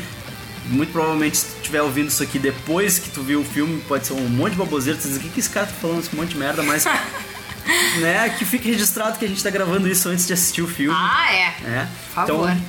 Muito 0.67 0.91
provavelmente, 0.91 1.37
se 1.37 1.45
tu 1.45 1.55
estiver 1.57 1.81
ouvindo 1.81 2.07
isso 2.09 2.21
aqui 2.21 2.37
depois 2.37 2.99
que 2.99 3.09
tu 3.09 3.21
viu 3.21 3.41
o 3.41 3.45
filme, 3.45 3.81
pode 3.87 4.07
ser 4.07 4.13
um 4.13 4.27
monte 4.27 4.51
de 4.51 4.57
baboseira. 4.57 4.99
Tu 4.99 5.07
diz, 5.07 5.17
o 5.17 5.19
que, 5.19 5.29
que 5.29 5.39
esse 5.39 5.49
cara 5.49 5.65
tá 5.65 5.73
falando 5.73 5.99
esse 5.99 6.15
monte 6.15 6.29
de 6.29 6.37
merda, 6.37 6.61
mas. 6.63 6.85
né, 7.99 8.29
que 8.37 8.45
fique 8.45 8.69
registrado 8.69 9.17
que 9.17 9.25
a 9.25 9.27
gente 9.27 9.43
tá 9.43 9.49
gravando 9.49 9.87
isso 9.87 10.09
antes 10.09 10.25
de 10.25 10.33
assistir 10.33 10.61
o 10.61 10.67
filme. 10.67 10.97
Ah, 10.97 11.33
é. 11.33 11.45
É. 11.65 11.87
Por 12.07 12.13
favor. 12.13 12.49
Então, 12.51 12.65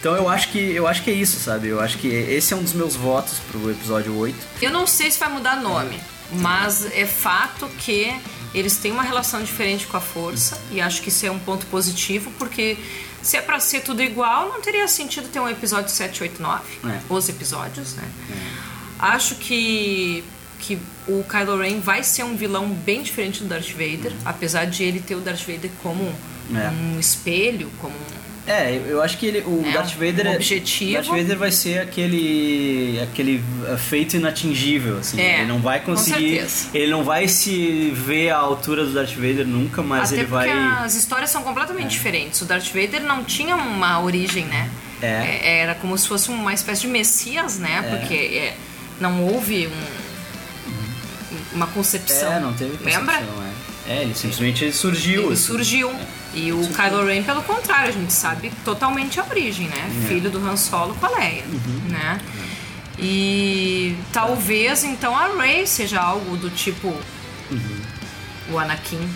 então 0.00 0.16
eu 0.16 0.28
acho 0.28 0.48
que 0.48 0.58
eu 0.58 0.86
acho 0.88 1.02
que 1.02 1.10
é 1.10 1.14
isso, 1.14 1.38
sabe? 1.38 1.68
Eu 1.68 1.80
acho 1.80 1.98
que 1.98 2.08
esse 2.08 2.52
é 2.52 2.56
um 2.56 2.62
dos 2.62 2.72
meus 2.72 2.96
votos 2.96 3.38
pro 3.50 3.70
episódio 3.70 4.16
8. 4.16 4.36
Eu 4.60 4.72
não 4.72 4.86
sei 4.86 5.10
se 5.10 5.18
vai 5.18 5.28
mudar 5.28 5.56
nome, 5.56 6.00
mas 6.32 6.86
é 6.92 7.06
fato 7.06 7.68
que 7.78 8.12
eles 8.52 8.76
têm 8.76 8.90
uma 8.90 9.04
relação 9.04 9.42
diferente 9.42 9.86
com 9.86 9.96
a 9.96 10.00
força 10.00 10.60
e 10.70 10.80
acho 10.80 11.00
que 11.02 11.08
isso 11.08 11.24
é 11.24 11.30
um 11.30 11.38
ponto 11.38 11.66
positivo 11.66 12.32
porque 12.38 12.76
se 13.22 13.36
é 13.36 13.40
pra 13.42 13.58
ser 13.60 13.80
tudo 13.82 14.02
igual, 14.02 14.48
não 14.48 14.60
teria 14.60 14.86
sentido 14.88 15.28
ter 15.28 15.40
um 15.40 15.48
episódio 15.48 15.90
7, 15.90 16.22
8, 16.22 16.42
9. 16.42 16.62
É. 16.84 17.00
Os 17.08 17.28
episódios, 17.28 17.94
né? 17.94 18.04
Acho 18.98 19.34
que 19.36 20.24
que 20.60 20.78
o 21.08 21.24
Kylo 21.24 21.58
Ren 21.58 21.80
vai 21.80 22.04
ser 22.04 22.22
um 22.22 22.36
vilão 22.36 22.68
bem 22.68 23.02
diferente 23.02 23.42
do 23.42 23.48
Darth 23.48 23.70
Vader, 23.72 24.12
apesar 24.24 24.64
de 24.64 24.84
ele 24.84 25.00
ter 25.00 25.16
o 25.16 25.20
Darth 25.20 25.40
Vader 25.40 25.70
como 25.82 26.04
É. 26.54 26.68
um 26.68 27.00
espelho, 27.00 27.68
como 27.80 27.94
É, 28.44 28.80
eu 28.88 29.00
acho 29.00 29.18
que 29.18 29.26
ele, 29.26 29.38
o 29.46 29.62
É, 29.64 29.70
Darth 29.72 29.92
Vader 29.94 30.26
um 30.26 30.30
é- 30.32 30.34
objetivo. 30.36 30.94
Darth 30.94 31.06
Vader 31.06 31.38
vai 31.38 31.52
ser 31.52 31.78
aquele 31.78 32.98
aquele 33.00 33.42
uh, 33.72 33.78
feito 33.78 34.16
inatingível, 34.16 34.98
assim. 34.98 35.20
É, 35.20 35.38
ele 35.38 35.46
não 35.46 35.60
vai 35.60 35.78
conseguir, 35.80 36.44
ele 36.74 36.90
não 36.90 37.04
vai 37.04 37.28
se 37.28 37.90
ver 37.94 38.30
à 38.30 38.38
altura 38.38 38.84
do 38.84 38.92
Darth 38.92 39.14
Vader 39.14 39.46
nunca, 39.46 39.80
mas 39.80 40.08
Até 40.12 40.22
ele 40.22 40.26
vai 40.28 40.50
as 40.50 40.96
histórias 40.96 41.30
são 41.30 41.42
completamente 41.44 41.90
diferentes. 41.90 42.40
O 42.40 42.44
Darth 42.44 42.66
Vader 42.66 43.00
não 43.02 43.22
tinha 43.22 43.54
uma 43.54 44.00
origem, 44.00 44.44
né? 44.46 44.68
É. 45.00 45.60
Era 45.60 45.74
como 45.76 45.96
se 45.96 46.08
fosse 46.08 46.28
uma 46.28 46.52
espécie 46.52 46.80
de 46.82 46.88
messias, 46.88 47.58
né? 47.58 47.78
É. 47.86 47.96
Porque 47.96 48.14
é, 48.14 48.56
não 49.00 49.22
houve 49.24 49.68
um- 49.68 50.02
uma 51.54 51.66
concepção. 51.68 52.32
É, 52.32 52.40
não 52.40 52.52
teve 52.54 52.72
Lembra? 52.84 53.14
concepção, 53.18 53.42
é. 53.88 53.92
É, 53.92 54.02
ele 54.02 54.14
simplesmente 54.14 54.72
surgiu. 54.72 55.24
Ele 55.24 55.32
assim. 55.34 55.42
surgiu. 55.44 55.92
E 56.34 56.50
o 56.52 56.66
Kylo 56.68 57.04
Ren, 57.06 57.22
pelo 57.22 57.42
contrário, 57.42 57.90
a 57.90 57.92
gente 57.92 58.12
sabe 58.12 58.50
totalmente 58.64 59.20
a 59.20 59.24
origem, 59.24 59.68
né? 59.68 59.90
É. 60.04 60.08
Filho 60.08 60.30
do 60.30 60.38
Han 60.46 60.56
Solo 60.56 60.94
com 60.94 61.06
a 61.06 61.10
Leia, 61.10 61.44
Uhum. 61.44 61.80
né? 61.90 62.20
E 62.98 63.96
talvez 64.12 64.84
então 64.84 65.16
a 65.16 65.28
Rey 65.28 65.66
seja 65.66 66.00
algo 66.00 66.36
do 66.36 66.50
tipo 66.50 66.94
o 68.50 68.58
Anakin, 68.58 69.08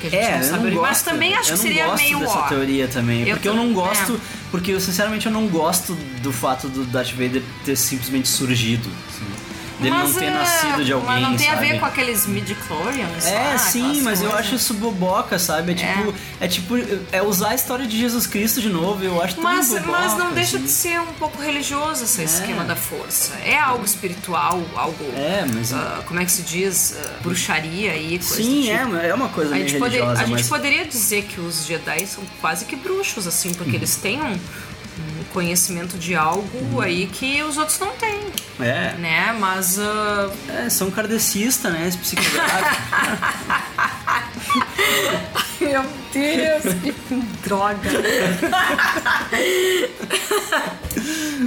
que 0.00 0.06
a 0.06 0.10
gente 0.10 0.22
Uhum. 0.22 0.28
É, 0.30 0.38
não 0.38 0.44
sabe 0.50 0.70
não 0.70 0.82
Mas 0.82 1.02
também 1.02 1.34
acho 1.34 1.50
eu 1.50 1.56
que 1.56 1.62
seria 1.62 1.86
gosto 1.86 2.02
meio 2.02 2.18
dessa 2.20 2.38
ó. 2.38 2.42
teoria 2.48 2.88
também, 2.88 3.22
Eu 3.28 3.36
porque 3.36 3.48
eu 3.48 3.54
não 3.54 3.72
gosto, 3.72 4.14
é. 4.14 4.18
porque 4.50 4.70
eu 4.72 4.80
sinceramente 4.80 5.26
eu 5.26 5.32
não 5.32 5.46
gosto 5.48 5.94
do 6.22 6.32
fato 6.32 6.68
do 6.68 6.84
Darth 6.84 7.12
Vader 7.12 7.42
ter 7.64 7.76
simplesmente 7.76 8.28
surgido. 8.28 8.88
assim. 9.08 9.33
Dele 9.78 9.90
Mas, 9.90 10.10
não 10.12 10.18
ter 10.20 10.24
é, 10.26 10.30
nascido 10.30 10.84
de 10.84 10.92
alguém, 10.92 11.08
Mas 11.08 11.22
não 11.22 11.36
tem 11.36 11.48
a 11.48 11.54
sabe? 11.54 11.66
ver 11.68 11.80
com 11.80 11.86
aqueles 11.86 12.26
midi-chlorians 12.26 13.26
É, 13.26 13.38
lá, 13.52 13.58
sim, 13.58 13.80
aquelas 13.80 14.02
mas 14.02 14.20
eu 14.22 14.28
coisas. 14.30 14.46
acho 14.46 14.54
isso 14.56 14.74
boboca, 14.74 15.38
sabe? 15.38 15.72
É 15.72 15.74
tipo, 15.74 16.14
é. 16.40 16.48
tipo, 16.48 16.74
é 17.12 17.22
usar 17.22 17.50
a 17.50 17.54
história 17.54 17.86
de 17.86 17.98
Jesus 17.98 18.26
Cristo 18.26 18.60
de 18.60 18.68
novo, 18.68 19.02
eu 19.04 19.22
acho 19.22 19.34
tão 19.34 19.44
Mas, 19.44 19.68
boboca, 19.68 19.90
mas 19.90 20.16
não 20.16 20.32
deixa 20.32 20.56
assim. 20.56 20.66
de 20.66 20.70
ser 20.70 21.00
um 21.00 21.12
pouco 21.14 21.40
religioso 21.42 22.04
esse 22.04 22.22
esquema 22.22 22.64
da 22.64 22.76
força. 22.76 23.34
É 23.44 23.58
algo 23.58 23.84
espiritual, 23.84 24.62
algo. 24.76 25.04
É, 25.16 25.44
mas- 25.52 25.72
ah, 25.72 26.02
como 26.06 26.20
é 26.20 26.24
que 26.24 26.32
se 26.32 26.42
diz? 26.42 26.96
Ah, 26.98 27.10
bruxaria 27.22 27.92
aí, 27.92 28.18
coisa 28.18 28.34
Sim, 28.34 28.62
tipo. 28.62 28.96
é, 28.96 29.08
é 29.08 29.14
uma 29.14 29.28
coisa 29.28 29.50
A 29.50 29.54
meio 29.56 29.68
gente, 29.68 29.78
poder- 29.78 29.96
religiosa, 29.96 30.22
a 30.22 30.26
gente 30.26 30.38
mas... 30.38 30.48
poderia 30.48 30.84
dizer 30.84 31.22
que 31.24 31.40
os 31.40 31.66
Jedi 31.66 32.06
são 32.06 32.22
quase 32.40 32.64
que 32.64 32.76
bruxos, 32.76 33.26
assim, 33.26 33.52
porque 33.54 33.70
Uhum. 33.70 33.76
eles 33.76 33.96
têm 33.96 34.20
um 34.22 34.38
conhecimento 35.34 35.98
de 35.98 36.14
algo 36.14 36.80
aí 36.80 37.06
que 37.08 37.42
os 37.42 37.58
outros 37.58 37.78
não 37.80 37.90
têm, 37.96 38.20
É, 38.60 38.94
né? 38.98 39.36
Mas. 39.38 39.78
ah, 39.80 40.30
é, 40.64 40.70
são 40.70 40.90
kardecistas, 40.92 41.72
né, 41.72 41.88
esse 41.88 41.98
psicográfico. 41.98 42.82
Meu 45.60 45.82
Deus, 46.12 46.74
que 46.82 46.94
droga. 47.42 47.80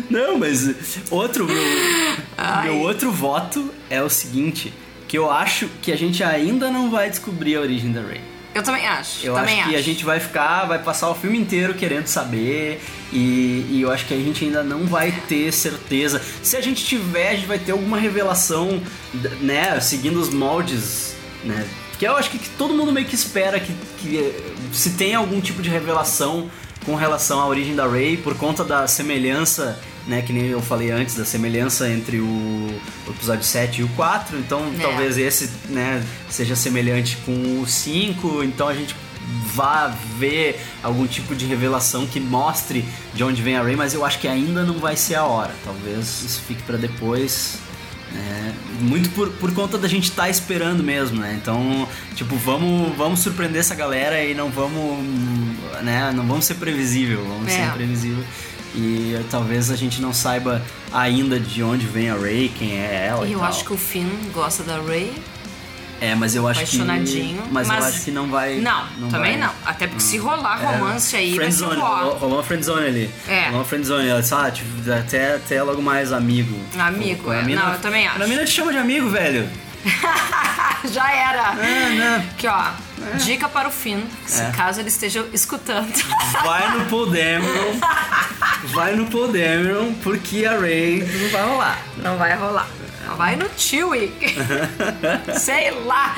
Não, 0.09 0.37
mas 0.37 0.99
outro 1.09 1.45
meu, 1.45 1.63
meu 2.63 2.79
outro 2.79 3.11
voto 3.11 3.73
é 3.89 4.01
o 4.01 4.09
seguinte, 4.09 4.73
que 5.07 5.17
eu 5.17 5.29
acho 5.31 5.67
que 5.81 5.91
a 5.91 5.95
gente 5.95 6.23
ainda 6.23 6.69
não 6.71 6.89
vai 6.89 7.09
descobrir 7.09 7.55
a 7.55 7.61
origem 7.61 7.91
da 7.91 8.01
Rey. 8.01 8.21
Eu 8.53 8.63
também 8.63 8.87
acho. 8.87 9.25
Eu 9.25 9.35
também 9.35 9.59
acho 9.59 9.69
que 9.69 9.75
a 9.75 9.81
gente 9.81 10.03
vai 10.03 10.19
ficar, 10.19 10.65
vai 10.65 10.79
passar 10.79 11.09
o 11.09 11.15
filme 11.15 11.37
inteiro 11.37 11.73
querendo 11.73 12.07
saber 12.07 12.81
e, 13.13 13.65
e 13.69 13.81
eu 13.81 13.91
acho 13.91 14.05
que 14.05 14.13
a 14.13 14.17
gente 14.17 14.45
ainda 14.45 14.63
não 14.63 14.85
vai 14.85 15.11
ter 15.27 15.51
certeza. 15.51 16.21
Se 16.41 16.57
a 16.57 16.61
gente 16.61 16.83
tiver, 16.83 17.29
a 17.29 17.35
gente 17.35 17.47
vai 17.47 17.59
ter 17.59 17.71
alguma 17.71 17.97
revelação, 17.97 18.81
né, 19.41 19.79
seguindo 19.79 20.19
os 20.19 20.29
moldes, 20.29 21.15
né? 21.43 21.67
Porque 21.91 22.07
eu 22.07 22.15
acho 22.15 22.29
que, 22.29 22.37
que 22.37 22.49
todo 22.51 22.73
mundo 22.73 22.91
meio 22.91 23.07
que 23.07 23.15
espera 23.15 23.59
que, 23.59 23.73
que 23.99 24.17
eh, 24.19 24.41
se 24.71 24.91
tem 24.91 25.15
algum 25.15 25.41
tipo 25.41 25.63
de 25.63 25.69
revelação 25.69 26.49
com 26.85 26.95
relação 26.95 27.39
à 27.39 27.47
origem 27.47 27.75
da 27.75 27.87
Rey 27.87 28.17
por 28.17 28.35
conta 28.37 28.63
da 28.63 28.87
semelhança, 28.87 29.79
né, 30.07 30.21
que 30.21 30.31
nem 30.31 30.45
eu 30.47 30.61
falei 30.61 30.89
antes, 30.91 31.15
da 31.15 31.25
semelhança 31.25 31.89
entre 31.89 32.19
o, 32.19 32.79
episódio 33.09 33.43
7 33.43 33.81
e 33.81 33.83
o 33.83 33.89
4, 33.89 34.37
então 34.39 34.71
É. 34.79 34.81
talvez 34.81 35.17
esse, 35.17 35.49
né, 35.69 36.01
seja 36.29 36.55
semelhante 36.55 37.17
com 37.25 37.61
o 37.61 37.67
5, 37.67 38.43
então 38.43 38.67
a 38.69 38.73
gente 38.73 38.95
vá 39.53 39.93
ver 40.17 40.61
algum 40.81 41.05
tipo 41.05 41.35
de 41.35 41.45
revelação 41.45 42.07
que 42.07 42.19
mostre 42.19 42.85
de 43.13 43.23
onde 43.23 43.41
vem 43.41 43.57
a 43.57 43.63
Rey, 43.63 43.75
mas 43.75 43.93
eu 43.93 44.05
acho 44.05 44.19
que 44.19 44.27
ainda 44.27 44.63
não 44.63 44.75
vai 44.79 44.95
ser 44.95 45.15
a 45.15 45.25
hora. 45.25 45.53
Talvez 45.65 46.23
isso 46.23 46.41
fique 46.47 46.63
pra 46.63 46.77
depois. 46.77 47.55
né? 48.13 48.53
muito 48.79 49.09
por, 49.09 49.29
por 49.31 49.51
conta 49.53 49.77
da 49.77 49.87
gente 49.87 50.05
estar 50.05 50.29
esperando 50.29 50.81
mesmo, 50.81 51.19
né? 51.19 51.37
Então, 51.41 51.85
tipo, 52.15 52.37
vamos, 52.37 52.95
vamos 52.95 53.19
surpreender 53.19 53.59
essa 53.59 53.75
galera 53.75 54.23
e 54.23 54.33
não 54.33 54.49
vamos, 54.49 55.03
né? 55.83 56.13
Não 56.15 56.25
vamos 56.25 56.45
ser 56.45 56.53
previsível, 56.55 57.21
vamos 57.27 57.51
É. 57.51 57.57
ser 57.57 57.65
imprevisível. 57.67 58.23
E 58.79 59.19
talvez 59.31 59.71
a 59.71 59.75
gente 59.75 59.99
não 60.01 60.13
saiba 60.13 60.61
ainda 60.93 61.39
de 61.39 61.63
onde 61.63 61.87
vem 61.87 62.11
a 62.11 62.15
Rey, 62.15 62.47
quem 62.55 62.77
é 62.79 63.07
ela. 63.07 63.25
E 63.25 63.29
e 63.29 63.33
eu 63.33 63.39
tal. 63.39 63.47
acho 63.49 63.65
que 63.65 63.73
o 63.73 63.77
Finn 63.77 64.07
gosta 64.31 64.61
da 64.63 64.79
Rey, 64.79 65.11
É, 65.99 66.13
mas 66.13 66.35
eu 66.35 66.47
acho 66.47 66.59
que. 66.59 66.65
apaixonadinho. 66.77 67.41
Mas, 67.51 67.67
eu 67.67 67.73
acho 67.75 68.03
que 68.03 68.11
não 68.11 68.27
vai. 68.29 68.59
Não, 68.59 68.85
também 69.09 69.39
vai. 69.39 69.47
não. 69.47 69.51
Até 69.65 69.87
porque 69.87 70.03
se 70.03 70.19
rolar 70.19 70.61
É, 70.61 70.65
romance 70.77 71.15
aí, 71.15 71.35
vai 71.35 71.51
ser 71.51 71.65
friendzone, 71.65 71.81
um 71.81 71.83
ó. 71.83 71.95
rolou, 71.97 72.17
rolou 72.17 72.37
uma 72.37 72.43
friendzone 72.43 72.85
ali. 72.85 73.09
É. 73.27 73.45
Rolou 73.45 73.59
uma 73.61 73.65
friendzone. 73.65 74.07
Ela 74.07 74.21
disse, 74.21 74.33
ah, 74.35 74.51
tipo, 74.51 74.91
até, 74.91 75.35
até 75.37 75.63
logo 75.63 75.81
mais 75.81 76.13
amigo. 76.13 76.55
Amigo, 76.77 77.23
Pô, 77.23 77.33
é. 77.33 77.41
mina- 77.43 77.63
Não, 77.63 77.73
eu 77.73 77.79
também 77.79 78.07
acho. 78.07 78.21
A 78.21 78.27
mina 78.27 78.45
te 78.45 78.51
chama 78.51 78.71
de 78.71 78.77
amigo, 78.77 79.09
velho. 79.09 79.49
Já 80.93 81.11
era. 81.11 81.53
É, 81.65 81.89
né? 81.95 82.29
Aqui, 82.31 82.45
ó. 82.47 82.63
Dica 83.23 83.47
para 83.47 83.67
o 83.67 83.71
Finn, 83.71 84.01
se 84.25 84.41
É. 84.41 84.51
caso 84.51 84.79
ele 84.79 84.89
esteja 84.89 85.25
escutando. 85.33 85.87
Vai 86.43 86.77
no 86.77 86.85
Paul 86.85 87.05
Dameron. 87.07 87.79
vai 88.73 88.95
no 88.95 89.05
Paul 89.05 89.27
Dameron, 89.27 89.93
porque 90.03 90.45
a 90.45 90.59
Ray 90.59 90.99
não 91.03 91.29
vai 91.29 91.43
rolar. 91.45 91.81
Não 91.97 92.17
vai 92.17 92.35
rolar. 92.35 92.67
Vai 93.15 93.35
no 93.35 93.45
Chewie. 93.57 94.11
Sei 95.39 95.71
lá. 95.71 96.15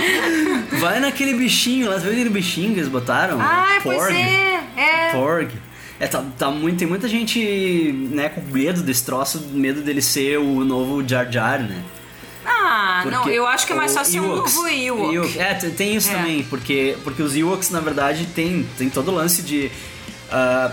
Vai 0.79 0.99
naquele 0.99 1.33
bichinho 1.35 1.87
lá, 1.89 1.95
você 1.95 2.03
viu 2.03 2.11
aquele 2.13 2.29
bichinho 2.29 2.73
que 2.73 2.79
eles 2.79 2.89
botaram? 2.89 3.37
Pois 3.83 3.97
Porg. 3.97 4.15
é. 4.15 4.63
É. 4.75 5.11
Porg. 5.11 5.51
É, 5.99 6.07
tá, 6.07 6.23
tá 6.37 6.49
muito, 6.49 6.79
tem 6.79 6.87
muita 6.87 7.07
gente, 7.09 7.39
né, 8.11 8.29
com 8.29 8.41
medo 8.41 8.81
desse 8.81 9.03
troço, 9.05 9.39
medo 9.51 9.81
dele 9.81 10.01
ser 10.01 10.37
o 10.39 10.63
novo 10.63 11.05
Jar 11.07 11.29
Jar, 11.29 11.59
né? 11.61 11.81
Ah, 12.45 13.03
não, 13.05 13.23
Porque 13.23 13.37
eu 13.37 13.45
acho 13.47 13.65
que 13.67 13.73
é 13.73 13.75
mais 13.75 13.93
fácil 13.93 14.13
ser 14.13 14.19
um 14.21 14.35
Ewoks- 14.35 14.55
novo 14.55 14.67
Ewok. 14.67 15.15
Ewok- 15.15 15.39
É, 15.39 15.53
tem, 15.55 15.95
isso 15.95 16.09
É. 16.09 16.13
também, 16.15 16.43
porque, 16.43 16.97
porque 17.03 17.21
os 17.21 17.35
Ewoks, 17.35 17.69
na 17.69 17.79
verdade, 17.79 18.25
tem, 18.27 18.65
tem 18.77 18.89
todo 18.89 19.11
o 19.11 19.15
lance 19.15 19.41
de... 19.41 19.69
ah, 20.31 20.71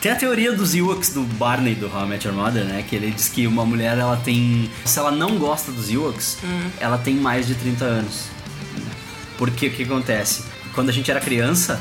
tem 0.00 0.12
a 0.12 0.16
teoria 0.16 0.52
dos 0.52 0.74
Ewoks 0.74 1.10
do 1.12 1.22
Barney, 1.22 1.74
do 1.74 1.86
How 1.92 2.04
I 2.04 2.08
Met 2.08 2.26
Your 2.26 2.36
Mother, 2.36 2.64
né? 2.64 2.84
Que 2.88 2.94
ele 2.96 3.10
diz 3.10 3.28
que 3.28 3.46
uma 3.46 3.64
mulher, 3.64 3.98
ela 3.98 4.16
tem... 4.16 4.70
Se 4.84 4.98
ela 4.98 5.10
não 5.10 5.38
gosta 5.38 5.72
dos 5.72 5.90
Ewoks, 5.90 6.38
Hum. 6.44 6.70
ela 6.78 6.98
tem 6.98 7.14
mais 7.14 7.46
de 7.46 7.54
30 7.54 7.84
anos. 7.84 8.24
Porque 9.36 9.66
o 9.66 9.70
que 9.72 9.82
acontece? 9.84 10.44
Quando 10.74 10.88
a 10.90 10.92
gente 10.92 11.10
era 11.10 11.20
criança, 11.20 11.80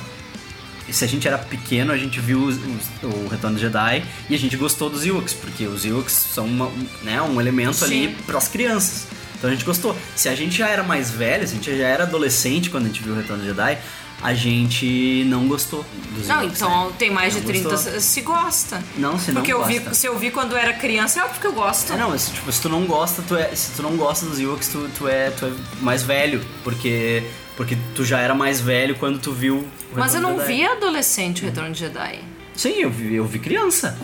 se 0.93 1.03
a 1.03 1.07
gente 1.07 1.27
era 1.27 1.37
pequeno, 1.37 1.91
a 1.91 1.97
gente 1.97 2.19
viu 2.19 2.39
os- 2.39 2.55
os- 2.57 3.03
o 3.03 3.27
Retorno 3.27 3.55
do 3.57 3.61
Jedi 3.61 4.03
e 4.29 4.35
a 4.35 4.37
gente 4.39 4.55
gostou 4.57 4.89
dos 4.89 5.05
Ewoks, 5.05 5.33
porque 5.33 5.65
os 5.67 5.85
Ewoks 5.85 6.13
são 6.13 6.45
uma- 6.45 6.67
um, 6.67 6.87
né, 7.03 7.21
um 7.21 7.39
elemento 7.39 7.83
ali 7.83 8.07
Sim. 8.09 8.15
para 8.25 8.37
as 8.37 8.47
crianças. 8.47 9.07
Então 9.37 9.49
a 9.49 9.53
gente 9.53 9.65
gostou. 9.65 9.95
Se 10.15 10.27
a 10.29 10.35
gente 10.35 10.57
já 10.57 10.67
era 10.67 10.83
mais 10.83 11.11
velho, 11.11 11.45
se 11.47 11.53
a 11.53 11.55
gente 11.55 11.77
já 11.77 11.87
era 11.87 12.03
adolescente 12.03 12.69
quando 12.69 12.85
a 12.85 12.87
gente 12.87 13.03
viu 13.03 13.13
o 13.13 13.15
Retorno 13.17 13.43
do 13.43 13.47
Jedi, 13.47 13.77
a 14.19 14.33
gente 14.33 15.23
não 15.27 15.47
gostou 15.47 15.85
dos 16.15 16.27
Não, 16.27 16.41
Ewoks, 16.41 16.57
então 16.57 16.87
né? 16.87 16.93
tem 16.97 17.11
mais 17.11 17.35
Não 17.35 17.41
de 17.41 17.45
30 17.47 17.69
gostou. 17.69 17.99
se 18.01 18.21
gosta. 18.21 18.83
Não, 18.97 19.19
se 19.19 19.31
não 19.31 19.43
Porque 19.43 19.53
gosta. 19.53 19.93
se 19.93 20.07
eu 20.07 20.17
vi 20.17 20.31
quando 20.31 20.57
era 20.57 20.73
criança, 20.73 21.19
é 21.19 21.23
óbvio 21.23 21.39
que 21.39 21.45
eu 21.45 21.53
gosto. 21.53 21.93
É, 21.93 21.97
não, 21.97 22.09
mas, 22.09 22.29
tipo, 22.31 22.51
se 22.51 22.59
tu 22.59 22.67
não 22.67 22.85
gosta, 22.85 23.21
tu 23.21 23.35
é, 23.35 23.53
se 23.55 23.73
tu 23.73 23.83
não 23.83 23.95
gosta 23.95 24.25
dos 24.25 24.39
Ewoks, 24.39 24.69
tu, 24.69 24.89
tu, 24.97 25.07
é, 25.07 25.29
tu 25.29 25.45
é 25.45 25.51
mais 25.81 26.01
velho, 26.01 26.43
porque 26.63 27.23
porque 27.57 27.75
tu 27.95 28.05
já 28.05 28.19
era 28.19 28.33
mais 28.33 28.61
velho 28.61 28.95
quando 28.95 29.19
tu 29.19 29.33
viu 29.33 29.57
o 29.57 29.67
Mas 29.99 30.15
eu 30.15 30.21
não 30.21 30.35
Jedi. 30.39 30.47
vi 30.53 30.65
adolescente 30.65 31.41
o 31.41 31.45
Retorno 31.45 31.71
de 31.71 31.79
Jedi. 31.79 32.19
Sim, 32.55 32.73
eu 32.79 32.89
vi, 32.89 33.15
eu 33.15 33.25
vi 33.25 33.39
criança. 33.39 33.97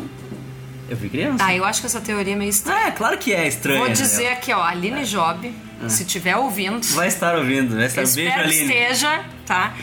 Eu 0.90 0.98
vi 0.98 1.08
criança. 1.10 1.44
Ah, 1.46 1.56
eu 1.56 1.64
acho 1.64 1.80
que 1.80 1.86
essa 1.88 2.02
teoria 2.02 2.34
é 2.34 2.36
meio 2.36 2.50
estranha. 2.50 2.88
É, 2.88 2.92
claro 2.92 3.18
que 3.18 3.32
é 3.34 3.48
estranho. 3.48 3.80
Vou 3.80 3.88
né? 3.88 3.94
dizer 3.94 4.28
aqui, 4.28 4.52
ó, 4.52 4.62
Aline 4.62 5.06
Job, 5.06 5.54
se 5.88 6.04
estiver 6.04 6.36
ouvindo, 6.36 6.84
Vai 6.94 7.08
estar 7.08 7.36
ouvindo, 7.36 7.76
vai 7.76 7.86
estar. 7.86 8.02
Beijo, 8.02 8.20
espero 8.20 8.34
que 8.50 8.56
Aline. 8.56 8.62
esteja, 8.74 9.26
tá? 9.46 9.74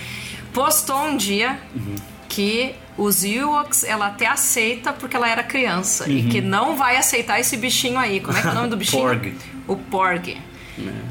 Postou 0.53 0.99
um 1.07 1.17
dia 1.17 1.59
Uhum. 1.75 1.95
que 2.29 2.75
os 2.99 3.25
Ewoks 3.25 3.83
ela 3.85 4.09
até 4.09 4.27
aceita 4.27 4.93
porque 4.93 5.17
ela 5.17 5.29
era 5.29 5.43
criança 5.43 6.09
e 6.09 6.21
Uhum. 6.23 6.29
que 6.29 6.41
não 6.41 6.77
vai 6.77 6.97
aceitar 6.97 7.41
esse 7.41 7.57
bichinho 7.57 7.99
aí. 7.99 8.21
Como 8.21 8.37
é 8.37 8.43
que 8.43 8.47
é 8.49 8.51
o 8.51 8.55
nome 8.55 8.69
do 8.69 8.77
bichinho? 8.77 9.03
Porg. 9.03 9.35
O 9.67 9.77
Porg. 9.77 10.37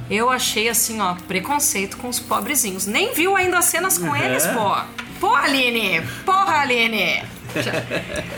Eu 0.10 0.30
achei 0.30 0.68
assim, 0.70 1.00
ó, 1.02 1.16
preconceito 1.28 1.98
com 1.98 2.10
os 2.10 2.20
pobrezinhos. 2.20 2.86
Nem 2.86 3.14
viu 3.14 3.36
ainda 3.36 3.58
as 3.60 3.66
cenas 3.66 3.98
com 3.98 4.08
Uhum. 4.08 4.16
eles, 4.16 4.46
pô. 4.48 4.76
Pô, 5.20 5.36
Aline! 5.36 6.02
Porra, 6.26 6.60
Aline! 6.62 7.24
Já- 7.56 7.74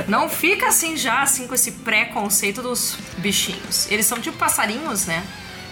Não 0.08 0.30
fica 0.30 0.68
assim 0.70 0.96
já, 0.98 1.22
assim, 1.22 1.46
com 1.48 1.54
esse 1.54 1.72
preconceito 1.74 2.62
dos 2.62 2.96
bichinhos. 3.18 3.88
Eles 3.92 4.06
são 4.06 4.20
tipo 4.20 4.38
passarinhos, 4.38 5.06
né? 5.06 5.24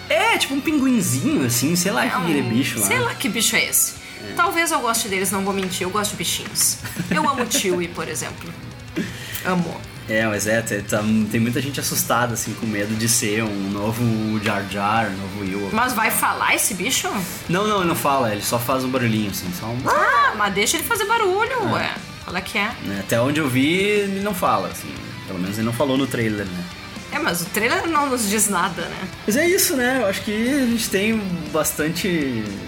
É, 0.08 0.36
tipo 0.38 0.54
um 0.54 0.60
pinguinzinho, 0.60 1.46
assim, 1.46 1.74
sei 1.76 1.90
lá 1.92 2.04
É 2.06 2.10
que 2.10 2.16
um- 2.16 2.22
aquele 2.22 2.42
bicho 2.42 2.78
lá. 2.80 2.86
Sei 2.86 2.98
lá 2.98 3.14
que 3.14 3.28
bicho 3.28 3.56
é 3.56 3.64
esse. 3.64 3.94
Talvez 4.36 4.70
eu 4.70 4.80
goste 4.80 5.08
deles, 5.08 5.30
não 5.30 5.42
vou 5.44 5.54
mentir, 5.54 5.82
eu 5.82 5.90
gosto 5.90 6.10
de 6.12 6.16
bichinhos. 6.18 6.78
Eu 7.10 7.28
amo 7.28 7.50
Chewie, 7.50 7.88
por 7.88 8.06
exemplo. 8.08 8.52
Amo. 9.44 9.80
É, 10.08 10.26
mas 10.26 10.46
é, 10.46 10.60
tem, 10.60 10.80
tá- 10.82 11.04
tem 11.30 11.38
muita 11.40 11.60
gente 11.60 11.78
assustada, 11.78 12.34
assim, 12.34 12.52
com 12.54 12.66
medo 12.66 12.94
de 12.96 13.08
ser 13.08 13.44
um 13.44 13.70
novo 13.70 14.02
Jar 14.42 14.64
Jar, 14.70 15.06
um 15.08 15.16
novo 15.16 15.44
Ewok. 15.44 15.74
Mas 15.74 15.92
vai 15.92 16.10
falar 16.10 16.54
esse 16.54 16.74
bicho? 16.74 17.08
Não, 17.48 17.66
não, 17.66 17.78
ele 17.78 17.88
não 17.88 17.94
fala, 17.94 18.32
ele 18.32 18.42
só 18.42 18.58
faz 18.58 18.82
um 18.82 18.90
barulhinho, 18.90 19.30
assim, 19.30 19.46
só 19.58 19.66
um... 19.66 19.78
Ah, 19.88 20.34
mas 20.36 20.52
deixa 20.54 20.76
ele 20.76 20.84
fazer 20.84 21.04
barulho, 21.04 21.70
ué. 21.72 21.94
Fala 22.24 22.40
que 22.40 22.58
é. 22.58 22.70
né? 22.84 22.98
Até 23.00 23.20
onde 23.20 23.38
eu 23.40 23.48
vi, 23.48 23.68
ele 23.72 24.20
não 24.20 24.34
fala, 24.34 24.68
assim. 24.68 24.92
Pelo 25.26 25.38
menos 25.38 25.56
ele 25.58 25.66
não 25.66 25.72
falou 25.72 25.96
no 25.96 26.06
trailer, 26.08 26.44
né? 26.44 26.64
É, 27.12 27.18
mas 27.18 27.40
o 27.42 27.44
trailer 27.46 27.88
não 27.88 28.08
nos 28.08 28.28
diz 28.28 28.48
nada, 28.48 28.82
né? 28.82 29.08
Mas 29.26 29.36
é 29.36 29.48
isso, 29.48 29.74
né? 29.76 29.98
Eu 30.00 30.06
acho 30.06 30.22
que 30.22 30.30
a 30.48 30.66
gente 30.66 30.88
tem 30.90 31.20
bastante. 31.52 32.06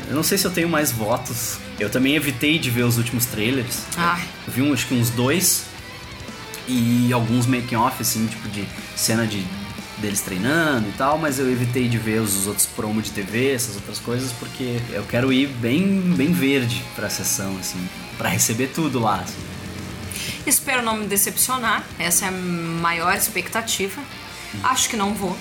Eu 0.08 0.14
não 0.16 0.22
sei 0.24 0.36
se 0.36 0.44
eu 0.44 0.50
tenho 0.50 0.68
mais 0.68 0.90
votos. 0.90 1.58
Eu 1.78 1.88
também 1.88 2.16
evitei 2.16 2.58
de 2.58 2.68
ver 2.70 2.82
os 2.82 2.98
últimos 2.98 3.24
trailers. 3.26 3.80
Ai. 3.96 4.20
Eu 4.46 4.52
vi 4.52 4.62
um, 4.62 4.72
acho 4.72 4.86
que 4.86 4.94
uns 4.94 5.10
dois. 5.10 5.64
E 6.68 7.12
alguns 7.12 7.46
making-off, 7.46 8.00
assim, 8.00 8.26
tipo 8.26 8.48
de 8.48 8.64
cena 8.96 9.26
de 9.26 9.44
deles 9.98 10.20
treinando 10.20 10.88
e 10.88 10.92
tal, 10.92 11.16
mas 11.18 11.38
eu 11.38 11.50
evitei 11.50 11.88
de 11.88 11.96
ver 11.98 12.20
os 12.20 12.46
outros 12.46 12.66
promo 12.66 13.00
de 13.02 13.10
TV, 13.10 13.52
essas 13.52 13.76
outras 13.76 13.98
coisas, 13.98 14.32
porque 14.32 14.78
eu 14.90 15.04
quero 15.04 15.32
ir 15.32 15.46
bem, 15.48 16.00
bem 16.16 16.32
verde 16.32 16.82
pra 16.96 17.08
sessão, 17.08 17.56
assim, 17.60 17.78
pra 18.18 18.28
receber 18.28 18.68
tudo 18.68 18.98
lá, 18.98 19.16
assim. 19.20 19.38
Espero 20.46 20.82
não 20.82 20.96
me 20.96 21.06
decepcionar. 21.06 21.84
Essa 21.98 22.24
é 22.24 22.28
a 22.28 22.32
maior 22.32 23.14
expectativa. 23.16 24.00
Acho 24.64 24.88
que 24.88 24.96
não 24.96 25.14
vou. 25.14 25.36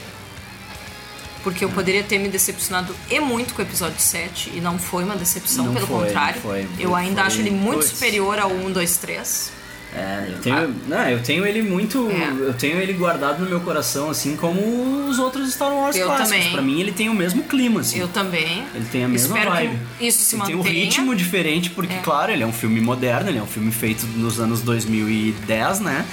porque 1.44 1.66
eu 1.66 1.70
poderia 1.70 2.04
ter 2.04 2.20
me 2.20 2.30
decepcionado 2.30 2.96
e 3.10 3.20
muito 3.20 3.56
com 3.56 3.64
o 3.64 3.66
episódio 3.66 4.00
7 4.00 4.52
e 4.54 4.62
não 4.62 4.78
foi 4.78 5.04
uma 5.04 5.16
decepção, 5.16 5.66
Não 5.66 5.74
pelo 5.74 5.88
foi, 5.88 6.06
contrário. 6.06 6.40
foi. 6.40 6.68
eu 6.78 6.96
ainda 6.96 7.22
Foi- 7.22 7.28
acho 7.28 7.40
ele 7.40 7.50
muito 7.50 7.84
superior 7.84 8.38
ao 8.38 8.52
1, 8.52 8.72
2, 8.72 8.98
3. 8.98 9.52
É, 9.94 10.28
eu 10.32 10.40
tenho, 10.40 10.76
não, 10.88 11.10
eu 11.10 11.22
tenho 11.22 11.46
ele 11.46 11.62
muito, 11.62 12.10
É. 12.10 12.30
eu 12.48 12.54
tenho 12.54 12.78
ele 12.80 12.94
guardado 12.94 13.44
no 13.44 13.50
meu 13.50 13.60
coração, 13.60 14.10
assim 14.10 14.38
como 14.38 15.06
os 15.10 15.20
outros 15.20 15.52
Star 15.54 15.74
Wars 15.74 15.96
Eu 15.98 16.06
clássicos. 16.08 16.32
também. 16.32 16.52
Pra 16.52 16.62
mim 16.62 16.80
ele 16.80 16.92
tem 16.94 17.10
o 17.10 17.14
mesmo 17.14 17.44
clima, 17.44 17.82
assim. 17.82 18.00
Eu 18.00 18.08
também. 18.08 18.64
Ele 18.74 18.86
tem 18.90 19.04
a 19.04 19.08
mesma 19.10 19.36
Espero 19.38 19.52
vibe. 19.54 19.80
isso 20.00 20.24
se 20.24 20.36
ele 20.36 20.46
tem 20.46 20.56
um 20.56 20.60
mantenha. 20.60 20.86
ritmo 20.86 21.14
diferente, 21.16 21.70
porque, 21.72 21.94
É. 21.94 21.98
claro, 22.00 22.32
ele 22.32 22.42
é 22.42 22.48
um 22.48 22.54
filme 22.54 22.80
moderno, 22.80 23.30
ele 23.30 23.38
é 23.38 23.44
um 23.44 23.48
filme 23.48 23.72
feito 23.72 24.06
nos 24.16 24.40
anos 24.40 24.62
2010, 24.62 25.82
né? 25.82 26.06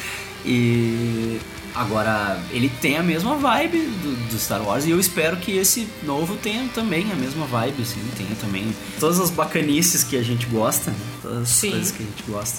E 0.45 1.39
agora 1.75 2.41
ele 2.51 2.69
tem 2.81 2.97
a 2.97 3.03
mesma 3.03 3.37
vibe 3.37 3.79
do, 3.79 4.29
do 4.31 4.39
Star 4.39 4.61
Wars 4.63 4.87
e 4.87 4.91
eu 4.91 4.99
espero 4.99 5.37
que 5.37 5.53
esse 5.57 5.87
novo 6.03 6.35
tenha 6.37 6.67
também 6.75 7.07
a 7.13 7.15
mesma 7.15 7.47
vibe, 7.47 7.83
assim, 7.83 8.01
tenha 8.17 8.35
também 8.41 8.75
todas 8.99 9.21
as 9.21 9.31
bacanices 9.31 10.03
que 10.03 10.17
a 10.17 10.23
gente 10.23 10.47
gosta, 10.47 10.91
né? 10.91 10.97
todas 11.23 11.43
as 11.43 11.49
Sim. 11.49 11.71
coisas 11.71 11.91
que 11.93 12.03
a 12.03 12.07
gente 12.07 12.23
gosta 12.27 12.59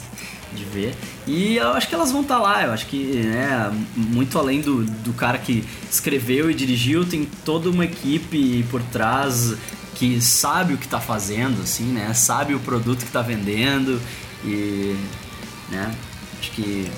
de 0.53 0.63
ver. 0.65 0.95
E 1.27 1.57
eu 1.57 1.69
acho 1.73 1.87
que 1.87 1.95
elas 1.95 2.11
vão 2.11 2.21
estar 2.21 2.39
lá, 2.39 2.63
eu 2.63 2.71
acho 2.71 2.85
que, 2.87 2.97
né, 2.97 3.71
muito 3.95 4.37
além 4.37 4.61
do, 4.61 4.83
do 4.83 5.13
cara 5.13 5.37
que 5.37 5.63
escreveu 5.89 6.49
e 6.49 6.53
dirigiu, 6.53 7.05
tem 7.05 7.25
toda 7.45 7.69
uma 7.69 7.85
equipe 7.85 8.65
por 8.71 8.81
trás 8.83 9.53
que 9.95 10.21
sabe 10.21 10.73
o 10.73 10.77
que 10.77 10.87
tá 10.87 10.99
fazendo, 10.99 11.61
assim, 11.61 11.83
né? 11.83 12.13
Sabe 12.13 12.55
o 12.55 12.59
produto 12.59 13.05
que 13.05 13.11
tá 13.11 13.21
vendendo 13.21 14.01
e, 14.45 14.95
né? 15.69 15.93
Acho 16.39 16.51
que 16.51 16.89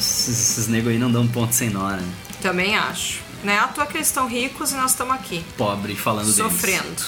esses, 0.00 0.28
esses 0.28 0.68
nego 0.68 0.88
aí 0.88 0.98
não 0.98 1.10
dão 1.10 1.26
ponto 1.28 1.54
sem 1.54 1.68
nó, 1.70 1.90
né? 1.90 2.02
Também 2.40 2.76
acho. 2.76 3.20
Né? 3.44 3.58
À 3.58 3.68
toa 3.68 3.86
que 3.86 3.96
eles 3.98 4.06
estão 4.08 4.26
ricos 4.26 4.72
e 4.72 4.74
nós 4.74 4.92
estamos 4.92 5.14
aqui, 5.14 5.44
Pobre 5.56 5.94
falando 5.94 6.24
deles. 6.24 6.36
sofrendo. 6.36 7.02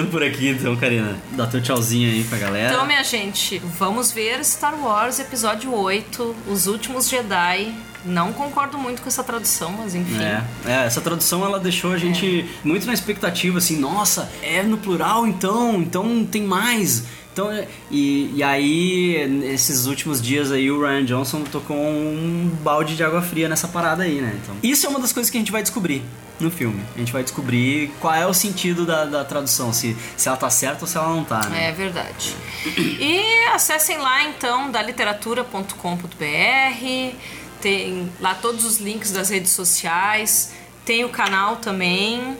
Ficando 0.00 0.10
por 0.10 0.22
aqui 0.22 0.48
então, 0.48 0.76
Karina. 0.76 1.16
Dá 1.32 1.46
teu 1.46 1.60
tchauzinho 1.60 2.10
aí 2.10 2.24
pra 2.24 2.38
galera. 2.38 2.72
Então, 2.72 2.86
minha 2.86 3.02
gente, 3.02 3.58
vamos 3.58 4.10
ver 4.12 4.44
Star 4.44 4.74
Wars 4.74 5.18
Episódio 5.18 5.74
8, 5.74 6.36
Os 6.48 6.66
Últimos 6.66 7.08
Jedi. 7.08 7.74
Não 8.04 8.32
concordo 8.32 8.78
muito 8.78 9.02
com 9.02 9.08
essa 9.08 9.22
tradução, 9.22 9.72
mas 9.72 9.94
enfim. 9.94 10.22
É, 10.22 10.42
é, 10.64 10.86
essa 10.86 11.02
tradução 11.02 11.44
ela 11.44 11.60
deixou 11.60 11.92
a 11.92 11.98
gente 11.98 12.48
muito 12.64 12.86
na 12.86 12.94
expectativa, 12.94 13.58
assim, 13.58 13.78
nossa, 13.78 14.32
é 14.42 14.62
no 14.62 14.78
plural 14.78 15.26
então, 15.26 15.82
então 15.82 16.24
tem 16.24 16.42
mais. 16.42 17.04
Então, 17.40 17.66
e, 17.90 18.32
e 18.36 18.42
aí, 18.42 19.26
nesses 19.26 19.86
últimos 19.86 20.20
dias 20.20 20.52
aí, 20.52 20.70
o 20.70 20.80
Ryan 20.80 21.04
Johnson 21.06 21.42
tocou 21.42 21.76
um 21.76 22.50
balde 22.62 22.94
de 22.94 23.02
água 23.02 23.22
fria 23.22 23.48
nessa 23.48 23.66
parada 23.66 24.02
aí, 24.02 24.20
né? 24.20 24.38
Então, 24.42 24.54
isso 24.62 24.84
é 24.84 24.88
uma 24.88 25.00
das 25.00 25.12
coisas 25.12 25.30
que 25.30 25.38
a 25.38 25.40
gente 25.40 25.50
vai 25.50 25.62
descobrir 25.62 26.02
no 26.38 26.50
filme. 26.50 26.82
A 26.94 26.98
gente 26.98 27.12
vai 27.12 27.22
descobrir 27.22 27.90
qual 27.98 28.14
é 28.14 28.26
o 28.26 28.34
sentido 28.34 28.84
da, 28.84 29.06
da 29.06 29.24
tradução, 29.24 29.72
se, 29.72 29.96
se 30.16 30.28
ela 30.28 30.36
tá 30.36 30.50
certa 30.50 30.84
ou 30.84 30.86
se 30.86 30.98
ela 30.98 31.08
não 31.08 31.24
tá, 31.24 31.40
né? 31.48 31.68
É 31.68 31.72
verdade. 31.72 32.36
E 32.76 33.44
acessem 33.54 33.96
lá 33.96 34.22
então 34.24 34.70
daliteratura.com.br. 34.70 37.16
Tem 37.62 38.12
lá 38.20 38.34
todos 38.34 38.66
os 38.66 38.78
links 38.78 39.12
das 39.12 39.30
redes 39.30 39.52
sociais. 39.52 40.52
Tem 40.84 41.04
o 41.04 41.08
canal 41.08 41.56
também. 41.56 42.36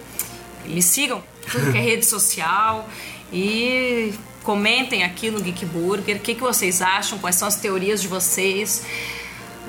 Me 0.66 0.82
sigam, 0.82 1.22
tudo 1.50 1.72
que 1.72 1.78
é 1.78 1.80
rede 1.80 2.04
social. 2.04 2.86
E 3.32 4.12
comentem 4.42 5.04
aqui 5.04 5.30
no 5.30 5.40
Geek 5.40 5.66
Burger 5.66 6.16
o 6.16 6.20
que, 6.20 6.34
que 6.34 6.40
vocês 6.40 6.80
acham, 6.80 7.18
quais 7.18 7.36
são 7.36 7.46
as 7.46 7.56
teorias 7.56 8.00
de 8.00 8.08
vocês. 8.08 8.84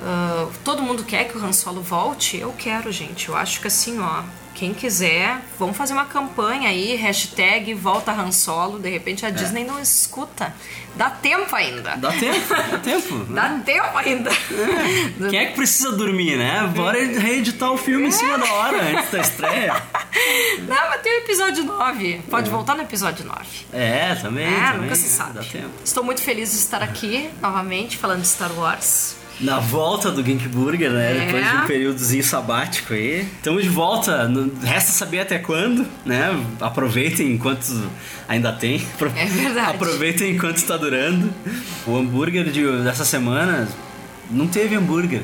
Ah, 0.02 0.48
todo 0.64 0.82
mundo 0.82 1.04
quer 1.04 1.24
que 1.24 1.36
o 1.36 1.44
Han 1.44 1.52
Solo 1.52 1.80
volte? 1.80 2.36
Eu 2.36 2.52
quero, 2.52 2.90
gente. 2.90 3.28
Eu 3.28 3.36
acho 3.36 3.60
que 3.60 3.68
assim, 3.68 3.98
ó, 4.00 4.22
quem 4.54 4.72
quiser, 4.74 5.38
vamos 5.58 5.76
fazer 5.76 5.92
uma 5.92 6.04
campanha 6.04 6.68
aí, 6.68 6.94
hashtag 6.96 7.74
volta 7.74 8.12
Han 8.12 8.30
Solo. 8.32 8.78
De 8.78 8.88
repente 8.90 9.24
a 9.26 9.30
Disney 9.30 9.64
não 9.64 9.80
escuta. 9.80 10.54
Dá 10.94 11.08
tempo 11.08 11.54
ainda. 11.56 11.96
Dá 11.96 12.12
tempo, 12.12 12.48
dá 12.54 12.78
tempo. 12.84 13.14
Dá 13.30 13.48
tempo 13.64 13.96
ainda. 13.98 14.30
Quem 15.30 15.38
é 15.38 15.46
que 15.46 15.54
precisa 15.54 15.92
dormir, 15.92 16.36
né? 16.36 16.70
Bora 16.74 16.98
reeditar 16.98 17.72
o 17.72 17.78
filme 17.78 18.08
em 18.08 18.10
cima 18.10 18.36
da 18.38 18.52
hora, 18.52 18.82
antes 18.82 19.10
da 19.10 19.20
estreia. 19.20 19.82
Não, 20.68 20.88
mas 20.90 21.00
tem 21.00 21.12
o 21.12 21.18
episódio 21.24 21.64
9. 21.64 22.20
Pode 22.30 22.50
voltar 22.50 22.74
no 22.76 22.82
episódio 22.82 23.24
9. 23.24 23.38
É, 23.72 24.14
também, 24.16 24.46
É, 24.46 24.66
também. 24.66 24.80
nunca 24.82 24.94
se 24.94 25.06
é, 25.06 25.08
sabe. 25.08 25.40
Estou 25.82 26.04
muito 26.04 26.20
feliz 26.20 26.50
de 26.50 26.58
estar 26.58 26.82
aqui 26.82 27.30
novamente 27.40 27.96
falando 27.96 28.20
de 28.20 28.28
Star 28.28 28.52
Wars. 28.52 29.16
Na 29.42 29.58
volta 29.58 30.10
do 30.10 30.24
Gink 30.24 30.46
Burger, 30.48 30.90
né? 30.90 31.16
É. 31.16 31.26
Depois 31.26 31.50
de 31.50 31.56
um 31.56 31.66
períodozinho 31.66 32.22
sabático 32.22 32.94
aí. 32.94 33.22
Estamos 33.22 33.64
de 33.64 33.68
volta. 33.68 34.30
Resta 34.62 34.92
saber 34.92 35.20
até 35.20 35.38
quando, 35.38 35.84
né? 36.06 36.40
Aproveitem 36.60 37.32
enquanto 37.32 37.90
ainda 38.28 38.52
tem. 38.52 38.80
É 39.16 39.26
verdade. 39.26 39.76
Aproveitem 39.76 40.36
enquanto 40.36 40.58
está 40.58 40.76
durando. 40.76 41.32
O 41.86 41.96
hambúrguer 41.96 42.50
de, 42.50 42.64
dessa 42.84 43.04
semana 43.04 43.68
não 44.30 44.46
teve 44.46 44.76
hambúrguer. 44.76 45.22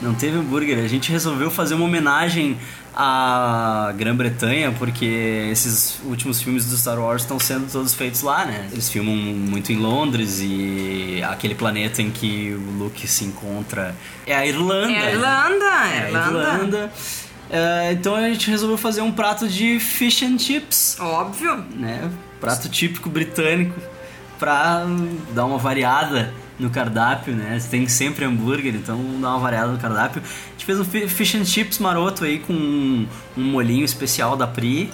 Não 0.00 0.14
teve 0.14 0.38
hambúrguer. 0.38 0.78
A 0.78 0.88
gente 0.88 1.12
resolveu 1.12 1.50
fazer 1.50 1.74
uma 1.74 1.84
homenagem 1.84 2.56
à 2.94 3.92
Grã-Bretanha, 3.96 4.72
porque 4.78 5.48
esses 5.50 6.00
últimos 6.04 6.42
filmes 6.42 6.64
do 6.66 6.76
Star 6.76 6.98
Wars 6.98 7.22
estão 7.22 7.38
sendo 7.38 7.70
todos 7.70 7.94
feitos 7.94 8.22
lá, 8.22 8.44
né? 8.44 8.68
Eles 8.72 8.88
filmam 8.88 9.14
muito 9.14 9.72
em 9.72 9.76
Londres 9.76 10.40
e 10.42 11.22
aquele 11.28 11.54
planeta 11.54 12.02
em 12.02 12.10
que 12.10 12.52
o 12.54 12.78
Luke 12.78 13.06
se 13.06 13.24
encontra 13.24 13.94
é 14.26 14.34
a 14.34 14.46
Irlanda. 14.46 14.92
É 14.92 14.98
a 15.06 15.10
Irlanda, 15.12 15.64
É 15.64 15.98
a 15.98 16.08
Irlanda. 16.08 16.38
Irlanda. 16.54 16.92
É, 17.50 17.92
então 17.92 18.14
a 18.14 18.20
gente 18.28 18.50
resolveu 18.50 18.76
fazer 18.76 19.00
um 19.00 19.10
prato 19.12 19.48
de 19.48 19.80
fish 19.80 20.22
and 20.22 20.38
chips 20.38 20.98
Óbvio. 21.00 21.56
né? 21.74 22.10
Prato 22.40 22.68
típico 22.68 23.08
britânico 23.08 23.80
pra 24.38 24.84
dar 25.34 25.46
uma 25.46 25.56
variada 25.58 26.32
no 26.58 26.70
cardápio, 26.70 27.34
né? 27.34 27.58
Tem 27.70 27.86
sempre 27.88 28.24
hambúrguer, 28.24 28.74
então 28.74 28.98
dá 29.20 29.30
uma 29.30 29.38
variada 29.38 29.70
no 29.72 29.78
cardápio. 29.78 30.20
A 30.22 30.50
gente 30.52 30.64
fez 30.64 30.80
um 30.80 30.84
fi- 30.84 31.08
fish 31.08 31.34
and 31.36 31.44
chips 31.44 31.78
maroto 31.78 32.24
aí 32.24 32.38
com 32.40 32.52
um, 32.52 33.06
um 33.36 33.44
molhinho 33.44 33.84
especial 33.84 34.36
da 34.36 34.46
Pri. 34.46 34.90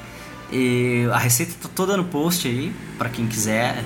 E 0.53 1.09
a 1.13 1.19
receita 1.19 1.55
tá 1.63 1.69
toda 1.75 1.97
no 1.97 2.05
post 2.05 2.47
aí, 2.47 2.71
pra 2.99 3.09
quem 3.09 3.27
quiser, 3.27 3.83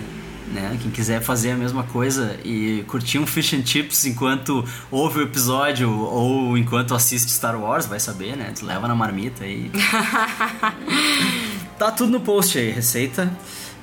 né? 0.52 0.76
Quem 0.82 0.90
quiser 0.90 1.22
fazer 1.22 1.52
a 1.52 1.56
mesma 1.56 1.84
coisa 1.84 2.36
e 2.44 2.84
curtir 2.88 3.18
um 3.18 3.26
fish 3.26 3.54
and 3.54 3.64
chips 3.64 4.04
enquanto 4.06 4.64
ouve 4.90 5.20
o 5.20 5.22
episódio 5.22 5.90
ou 5.90 6.58
enquanto 6.58 6.94
assiste 6.94 7.30
Star 7.30 7.58
Wars, 7.58 7.86
vai 7.86 8.00
saber, 8.00 8.36
né? 8.36 8.52
Tu 8.58 8.66
leva 8.66 8.88
na 8.88 8.94
marmita 8.94 9.44
aí. 9.44 9.70
Tá 11.78 11.92
tudo 11.92 12.10
no 12.10 12.20
post 12.20 12.58
aí, 12.58 12.70
receita. 12.72 13.30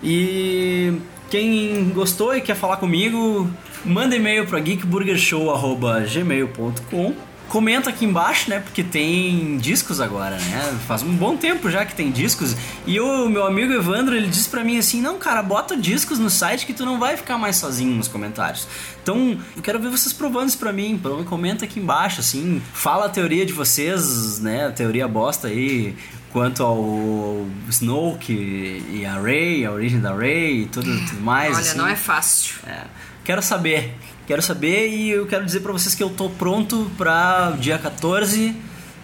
E 0.03 0.93
quem 1.35 1.89
gostou 1.89 2.33
e 2.33 2.39
quer 2.39 2.55
falar 2.55 2.77
comigo, 2.77 3.51
manda 3.83 4.15
e-mail 4.15 4.47
para 4.47 4.57
geekburgershow.gmail.com 4.61 7.13
Comenta 7.49 7.89
aqui 7.91 8.05
embaixo, 8.05 8.49
né? 8.49 8.59
Porque 8.59 8.83
tem 8.83 9.57
discos 9.57 10.01
agora, 10.01 10.35
né? 10.37 10.79
Faz 10.87 11.03
um 11.03 11.13
bom 11.13 11.37
tempo 11.37 11.69
já 11.69 11.85
que 11.85 11.93
tem 11.93 12.09
discos. 12.09 12.55
E 12.87 12.99
o 12.99 13.29
meu 13.29 13.45
amigo 13.45 13.71
Evandro, 13.71 14.15
ele 14.15 14.25
disse 14.27 14.49
pra 14.49 14.63
mim 14.63 14.79
assim: 14.79 14.99
Não, 14.99 15.19
cara, 15.19 15.43
bota 15.43 15.77
discos 15.77 16.17
no 16.17 16.27
site 16.29 16.65
que 16.65 16.73
tu 16.73 16.83
não 16.85 16.99
vai 16.99 17.15
ficar 17.15 17.37
mais 17.37 17.57
sozinho 17.57 17.95
nos 17.95 18.07
comentários. 18.07 18.67
Então, 19.03 19.37
eu 19.55 19.61
quero 19.61 19.79
ver 19.79 19.89
vocês 19.89 20.11
provando 20.11 20.49
isso 20.49 20.57
pra 20.57 20.73
mim. 20.73 20.99
Comenta 21.29 21.65
aqui 21.65 21.79
embaixo, 21.79 22.21
assim. 22.21 22.59
Fala 22.73 23.05
a 23.05 23.09
teoria 23.09 23.45
de 23.45 23.53
vocês, 23.53 24.39
né? 24.39 24.65
A 24.65 24.71
teoria 24.71 25.07
bosta 25.07 25.47
aí 25.47 25.95
quanto 26.35 26.63
ao 26.63 27.47
Snoke 27.69 28.83
e 28.91 29.05
a 29.05 29.21
Rey, 29.21 29.65
a 29.65 29.71
origem 29.71 30.01
da 30.01 30.13
Rey 30.13 30.63
e 30.63 30.65
tudo, 30.65 30.91
tudo 31.07 31.21
mais. 31.21 31.55
Olha, 31.55 31.61
assim. 31.61 31.77
não 31.77 31.87
é 31.87 31.95
fácil. 31.95 32.55
É. 32.67 32.81
Quero 33.23 33.41
saber, 33.41 33.95
quero 34.27 34.41
saber 34.41 34.89
e 34.89 35.11
eu 35.11 35.25
quero 35.27 35.45
dizer 35.45 35.61
pra 35.61 35.71
vocês 35.71 35.95
que 35.95 36.03
eu 36.03 36.09
tô 36.09 36.29
pronto 36.29 36.91
pra 36.97 37.51
dia 37.57 37.77
14. 37.77 38.53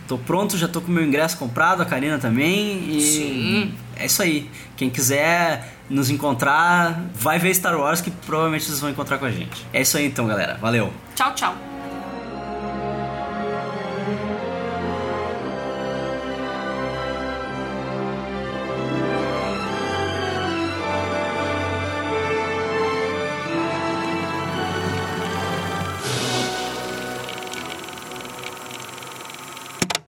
Tô 0.09 0.17
pronto, 0.17 0.57
já 0.57 0.67
tô 0.67 0.81
com 0.81 0.91
meu 0.91 1.05
ingresso 1.05 1.37
comprado, 1.37 1.81
a 1.81 1.85
Karina 1.85 2.17
também. 2.17 2.97
E 2.97 3.01
Sim. 3.01 3.73
é 3.95 4.07
isso 4.07 4.21
aí. 4.21 4.51
Quem 4.75 4.89
quiser 4.89 5.77
nos 5.89 6.09
encontrar, 6.09 7.01
vai 7.15 7.39
ver 7.39 7.55
Star 7.55 7.79
Wars 7.79 8.01
que 8.01 8.11
provavelmente 8.11 8.65
vocês 8.65 8.81
vão 8.81 8.89
encontrar 8.89 9.17
com 9.17 9.25
a 9.25 9.31
gente. 9.31 9.65
É 9.71 9.79
isso 9.81 9.95
aí 9.95 10.05
então, 10.05 10.27
galera. 10.27 10.57
Valeu. 10.59 10.91
Tchau, 11.15 11.33
tchau. 11.33 11.70